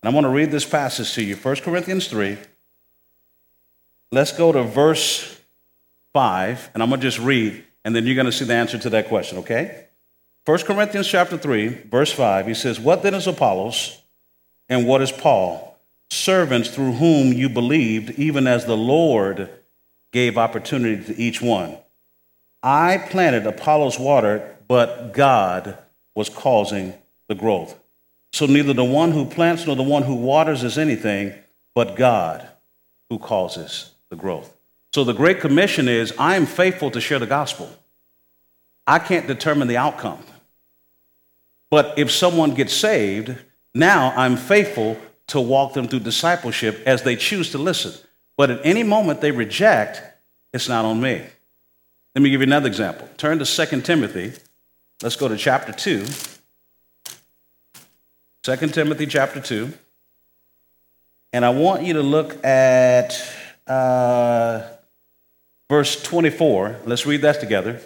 And 0.04 0.08
I'm 0.08 0.14
going 0.14 0.24
to 0.24 0.30
read 0.30 0.50
this 0.50 0.66
passage 0.66 1.14
to 1.14 1.24
you. 1.24 1.36
1 1.36 1.56
Corinthians 1.58 2.08
3. 2.08 2.38
Let's 4.12 4.32
go 4.32 4.52
to 4.52 4.64
verse 4.64 5.40
5, 6.14 6.72
and 6.74 6.82
I'm 6.82 6.90
going 6.90 7.00
to 7.00 7.08
just 7.08 7.20
read, 7.20 7.64
and 7.86 7.96
then 7.96 8.06
you're 8.06 8.16
going 8.16 8.26
to 8.26 8.32
see 8.32 8.46
the 8.46 8.56
answer 8.56 8.78
to 8.80 8.90
that 8.90 9.08
question, 9.08 9.38
okay? 9.40 9.86
1 10.46 10.58
Corinthians 10.60 11.08
chapter 11.08 11.38
3, 11.38 11.68
verse 11.90 12.12
5, 12.12 12.48
he 12.48 12.54
says, 12.56 12.80
What 12.80 13.04
then 13.04 13.14
is 13.14 13.28
Apollos 13.28 14.02
and 14.68 14.88
what 14.88 15.02
is 15.02 15.12
Paul? 15.12 15.71
Servants 16.12 16.70
through 16.70 16.92
whom 16.92 17.32
you 17.32 17.48
believed, 17.48 18.20
even 18.20 18.46
as 18.46 18.66
the 18.66 18.76
Lord 18.76 19.50
gave 20.12 20.38
opportunity 20.38 21.02
to 21.06 21.18
each 21.18 21.42
one. 21.42 21.78
I 22.62 22.98
planted, 22.98 23.48
Apollos 23.48 23.98
watered, 23.98 24.58
but 24.68 25.14
God 25.14 25.78
was 26.14 26.28
causing 26.28 26.94
the 27.30 27.36
growth. 27.36 27.80
So 28.34 28.46
neither 28.46 28.74
the 28.74 28.84
one 28.84 29.12
who 29.12 29.26
plants 29.26 29.66
nor 29.66 29.78
the 29.78 29.84
one 29.84 30.04
who 30.04 30.16
waters 30.16 30.66
is 30.66 30.78
anything, 30.78 31.34
but 31.74 31.96
God 31.96 32.46
who 33.10 33.18
causes 33.18 33.92
the 34.10 34.18
growth. 34.18 34.54
So 34.94 35.06
the 35.06 35.14
Great 35.14 35.40
Commission 35.40 35.88
is 35.88 36.14
I 36.20 36.36
am 36.36 36.46
faithful 36.46 36.92
to 36.92 37.00
share 37.00 37.20
the 37.20 37.26
gospel. 37.26 37.74
I 38.86 39.00
can't 39.00 39.28
determine 39.28 39.70
the 39.70 39.78
outcome. 39.78 40.20
But 41.70 41.98
if 41.98 42.12
someone 42.12 42.54
gets 42.54 42.74
saved, 42.74 43.34
now 43.74 44.14
I'm 44.18 44.36
faithful 44.36 44.98
to 45.32 45.40
walk 45.40 45.74
them 45.74 45.88
through 45.88 46.02
discipleship 46.02 46.84
as 46.86 47.04
they 47.04 47.16
choose 47.16 47.52
to 47.52 47.58
listen. 47.58 47.94
But 48.36 48.52
at 48.52 48.60
any 48.66 48.84
moment 48.84 49.22
they 49.22 49.32
reject, 49.32 50.02
it's 50.52 50.68
not 50.68 50.84
on 50.84 51.00
me. 51.00 51.26
Let 52.14 52.22
me 52.22 52.30
give 52.30 52.42
you 52.42 52.48
another 52.48 52.68
example. 52.68 53.08
Turn 53.16 53.40
to 53.40 53.46
2 53.46 53.80
Timothy. 53.80 54.34
Let's 55.02 55.16
go 55.16 55.30
to 55.30 55.38
chapter 55.38 55.72
2. 55.72 56.06
2 58.44 58.56
Timothy 58.68 59.06
chapter 59.06 59.40
2. 59.40 59.72
And 61.32 61.46
I 61.46 61.50
want 61.52 61.84
you 61.84 61.94
to 61.94 62.02
look 62.02 62.44
at 62.44 63.14
uh, 63.68 64.68
verse 65.70 66.04
24. 66.04 66.82
Let's 66.84 67.06
read 67.06 67.22
that 67.22 67.40
together. 67.40 67.80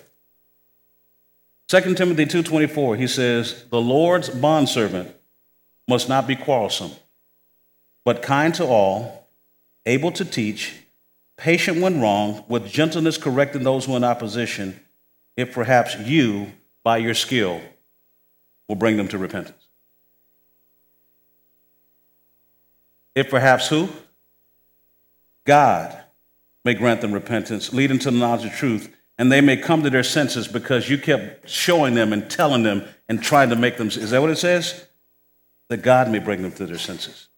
2 1.67 1.93
Timothy 1.93 2.25
2:24 2.25 2.97
he 2.99 3.07
says 3.07 3.65
the 3.71 3.81
Lord's 3.81 4.29
bondservant 4.29 5.15
must 5.87 6.07
not 6.07 6.27
be 6.27 6.35
quarrelsome 6.35 6.91
but 8.05 8.21
kind 8.21 8.55
to 8.55 8.63
all 8.63 9.27
able 9.85 10.11
to 10.13 10.23
teach 10.23 10.73
patient 11.35 11.81
when 11.81 11.99
wrong 11.99 12.45
with 12.47 12.69
gentleness 12.69 13.17
correcting 13.17 13.63
those 13.63 13.85
who 13.85 13.93
are 13.93 13.97
in 13.97 14.03
opposition 14.05 14.79
if 15.35 15.51
perhaps 15.51 15.97
you 15.99 16.53
by 16.83 16.95
your 16.95 17.13
skill 17.13 17.59
will 18.69 18.77
bring 18.77 18.95
them 18.95 19.09
to 19.09 19.17
repentance 19.17 19.65
if 23.15 23.29
perhaps 23.29 23.69
who? 23.69 23.89
God 25.45 25.97
may 26.65 26.73
grant 26.73 27.01
them 27.01 27.13
repentance, 27.13 27.73
leading 27.73 27.99
to 27.99 28.11
the 28.11 28.17
knowledge 28.17 28.45
of 28.45 28.51
truth, 28.51 28.93
and 29.17 29.31
they 29.31 29.41
may 29.41 29.55
come 29.55 29.83
to 29.83 29.89
their 29.89 30.03
senses 30.03 30.47
because 30.47 30.89
you 30.89 30.97
kept 30.97 31.49
showing 31.49 31.93
them 31.93 32.11
and 32.11 32.29
telling 32.29 32.63
them 32.63 32.83
and 33.07 33.23
trying 33.23 33.49
to 33.49 33.55
make 33.55 33.77
them. 33.77 33.87
Is 33.87 34.09
that 34.09 34.21
what 34.21 34.29
it 34.29 34.37
says? 34.37 34.85
That 35.69 35.77
God 35.77 36.11
may 36.11 36.19
bring 36.19 36.41
them 36.41 36.51
to 36.53 36.65
their 36.65 36.77
senses. 36.77 37.29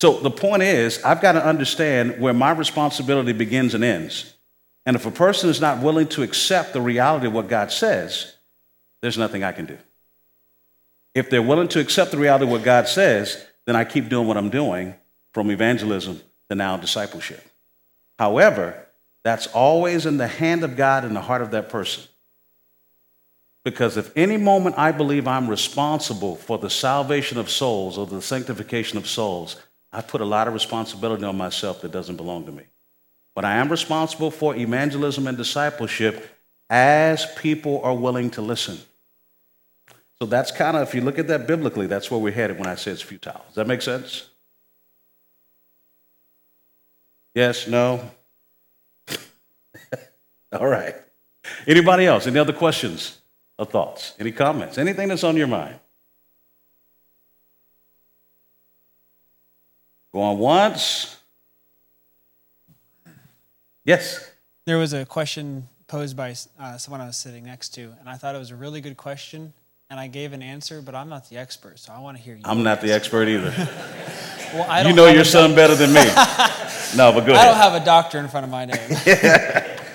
So 0.00 0.18
the 0.20 0.30
point 0.30 0.62
is, 0.62 1.02
I've 1.02 1.22
got 1.22 1.32
to 1.32 1.44
understand 1.44 2.20
where 2.20 2.34
my 2.34 2.50
responsibility 2.50 3.32
begins 3.32 3.74
and 3.74 3.84
ends. 3.84 4.34
And 4.86 4.96
if 4.96 5.06
a 5.06 5.10
person 5.10 5.48
is 5.48 5.60
not 5.60 5.82
willing 5.82 6.08
to 6.08 6.22
accept 6.22 6.72
the 6.72 6.80
reality 6.80 7.26
of 7.26 7.32
what 7.32 7.48
God 7.48 7.72
says, 7.72 8.34
there's 9.00 9.18
nothing 9.18 9.44
I 9.44 9.52
can 9.52 9.66
do. 9.66 9.78
If 11.14 11.30
they're 11.30 11.42
willing 11.42 11.68
to 11.68 11.80
accept 11.80 12.10
the 12.10 12.18
reality 12.18 12.44
of 12.44 12.50
what 12.50 12.64
God 12.64 12.88
says, 12.88 13.44
then 13.66 13.76
I 13.76 13.84
keep 13.84 14.08
doing 14.08 14.26
what 14.26 14.36
I'm 14.36 14.50
doing 14.50 14.94
from 15.32 15.50
evangelism 15.50 16.20
to 16.48 16.54
now 16.54 16.76
discipleship. 16.76 17.42
However, 18.18 18.86
that's 19.22 19.46
always 19.48 20.06
in 20.06 20.18
the 20.18 20.28
hand 20.28 20.64
of 20.64 20.76
God 20.76 21.04
and 21.04 21.16
the 21.16 21.20
heart 21.20 21.40
of 21.40 21.52
that 21.52 21.68
person. 21.70 22.04
Because 23.64 23.96
if 23.96 24.14
any 24.14 24.36
moment 24.36 24.76
I 24.76 24.92
believe 24.92 25.26
I'm 25.26 25.48
responsible 25.48 26.36
for 26.36 26.58
the 26.58 26.68
salvation 26.68 27.38
of 27.38 27.48
souls 27.48 27.96
or 27.96 28.06
the 28.06 28.20
sanctification 28.20 28.98
of 28.98 29.06
souls, 29.06 29.56
I 29.94 30.00
put 30.00 30.20
a 30.20 30.24
lot 30.24 30.48
of 30.48 30.54
responsibility 30.54 31.24
on 31.24 31.36
myself 31.36 31.80
that 31.82 31.92
doesn't 31.92 32.16
belong 32.16 32.46
to 32.46 32.52
me. 32.52 32.64
But 33.34 33.44
I 33.44 33.56
am 33.56 33.68
responsible 33.68 34.30
for 34.30 34.56
evangelism 34.56 35.26
and 35.28 35.36
discipleship 35.36 36.28
as 36.68 37.26
people 37.36 37.80
are 37.84 37.94
willing 37.94 38.30
to 38.30 38.42
listen. 38.42 38.78
So 40.18 40.26
that's 40.26 40.50
kind 40.50 40.76
of, 40.76 40.88
if 40.88 40.94
you 40.94 41.00
look 41.00 41.18
at 41.18 41.28
that 41.28 41.46
biblically, 41.46 41.86
that's 41.86 42.10
where 42.10 42.18
we're 42.18 42.32
headed 42.32 42.58
when 42.58 42.66
I 42.66 42.74
say 42.74 42.90
it's 42.90 43.02
futile. 43.02 43.44
Does 43.46 43.54
that 43.54 43.66
make 43.68 43.82
sense? 43.82 44.30
Yes, 47.34 47.68
no? 47.68 48.10
All 50.52 50.66
right. 50.66 50.94
Anybody 51.66 52.06
else? 52.06 52.26
Any 52.26 52.38
other 52.38 52.52
questions 52.52 53.18
or 53.58 53.66
thoughts? 53.66 54.14
Any 54.18 54.32
comments? 54.32 54.78
Anything 54.78 55.08
that's 55.08 55.24
on 55.24 55.36
your 55.36 55.48
mind? 55.48 55.78
Going 60.14 60.38
once? 60.38 61.16
Yes. 63.84 64.30
There 64.64 64.78
was 64.78 64.92
a 64.92 65.04
question 65.04 65.68
posed 65.88 66.16
by 66.16 66.36
uh, 66.56 66.78
someone 66.78 67.00
I 67.00 67.06
was 67.06 67.16
sitting 67.16 67.44
next 67.44 67.70
to, 67.70 67.92
and 67.98 68.08
I 68.08 68.14
thought 68.14 68.36
it 68.36 68.38
was 68.38 68.52
a 68.52 68.54
really 68.54 68.80
good 68.80 68.96
question, 68.96 69.52
and 69.90 69.98
I 69.98 70.06
gave 70.06 70.32
an 70.32 70.40
answer, 70.40 70.80
but 70.80 70.94
I'm 70.94 71.08
not 71.08 71.28
the 71.28 71.36
expert, 71.36 71.80
so 71.80 71.92
I 71.92 71.98
want 71.98 72.16
to 72.16 72.22
hear 72.22 72.36
you. 72.36 72.42
I'm 72.44 72.62
not 72.62 72.80
the 72.80 72.92
expert 72.92 73.28
either. 73.28 73.52
Well, 74.54 74.70
I 74.70 74.86
You 74.86 74.94
know 74.94 75.08
your 75.08 75.24
son 75.24 75.56
better 75.56 75.74
than 75.74 75.92
me. 75.92 76.02
No, 76.96 77.10
but 77.10 77.26
go 77.26 77.34
I 77.34 77.46
don't 77.46 77.56
have 77.56 77.74
a 77.74 77.84
doctor 77.84 78.20
in 78.20 78.28
front 78.28 78.44
of 78.44 78.50
my 78.50 78.66
name. 78.66 78.78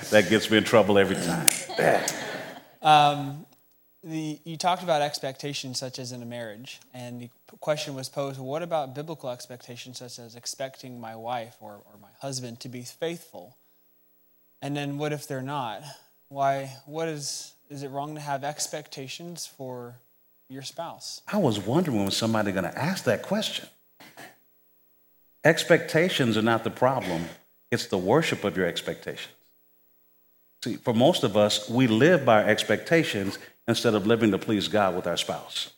That 0.09 0.25
gets 0.27 0.51
me 0.51 0.57
in 0.57 0.65
trouble 0.65 0.97
every 0.97 1.15
time. 1.15 1.47
The, 4.03 4.39
you 4.43 4.57
talked 4.57 4.84
about 4.84 5.01
expectations 5.01 5.77
such 5.77 5.99
as 5.99 6.11
in 6.11 6.21
a 6.21 6.26
marriage, 6.26 6.80
and 6.93 7.21
the 7.21 7.30
question 7.59 7.95
was 7.95 8.07
posed: 8.07 8.39
What 8.39 8.63
about 8.63 8.95
biblical 8.95 9.30
expectations 9.30 9.97
such 9.97 10.19
as 10.19 10.35
expecting 10.35 10.99
my 10.99 11.15
wife 11.15 11.55
or, 11.59 11.73
or 11.73 11.99
my 12.01 12.07
husband 12.21 12.59
to 12.61 12.69
be 12.69 12.81
faithful? 12.84 13.57
And 14.61 14.76
then, 14.76 14.97
what 14.97 15.11
if 15.11 15.27
they're 15.27 15.41
not? 15.41 15.84
Why? 16.30 16.71
What 16.85 17.07
is? 17.07 17.53
Is 17.69 17.84
it 17.84 17.89
wrong 17.89 18.15
to 18.15 18.21
have 18.21 18.43
expectations 18.43 19.45
for 19.45 19.95
your 20.49 20.63
spouse? 20.63 21.21
I 21.31 21.38
was 21.38 21.59
wondering 21.59 21.97
when 21.97 22.05
was 22.05 22.17
somebody 22.17 22.51
going 22.51 22.63
to 22.63 22.77
ask 22.77 23.03
that 23.03 23.21
question. 23.21 23.67
Expectations 25.43 26.38
are 26.38 26.41
not 26.41 26.63
the 26.63 26.71
problem, 26.71 27.26
it's 27.71 27.88
the 27.88 27.97
worship 27.97 28.43
of 28.43 28.57
your 28.57 28.65
expectations. 28.65 29.34
See, 30.63 30.76
for 30.76 30.93
most 30.93 31.23
of 31.23 31.38
us, 31.38 31.69
we 31.69 31.88
live 31.88 32.26
by 32.26 32.43
our 32.43 32.49
expectations 32.49 33.38
instead 33.69 33.93
of 33.93 34.07
living 34.07 34.31
to 34.31 34.37
please 34.37 34.67
God 34.67 34.95
with 34.95 35.07
our 35.07 35.15
spouse. 35.15 35.69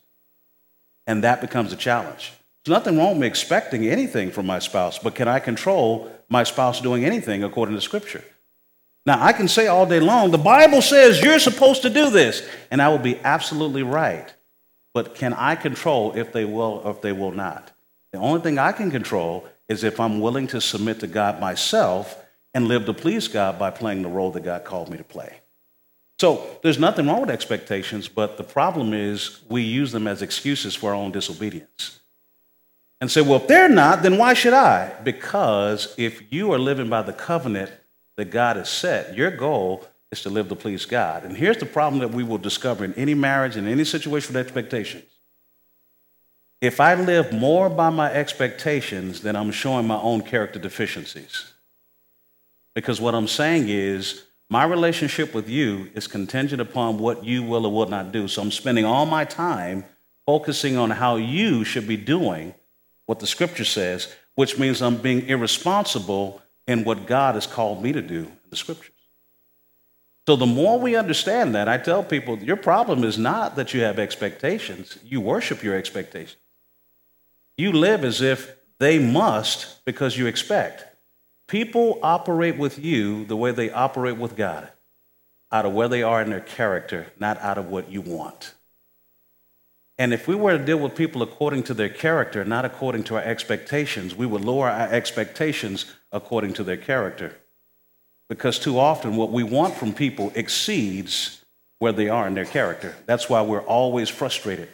And 1.06 1.22
that 1.22 1.40
becomes 1.40 1.72
a 1.72 1.76
challenge. 1.76 2.32
There's 2.64 2.76
nothing 2.76 2.96
wrong 2.96 3.18
with 3.18 3.26
expecting 3.26 3.86
anything 3.86 4.30
from 4.30 4.46
my 4.46 4.60
spouse, 4.60 4.98
but 4.98 5.14
can 5.14 5.28
I 5.28 5.40
control 5.40 6.10
my 6.28 6.42
spouse 6.42 6.80
doing 6.80 7.04
anything 7.04 7.44
according 7.44 7.74
to 7.74 7.80
Scripture? 7.80 8.24
Now, 9.04 9.22
I 9.22 9.32
can 9.32 9.48
say 9.48 9.66
all 9.66 9.84
day 9.84 10.00
long, 10.00 10.30
the 10.30 10.38
Bible 10.38 10.80
says 10.80 11.20
you're 11.20 11.40
supposed 11.40 11.82
to 11.82 11.90
do 11.90 12.08
this, 12.08 12.48
and 12.70 12.80
I 12.80 12.88
will 12.88 12.98
be 12.98 13.18
absolutely 13.18 13.82
right. 13.82 14.32
But 14.94 15.14
can 15.14 15.34
I 15.34 15.56
control 15.56 16.12
if 16.16 16.32
they 16.32 16.44
will 16.44 16.80
or 16.84 16.92
if 16.92 17.02
they 17.02 17.12
will 17.12 17.32
not? 17.32 17.72
The 18.12 18.18
only 18.18 18.40
thing 18.40 18.58
I 18.58 18.72
can 18.72 18.90
control 18.90 19.48
is 19.68 19.84
if 19.84 19.98
I'm 20.00 20.20
willing 20.20 20.46
to 20.48 20.60
submit 20.60 21.00
to 21.00 21.06
God 21.06 21.40
myself 21.40 22.16
and 22.54 22.68
live 22.68 22.86
to 22.86 22.94
please 22.94 23.28
God 23.28 23.58
by 23.58 23.70
playing 23.70 24.02
the 24.02 24.08
role 24.08 24.30
that 24.30 24.44
God 24.44 24.64
called 24.64 24.88
me 24.88 24.98
to 24.98 25.04
play. 25.04 25.41
So 26.22 26.46
there's 26.62 26.78
nothing 26.78 27.08
wrong 27.08 27.22
with 27.22 27.30
expectations, 27.30 28.06
but 28.06 28.36
the 28.36 28.44
problem 28.44 28.94
is 28.94 29.40
we 29.48 29.62
use 29.62 29.90
them 29.90 30.06
as 30.06 30.22
excuses 30.22 30.72
for 30.72 30.90
our 30.90 30.94
own 30.94 31.10
disobedience. 31.10 31.98
And 33.00 33.10
say, 33.10 33.22
well, 33.22 33.40
if 33.40 33.48
they're 33.48 33.68
not, 33.68 34.04
then 34.04 34.18
why 34.18 34.32
should 34.34 34.52
I? 34.52 34.94
Because 35.02 35.92
if 35.98 36.32
you 36.32 36.52
are 36.52 36.60
living 36.60 36.88
by 36.88 37.02
the 37.02 37.12
covenant 37.12 37.72
that 38.14 38.26
God 38.26 38.54
has 38.54 38.70
set, 38.70 39.16
your 39.16 39.32
goal 39.32 39.84
is 40.12 40.22
to 40.22 40.30
live 40.30 40.48
to 40.50 40.54
please 40.54 40.84
God. 40.86 41.24
And 41.24 41.36
here's 41.36 41.56
the 41.56 41.66
problem 41.66 41.98
that 41.98 42.16
we 42.16 42.22
will 42.22 42.38
discover 42.38 42.84
in 42.84 42.94
any 42.94 43.14
marriage, 43.14 43.56
in 43.56 43.66
any 43.66 43.82
situation 43.82 44.32
with 44.32 44.46
expectations. 44.46 45.10
If 46.60 46.78
I 46.78 46.94
live 46.94 47.32
more 47.32 47.68
by 47.68 47.90
my 47.90 48.12
expectations, 48.12 49.22
then 49.22 49.34
I'm 49.34 49.50
showing 49.50 49.88
my 49.88 49.98
own 50.00 50.20
character 50.20 50.60
deficiencies. 50.60 51.52
Because 52.74 53.00
what 53.00 53.16
I'm 53.16 53.26
saying 53.26 53.68
is, 53.68 54.22
my 54.52 54.64
relationship 54.64 55.32
with 55.32 55.48
you 55.48 55.90
is 55.94 56.06
contingent 56.06 56.60
upon 56.60 56.98
what 56.98 57.24
you 57.24 57.42
will 57.42 57.64
or 57.64 57.72
will 57.72 57.86
not 57.86 58.12
do. 58.12 58.28
So 58.28 58.42
I'm 58.42 58.50
spending 58.50 58.84
all 58.84 59.06
my 59.06 59.24
time 59.24 59.86
focusing 60.26 60.76
on 60.76 60.90
how 60.90 61.16
you 61.16 61.64
should 61.64 61.88
be 61.88 61.96
doing 61.96 62.52
what 63.06 63.18
the 63.18 63.26
scripture 63.26 63.64
says, 63.64 64.14
which 64.34 64.58
means 64.58 64.82
I'm 64.82 64.98
being 64.98 65.26
irresponsible 65.26 66.42
in 66.66 66.84
what 66.84 67.06
God 67.06 67.34
has 67.34 67.46
called 67.46 67.82
me 67.82 67.92
to 67.92 68.02
do 68.02 68.24
in 68.24 68.50
the 68.50 68.56
scriptures. 68.56 68.90
So 70.26 70.36
the 70.36 70.44
more 70.44 70.78
we 70.78 70.96
understand 70.96 71.54
that, 71.54 71.66
I 71.66 71.78
tell 71.78 72.04
people 72.04 72.38
your 72.38 72.58
problem 72.58 73.04
is 73.04 73.16
not 73.16 73.56
that 73.56 73.72
you 73.72 73.80
have 73.80 73.98
expectations, 73.98 74.98
you 75.02 75.22
worship 75.22 75.62
your 75.62 75.76
expectations. 75.76 76.36
You 77.56 77.72
live 77.72 78.04
as 78.04 78.20
if 78.20 78.54
they 78.78 78.98
must 78.98 79.82
because 79.86 80.18
you 80.18 80.26
expect. 80.26 80.91
People 81.52 81.98
operate 82.02 82.56
with 82.56 82.78
you 82.78 83.26
the 83.26 83.36
way 83.36 83.52
they 83.52 83.70
operate 83.70 84.16
with 84.16 84.36
God, 84.36 84.72
out 85.52 85.66
of 85.66 85.74
where 85.74 85.86
they 85.86 86.02
are 86.02 86.22
in 86.22 86.30
their 86.30 86.40
character, 86.40 87.12
not 87.20 87.38
out 87.42 87.58
of 87.58 87.68
what 87.68 87.92
you 87.92 88.00
want. 88.00 88.54
And 89.98 90.14
if 90.14 90.26
we 90.26 90.34
were 90.34 90.56
to 90.56 90.64
deal 90.64 90.78
with 90.78 90.96
people 90.96 91.20
according 91.20 91.64
to 91.64 91.74
their 91.74 91.90
character, 91.90 92.42
not 92.42 92.64
according 92.64 93.04
to 93.04 93.16
our 93.16 93.22
expectations, 93.22 94.14
we 94.14 94.24
would 94.24 94.40
lower 94.40 94.70
our 94.70 94.90
expectations 94.90 95.84
according 96.10 96.54
to 96.54 96.64
their 96.64 96.78
character. 96.78 97.36
Because 98.30 98.58
too 98.58 98.78
often, 98.78 99.16
what 99.16 99.30
we 99.30 99.42
want 99.42 99.74
from 99.74 99.92
people 99.92 100.32
exceeds 100.34 101.44
where 101.80 101.92
they 101.92 102.08
are 102.08 102.26
in 102.26 102.32
their 102.32 102.46
character. 102.46 102.96
That's 103.04 103.28
why 103.28 103.42
we're 103.42 103.60
always 103.60 104.08
frustrated. 104.08 104.70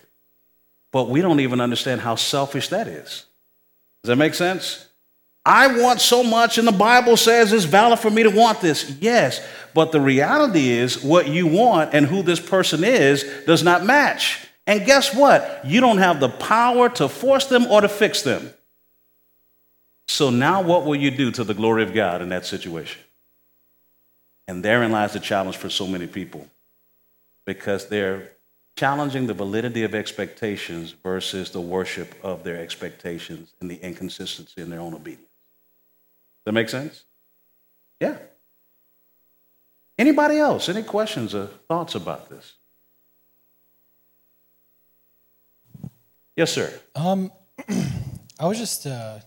But 0.92 1.08
we 1.08 1.22
don't 1.22 1.40
even 1.40 1.60
understand 1.60 2.02
how 2.02 2.14
selfish 2.14 2.68
that 2.68 2.86
is. 2.86 3.24
Does 4.04 4.10
that 4.10 4.16
make 4.16 4.34
sense? 4.34 4.87
I 5.48 5.80
want 5.80 6.02
so 6.02 6.22
much, 6.22 6.58
and 6.58 6.68
the 6.68 6.72
Bible 6.72 7.16
says 7.16 7.54
it's 7.54 7.64
valid 7.64 8.00
for 8.00 8.10
me 8.10 8.22
to 8.22 8.28
want 8.28 8.60
this. 8.60 8.98
Yes, 9.00 9.40
but 9.72 9.92
the 9.92 10.00
reality 10.00 10.68
is 10.68 11.02
what 11.02 11.26
you 11.26 11.46
want 11.46 11.94
and 11.94 12.04
who 12.04 12.22
this 12.22 12.38
person 12.38 12.84
is 12.84 13.24
does 13.46 13.62
not 13.62 13.82
match. 13.82 14.46
And 14.66 14.84
guess 14.84 15.14
what? 15.14 15.62
You 15.64 15.80
don't 15.80 15.96
have 15.96 16.20
the 16.20 16.28
power 16.28 16.90
to 16.90 17.08
force 17.08 17.46
them 17.46 17.64
or 17.66 17.80
to 17.80 17.88
fix 17.88 18.20
them. 18.20 18.50
So 20.06 20.28
now 20.28 20.60
what 20.60 20.84
will 20.84 20.96
you 20.96 21.10
do 21.10 21.30
to 21.30 21.44
the 21.44 21.54
glory 21.54 21.82
of 21.82 21.94
God 21.94 22.20
in 22.20 22.28
that 22.28 22.44
situation? 22.44 23.00
And 24.46 24.62
therein 24.62 24.92
lies 24.92 25.14
the 25.14 25.20
challenge 25.20 25.56
for 25.56 25.70
so 25.70 25.86
many 25.86 26.06
people 26.06 26.46
because 27.46 27.88
they're 27.88 28.32
challenging 28.76 29.26
the 29.26 29.34
validity 29.34 29.82
of 29.82 29.94
expectations 29.94 30.94
versus 31.02 31.52
the 31.52 31.60
worship 31.60 32.14
of 32.22 32.44
their 32.44 32.58
expectations 32.58 33.54
and 33.62 33.70
the 33.70 33.76
inconsistency 33.76 34.60
in 34.60 34.68
their 34.68 34.80
own 34.80 34.92
obedience. 34.92 35.27
That 36.48 36.52
make 36.52 36.70
sense? 36.70 37.04
Yeah. 38.00 38.16
Anybody 39.98 40.38
else? 40.38 40.70
Any 40.70 40.82
questions 40.82 41.34
or 41.34 41.48
thoughts 41.68 41.94
about 41.94 42.30
this? 42.30 42.54
Yes, 46.36 46.50
sir. 46.50 46.72
Um, 46.94 47.30
I 48.40 48.46
was 48.46 48.56
just, 48.56 48.86
uh, 48.86 49.18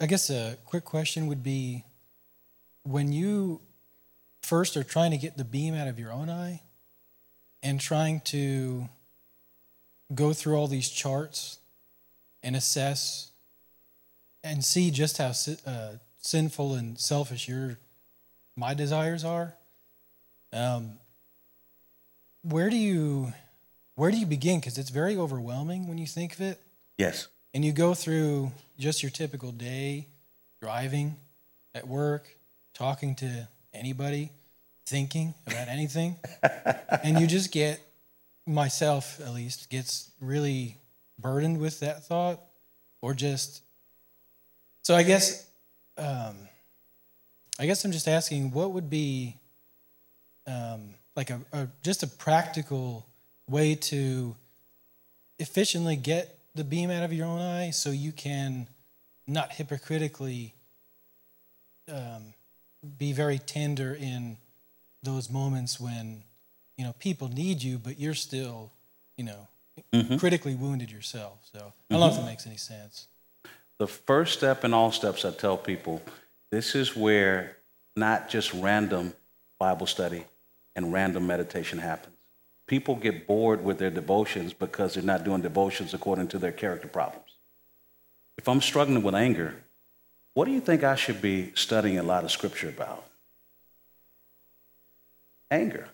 I 0.00 0.06
guess 0.06 0.28
a 0.28 0.56
quick 0.64 0.84
question 0.84 1.28
would 1.28 1.44
be 1.44 1.84
when 2.82 3.12
you 3.12 3.60
first 4.42 4.76
are 4.76 4.82
trying 4.82 5.12
to 5.12 5.18
get 5.18 5.36
the 5.36 5.44
beam 5.44 5.74
out 5.74 5.86
of 5.86 5.96
your 5.96 6.10
own 6.10 6.28
eye 6.28 6.60
and 7.62 7.78
trying 7.78 8.18
to 8.22 8.88
go 10.12 10.32
through 10.32 10.56
all 10.56 10.66
these 10.66 10.88
charts 10.88 11.60
and 12.42 12.56
assess 12.56 13.30
and 14.42 14.64
see 14.64 14.90
just 14.90 15.18
how 15.18 15.32
uh, 15.64 15.92
sinful 16.26 16.74
and 16.74 16.98
selfish 16.98 17.48
your 17.48 17.78
my 18.56 18.74
desires 18.74 19.24
are. 19.24 19.54
Um, 20.52 20.98
where 22.42 22.70
do 22.70 22.76
you 22.76 23.32
where 23.94 24.10
do 24.10 24.18
you 24.18 24.26
begin? 24.26 24.60
Because 24.60 24.78
it's 24.78 24.90
very 24.90 25.16
overwhelming 25.16 25.88
when 25.88 25.98
you 25.98 26.06
think 26.06 26.34
of 26.34 26.40
it, 26.40 26.60
Yes. 26.98 27.28
and 27.54 27.64
you 27.64 27.72
go 27.72 27.94
through 27.94 28.52
just 28.78 29.02
your 29.02 29.10
typical 29.10 29.52
day, 29.52 30.06
driving, 30.60 31.16
at 31.74 31.86
work, 31.88 32.28
talking 32.74 33.14
to 33.16 33.48
anybody, 33.72 34.30
thinking 34.86 35.32
about 35.46 35.68
anything, 35.68 36.16
and 37.02 37.18
you 37.20 37.26
just 37.26 37.52
get 37.52 37.80
myself 38.46 39.18
at 39.20 39.32
least 39.34 39.70
gets 39.70 40.10
really 40.20 40.76
burdened 41.18 41.58
with 41.58 41.80
that 41.80 42.04
thought, 42.04 42.40
or 43.00 43.14
just 43.14 43.62
so 44.82 44.94
I 44.94 45.02
guess 45.02 45.46
um, 45.98 46.36
I 47.58 47.66
guess 47.66 47.84
I'm 47.84 47.92
just 47.92 48.08
asking 48.08 48.52
what 48.52 48.72
would 48.72 48.90
be 48.90 49.36
um, 50.46 50.94
like 51.14 51.30
a, 51.30 51.40
a 51.52 51.68
just 51.82 52.02
a 52.02 52.06
practical 52.06 53.06
way 53.48 53.74
to 53.74 54.36
efficiently 55.38 55.96
get 55.96 56.38
the 56.54 56.64
beam 56.64 56.90
out 56.90 57.02
of 57.02 57.12
your 57.12 57.26
own 57.26 57.40
eye 57.40 57.70
so 57.70 57.90
you 57.90 58.12
can 58.12 58.66
not 59.26 59.52
hypocritically 59.52 60.54
um, 61.92 62.34
be 62.98 63.12
very 63.12 63.38
tender 63.38 63.94
in 63.94 64.36
those 65.02 65.30
moments 65.30 65.80
when 65.80 66.22
you 66.76 66.84
know 66.84 66.94
people 66.98 67.28
need 67.28 67.62
you 67.62 67.78
but 67.78 67.98
you're 67.98 68.14
still 68.14 68.70
you 69.16 69.24
know 69.24 69.48
critically 70.18 70.54
wounded 70.54 70.90
yourself? 70.90 71.38
So 71.52 71.72
i 71.90 71.94
don't 71.94 72.00
know 72.00 72.08
if 72.08 72.16
that 72.16 72.24
makes 72.26 72.46
any 72.46 72.56
sense 72.56 73.08
The 73.78 73.86
first 73.86 74.38
step 74.38 74.64
in 74.64 74.72
all 74.72 74.90
steps, 74.90 75.24
I 75.24 75.30
tell 75.30 75.56
people, 75.56 76.02
this 76.50 76.74
is 76.74 76.96
where 76.96 77.56
not 77.94 78.28
just 78.28 78.52
random 78.54 79.12
Bible 79.58 79.86
study 79.86 80.24
and 80.74 80.92
random 80.92 81.26
meditation 81.26 81.78
happens. 81.78 82.14
People 82.66 82.96
get 82.96 83.26
bored 83.26 83.62
with 83.62 83.78
their 83.78 83.90
devotions 83.90 84.52
because 84.52 84.94
they're 84.94 85.02
not 85.02 85.24
doing 85.24 85.42
devotions 85.42 85.94
according 85.94 86.28
to 86.28 86.38
their 86.38 86.52
character 86.52 86.88
problems. 86.88 87.26
If 88.36 88.48
I'm 88.48 88.60
struggling 88.60 89.02
with 89.02 89.14
anger, 89.14 89.54
what 90.34 90.46
do 90.46 90.50
you 90.50 90.60
think 90.60 90.82
I 90.82 90.96
should 90.96 91.22
be 91.22 91.52
studying 91.54 91.98
a 91.98 92.02
lot 92.02 92.24
of 92.24 92.30
scripture 92.30 92.68
about? 92.68 93.04
Anger. 95.50 95.88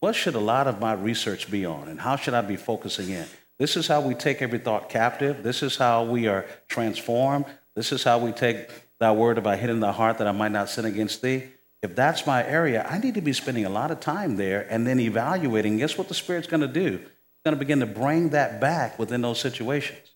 What 0.00 0.16
should 0.16 0.34
a 0.34 0.40
lot 0.40 0.66
of 0.66 0.80
my 0.80 0.94
research 0.94 1.50
be 1.50 1.64
on, 1.64 1.86
and 1.86 2.00
how 2.00 2.16
should 2.16 2.34
I 2.34 2.40
be 2.40 2.56
focusing 2.56 3.10
in? 3.10 3.26
This 3.62 3.76
is 3.76 3.86
how 3.86 4.00
we 4.00 4.16
take 4.16 4.42
every 4.42 4.58
thought 4.58 4.88
captive. 4.88 5.44
This 5.44 5.62
is 5.62 5.76
how 5.76 6.02
we 6.02 6.26
are 6.26 6.46
transformed. 6.66 7.44
This 7.76 7.92
is 7.92 8.02
how 8.02 8.18
we 8.18 8.32
take 8.32 8.68
thy 8.98 9.12
word 9.12 9.38
about 9.38 9.60
hid 9.60 9.70
in 9.70 9.80
heart 9.80 10.18
that 10.18 10.26
I 10.26 10.32
might 10.32 10.50
not 10.50 10.68
sin 10.68 10.84
against 10.84 11.22
thee. 11.22 11.44
If 11.80 11.94
that's 11.94 12.26
my 12.26 12.44
area, 12.44 12.84
I 12.90 12.98
need 12.98 13.14
to 13.14 13.20
be 13.20 13.32
spending 13.32 13.64
a 13.64 13.70
lot 13.70 13.92
of 13.92 14.00
time 14.00 14.34
there 14.34 14.66
and 14.68 14.84
then 14.84 14.98
evaluating. 14.98 15.76
Guess 15.76 15.96
what 15.96 16.08
the 16.08 16.14
Spirit's 16.14 16.48
going 16.48 16.62
to 16.62 16.66
do? 16.66 16.94
It's 16.94 17.42
going 17.44 17.54
to 17.54 17.56
begin 17.56 17.78
to 17.78 17.86
bring 17.86 18.30
that 18.30 18.60
back 18.60 18.98
within 18.98 19.22
those 19.22 19.38
situations. 19.38 20.10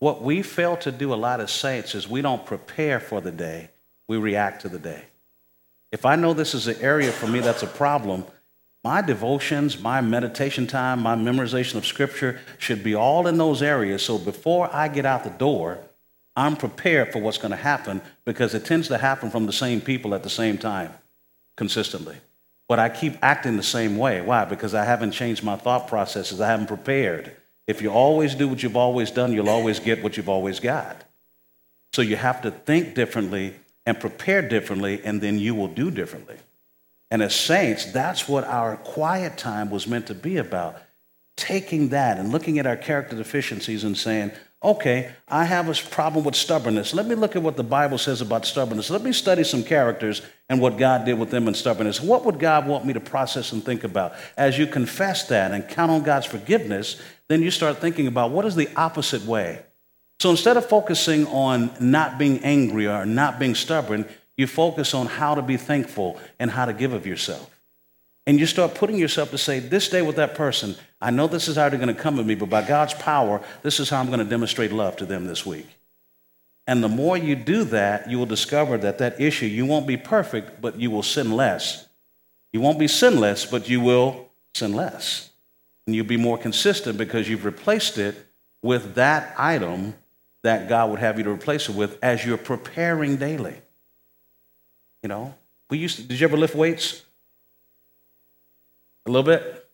What 0.00 0.22
we 0.22 0.42
fail 0.42 0.76
to 0.78 0.90
do 0.90 1.14
a 1.14 1.14
lot 1.14 1.40
as 1.40 1.52
saints 1.52 1.94
is 1.94 2.08
we 2.08 2.22
don't 2.22 2.44
prepare 2.44 2.98
for 2.98 3.20
the 3.20 3.30
day, 3.30 3.70
we 4.08 4.16
react 4.16 4.62
to 4.62 4.68
the 4.68 4.80
day. 4.80 5.04
If 5.92 6.04
I 6.04 6.16
know 6.16 6.34
this 6.34 6.54
is 6.54 6.66
an 6.66 6.80
area 6.80 7.12
for 7.12 7.28
me 7.28 7.38
that's 7.38 7.62
a 7.62 7.68
problem, 7.68 8.24
my 8.84 9.00
devotions, 9.00 9.80
my 9.80 10.02
meditation 10.02 10.66
time, 10.66 11.00
my 11.00 11.16
memorization 11.16 11.76
of 11.76 11.86
scripture 11.86 12.38
should 12.58 12.84
be 12.84 12.94
all 12.94 13.26
in 13.26 13.38
those 13.38 13.62
areas. 13.62 14.04
So 14.04 14.18
before 14.18 14.68
I 14.72 14.88
get 14.88 15.06
out 15.06 15.24
the 15.24 15.30
door, 15.30 15.78
I'm 16.36 16.54
prepared 16.54 17.10
for 17.10 17.20
what's 17.20 17.38
going 17.38 17.52
to 17.52 17.56
happen 17.56 18.02
because 18.26 18.54
it 18.54 18.66
tends 18.66 18.88
to 18.88 18.98
happen 18.98 19.30
from 19.30 19.46
the 19.46 19.52
same 19.52 19.80
people 19.80 20.14
at 20.14 20.22
the 20.22 20.30
same 20.30 20.58
time 20.58 20.92
consistently. 21.56 22.16
But 22.68 22.78
I 22.78 22.90
keep 22.90 23.16
acting 23.22 23.56
the 23.56 23.62
same 23.62 23.96
way. 23.96 24.20
Why? 24.20 24.44
Because 24.44 24.74
I 24.74 24.84
haven't 24.84 25.12
changed 25.12 25.42
my 25.42 25.56
thought 25.56 25.88
processes. 25.88 26.40
I 26.40 26.48
haven't 26.48 26.66
prepared. 26.66 27.34
If 27.66 27.80
you 27.80 27.90
always 27.90 28.34
do 28.34 28.48
what 28.48 28.62
you've 28.62 28.76
always 28.76 29.10
done, 29.10 29.32
you'll 29.32 29.48
always 29.48 29.80
get 29.80 30.02
what 30.02 30.16
you've 30.16 30.28
always 30.28 30.60
got. 30.60 31.04
So 31.94 32.02
you 32.02 32.16
have 32.16 32.42
to 32.42 32.50
think 32.50 32.94
differently 32.94 33.54
and 33.86 33.98
prepare 33.98 34.42
differently, 34.42 35.00
and 35.04 35.20
then 35.20 35.38
you 35.38 35.54
will 35.54 35.68
do 35.68 35.90
differently. 35.90 36.36
And 37.14 37.22
as 37.22 37.32
saints, 37.32 37.92
that's 37.92 38.28
what 38.28 38.42
our 38.42 38.76
quiet 38.76 39.38
time 39.38 39.70
was 39.70 39.86
meant 39.86 40.08
to 40.08 40.14
be 40.14 40.38
about. 40.38 40.82
Taking 41.36 41.90
that 41.90 42.18
and 42.18 42.32
looking 42.32 42.58
at 42.58 42.66
our 42.66 42.76
character 42.76 43.14
deficiencies 43.14 43.84
and 43.84 43.96
saying, 43.96 44.32
okay, 44.64 45.12
I 45.28 45.44
have 45.44 45.68
a 45.68 45.74
problem 45.90 46.24
with 46.24 46.34
stubbornness. 46.34 46.92
Let 46.92 47.06
me 47.06 47.14
look 47.14 47.36
at 47.36 47.42
what 47.44 47.56
the 47.56 47.62
Bible 47.62 47.98
says 47.98 48.20
about 48.20 48.44
stubbornness. 48.44 48.90
Let 48.90 49.02
me 49.02 49.12
study 49.12 49.44
some 49.44 49.62
characters 49.62 50.22
and 50.48 50.60
what 50.60 50.76
God 50.76 51.04
did 51.04 51.16
with 51.16 51.30
them 51.30 51.46
in 51.46 51.54
stubbornness. 51.54 52.00
What 52.00 52.24
would 52.24 52.40
God 52.40 52.66
want 52.66 52.84
me 52.84 52.92
to 52.94 53.00
process 53.00 53.52
and 53.52 53.64
think 53.64 53.84
about? 53.84 54.14
As 54.36 54.58
you 54.58 54.66
confess 54.66 55.28
that 55.28 55.52
and 55.52 55.68
count 55.68 55.92
on 55.92 56.02
God's 56.02 56.26
forgiveness, 56.26 57.00
then 57.28 57.42
you 57.42 57.52
start 57.52 57.78
thinking 57.78 58.08
about 58.08 58.32
what 58.32 58.44
is 58.44 58.56
the 58.56 58.68
opposite 58.74 59.24
way. 59.24 59.62
So 60.18 60.30
instead 60.30 60.56
of 60.56 60.68
focusing 60.68 61.28
on 61.28 61.70
not 61.78 62.18
being 62.18 62.42
angry 62.42 62.88
or 62.88 63.06
not 63.06 63.38
being 63.38 63.54
stubborn, 63.54 64.04
you 64.36 64.46
focus 64.46 64.94
on 64.94 65.06
how 65.06 65.34
to 65.34 65.42
be 65.42 65.56
thankful 65.56 66.18
and 66.38 66.50
how 66.50 66.64
to 66.64 66.72
give 66.72 66.92
of 66.92 67.06
yourself. 67.06 67.50
And 68.26 68.40
you 68.40 68.46
start 68.46 68.74
putting 68.74 68.96
yourself 68.96 69.30
to 69.32 69.38
say, 69.38 69.58
this 69.58 69.88
day 69.88 70.00
with 70.00 70.16
that 70.16 70.34
person, 70.34 70.76
I 71.00 71.10
know 71.10 71.26
this 71.26 71.46
is 71.46 71.56
they're 71.56 71.70
going 71.70 71.88
to 71.88 71.94
come 71.94 72.18
at 72.18 72.24
me, 72.24 72.34
but 72.34 72.48
by 72.48 72.66
God's 72.66 72.94
power, 72.94 73.42
this 73.62 73.80
is 73.80 73.90
how 73.90 74.00
I'm 74.00 74.06
going 74.06 74.18
to 74.18 74.24
demonstrate 74.24 74.72
love 74.72 74.96
to 74.96 75.06
them 75.06 75.26
this 75.26 75.44
week. 75.44 75.66
And 76.66 76.82
the 76.82 76.88
more 76.88 77.16
you 77.16 77.36
do 77.36 77.64
that, 77.64 78.10
you 78.10 78.18
will 78.18 78.26
discover 78.26 78.78
that 78.78 78.98
that 78.98 79.20
issue, 79.20 79.46
you 79.46 79.66
won't 79.66 79.86
be 79.86 79.98
perfect, 79.98 80.62
but 80.62 80.80
you 80.80 80.90
will 80.90 81.02
sin 81.02 81.32
less. 81.32 81.86
You 82.54 82.62
won't 82.62 82.78
be 82.78 82.88
sinless, 82.88 83.44
but 83.44 83.68
you 83.68 83.80
will 83.80 84.30
sin 84.54 84.72
less. 84.72 85.30
And 85.86 85.94
you'll 85.94 86.06
be 86.06 86.16
more 86.16 86.38
consistent 86.38 86.96
because 86.96 87.28
you've 87.28 87.44
replaced 87.44 87.98
it 87.98 88.16
with 88.62 88.94
that 88.94 89.34
item 89.36 89.94
that 90.42 90.68
God 90.68 90.90
would 90.90 91.00
have 91.00 91.18
you 91.18 91.24
to 91.24 91.30
replace 91.30 91.68
it 91.68 91.74
with 91.74 91.98
as 92.02 92.24
you're 92.24 92.38
preparing 92.38 93.16
daily. 93.16 93.56
You 95.04 95.08
know, 95.08 95.34
we 95.68 95.76
used 95.76 95.96
to, 95.96 96.02
did 96.02 96.18
you 96.18 96.26
ever 96.26 96.38
lift 96.38 96.54
weights? 96.54 97.02
A 99.04 99.10
little 99.10 99.22
bit? 99.22 99.68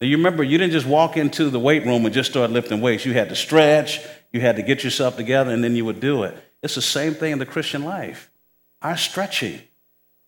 Do 0.00 0.08
you 0.08 0.16
remember 0.16 0.42
you 0.42 0.58
didn't 0.58 0.72
just 0.72 0.88
walk 0.88 1.16
into 1.16 1.50
the 1.50 1.60
weight 1.60 1.86
room 1.86 2.04
and 2.04 2.12
just 2.12 2.32
start 2.32 2.50
lifting 2.50 2.80
weights. 2.80 3.06
You 3.06 3.12
had 3.12 3.28
to 3.28 3.36
stretch, 3.36 4.00
you 4.32 4.40
had 4.40 4.56
to 4.56 4.62
get 4.62 4.82
yourself 4.82 5.16
together, 5.16 5.52
and 5.52 5.62
then 5.62 5.76
you 5.76 5.84
would 5.84 6.00
do 6.00 6.24
it. 6.24 6.36
It's 6.64 6.74
the 6.74 6.82
same 6.82 7.14
thing 7.14 7.30
in 7.30 7.38
the 7.38 7.46
Christian 7.46 7.84
life. 7.84 8.28
Our 8.82 8.96
stretching 8.96 9.60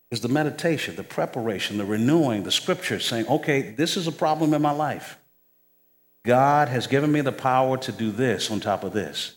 is 0.09 0.21
the 0.21 0.29
meditation, 0.29 0.95
the 0.95 1.03
preparation, 1.03 1.77
the 1.77 1.83
renewing, 1.83 2.43
the 2.43 2.51
scripture 2.51 3.01
saying, 3.01 3.27
okay, 3.27 3.71
this 3.71 3.97
is 3.97 4.07
a 4.07 4.11
problem 4.13 4.53
in 4.53 4.61
my 4.61 4.71
life. 4.71 5.19
God 6.23 6.69
has 6.69 6.87
given 6.87 7.11
me 7.11 7.19
the 7.19 7.33
power 7.33 7.75
to 7.79 7.91
do 7.91 8.09
this 8.09 8.49
on 8.49 8.61
top 8.61 8.85
of 8.85 8.93
this. 8.93 9.35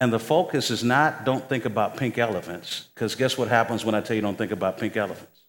And 0.00 0.12
the 0.12 0.18
focus 0.18 0.70
is 0.70 0.84
not 0.84 1.24
don't 1.24 1.48
think 1.48 1.64
about 1.64 1.96
pink 1.96 2.18
elephants, 2.18 2.86
because 2.94 3.14
guess 3.14 3.36
what 3.36 3.48
happens 3.48 3.84
when 3.84 3.94
I 3.94 4.00
tell 4.00 4.14
you 4.14 4.22
don't 4.22 4.38
think 4.38 4.52
about 4.52 4.78
pink 4.78 4.96
elephants? 4.96 5.40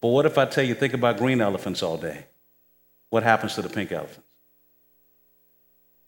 But 0.00 0.08
what 0.08 0.26
if 0.26 0.38
I 0.38 0.46
tell 0.46 0.64
you 0.64 0.74
think 0.74 0.94
about 0.94 1.18
green 1.18 1.40
elephants 1.40 1.82
all 1.82 1.96
day? 1.96 2.26
What 3.10 3.22
happens 3.22 3.54
to 3.54 3.62
the 3.62 3.68
pink 3.68 3.92
elephants? 3.92 4.26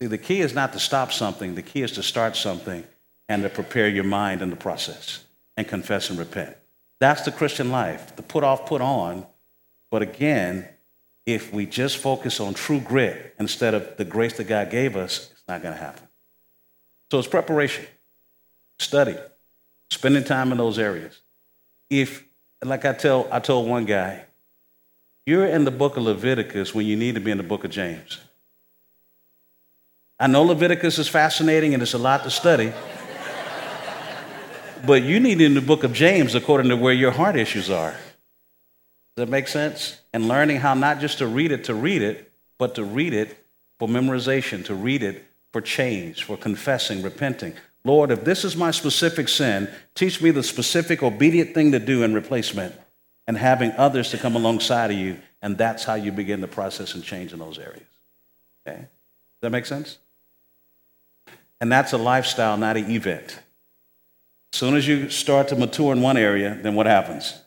See, 0.01 0.07
the 0.07 0.17
key 0.17 0.41
is 0.41 0.53
not 0.53 0.73
to 0.73 0.79
stop 0.79 1.13
something, 1.13 1.55
the 1.55 1.61
key 1.61 1.81
is 1.81 1.93
to 1.93 2.03
start 2.03 2.35
something 2.35 2.83
and 3.29 3.43
to 3.43 3.49
prepare 3.49 3.87
your 3.87 4.03
mind 4.03 4.41
in 4.41 4.49
the 4.49 4.55
process 4.55 5.23
and 5.55 5.67
confess 5.67 6.09
and 6.09 6.19
repent. 6.19 6.57
That's 6.99 7.21
the 7.21 7.31
Christian 7.31 7.71
life, 7.71 8.15
the 8.15 8.23
put 8.23 8.43
off, 8.43 8.65
put 8.65 8.81
on. 8.81 9.25
But 9.91 10.01
again, 10.01 10.67
if 11.25 11.53
we 11.53 11.65
just 11.65 11.97
focus 11.97 12.39
on 12.39 12.53
true 12.53 12.81
grit 12.81 13.35
instead 13.39 13.73
of 13.73 13.95
the 13.97 14.05
grace 14.05 14.35
that 14.37 14.45
God 14.45 14.69
gave 14.69 14.97
us, 14.97 15.29
it's 15.31 15.43
not 15.47 15.61
going 15.61 15.73
to 15.73 15.79
happen. 15.79 16.02
So 17.13 17.19
it's 17.19 17.27
preparation, 17.27 17.85
study, 18.79 19.15
spending 19.91 20.23
time 20.23 20.51
in 20.51 20.57
those 20.57 20.79
areas. 20.79 21.21
If, 21.87 22.23
like 22.65 22.85
I 22.85 22.93
tell, 22.93 23.27
I 23.31 23.39
told 23.39 23.69
one 23.69 23.85
guy, 23.85 24.23
you're 25.27 25.45
in 25.45 25.63
the 25.63 25.69
book 25.69 25.95
of 25.95 26.01
Leviticus 26.01 26.73
when 26.73 26.87
you 26.87 26.95
need 26.95 27.13
to 27.13 27.21
be 27.21 27.29
in 27.29 27.37
the 27.37 27.43
book 27.43 27.65
of 27.65 27.69
James. 27.69 28.17
I 30.19 30.25
know 30.25 30.41
Leviticus 30.41 30.97
is 30.97 31.07
fascinating 31.07 31.75
and 31.75 31.83
it's 31.83 31.93
a 31.93 31.99
lot 31.99 32.23
to 32.23 32.31
study, 32.31 32.73
but 34.83 35.03
you 35.03 35.19
need 35.19 35.39
in 35.39 35.53
the 35.53 35.61
book 35.61 35.83
of 35.83 35.93
James 35.93 36.33
according 36.33 36.69
to 36.69 36.77
where 36.77 36.95
your 36.95 37.11
heart 37.11 37.35
issues 37.35 37.69
are. 37.69 37.91
Does 37.91 39.27
that 39.27 39.29
make 39.29 39.47
sense? 39.47 40.01
And 40.13 40.27
learning 40.27 40.57
how 40.57 40.73
not 40.73 40.99
just 40.99 41.19
to 41.19 41.27
read 41.27 41.51
it 41.51 41.65
to 41.65 41.75
read 41.75 42.01
it, 42.01 42.31
but 42.57 42.73
to 42.73 42.83
read 42.83 43.13
it 43.13 43.37
for 43.77 43.87
memorization, 43.87 44.65
to 44.65 44.73
read 44.73 45.03
it 45.03 45.23
for 45.53 45.61
change, 45.61 46.23
for 46.23 46.35
confessing, 46.35 47.03
repenting. 47.03 47.53
Lord, 47.85 48.11
if 48.11 48.25
this 48.25 48.43
is 48.43 48.57
my 48.57 48.71
specific 48.71 49.29
sin, 49.29 49.69
teach 49.93 50.21
me 50.21 50.31
the 50.31 50.43
specific 50.43 51.03
obedient 51.03 51.53
thing 51.53 51.71
to 51.71 51.79
do 51.79 52.03
in 52.03 52.13
replacement 52.13 52.75
and 53.27 53.37
having 53.37 53.71
others 53.73 54.09
to 54.09 54.17
come 54.17 54.35
alongside 54.35 54.91
of 54.91 54.97
you. 54.97 55.19
And 55.41 55.57
that's 55.57 55.83
how 55.83 55.93
you 55.93 56.11
begin 56.11 56.41
the 56.41 56.47
process 56.47 56.95
and 56.95 57.03
change 57.03 57.33
in 57.33 57.39
those 57.39 57.59
areas. 57.59 57.85
Okay? 58.65 58.79
Does 58.79 58.87
that 59.41 59.51
make 59.51 59.65
sense? 59.65 59.99
And 61.61 61.71
that's 61.71 61.93
a 61.93 61.97
lifestyle, 61.97 62.57
not 62.57 62.75
an 62.75 62.89
event. 62.89 63.39
As 64.53 64.59
soon 64.59 64.75
as 64.75 64.87
you 64.87 65.09
start 65.09 65.49
to 65.49 65.55
mature 65.55 65.93
in 65.93 66.01
one 66.01 66.17
area, 66.17 66.57
then 66.61 66.73
what 66.75 66.85
happens? 66.87 67.41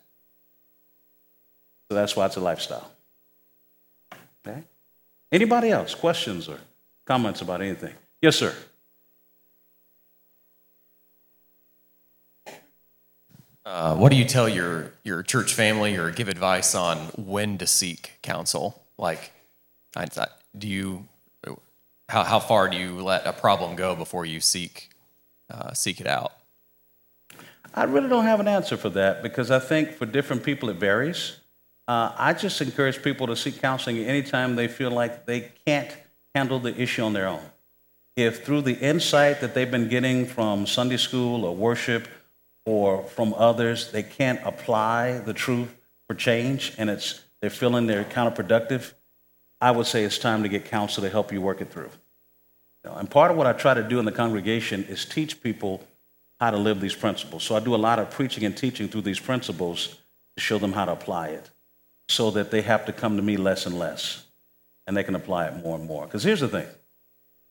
So 1.89 1.95
that's 1.95 2.15
why 2.15 2.27
it's 2.27 2.37
a 2.37 2.41
lifestyle. 2.41 2.91
Okay? 4.47 4.63
Anybody 5.33 5.71
else? 5.71 5.95
Questions 5.95 6.49
or 6.49 6.59
comments 7.07 7.41
about 7.41 7.63
anything? 7.63 7.95
Yes, 8.21 8.37
sir. 8.37 8.55
Uh, 13.65 13.97
what 13.97 14.13
do 14.13 14.17
you 14.17 14.25
tell 14.25 14.49
your, 14.49 14.93
your 15.03 15.23
church 15.25 15.53
family 15.53 15.97
or 15.97 16.11
give 16.11 16.29
advice 16.29 16.75
on 16.75 16.99
when 17.17 17.59
to 17.59 17.67
seek 17.67 18.19
counsel? 18.23 18.85
Like, 18.97 19.33
do 20.57 20.69
you, 20.69 21.07
how, 22.09 22.23
how 22.23 22.39
far 22.39 22.69
do 22.69 22.77
you 22.77 23.03
let 23.03 23.27
a 23.27 23.33
problem 23.33 23.75
go 23.75 23.97
before 23.97 24.25
you 24.25 24.41
seek, 24.41 24.91
uh, 25.51 25.73
seek 25.73 26.01
it 26.01 26.07
out? 26.07 26.33
I 27.75 27.85
really 27.85 28.09
don't 28.09 28.25
have 28.25 28.39
an 28.39 28.49
answer 28.49 28.77
for 28.77 28.89
that 28.91 29.23
because 29.23 29.51
I 29.51 29.59
think 29.59 29.93
for 29.93 30.07
different 30.07 30.45
people 30.45 30.71
it 30.71 30.77
varies. 30.77 31.39
Uh, 31.89 32.13
I 32.17 32.33
just 32.35 32.61
encourage 32.61 33.03
people 33.03 33.27
to 33.27 33.37
seek 33.37 33.61
counseling 33.61 33.99
anytime 33.99 34.57
they 34.57 34.69
feel 34.69 34.91
like 34.91 35.27
they 35.27 35.53
can't 35.67 35.91
handle 36.37 36.59
the 36.59 36.79
issue 36.79 37.03
on 37.03 37.15
their 37.15 37.27
own. 37.27 37.41
If 38.15 38.45
through 38.45 38.63
the 38.63 38.79
insight 38.79 39.41
that 39.41 39.55
they've 39.55 39.71
been 39.71 39.89
getting 39.89 40.27
from 40.27 40.67
Sunday 40.67 40.99
school 40.99 41.47
or 41.47 41.57
worship 41.57 42.09
or 42.67 43.03
from 43.05 43.33
others, 43.35 43.91
they 43.91 44.03
can't 44.03 44.41
apply 44.45 45.19
the 45.19 45.33
truth 45.33 45.75
for 46.07 46.15
change 46.15 46.75
and 46.77 46.91
it's 46.91 47.23
they're 47.41 47.51
feeling 47.51 47.87
they're 47.87 48.05
counterproductive, 48.05 48.93
I 49.61 49.71
would 49.71 49.87
say 49.87 50.05
it's 50.05 50.19
time 50.19 50.43
to 50.43 50.49
get 50.49 50.67
counsel 50.67 51.03
to 51.03 51.11
help 51.11 51.33
you 51.33 51.41
work 51.41 51.61
it 51.61 51.71
through. 51.71 51.91
And 52.85 53.11
part 53.11 53.31
of 53.31 53.37
what 53.37 53.47
I 53.47 53.53
try 53.53 53.75
to 53.75 53.83
do 53.83 53.99
in 53.99 54.05
the 54.05 54.13
congregation 54.13 54.85
is 54.85 55.05
teach 55.05 55.43
people 55.43 55.83
how 56.39 56.51
to 56.51 56.57
live 56.57 56.81
these 56.81 56.95
principles. 56.95 57.43
So 57.45 57.57
I 57.57 57.61
do 57.61 57.75
a 57.75 57.83
lot 57.89 57.99
of 57.99 58.11
preaching 58.11 58.45
and 58.45 58.57
teaching 58.57 58.89
through 58.89 59.03
these 59.03 59.19
principles 59.19 59.97
to 60.37 60.41
show 60.41 60.59
them 60.59 60.73
how 60.73 60.85
to 60.85 60.93
apply 60.93 61.29
it 61.29 61.51
so 62.09 62.31
that 62.33 62.51
they 62.51 62.63
have 62.63 62.85
to 62.87 62.93
come 62.93 63.17
to 63.17 63.23
me 63.23 63.37
less 63.37 63.67
and 63.67 63.79
less 63.79 64.26
and 64.87 64.97
they 64.97 65.03
can 65.03 65.15
apply 65.15 65.47
it 65.47 65.57
more 65.57 65.77
and 65.77 65.87
more. 65.87 66.05
Because 66.05 66.23
here's 66.23 66.41
the 66.41 66.49
thing 66.49 66.67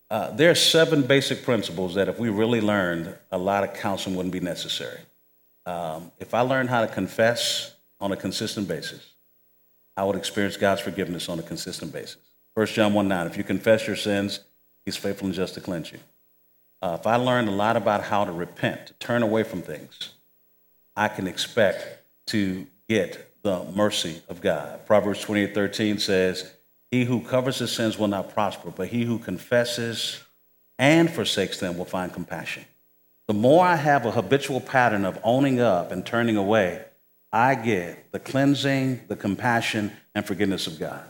uh, 0.09 0.31
there 0.31 0.51
are 0.51 0.55
seven 0.55 1.01
basic 1.01 1.43
principles 1.43 1.95
that 1.95 2.07
if 2.07 2.19
we 2.19 2.29
really 2.29 2.61
learned, 2.61 3.15
a 3.31 3.37
lot 3.37 3.63
of 3.63 3.73
counseling 3.73 4.15
wouldn't 4.15 4.33
be 4.33 4.39
necessary. 4.39 4.99
Um, 5.65 6.11
if 6.19 6.33
I 6.33 6.41
learned 6.41 6.69
how 6.69 6.81
to 6.81 6.87
confess 6.87 7.75
on 7.99 8.11
a 8.11 8.15
consistent 8.15 8.67
basis, 8.67 9.13
I 9.97 10.03
would 10.03 10.15
experience 10.15 10.57
God's 10.57 10.81
forgiveness 10.81 11.29
on 11.29 11.39
a 11.39 11.43
consistent 11.43 11.91
basis. 11.91 12.17
1 12.53 12.67
John 12.67 12.93
1 12.93 13.07
9, 13.07 13.27
if 13.27 13.37
you 13.37 13.43
confess 13.43 13.87
your 13.87 13.95
sins, 13.95 14.41
he's 14.85 14.95
faithful 14.95 15.27
and 15.27 15.35
just 15.35 15.55
to 15.55 15.61
cleanse 15.61 15.91
you. 15.91 15.99
Uh, 16.81 16.97
if 16.99 17.07
I 17.07 17.15
learned 17.15 17.49
a 17.49 17.51
lot 17.51 17.75
about 17.75 18.03
how 18.03 18.25
to 18.25 18.31
repent, 18.31 18.87
to 18.87 18.93
turn 18.93 19.23
away 19.23 19.43
from 19.43 19.61
things, 19.61 20.11
I 20.95 21.07
can 21.07 21.27
expect 21.27 22.03
to 22.27 22.67
get 22.87 23.31
the 23.41 23.63
mercy 23.75 24.21
of 24.29 24.41
God. 24.41 24.85
Proverbs 24.85 25.21
28 25.21 25.53
13 25.53 25.97
says, 25.97 26.51
He 26.91 27.05
who 27.05 27.21
covers 27.21 27.59
his 27.59 27.71
sins 27.71 27.97
will 27.97 28.07
not 28.07 28.33
prosper, 28.33 28.71
but 28.71 28.87
he 28.87 29.03
who 29.03 29.19
confesses 29.19 30.21
and 30.77 31.09
forsakes 31.09 31.59
them 31.59 31.77
will 31.77 31.85
find 31.85 32.13
compassion. 32.13 32.65
The 33.27 33.33
more 33.33 33.65
I 33.65 33.75
have 33.75 34.05
a 34.05 34.11
habitual 34.11 34.61
pattern 34.61 35.03
of 35.03 35.19
owning 35.23 35.59
up 35.59 35.91
and 35.91 36.05
turning 36.05 36.37
away, 36.37 36.83
I 37.31 37.55
get 37.55 38.11
the 38.11 38.19
cleansing, 38.19 39.01
the 39.07 39.15
compassion, 39.15 39.91
and 40.13 40.25
forgiveness 40.25 40.67
of 40.67 40.79
God. 40.79 41.03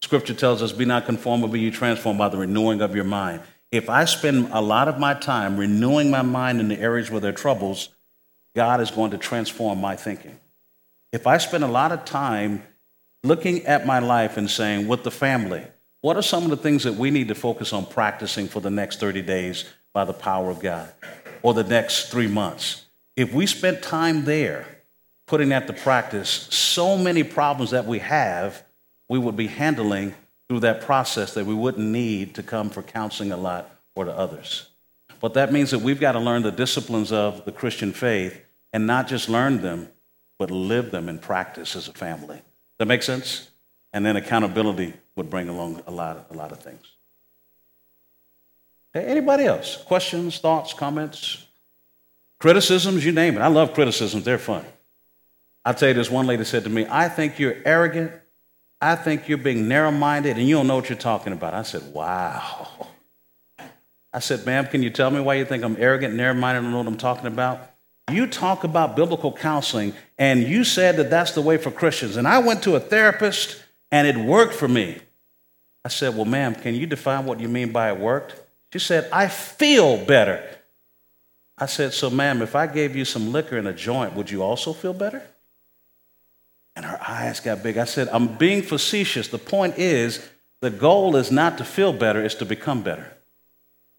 Scripture 0.00 0.34
tells 0.34 0.62
us, 0.62 0.72
Be 0.72 0.84
not 0.84 1.04
conformed, 1.04 1.42
but 1.42 1.52
be 1.52 1.60
you 1.60 1.70
transformed 1.70 2.18
by 2.18 2.28
the 2.28 2.36
renewing 2.36 2.80
of 2.80 2.94
your 2.94 3.04
mind. 3.04 3.42
If 3.70 3.90
I 3.90 4.04
spend 4.06 4.48
a 4.52 4.62
lot 4.62 4.88
of 4.88 4.98
my 4.98 5.14
time 5.14 5.58
renewing 5.58 6.10
my 6.10 6.22
mind 6.22 6.60
in 6.60 6.68
the 6.68 6.78
areas 6.80 7.10
where 7.10 7.20
there 7.20 7.30
are 7.30 7.36
troubles, 7.36 7.90
God 8.54 8.80
is 8.80 8.90
going 8.90 9.10
to 9.10 9.18
transform 9.18 9.80
my 9.80 9.96
thinking. 9.96 10.38
If 11.12 11.26
I 11.26 11.38
spend 11.38 11.64
a 11.64 11.68
lot 11.68 11.92
of 11.92 12.04
time 12.04 12.62
looking 13.22 13.66
at 13.66 13.86
my 13.86 13.98
life 13.98 14.36
and 14.36 14.50
saying, 14.50 14.88
with 14.88 15.02
the 15.02 15.10
family, 15.10 15.66
what 16.00 16.16
are 16.16 16.22
some 16.22 16.44
of 16.44 16.50
the 16.50 16.56
things 16.56 16.84
that 16.84 16.94
we 16.94 17.10
need 17.10 17.28
to 17.28 17.34
focus 17.34 17.72
on 17.72 17.86
practicing 17.86 18.46
for 18.46 18.60
the 18.60 18.70
next 18.70 19.00
30 19.00 19.22
days 19.22 19.64
by 19.92 20.04
the 20.04 20.12
power 20.12 20.50
of 20.50 20.60
God 20.60 20.92
or 21.42 21.54
the 21.54 21.64
next 21.64 22.10
three 22.10 22.28
months? 22.28 22.86
If 23.16 23.32
we 23.32 23.46
spent 23.46 23.82
time 23.82 24.24
there 24.24 24.66
putting 25.26 25.48
that 25.48 25.66
to 25.66 25.72
practice, 25.72 26.28
so 26.28 26.96
many 26.96 27.24
problems 27.24 27.72
that 27.72 27.84
we 27.84 27.98
have, 27.98 28.62
we 29.08 29.18
would 29.18 29.36
be 29.36 29.48
handling 29.48 30.14
through 30.48 30.60
that 30.60 30.82
process 30.82 31.34
that 31.34 31.44
we 31.44 31.54
wouldn't 31.54 31.86
need 31.86 32.34
to 32.36 32.42
come 32.42 32.70
for 32.70 32.82
counseling 32.82 33.32
a 33.32 33.36
lot 33.36 33.70
or 33.96 34.04
to 34.04 34.12
others. 34.12 34.68
But 35.20 35.34
that 35.34 35.52
means 35.52 35.72
that 35.72 35.80
we've 35.80 36.00
got 36.00 36.12
to 36.12 36.20
learn 36.20 36.42
the 36.42 36.52
disciplines 36.52 37.10
of 37.10 37.44
the 37.44 37.52
Christian 37.52 37.92
faith 37.92 38.40
and 38.72 38.86
not 38.86 39.08
just 39.08 39.28
learn 39.28 39.62
them, 39.62 39.88
but 40.38 40.50
live 40.50 40.90
them 40.92 41.08
in 41.08 41.18
practice 41.18 41.74
as 41.74 41.88
a 41.88 41.92
family. 41.92 42.40
That 42.78 42.86
make 42.86 43.02
sense? 43.02 43.50
And 43.92 44.04
then 44.04 44.16
accountability 44.16 44.94
would 45.16 45.30
bring 45.30 45.48
along 45.48 45.82
a 45.86 45.90
lot, 45.90 46.26
a 46.30 46.34
lot 46.34 46.52
of 46.52 46.60
things. 46.60 46.82
Anybody 48.94 49.44
else? 49.44 49.76
Questions, 49.76 50.38
thoughts, 50.38 50.72
comments, 50.72 51.46
criticisms, 52.40 53.04
you 53.04 53.12
name 53.12 53.36
it. 53.36 53.40
I 53.40 53.48
love 53.48 53.74
criticisms, 53.74 54.24
they're 54.24 54.38
fun. 54.38 54.64
I'll 55.64 55.74
tell 55.74 55.88
you 55.88 55.94
this 55.94 56.10
one 56.10 56.26
lady 56.26 56.44
said 56.44 56.64
to 56.64 56.70
me, 56.70 56.86
I 56.88 57.08
think 57.08 57.38
you're 57.38 57.56
arrogant. 57.64 58.12
I 58.80 58.94
think 58.94 59.28
you're 59.28 59.38
being 59.38 59.66
narrow 59.68 59.90
minded 59.90 60.38
and 60.38 60.48
you 60.48 60.54
don't 60.54 60.66
know 60.66 60.76
what 60.76 60.88
you're 60.88 60.96
talking 60.98 61.32
about. 61.32 61.52
I 61.52 61.62
said, 61.62 61.92
Wow. 61.92 62.88
I 64.12 64.20
said, 64.20 64.46
Ma'am, 64.46 64.66
can 64.66 64.82
you 64.82 64.90
tell 64.90 65.10
me 65.10 65.20
why 65.20 65.34
you 65.34 65.44
think 65.44 65.62
I'm 65.62 65.76
arrogant, 65.78 66.14
narrow 66.14 66.34
minded, 66.34 66.60
and 66.60 66.66
don't 66.66 66.72
know 66.72 66.78
what 66.78 66.86
I'm 66.86 66.96
talking 66.96 67.26
about? 67.26 67.70
You 68.10 68.26
talk 68.26 68.64
about 68.64 68.96
biblical 68.96 69.32
counseling 69.32 69.92
and 70.16 70.42
you 70.42 70.64
said 70.64 70.96
that 70.96 71.10
that's 71.10 71.32
the 71.32 71.42
way 71.42 71.56
for 71.56 71.70
Christians. 71.70 72.16
And 72.16 72.26
I 72.26 72.38
went 72.38 72.62
to 72.64 72.76
a 72.76 72.80
therapist 72.80 73.62
and 73.90 74.06
it 74.06 74.16
worked 74.16 74.54
for 74.54 74.68
me. 74.68 74.98
I 75.84 75.88
said, 75.88 76.16
Well, 76.16 76.24
ma'am, 76.24 76.54
can 76.54 76.74
you 76.74 76.86
define 76.86 77.24
what 77.24 77.40
you 77.40 77.48
mean 77.48 77.72
by 77.72 77.90
it 77.90 77.98
worked? 77.98 78.34
She 78.72 78.78
said, 78.78 79.08
I 79.12 79.28
feel 79.28 80.04
better. 80.04 80.42
I 81.56 81.66
said, 81.66 81.92
So, 81.92 82.10
ma'am, 82.10 82.42
if 82.42 82.54
I 82.54 82.66
gave 82.66 82.96
you 82.96 83.04
some 83.04 83.32
liquor 83.32 83.56
in 83.56 83.66
a 83.66 83.72
joint, 83.72 84.14
would 84.14 84.30
you 84.30 84.42
also 84.42 84.72
feel 84.72 84.92
better? 84.92 85.22
And 86.76 86.84
her 86.84 87.00
eyes 87.06 87.40
got 87.40 87.62
big. 87.62 87.78
I 87.78 87.84
said, 87.84 88.08
I'm 88.12 88.36
being 88.36 88.62
facetious. 88.62 89.28
The 89.28 89.38
point 89.38 89.78
is, 89.78 90.26
the 90.60 90.70
goal 90.70 91.16
is 91.16 91.30
not 91.30 91.58
to 91.58 91.64
feel 91.64 91.92
better, 91.92 92.22
it's 92.22 92.36
to 92.36 92.44
become 92.44 92.82
better. 92.82 93.12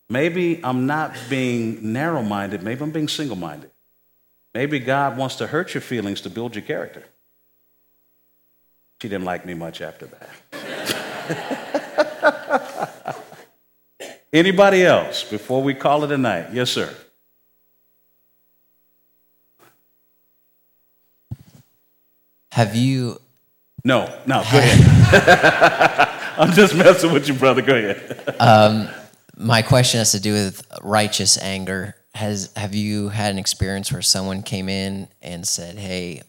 Maybe 0.09 0.59
I'm 0.63 0.85
not 0.85 1.15
being 1.29 1.93
narrow 1.93 2.23
minded, 2.23 2.63
maybe 2.63 2.81
I'm 2.81 2.91
being 2.91 3.07
single 3.07 3.35
minded. 3.35 3.71
Maybe 4.59 4.79
God 4.79 5.15
wants 5.15 5.37
to 5.37 5.47
hurt 5.47 5.73
your 5.73 5.79
feelings 5.79 6.19
to 6.19 6.29
build 6.29 6.53
your 6.53 6.63
character. 6.63 7.05
She 9.01 9.07
didn't 9.07 9.23
like 9.23 9.45
me 9.45 9.53
much 9.53 9.79
after 9.79 10.05
that. 10.07 10.27
Anybody 14.33 14.83
else 14.83 15.23
before 15.23 15.63
we 15.63 15.73
call 15.73 16.03
it 16.03 16.11
a 16.11 16.17
night? 16.17 16.47
Yes, 16.51 16.71
sir. 16.71 16.93
Have 22.51 22.75
you? 22.75 23.21
No, 23.85 24.13
no, 24.25 24.43
go 24.51 24.57
ahead. 24.57 26.09
I'm 26.37 26.51
just 26.51 26.75
messing 26.75 27.13
with 27.13 27.29
you, 27.29 27.33
brother. 27.33 27.61
Go 27.61 27.77
ahead. 27.77 28.35
Um, 28.41 28.89
my 29.37 29.61
question 29.61 29.99
has 29.99 30.11
to 30.11 30.19
do 30.19 30.33
with 30.33 30.67
righteous 30.83 31.41
anger. 31.41 31.95
Has 32.15 32.51
have 32.55 32.73
you 32.73 33.09
had 33.09 33.31
an 33.31 33.37
experience 33.39 33.91
where 33.91 34.01
someone 34.01 34.41
came 34.41 34.67
in 34.67 35.07
and 35.21 35.47
said, 35.47 35.77
"Hey, 35.77 36.23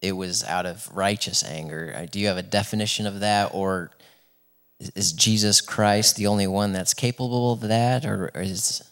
it 0.00 0.12
was 0.12 0.42
out 0.44 0.64
of 0.66 0.88
righteous 0.94 1.44
anger"? 1.44 1.94
Uh, 1.96 2.06
Do 2.10 2.18
you 2.18 2.28
have 2.28 2.38
a 2.38 2.42
definition 2.42 3.06
of 3.06 3.20
that, 3.20 3.52
or 3.52 3.90
is- 4.94 5.12
Jesus 5.12 5.60
Christ 5.60 6.16
the 6.16 6.26
only 6.26 6.46
one 6.46 6.72
that's 6.72 6.94
capable 6.94 7.52
of 7.52 7.60
that, 7.60 8.06
or 8.06 8.30
is 8.34 8.82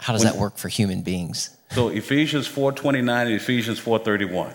how 0.00 0.12
does 0.12 0.22
that 0.22 0.36
work 0.36 0.56
for 0.58 0.68
human 0.68 1.02
beings? 1.02 1.50
So 1.72 1.88
Ephesians 1.88 2.46
4:29 2.46 3.26
and 3.26 3.36
Ephesians 3.36 3.78
4:31. 3.78 4.54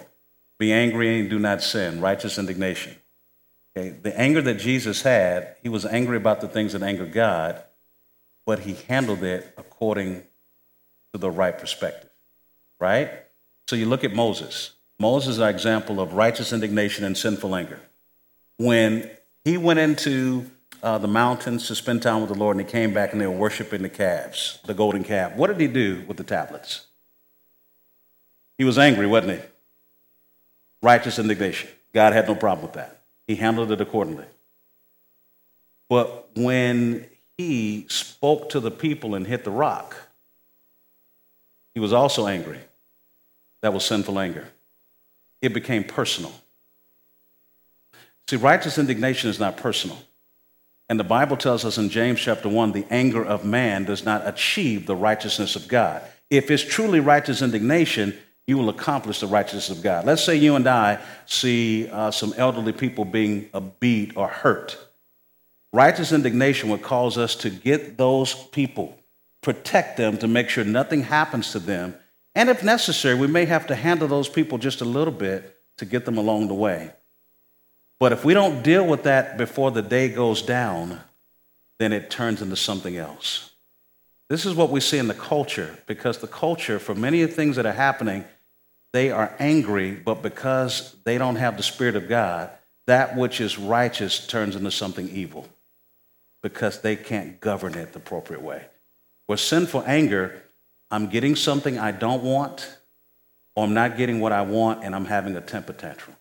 Be 0.57 0.71
angry 0.73 1.19
and 1.19 1.29
do 1.29 1.39
not 1.39 1.61
sin. 1.63 2.01
Righteous 2.01 2.37
indignation. 2.37 2.95
Okay, 3.75 3.89
the 3.89 4.17
anger 4.19 4.41
that 4.41 4.55
Jesus 4.55 5.01
had, 5.01 5.55
he 5.63 5.69
was 5.69 5.85
angry 5.85 6.17
about 6.17 6.41
the 6.41 6.47
things 6.47 6.73
that 6.73 6.83
angered 6.83 7.11
God, 7.11 7.63
but 8.45 8.59
he 8.59 8.75
handled 8.87 9.23
it 9.23 9.53
according 9.57 10.23
to 11.13 11.19
the 11.19 11.31
right 11.31 11.57
perspective. 11.57 12.09
Right? 12.79 13.09
So 13.67 13.75
you 13.75 13.85
look 13.85 14.03
at 14.03 14.13
Moses. 14.13 14.71
Moses 14.99 15.35
is 15.35 15.39
an 15.39 15.49
example 15.49 15.99
of 15.99 16.13
righteous 16.13 16.53
indignation 16.53 17.05
and 17.05 17.17
sinful 17.17 17.55
anger. 17.55 17.79
When 18.57 19.09
he 19.43 19.57
went 19.57 19.79
into 19.79 20.49
uh, 20.81 20.97
the 20.97 21.07
mountains 21.07 21.67
to 21.67 21.75
spend 21.75 22.01
time 22.01 22.21
with 22.21 22.29
the 22.29 22.37
Lord 22.37 22.57
and 22.57 22.65
he 22.65 22.71
came 22.71 22.93
back 22.93 23.11
and 23.11 23.21
they 23.21 23.27
were 23.27 23.33
worshiping 23.33 23.81
the 23.81 23.89
calves, 23.89 24.59
the 24.65 24.73
golden 24.73 25.03
calf, 25.03 25.35
what 25.35 25.47
did 25.47 25.59
he 25.59 25.67
do 25.67 26.03
with 26.07 26.17
the 26.17 26.23
tablets? 26.23 26.87
He 28.57 28.63
was 28.63 28.77
angry, 28.77 29.07
wasn't 29.07 29.39
he? 29.39 29.45
Righteous 30.81 31.19
indignation. 31.19 31.69
God 31.93 32.13
had 32.13 32.27
no 32.27 32.35
problem 32.35 32.65
with 32.65 32.73
that. 32.73 33.01
He 33.27 33.35
handled 33.35 33.71
it 33.71 33.81
accordingly. 33.81 34.25
But 35.89 36.29
when 36.35 37.07
he 37.37 37.85
spoke 37.89 38.49
to 38.49 38.59
the 38.59 38.71
people 38.71 39.15
and 39.15 39.25
hit 39.25 39.43
the 39.43 39.51
rock, 39.51 40.02
he 41.73 41.79
was 41.79 41.93
also 41.93 42.27
angry. 42.27 42.59
That 43.61 43.73
was 43.73 43.85
sinful 43.85 44.19
anger. 44.19 44.47
It 45.41 45.53
became 45.53 45.83
personal. 45.83 46.33
See, 48.29 48.35
righteous 48.35 48.77
indignation 48.77 49.29
is 49.29 49.39
not 49.39 49.57
personal. 49.57 49.97
And 50.89 50.99
the 50.99 51.03
Bible 51.03 51.37
tells 51.37 51.65
us 51.65 51.77
in 51.77 51.89
James 51.89 52.19
chapter 52.19 52.49
1 52.49 52.71
the 52.71 52.85
anger 52.89 53.23
of 53.23 53.45
man 53.45 53.85
does 53.85 54.05
not 54.05 54.27
achieve 54.27 54.85
the 54.85 54.95
righteousness 54.95 55.55
of 55.55 55.67
God. 55.67 56.01
If 56.29 56.51
it's 56.51 56.63
truly 56.63 56.99
righteous 56.99 57.41
indignation, 57.41 58.17
you 58.47 58.57
will 58.57 58.69
accomplish 58.69 59.19
the 59.19 59.27
righteousness 59.27 59.69
of 59.69 59.81
God. 59.81 60.05
Let's 60.05 60.23
say 60.23 60.35
you 60.35 60.55
and 60.55 60.67
I 60.67 60.99
see 61.25 61.89
uh, 61.89 62.11
some 62.11 62.33
elderly 62.37 62.73
people 62.73 63.05
being 63.05 63.49
beat 63.79 64.17
or 64.17 64.27
hurt. 64.27 64.77
Righteous 65.71 66.11
indignation 66.11 66.69
would 66.69 66.81
cause 66.81 67.17
us 67.17 67.35
to 67.37 67.49
get 67.49 67.97
those 67.97 68.33
people, 68.33 68.97
protect 69.43 69.97
them 69.97 70.17
to 70.17 70.27
make 70.27 70.49
sure 70.49 70.63
nothing 70.63 71.03
happens 71.03 71.51
to 71.51 71.59
them. 71.59 71.95
And 72.33 72.49
if 72.49 72.63
necessary, 72.63 73.15
we 73.15 73.27
may 73.27 73.45
have 73.45 73.67
to 73.67 73.75
handle 73.75 74.07
those 74.07 74.29
people 74.29 74.57
just 74.57 74.81
a 74.81 74.85
little 74.85 75.13
bit 75.13 75.59
to 75.77 75.85
get 75.85 76.05
them 76.05 76.17
along 76.17 76.47
the 76.47 76.53
way. 76.53 76.91
But 77.99 78.11
if 78.11 78.25
we 78.25 78.33
don't 78.33 78.63
deal 78.63 78.85
with 78.85 79.03
that 79.03 79.37
before 79.37 79.71
the 79.71 79.81
day 79.81 80.09
goes 80.09 80.41
down, 80.41 81.01
then 81.79 81.93
it 81.93 82.09
turns 82.09 82.41
into 82.41 82.55
something 82.55 82.97
else. 82.97 83.51
This 84.29 84.45
is 84.45 84.55
what 84.55 84.71
we 84.71 84.79
see 84.79 84.97
in 84.97 85.07
the 85.07 85.13
culture 85.13 85.77
because 85.85 86.17
the 86.17 86.27
culture, 86.27 86.79
for 86.79 86.95
many 86.95 87.21
of 87.21 87.29
the 87.29 87.35
things 87.35 87.57
that 87.57 87.65
are 87.65 87.73
happening, 87.73 88.25
they 88.93 89.11
are 89.11 89.35
angry, 89.39 89.91
but 89.91 90.21
because 90.21 90.95
they 91.03 91.17
don't 91.17 91.35
have 91.35 91.57
the 91.57 91.63
Spirit 91.63 91.95
of 91.95 92.07
God, 92.07 92.49
that 92.87 93.15
which 93.15 93.41
is 93.41 93.59
righteous 93.59 94.25
turns 94.25 94.55
into 94.55 94.71
something 94.71 95.09
evil 95.09 95.47
because 96.41 96.81
they 96.81 96.95
can't 96.95 97.39
govern 97.39 97.75
it 97.75 97.93
the 97.93 97.99
appropriate 97.99 98.41
way. 98.41 98.65
With 99.27 99.39
sinful 99.39 99.83
anger, 99.85 100.43
I'm 100.91 101.07
getting 101.07 101.35
something 101.35 101.79
I 101.79 101.91
don't 101.91 102.23
want, 102.23 102.77
or 103.55 103.63
I'm 103.63 103.73
not 103.73 103.97
getting 103.97 104.19
what 104.19 104.31
I 104.31 104.41
want, 104.41 104.83
and 104.83 104.95
I'm 104.95 105.05
having 105.05 105.35
a 105.35 105.41
temper 105.41 105.73
tantrum. 105.73 106.15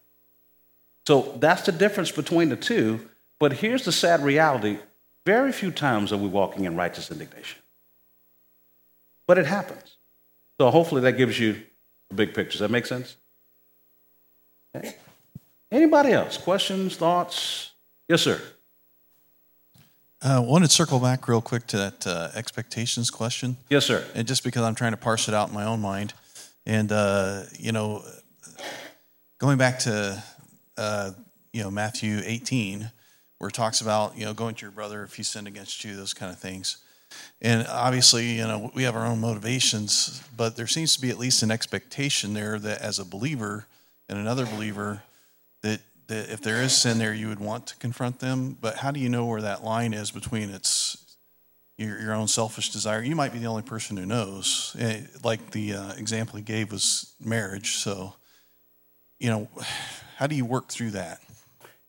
So 1.07 1.37
that's 1.41 1.63
the 1.63 1.73
difference 1.73 2.13
between 2.13 2.49
the 2.49 2.57
two. 2.57 3.09
But 3.39 3.55
here's 3.55 3.85
the 3.85 3.93
sad 3.93 4.23
reality 4.23 4.79
very 5.25 5.53
few 5.53 5.71
times 5.71 6.13
are 6.13 6.17
we 6.17 6.29
walking 6.29 6.65
in 6.65 6.77
righteous 6.77 7.11
indignation. 7.11 7.61
But 9.27 9.39
it 9.39 9.47
happens. 9.47 9.97
So 10.61 10.71
hopefully 10.71 11.03
that 11.03 11.13
gives 11.13 11.39
you 11.39 11.63
a 12.11 12.15
big 12.15 12.35
picture. 12.35 12.53
Does 12.53 12.61
that 12.61 12.71
make 12.71 12.87
sense? 12.87 13.17
Okay. 14.77 14.97
Anybody 15.71 16.13
else? 16.13 16.37
Questions, 16.39 16.97
thoughts? 16.97 17.71
Yes, 18.09 18.23
sir. 18.23 18.41
I 20.25 20.35
uh, 20.35 20.41
wanted 20.41 20.69
to 20.69 20.73
circle 20.73 21.01
back 21.01 21.27
real 21.27 21.41
quick 21.41 21.67
to 21.69 21.77
that 21.79 22.07
uh, 22.07 22.31
expectations 22.35 23.11
question. 23.11 23.57
Yes, 23.69 23.87
sir. 23.87 24.07
And 24.15 24.29
just 24.29 24.45
because 24.45 24.63
I'm 24.63 24.77
trying 24.77 24.93
to 24.93 24.97
parse 24.97 25.27
it 25.27 25.35
out 25.35 25.49
in 25.49 25.55
my 25.55 25.65
own 25.65 25.81
mind. 25.81 26.15
And, 26.65 26.93
uh, 26.93 27.43
you 27.59 27.73
know, 27.73 28.05
going 29.39 29.59
back 29.59 29.81
to 29.81 30.23
uh, 30.77 31.11
you 31.53 31.63
know, 31.63 31.71
Matthew 31.71 32.21
18, 32.25 32.91
where 33.39 33.49
it 33.49 33.55
talks 33.55 33.81
about, 33.81 34.17
you 34.17 34.25
know, 34.25 34.33
going 34.33 34.55
to 34.55 34.63
your 34.63 34.71
brother 34.71 35.03
if 35.03 35.15
he 35.15 35.23
sinned 35.23 35.47
against 35.47 35.85
you, 35.85 35.97
those 35.97 36.15
kind 36.15 36.33
of 36.33 36.39
things. 36.39 36.79
And 37.43 37.67
obviously, 37.69 38.39
you 38.39 38.47
know, 38.47 38.71
we 38.75 38.85
have 38.85 38.97
our 38.97 39.07
own 39.07 39.21
motivations, 39.21 40.23
but 40.37 40.57
there 40.57 40.67
seems 40.67 40.95
to 40.95 41.03
be 41.03 41.11
at 41.11 41.19
least 41.19 41.43
an 41.43 41.51
expectation 41.51 42.33
there 42.33 42.59
that 42.59 42.81
as 42.81 42.99
a 42.99 43.05
believer 43.05 43.67
and 44.09 44.19
another 44.19 44.47
believer, 44.47 45.03
that, 46.13 46.31
if 46.31 46.41
there 46.41 46.63
is 46.63 46.77
sin 46.77 46.99
there, 46.99 47.15
you 47.15 47.29
would 47.29 47.41
want 47.41 47.67
to 47.69 47.77
confront 47.77 48.19
them. 48.19 48.57
But 48.61 48.77
how 48.77 48.91
do 48.91 49.01
you 49.01 49.09
know 49.09 49.27
where 49.27 49.43
that 49.43 49.65
line 49.65 49.95
is 49.95 50.11
between 50.11 50.51
its 50.51 51.17
your, 51.79 52.01
your 52.01 52.13
own 52.13 52.29
selfish 52.29 52.71
desire? 52.71 53.03
You 53.03 53.17
might 53.17 53.33
be 53.33 53.39
the 53.39 53.47
only 53.47 53.63
person 53.63 53.97
who 53.97 54.07
knows. 54.07 54.77
Eh, 54.79 55.01
like 55.25 55.51
the 55.51 55.75
uh, 55.75 55.93
example 55.95 56.37
he 56.37 56.43
gave 56.43 56.71
was 56.71 57.15
marriage. 57.19 57.77
So, 57.77 58.15
you 59.19 59.31
know, 59.31 59.49
how 60.17 60.27
do 60.27 60.35
you 60.35 60.45
work 60.45 60.69
through 60.69 60.91
that? 60.91 61.21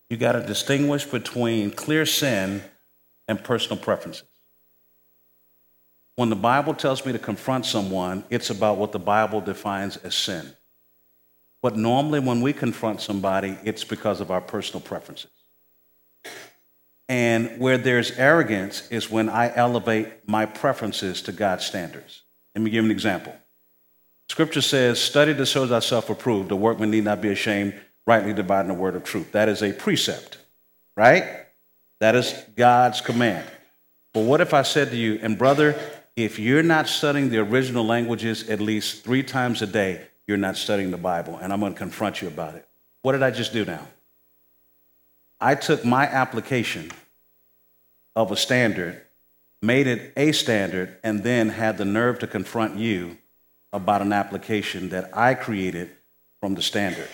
You 0.09 0.17
got 0.17 0.33
to 0.33 0.45
distinguish 0.45 1.05
between 1.05 1.71
clear 1.71 2.05
sin 2.05 2.63
and 3.27 3.43
personal 3.43 3.77
preferences. 3.77 4.27
When 6.15 6.29
the 6.29 6.35
Bible 6.35 6.75
tells 6.75 7.05
me 7.05 7.11
to 7.11 7.19
confront 7.19 7.65
someone, 7.65 8.23
it's 8.29 8.51
about 8.51 8.77
what 8.77 8.91
the 8.91 8.99
Bible 8.99 9.41
defines 9.41 9.97
as 9.97 10.13
sin. 10.13 10.53
But 11.63 11.77
normally, 11.77 12.19
when 12.19 12.41
we 12.41 12.51
confront 12.51 12.99
somebody, 12.99 13.57
it's 13.63 13.85
because 13.85 14.19
of 14.19 14.29
our 14.29 14.41
personal 14.41 14.81
preferences. 14.81 15.31
And 17.07 17.57
where 17.57 17.77
there's 17.77 18.11
arrogance 18.11 18.85
is 18.91 19.09
when 19.09 19.29
I 19.29 19.55
elevate 19.55 20.27
my 20.27 20.45
preferences 20.45 21.21
to 21.21 21.31
God's 21.31 21.65
standards. 21.65 22.23
Let 22.53 22.63
me 22.63 22.69
give 22.69 22.83
an 22.83 22.91
example. 22.91 23.33
Scripture 24.27 24.61
says, 24.61 24.99
Study 24.99 25.33
to 25.35 25.45
show 25.45 25.65
thyself 25.65 26.09
approved, 26.09 26.49
the 26.49 26.57
workman 26.57 26.91
need 26.91 27.05
not 27.05 27.21
be 27.21 27.31
ashamed, 27.31 27.79
rightly 28.05 28.33
dividing 28.33 28.67
the 28.67 28.73
word 28.73 28.97
of 28.97 29.05
truth. 29.05 29.31
That 29.31 29.47
is 29.47 29.63
a 29.63 29.71
precept, 29.71 30.39
right? 30.97 31.45
That 32.01 32.15
is 32.15 32.35
God's 32.57 32.99
command. 32.99 33.47
But 34.13 34.25
what 34.25 34.41
if 34.41 34.53
I 34.53 34.63
said 34.63 34.89
to 34.89 34.97
you, 34.97 35.17
and 35.21 35.37
brother, 35.37 35.79
if 36.17 36.39
you're 36.39 36.61
not 36.61 36.89
studying 36.89 37.29
the 37.29 37.37
original 37.37 37.85
languages 37.85 38.49
at 38.49 38.59
least 38.59 39.05
three 39.05 39.23
times 39.23 39.61
a 39.61 39.67
day, 39.67 40.07
you're 40.27 40.37
not 40.37 40.57
studying 40.57 40.91
the 40.91 40.97
Bible, 40.97 41.37
and 41.37 41.51
I'm 41.51 41.59
going 41.59 41.73
to 41.73 41.77
confront 41.77 42.21
you 42.21 42.27
about 42.27 42.55
it. 42.55 42.67
What 43.01 43.13
did 43.13 43.23
I 43.23 43.31
just 43.31 43.53
do 43.53 43.65
now? 43.65 43.87
I 45.39 45.55
took 45.55 45.83
my 45.83 46.05
application 46.05 46.91
of 48.15 48.31
a 48.31 48.37
standard, 48.37 49.01
made 49.61 49.87
it 49.87 50.13
a 50.15 50.31
standard, 50.31 50.97
and 51.03 51.23
then 51.23 51.49
had 51.49 51.77
the 51.77 51.85
nerve 51.85 52.19
to 52.19 52.27
confront 52.27 52.77
you 52.77 53.17
about 53.73 54.01
an 54.01 54.13
application 54.13 54.89
that 54.89 55.15
I 55.17 55.33
created 55.33 55.91
from 56.39 56.55
the 56.55 56.61
standard 56.61 57.09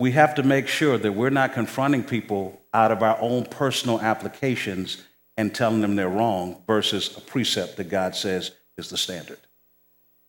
we 0.00 0.12
have 0.12 0.34
to 0.36 0.42
make 0.42 0.66
sure 0.66 0.96
that 0.96 1.12
we're 1.12 1.30
not 1.30 1.52
confronting 1.52 2.02
people 2.02 2.58
out 2.72 2.90
of 2.90 3.02
our 3.02 3.20
own 3.20 3.44
personal 3.44 4.00
applications 4.00 5.04
and 5.36 5.54
telling 5.54 5.82
them 5.82 5.94
they're 5.94 6.08
wrong 6.08 6.62
versus 6.66 7.16
a 7.16 7.20
precept 7.20 7.76
that 7.76 7.90
God 7.90 8.16
says 8.16 8.50
is 8.78 8.88
the 8.88 8.96
standard. 8.96 9.38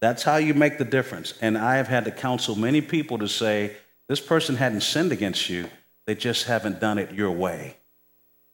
That's 0.01 0.23
how 0.23 0.37
you 0.37 0.53
make 0.53 0.77
the 0.77 0.85
difference. 0.85 1.33
And 1.41 1.57
I 1.57 1.77
have 1.77 1.87
had 1.87 2.05
to 2.05 2.11
counsel 2.11 2.55
many 2.55 2.81
people 2.81 3.19
to 3.19 3.27
say, 3.27 3.75
this 4.09 4.19
person 4.19 4.55
hadn't 4.55 4.81
sinned 4.81 5.11
against 5.11 5.49
you, 5.49 5.69
they 6.07 6.15
just 6.15 6.45
haven't 6.45 6.79
done 6.79 6.97
it 6.97 7.13
your 7.13 7.31
way. 7.31 7.77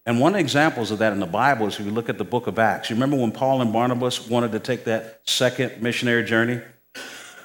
And 0.06 0.20
one 0.20 0.34
of 0.34 0.36
the 0.36 0.42
examples 0.42 0.92
of 0.92 1.00
that 1.00 1.14
in 1.14 1.20
the 1.20 1.26
Bible 1.26 1.68
is 1.68 1.80
if 1.80 1.86
you 1.86 1.92
look 1.92 2.10
at 2.10 2.18
the 2.18 2.24
book 2.24 2.48
of 2.48 2.60
Acts. 2.60 2.90
You 2.90 2.96
remember 2.96 3.18
when 3.18 3.32
Paul 3.32 3.62
and 3.62 3.74
Barnabas 3.74 4.28
wanted 4.30 4.52
to 4.54 4.60
take 4.60 4.86
that 4.86 5.22
second 5.26 5.82
missionary 5.82 6.24
journey? 6.24 6.62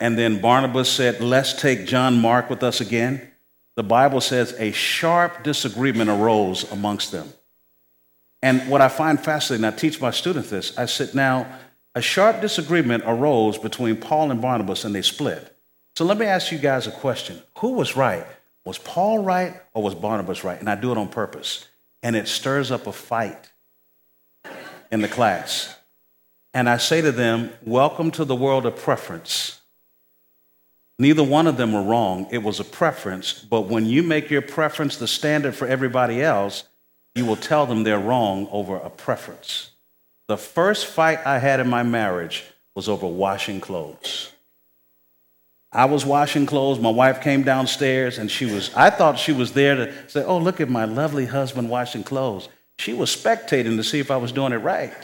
And 0.00 0.18
then 0.18 0.40
Barnabas 0.40 0.88
said, 0.88 1.20
Let's 1.20 1.54
take 1.54 1.86
John 1.86 2.20
Mark 2.20 2.50
with 2.50 2.62
us 2.62 2.80
again 2.80 3.32
the 3.74 3.82
Bible 3.82 4.20
says 4.20 4.54
a 4.58 4.72
sharp 4.72 5.42
disagreement 5.42 6.10
arose 6.10 6.70
amongst 6.70 7.12
them. 7.12 7.28
And 8.42 8.68
what 8.68 8.80
I 8.80 8.88
find 8.88 9.22
fascinating, 9.22 9.64
I 9.64 9.70
teach 9.70 10.00
my 10.00 10.10
students 10.10 10.50
this. 10.50 10.76
I 10.76 10.86
said, 10.86 11.14
now, 11.14 11.46
a 11.94 12.02
sharp 12.02 12.40
disagreement 12.40 13.04
arose 13.06 13.58
between 13.58 13.96
Paul 13.96 14.30
and 14.30 14.40
Barnabas 14.40 14.84
and 14.84 14.94
they 14.94 15.02
split. 15.02 15.56
So 15.94 16.04
let 16.04 16.16
me 16.16 16.26
ask 16.26 16.50
you 16.50 16.58
guys 16.58 16.86
a 16.86 16.90
question 16.92 17.42
Who 17.58 17.72
was 17.72 17.96
right? 17.96 18.26
Was 18.64 18.78
Paul 18.78 19.22
right 19.22 19.60
or 19.74 19.82
was 19.82 19.94
Barnabas 19.94 20.44
right? 20.44 20.58
And 20.58 20.70
I 20.70 20.74
do 20.74 20.92
it 20.92 20.98
on 20.98 21.08
purpose. 21.08 21.68
And 22.02 22.16
it 22.16 22.28
stirs 22.28 22.70
up 22.70 22.86
a 22.86 22.92
fight 22.92 23.52
in 24.90 25.02
the 25.02 25.08
class. 25.08 25.76
And 26.54 26.68
I 26.68 26.76
say 26.76 27.00
to 27.00 27.12
them, 27.12 27.52
Welcome 27.62 28.10
to 28.12 28.24
the 28.24 28.36
world 28.36 28.66
of 28.66 28.76
preference. 28.76 29.60
Neither 30.98 31.24
one 31.24 31.46
of 31.46 31.56
them 31.56 31.72
were 31.72 31.82
wrong. 31.82 32.28
It 32.30 32.42
was 32.42 32.60
a 32.60 32.64
preference. 32.64 33.32
But 33.32 33.62
when 33.62 33.86
you 33.86 34.02
make 34.02 34.30
your 34.30 34.42
preference 34.42 34.96
the 34.96 35.08
standard 35.08 35.54
for 35.54 35.66
everybody 35.66 36.22
else, 36.22 36.64
you 37.14 37.26
will 37.26 37.36
tell 37.36 37.66
them 37.66 37.82
they're 37.82 37.98
wrong 37.98 38.48
over 38.50 38.76
a 38.76 38.88
preference. 38.88 39.71
The 40.32 40.38
first 40.38 40.86
fight 40.86 41.18
I 41.26 41.36
had 41.36 41.60
in 41.60 41.68
my 41.68 41.82
marriage 41.82 42.42
was 42.74 42.88
over 42.88 43.06
washing 43.06 43.60
clothes. 43.60 44.32
I 45.70 45.84
was 45.84 46.06
washing 46.06 46.46
clothes. 46.46 46.78
My 46.80 46.88
wife 46.88 47.20
came 47.20 47.42
downstairs 47.42 48.16
and 48.16 48.30
she 48.30 48.46
was, 48.46 48.72
I 48.74 48.88
thought 48.88 49.18
she 49.18 49.32
was 49.32 49.52
there 49.52 49.74
to 49.74 50.08
say, 50.08 50.24
Oh, 50.24 50.38
look 50.38 50.58
at 50.58 50.70
my 50.70 50.86
lovely 50.86 51.26
husband 51.26 51.68
washing 51.68 52.02
clothes. 52.02 52.48
She 52.78 52.94
was 52.94 53.14
spectating 53.14 53.76
to 53.76 53.84
see 53.84 53.98
if 53.98 54.10
I 54.10 54.16
was 54.16 54.32
doing 54.32 54.54
it 54.54 54.56
right. 54.56 54.94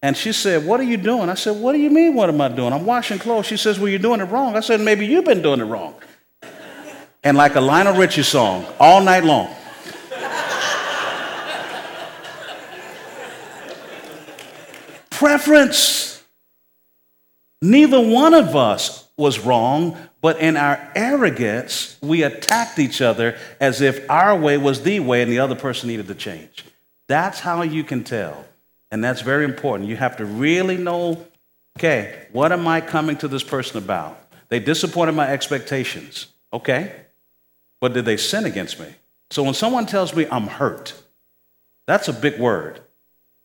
And 0.00 0.16
she 0.16 0.32
said, 0.32 0.64
What 0.64 0.78
are 0.78 0.84
you 0.84 0.96
doing? 0.96 1.28
I 1.28 1.34
said, 1.34 1.60
What 1.60 1.72
do 1.72 1.80
you 1.80 1.90
mean, 1.90 2.14
what 2.14 2.28
am 2.28 2.40
I 2.40 2.46
doing? 2.46 2.72
I'm 2.72 2.86
washing 2.86 3.18
clothes. 3.18 3.46
She 3.46 3.56
says, 3.56 3.80
Well, 3.80 3.88
you're 3.88 3.98
doing 3.98 4.20
it 4.20 4.26
wrong. 4.26 4.54
I 4.56 4.60
said, 4.60 4.80
Maybe 4.80 5.06
you've 5.06 5.24
been 5.24 5.42
doing 5.42 5.58
it 5.58 5.64
wrong. 5.64 5.96
And 7.24 7.36
like 7.36 7.56
a 7.56 7.60
Lionel 7.60 7.96
Richie 7.96 8.22
song, 8.22 8.64
all 8.78 9.02
night 9.02 9.24
long. 9.24 9.52
Preference. 15.24 16.22
Neither 17.62 17.98
one 17.98 18.34
of 18.34 18.54
us 18.54 19.08
was 19.16 19.38
wrong, 19.38 19.96
but 20.20 20.38
in 20.38 20.58
our 20.58 20.92
arrogance, 20.94 21.96
we 22.02 22.22
attacked 22.22 22.78
each 22.78 23.00
other 23.00 23.38
as 23.58 23.80
if 23.80 24.04
our 24.10 24.36
way 24.38 24.58
was 24.58 24.82
the 24.82 25.00
way 25.00 25.22
and 25.22 25.32
the 25.32 25.38
other 25.38 25.54
person 25.54 25.88
needed 25.88 26.08
to 26.08 26.14
change. 26.14 26.66
That's 27.08 27.40
how 27.40 27.62
you 27.62 27.84
can 27.84 28.04
tell. 28.04 28.44
And 28.90 29.02
that's 29.02 29.22
very 29.22 29.46
important. 29.46 29.88
You 29.88 29.96
have 29.96 30.18
to 30.18 30.26
really 30.26 30.76
know 30.76 31.26
okay, 31.78 32.26
what 32.32 32.52
am 32.52 32.68
I 32.68 32.82
coming 32.82 33.16
to 33.16 33.26
this 33.26 33.42
person 33.42 33.78
about? 33.78 34.20
They 34.50 34.60
disappointed 34.60 35.12
my 35.12 35.30
expectations. 35.30 36.26
Okay. 36.52 36.94
But 37.80 37.94
did 37.94 38.04
they 38.04 38.18
sin 38.18 38.44
against 38.44 38.78
me? 38.78 38.94
So 39.30 39.42
when 39.42 39.54
someone 39.54 39.86
tells 39.86 40.14
me 40.14 40.26
I'm 40.30 40.48
hurt, 40.48 40.92
that's 41.86 42.08
a 42.08 42.12
big 42.12 42.38
word. 42.38 42.83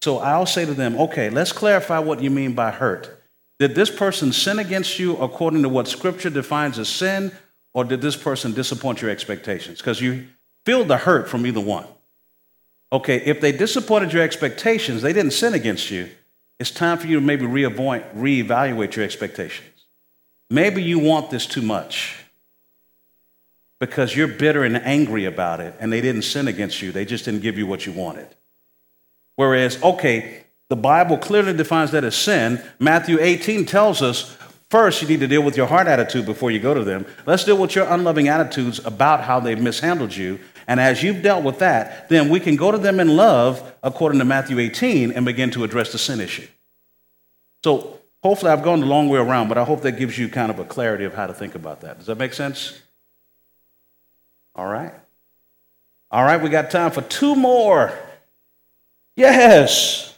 So 0.01 0.19
I'll 0.19 0.45
say 0.45 0.65
to 0.65 0.73
them, 0.73 0.97
okay, 0.97 1.30
let's 1.30 1.51
clarify 1.51 1.99
what 1.99 2.21
you 2.21 2.30
mean 2.30 2.53
by 2.53 2.71
hurt. 2.71 3.21
Did 3.59 3.76
this 3.76 3.89
person 3.89 4.31
sin 4.31 4.59
against 4.59 4.97
you 4.99 5.17
according 5.17 5.63
to 5.63 5.69
what 5.69 5.88
scripture 5.88 6.30
defines 6.30 6.80
as 6.80 6.88
sin, 6.88 7.34
or 7.73 7.84
did 7.84 8.01
this 8.01 8.15
person 8.15 8.53
disappoint 8.53 9.01
your 9.01 9.11
expectations? 9.11 9.80
Because 9.80 9.99
you 9.99 10.27
feel 10.65 10.85
the 10.85 10.97
hurt 10.97 11.27
from 11.27 11.45
either 11.45 11.59
one. 11.59 11.85
Okay, 12.91 13.17
if 13.17 13.41
they 13.41 13.51
disappointed 13.51 14.13
your 14.13 14.23
expectations, 14.23 15.01
they 15.01 15.13
didn't 15.13 15.34
sin 15.34 15.53
against 15.53 15.91
you, 15.91 16.09
it's 16.59 16.71
time 16.71 16.97
for 16.97 17.07
you 17.07 17.19
to 17.19 17.26
maybe 17.26 17.45
reevaluate 17.45 18.95
your 18.95 19.05
expectations. 19.05 19.85
Maybe 20.49 20.81
you 20.81 20.97
want 20.97 21.30
this 21.30 21.45
too 21.45 21.61
much 21.61 22.23
because 23.80 24.15
you're 24.15 24.27
bitter 24.27 24.63
and 24.63 24.77
angry 24.77 25.26
about 25.26 25.59
it, 25.59 25.76
and 25.80 25.91
they 25.91 26.01
didn't 26.01 26.23
sin 26.23 26.47
against 26.47 26.81
you, 26.81 26.91
they 26.91 27.05
just 27.05 27.26
didn't 27.26 27.41
give 27.41 27.57
you 27.57 27.67
what 27.67 27.85
you 27.85 27.91
wanted. 27.91 28.27
Whereas, 29.40 29.82
okay, 29.82 30.44
the 30.68 30.76
Bible 30.76 31.18
clearly 31.18 31.53
defines 31.53 31.91
that 31.91 32.03
as 32.03 32.14
sin. 32.14 32.61
Matthew 32.78 33.18
18 33.22 33.66
tells 33.66 34.02
us 34.02 34.38
first 34.70 35.02
you 35.02 35.07
need 35.07 35.22
to 35.22 35.30
deal 35.30 35.41
with 35.41 35.56
your 35.56 35.66
heart 35.66 35.88
attitude 35.88 36.26
before 36.26 36.52
you 36.52 36.60
go 36.60 36.74
to 36.74 36.84
them. 36.84 37.06
Let's 37.26 37.45
deal 37.45 37.57
with 37.57 37.74
your 37.74 37.88
unloving 37.88 38.28
attitudes 38.28 38.86
about 38.86 39.22
how 39.24 39.40
they've 39.40 39.57
mishandled 39.57 40.14
you. 40.14 40.41
And 40.68 40.78
as 40.82 41.03
you've 41.03 41.22
dealt 41.24 41.45
with 41.45 41.60
that, 41.60 42.10
then 42.10 42.28
we 42.28 42.41
can 42.41 42.57
go 42.57 42.70
to 42.70 42.78
them 42.78 42.99
in 42.99 43.16
love, 43.16 43.64
according 43.82 44.20
to 44.20 44.26
Matthew 44.26 44.60
18, 44.60 45.14
and 45.14 45.26
begin 45.26 45.52
to 45.52 45.64
address 45.64 45.94
the 45.94 45.98
sin 45.98 46.20
issue. 46.20 46.48
So 47.64 47.98
hopefully 48.22 48.52
I've 48.52 48.61
gone 48.61 48.82
the 48.82 48.88
long 48.88 49.07
way 49.07 49.20
around, 49.20 49.48
but 49.48 49.57
I 49.57 49.64
hope 49.64 49.84
that 49.84 49.94
gives 49.94 50.18
you 50.18 50.28
kind 50.28 50.52
of 50.52 50.60
a 50.60 50.66
clarity 50.66 51.06
of 51.06 51.14
how 51.14 51.28
to 51.28 51.34
think 51.34 51.56
about 51.56 51.80
that. 51.80 51.99
Does 51.99 52.07
that 52.07 52.18
make 52.18 52.34
sense? 52.34 52.82
All 54.53 54.68
right. 54.68 54.91
All 56.11 56.26
right, 56.26 56.41
we 56.41 56.49
got 56.49 56.70
time 56.72 56.91
for 56.91 57.03
two 57.03 57.38
more. 57.38 57.98
Yes. 59.19 60.15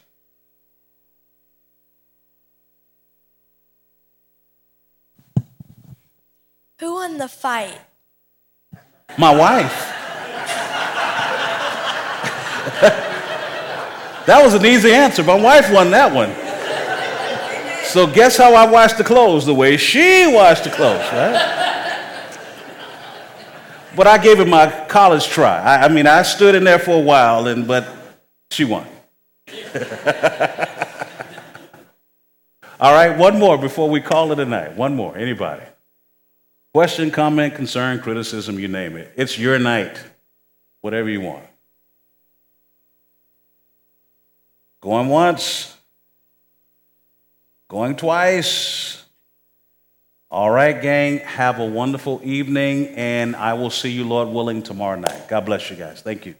Who 6.79 6.93
won 6.93 7.17
the 7.17 7.27
fight? 7.27 7.79
My 9.17 9.35
wife. 9.35 9.73
that 14.27 14.39
was 14.43 14.53
an 14.53 14.67
easy 14.67 14.91
answer. 14.93 15.23
My 15.23 15.33
wife 15.33 15.73
won 15.73 15.89
that 15.89 16.13
one. 16.13 16.31
So 17.85 18.05
guess 18.05 18.37
how 18.37 18.53
I 18.53 18.69
washed 18.69 18.99
the 18.99 19.03
clothes? 19.03 19.47
The 19.47 19.55
way 19.55 19.77
she 19.77 20.31
washed 20.31 20.65
the 20.65 20.69
clothes, 20.69 21.11
right? 21.11 21.57
But 23.95 24.05
I 24.05 24.19
gave 24.19 24.39
it 24.39 24.47
my 24.47 24.85
college 24.87 25.27
try. 25.27 25.57
I, 25.59 25.85
I 25.85 25.87
mean, 25.87 26.05
I 26.05 26.21
stood 26.21 26.53
in 26.53 26.63
there 26.63 26.77
for 26.77 26.91
a 26.91 27.01
while, 27.01 27.47
and 27.47 27.67
but 27.67 28.00
she 28.51 28.65
won. 28.65 28.85
All 32.79 32.93
right, 32.93 33.17
one 33.17 33.37
more 33.37 33.57
before 33.57 33.89
we 33.89 34.01
call 34.01 34.31
it 34.31 34.39
a 34.39 34.45
night. 34.45 34.75
One 34.75 34.95
more. 34.95 35.15
Anybody? 35.17 35.63
Question, 36.73 37.11
comment, 37.11 37.53
concern, 37.53 37.99
criticism, 37.99 38.57
you 38.57 38.67
name 38.67 38.97
it. 38.97 39.13
It's 39.15 39.37
your 39.37 39.59
night. 39.59 40.01
Whatever 40.81 41.09
you 41.09 41.21
want. 41.21 41.43
Going 44.81 45.09
once. 45.09 45.77
Going 47.69 47.95
twice. 47.95 49.03
All 50.31 50.49
right, 50.49 50.81
gang. 50.81 51.19
Have 51.19 51.59
a 51.59 51.65
wonderful 51.65 52.19
evening, 52.23 52.87
and 52.95 53.35
I 53.35 53.53
will 53.53 53.69
see 53.69 53.91
you, 53.91 54.05
Lord 54.05 54.29
willing, 54.29 54.63
tomorrow 54.63 54.97
night. 54.97 55.27
God 55.27 55.45
bless 55.45 55.69
you 55.69 55.75
guys. 55.75 56.01
Thank 56.01 56.25
you. 56.25 56.35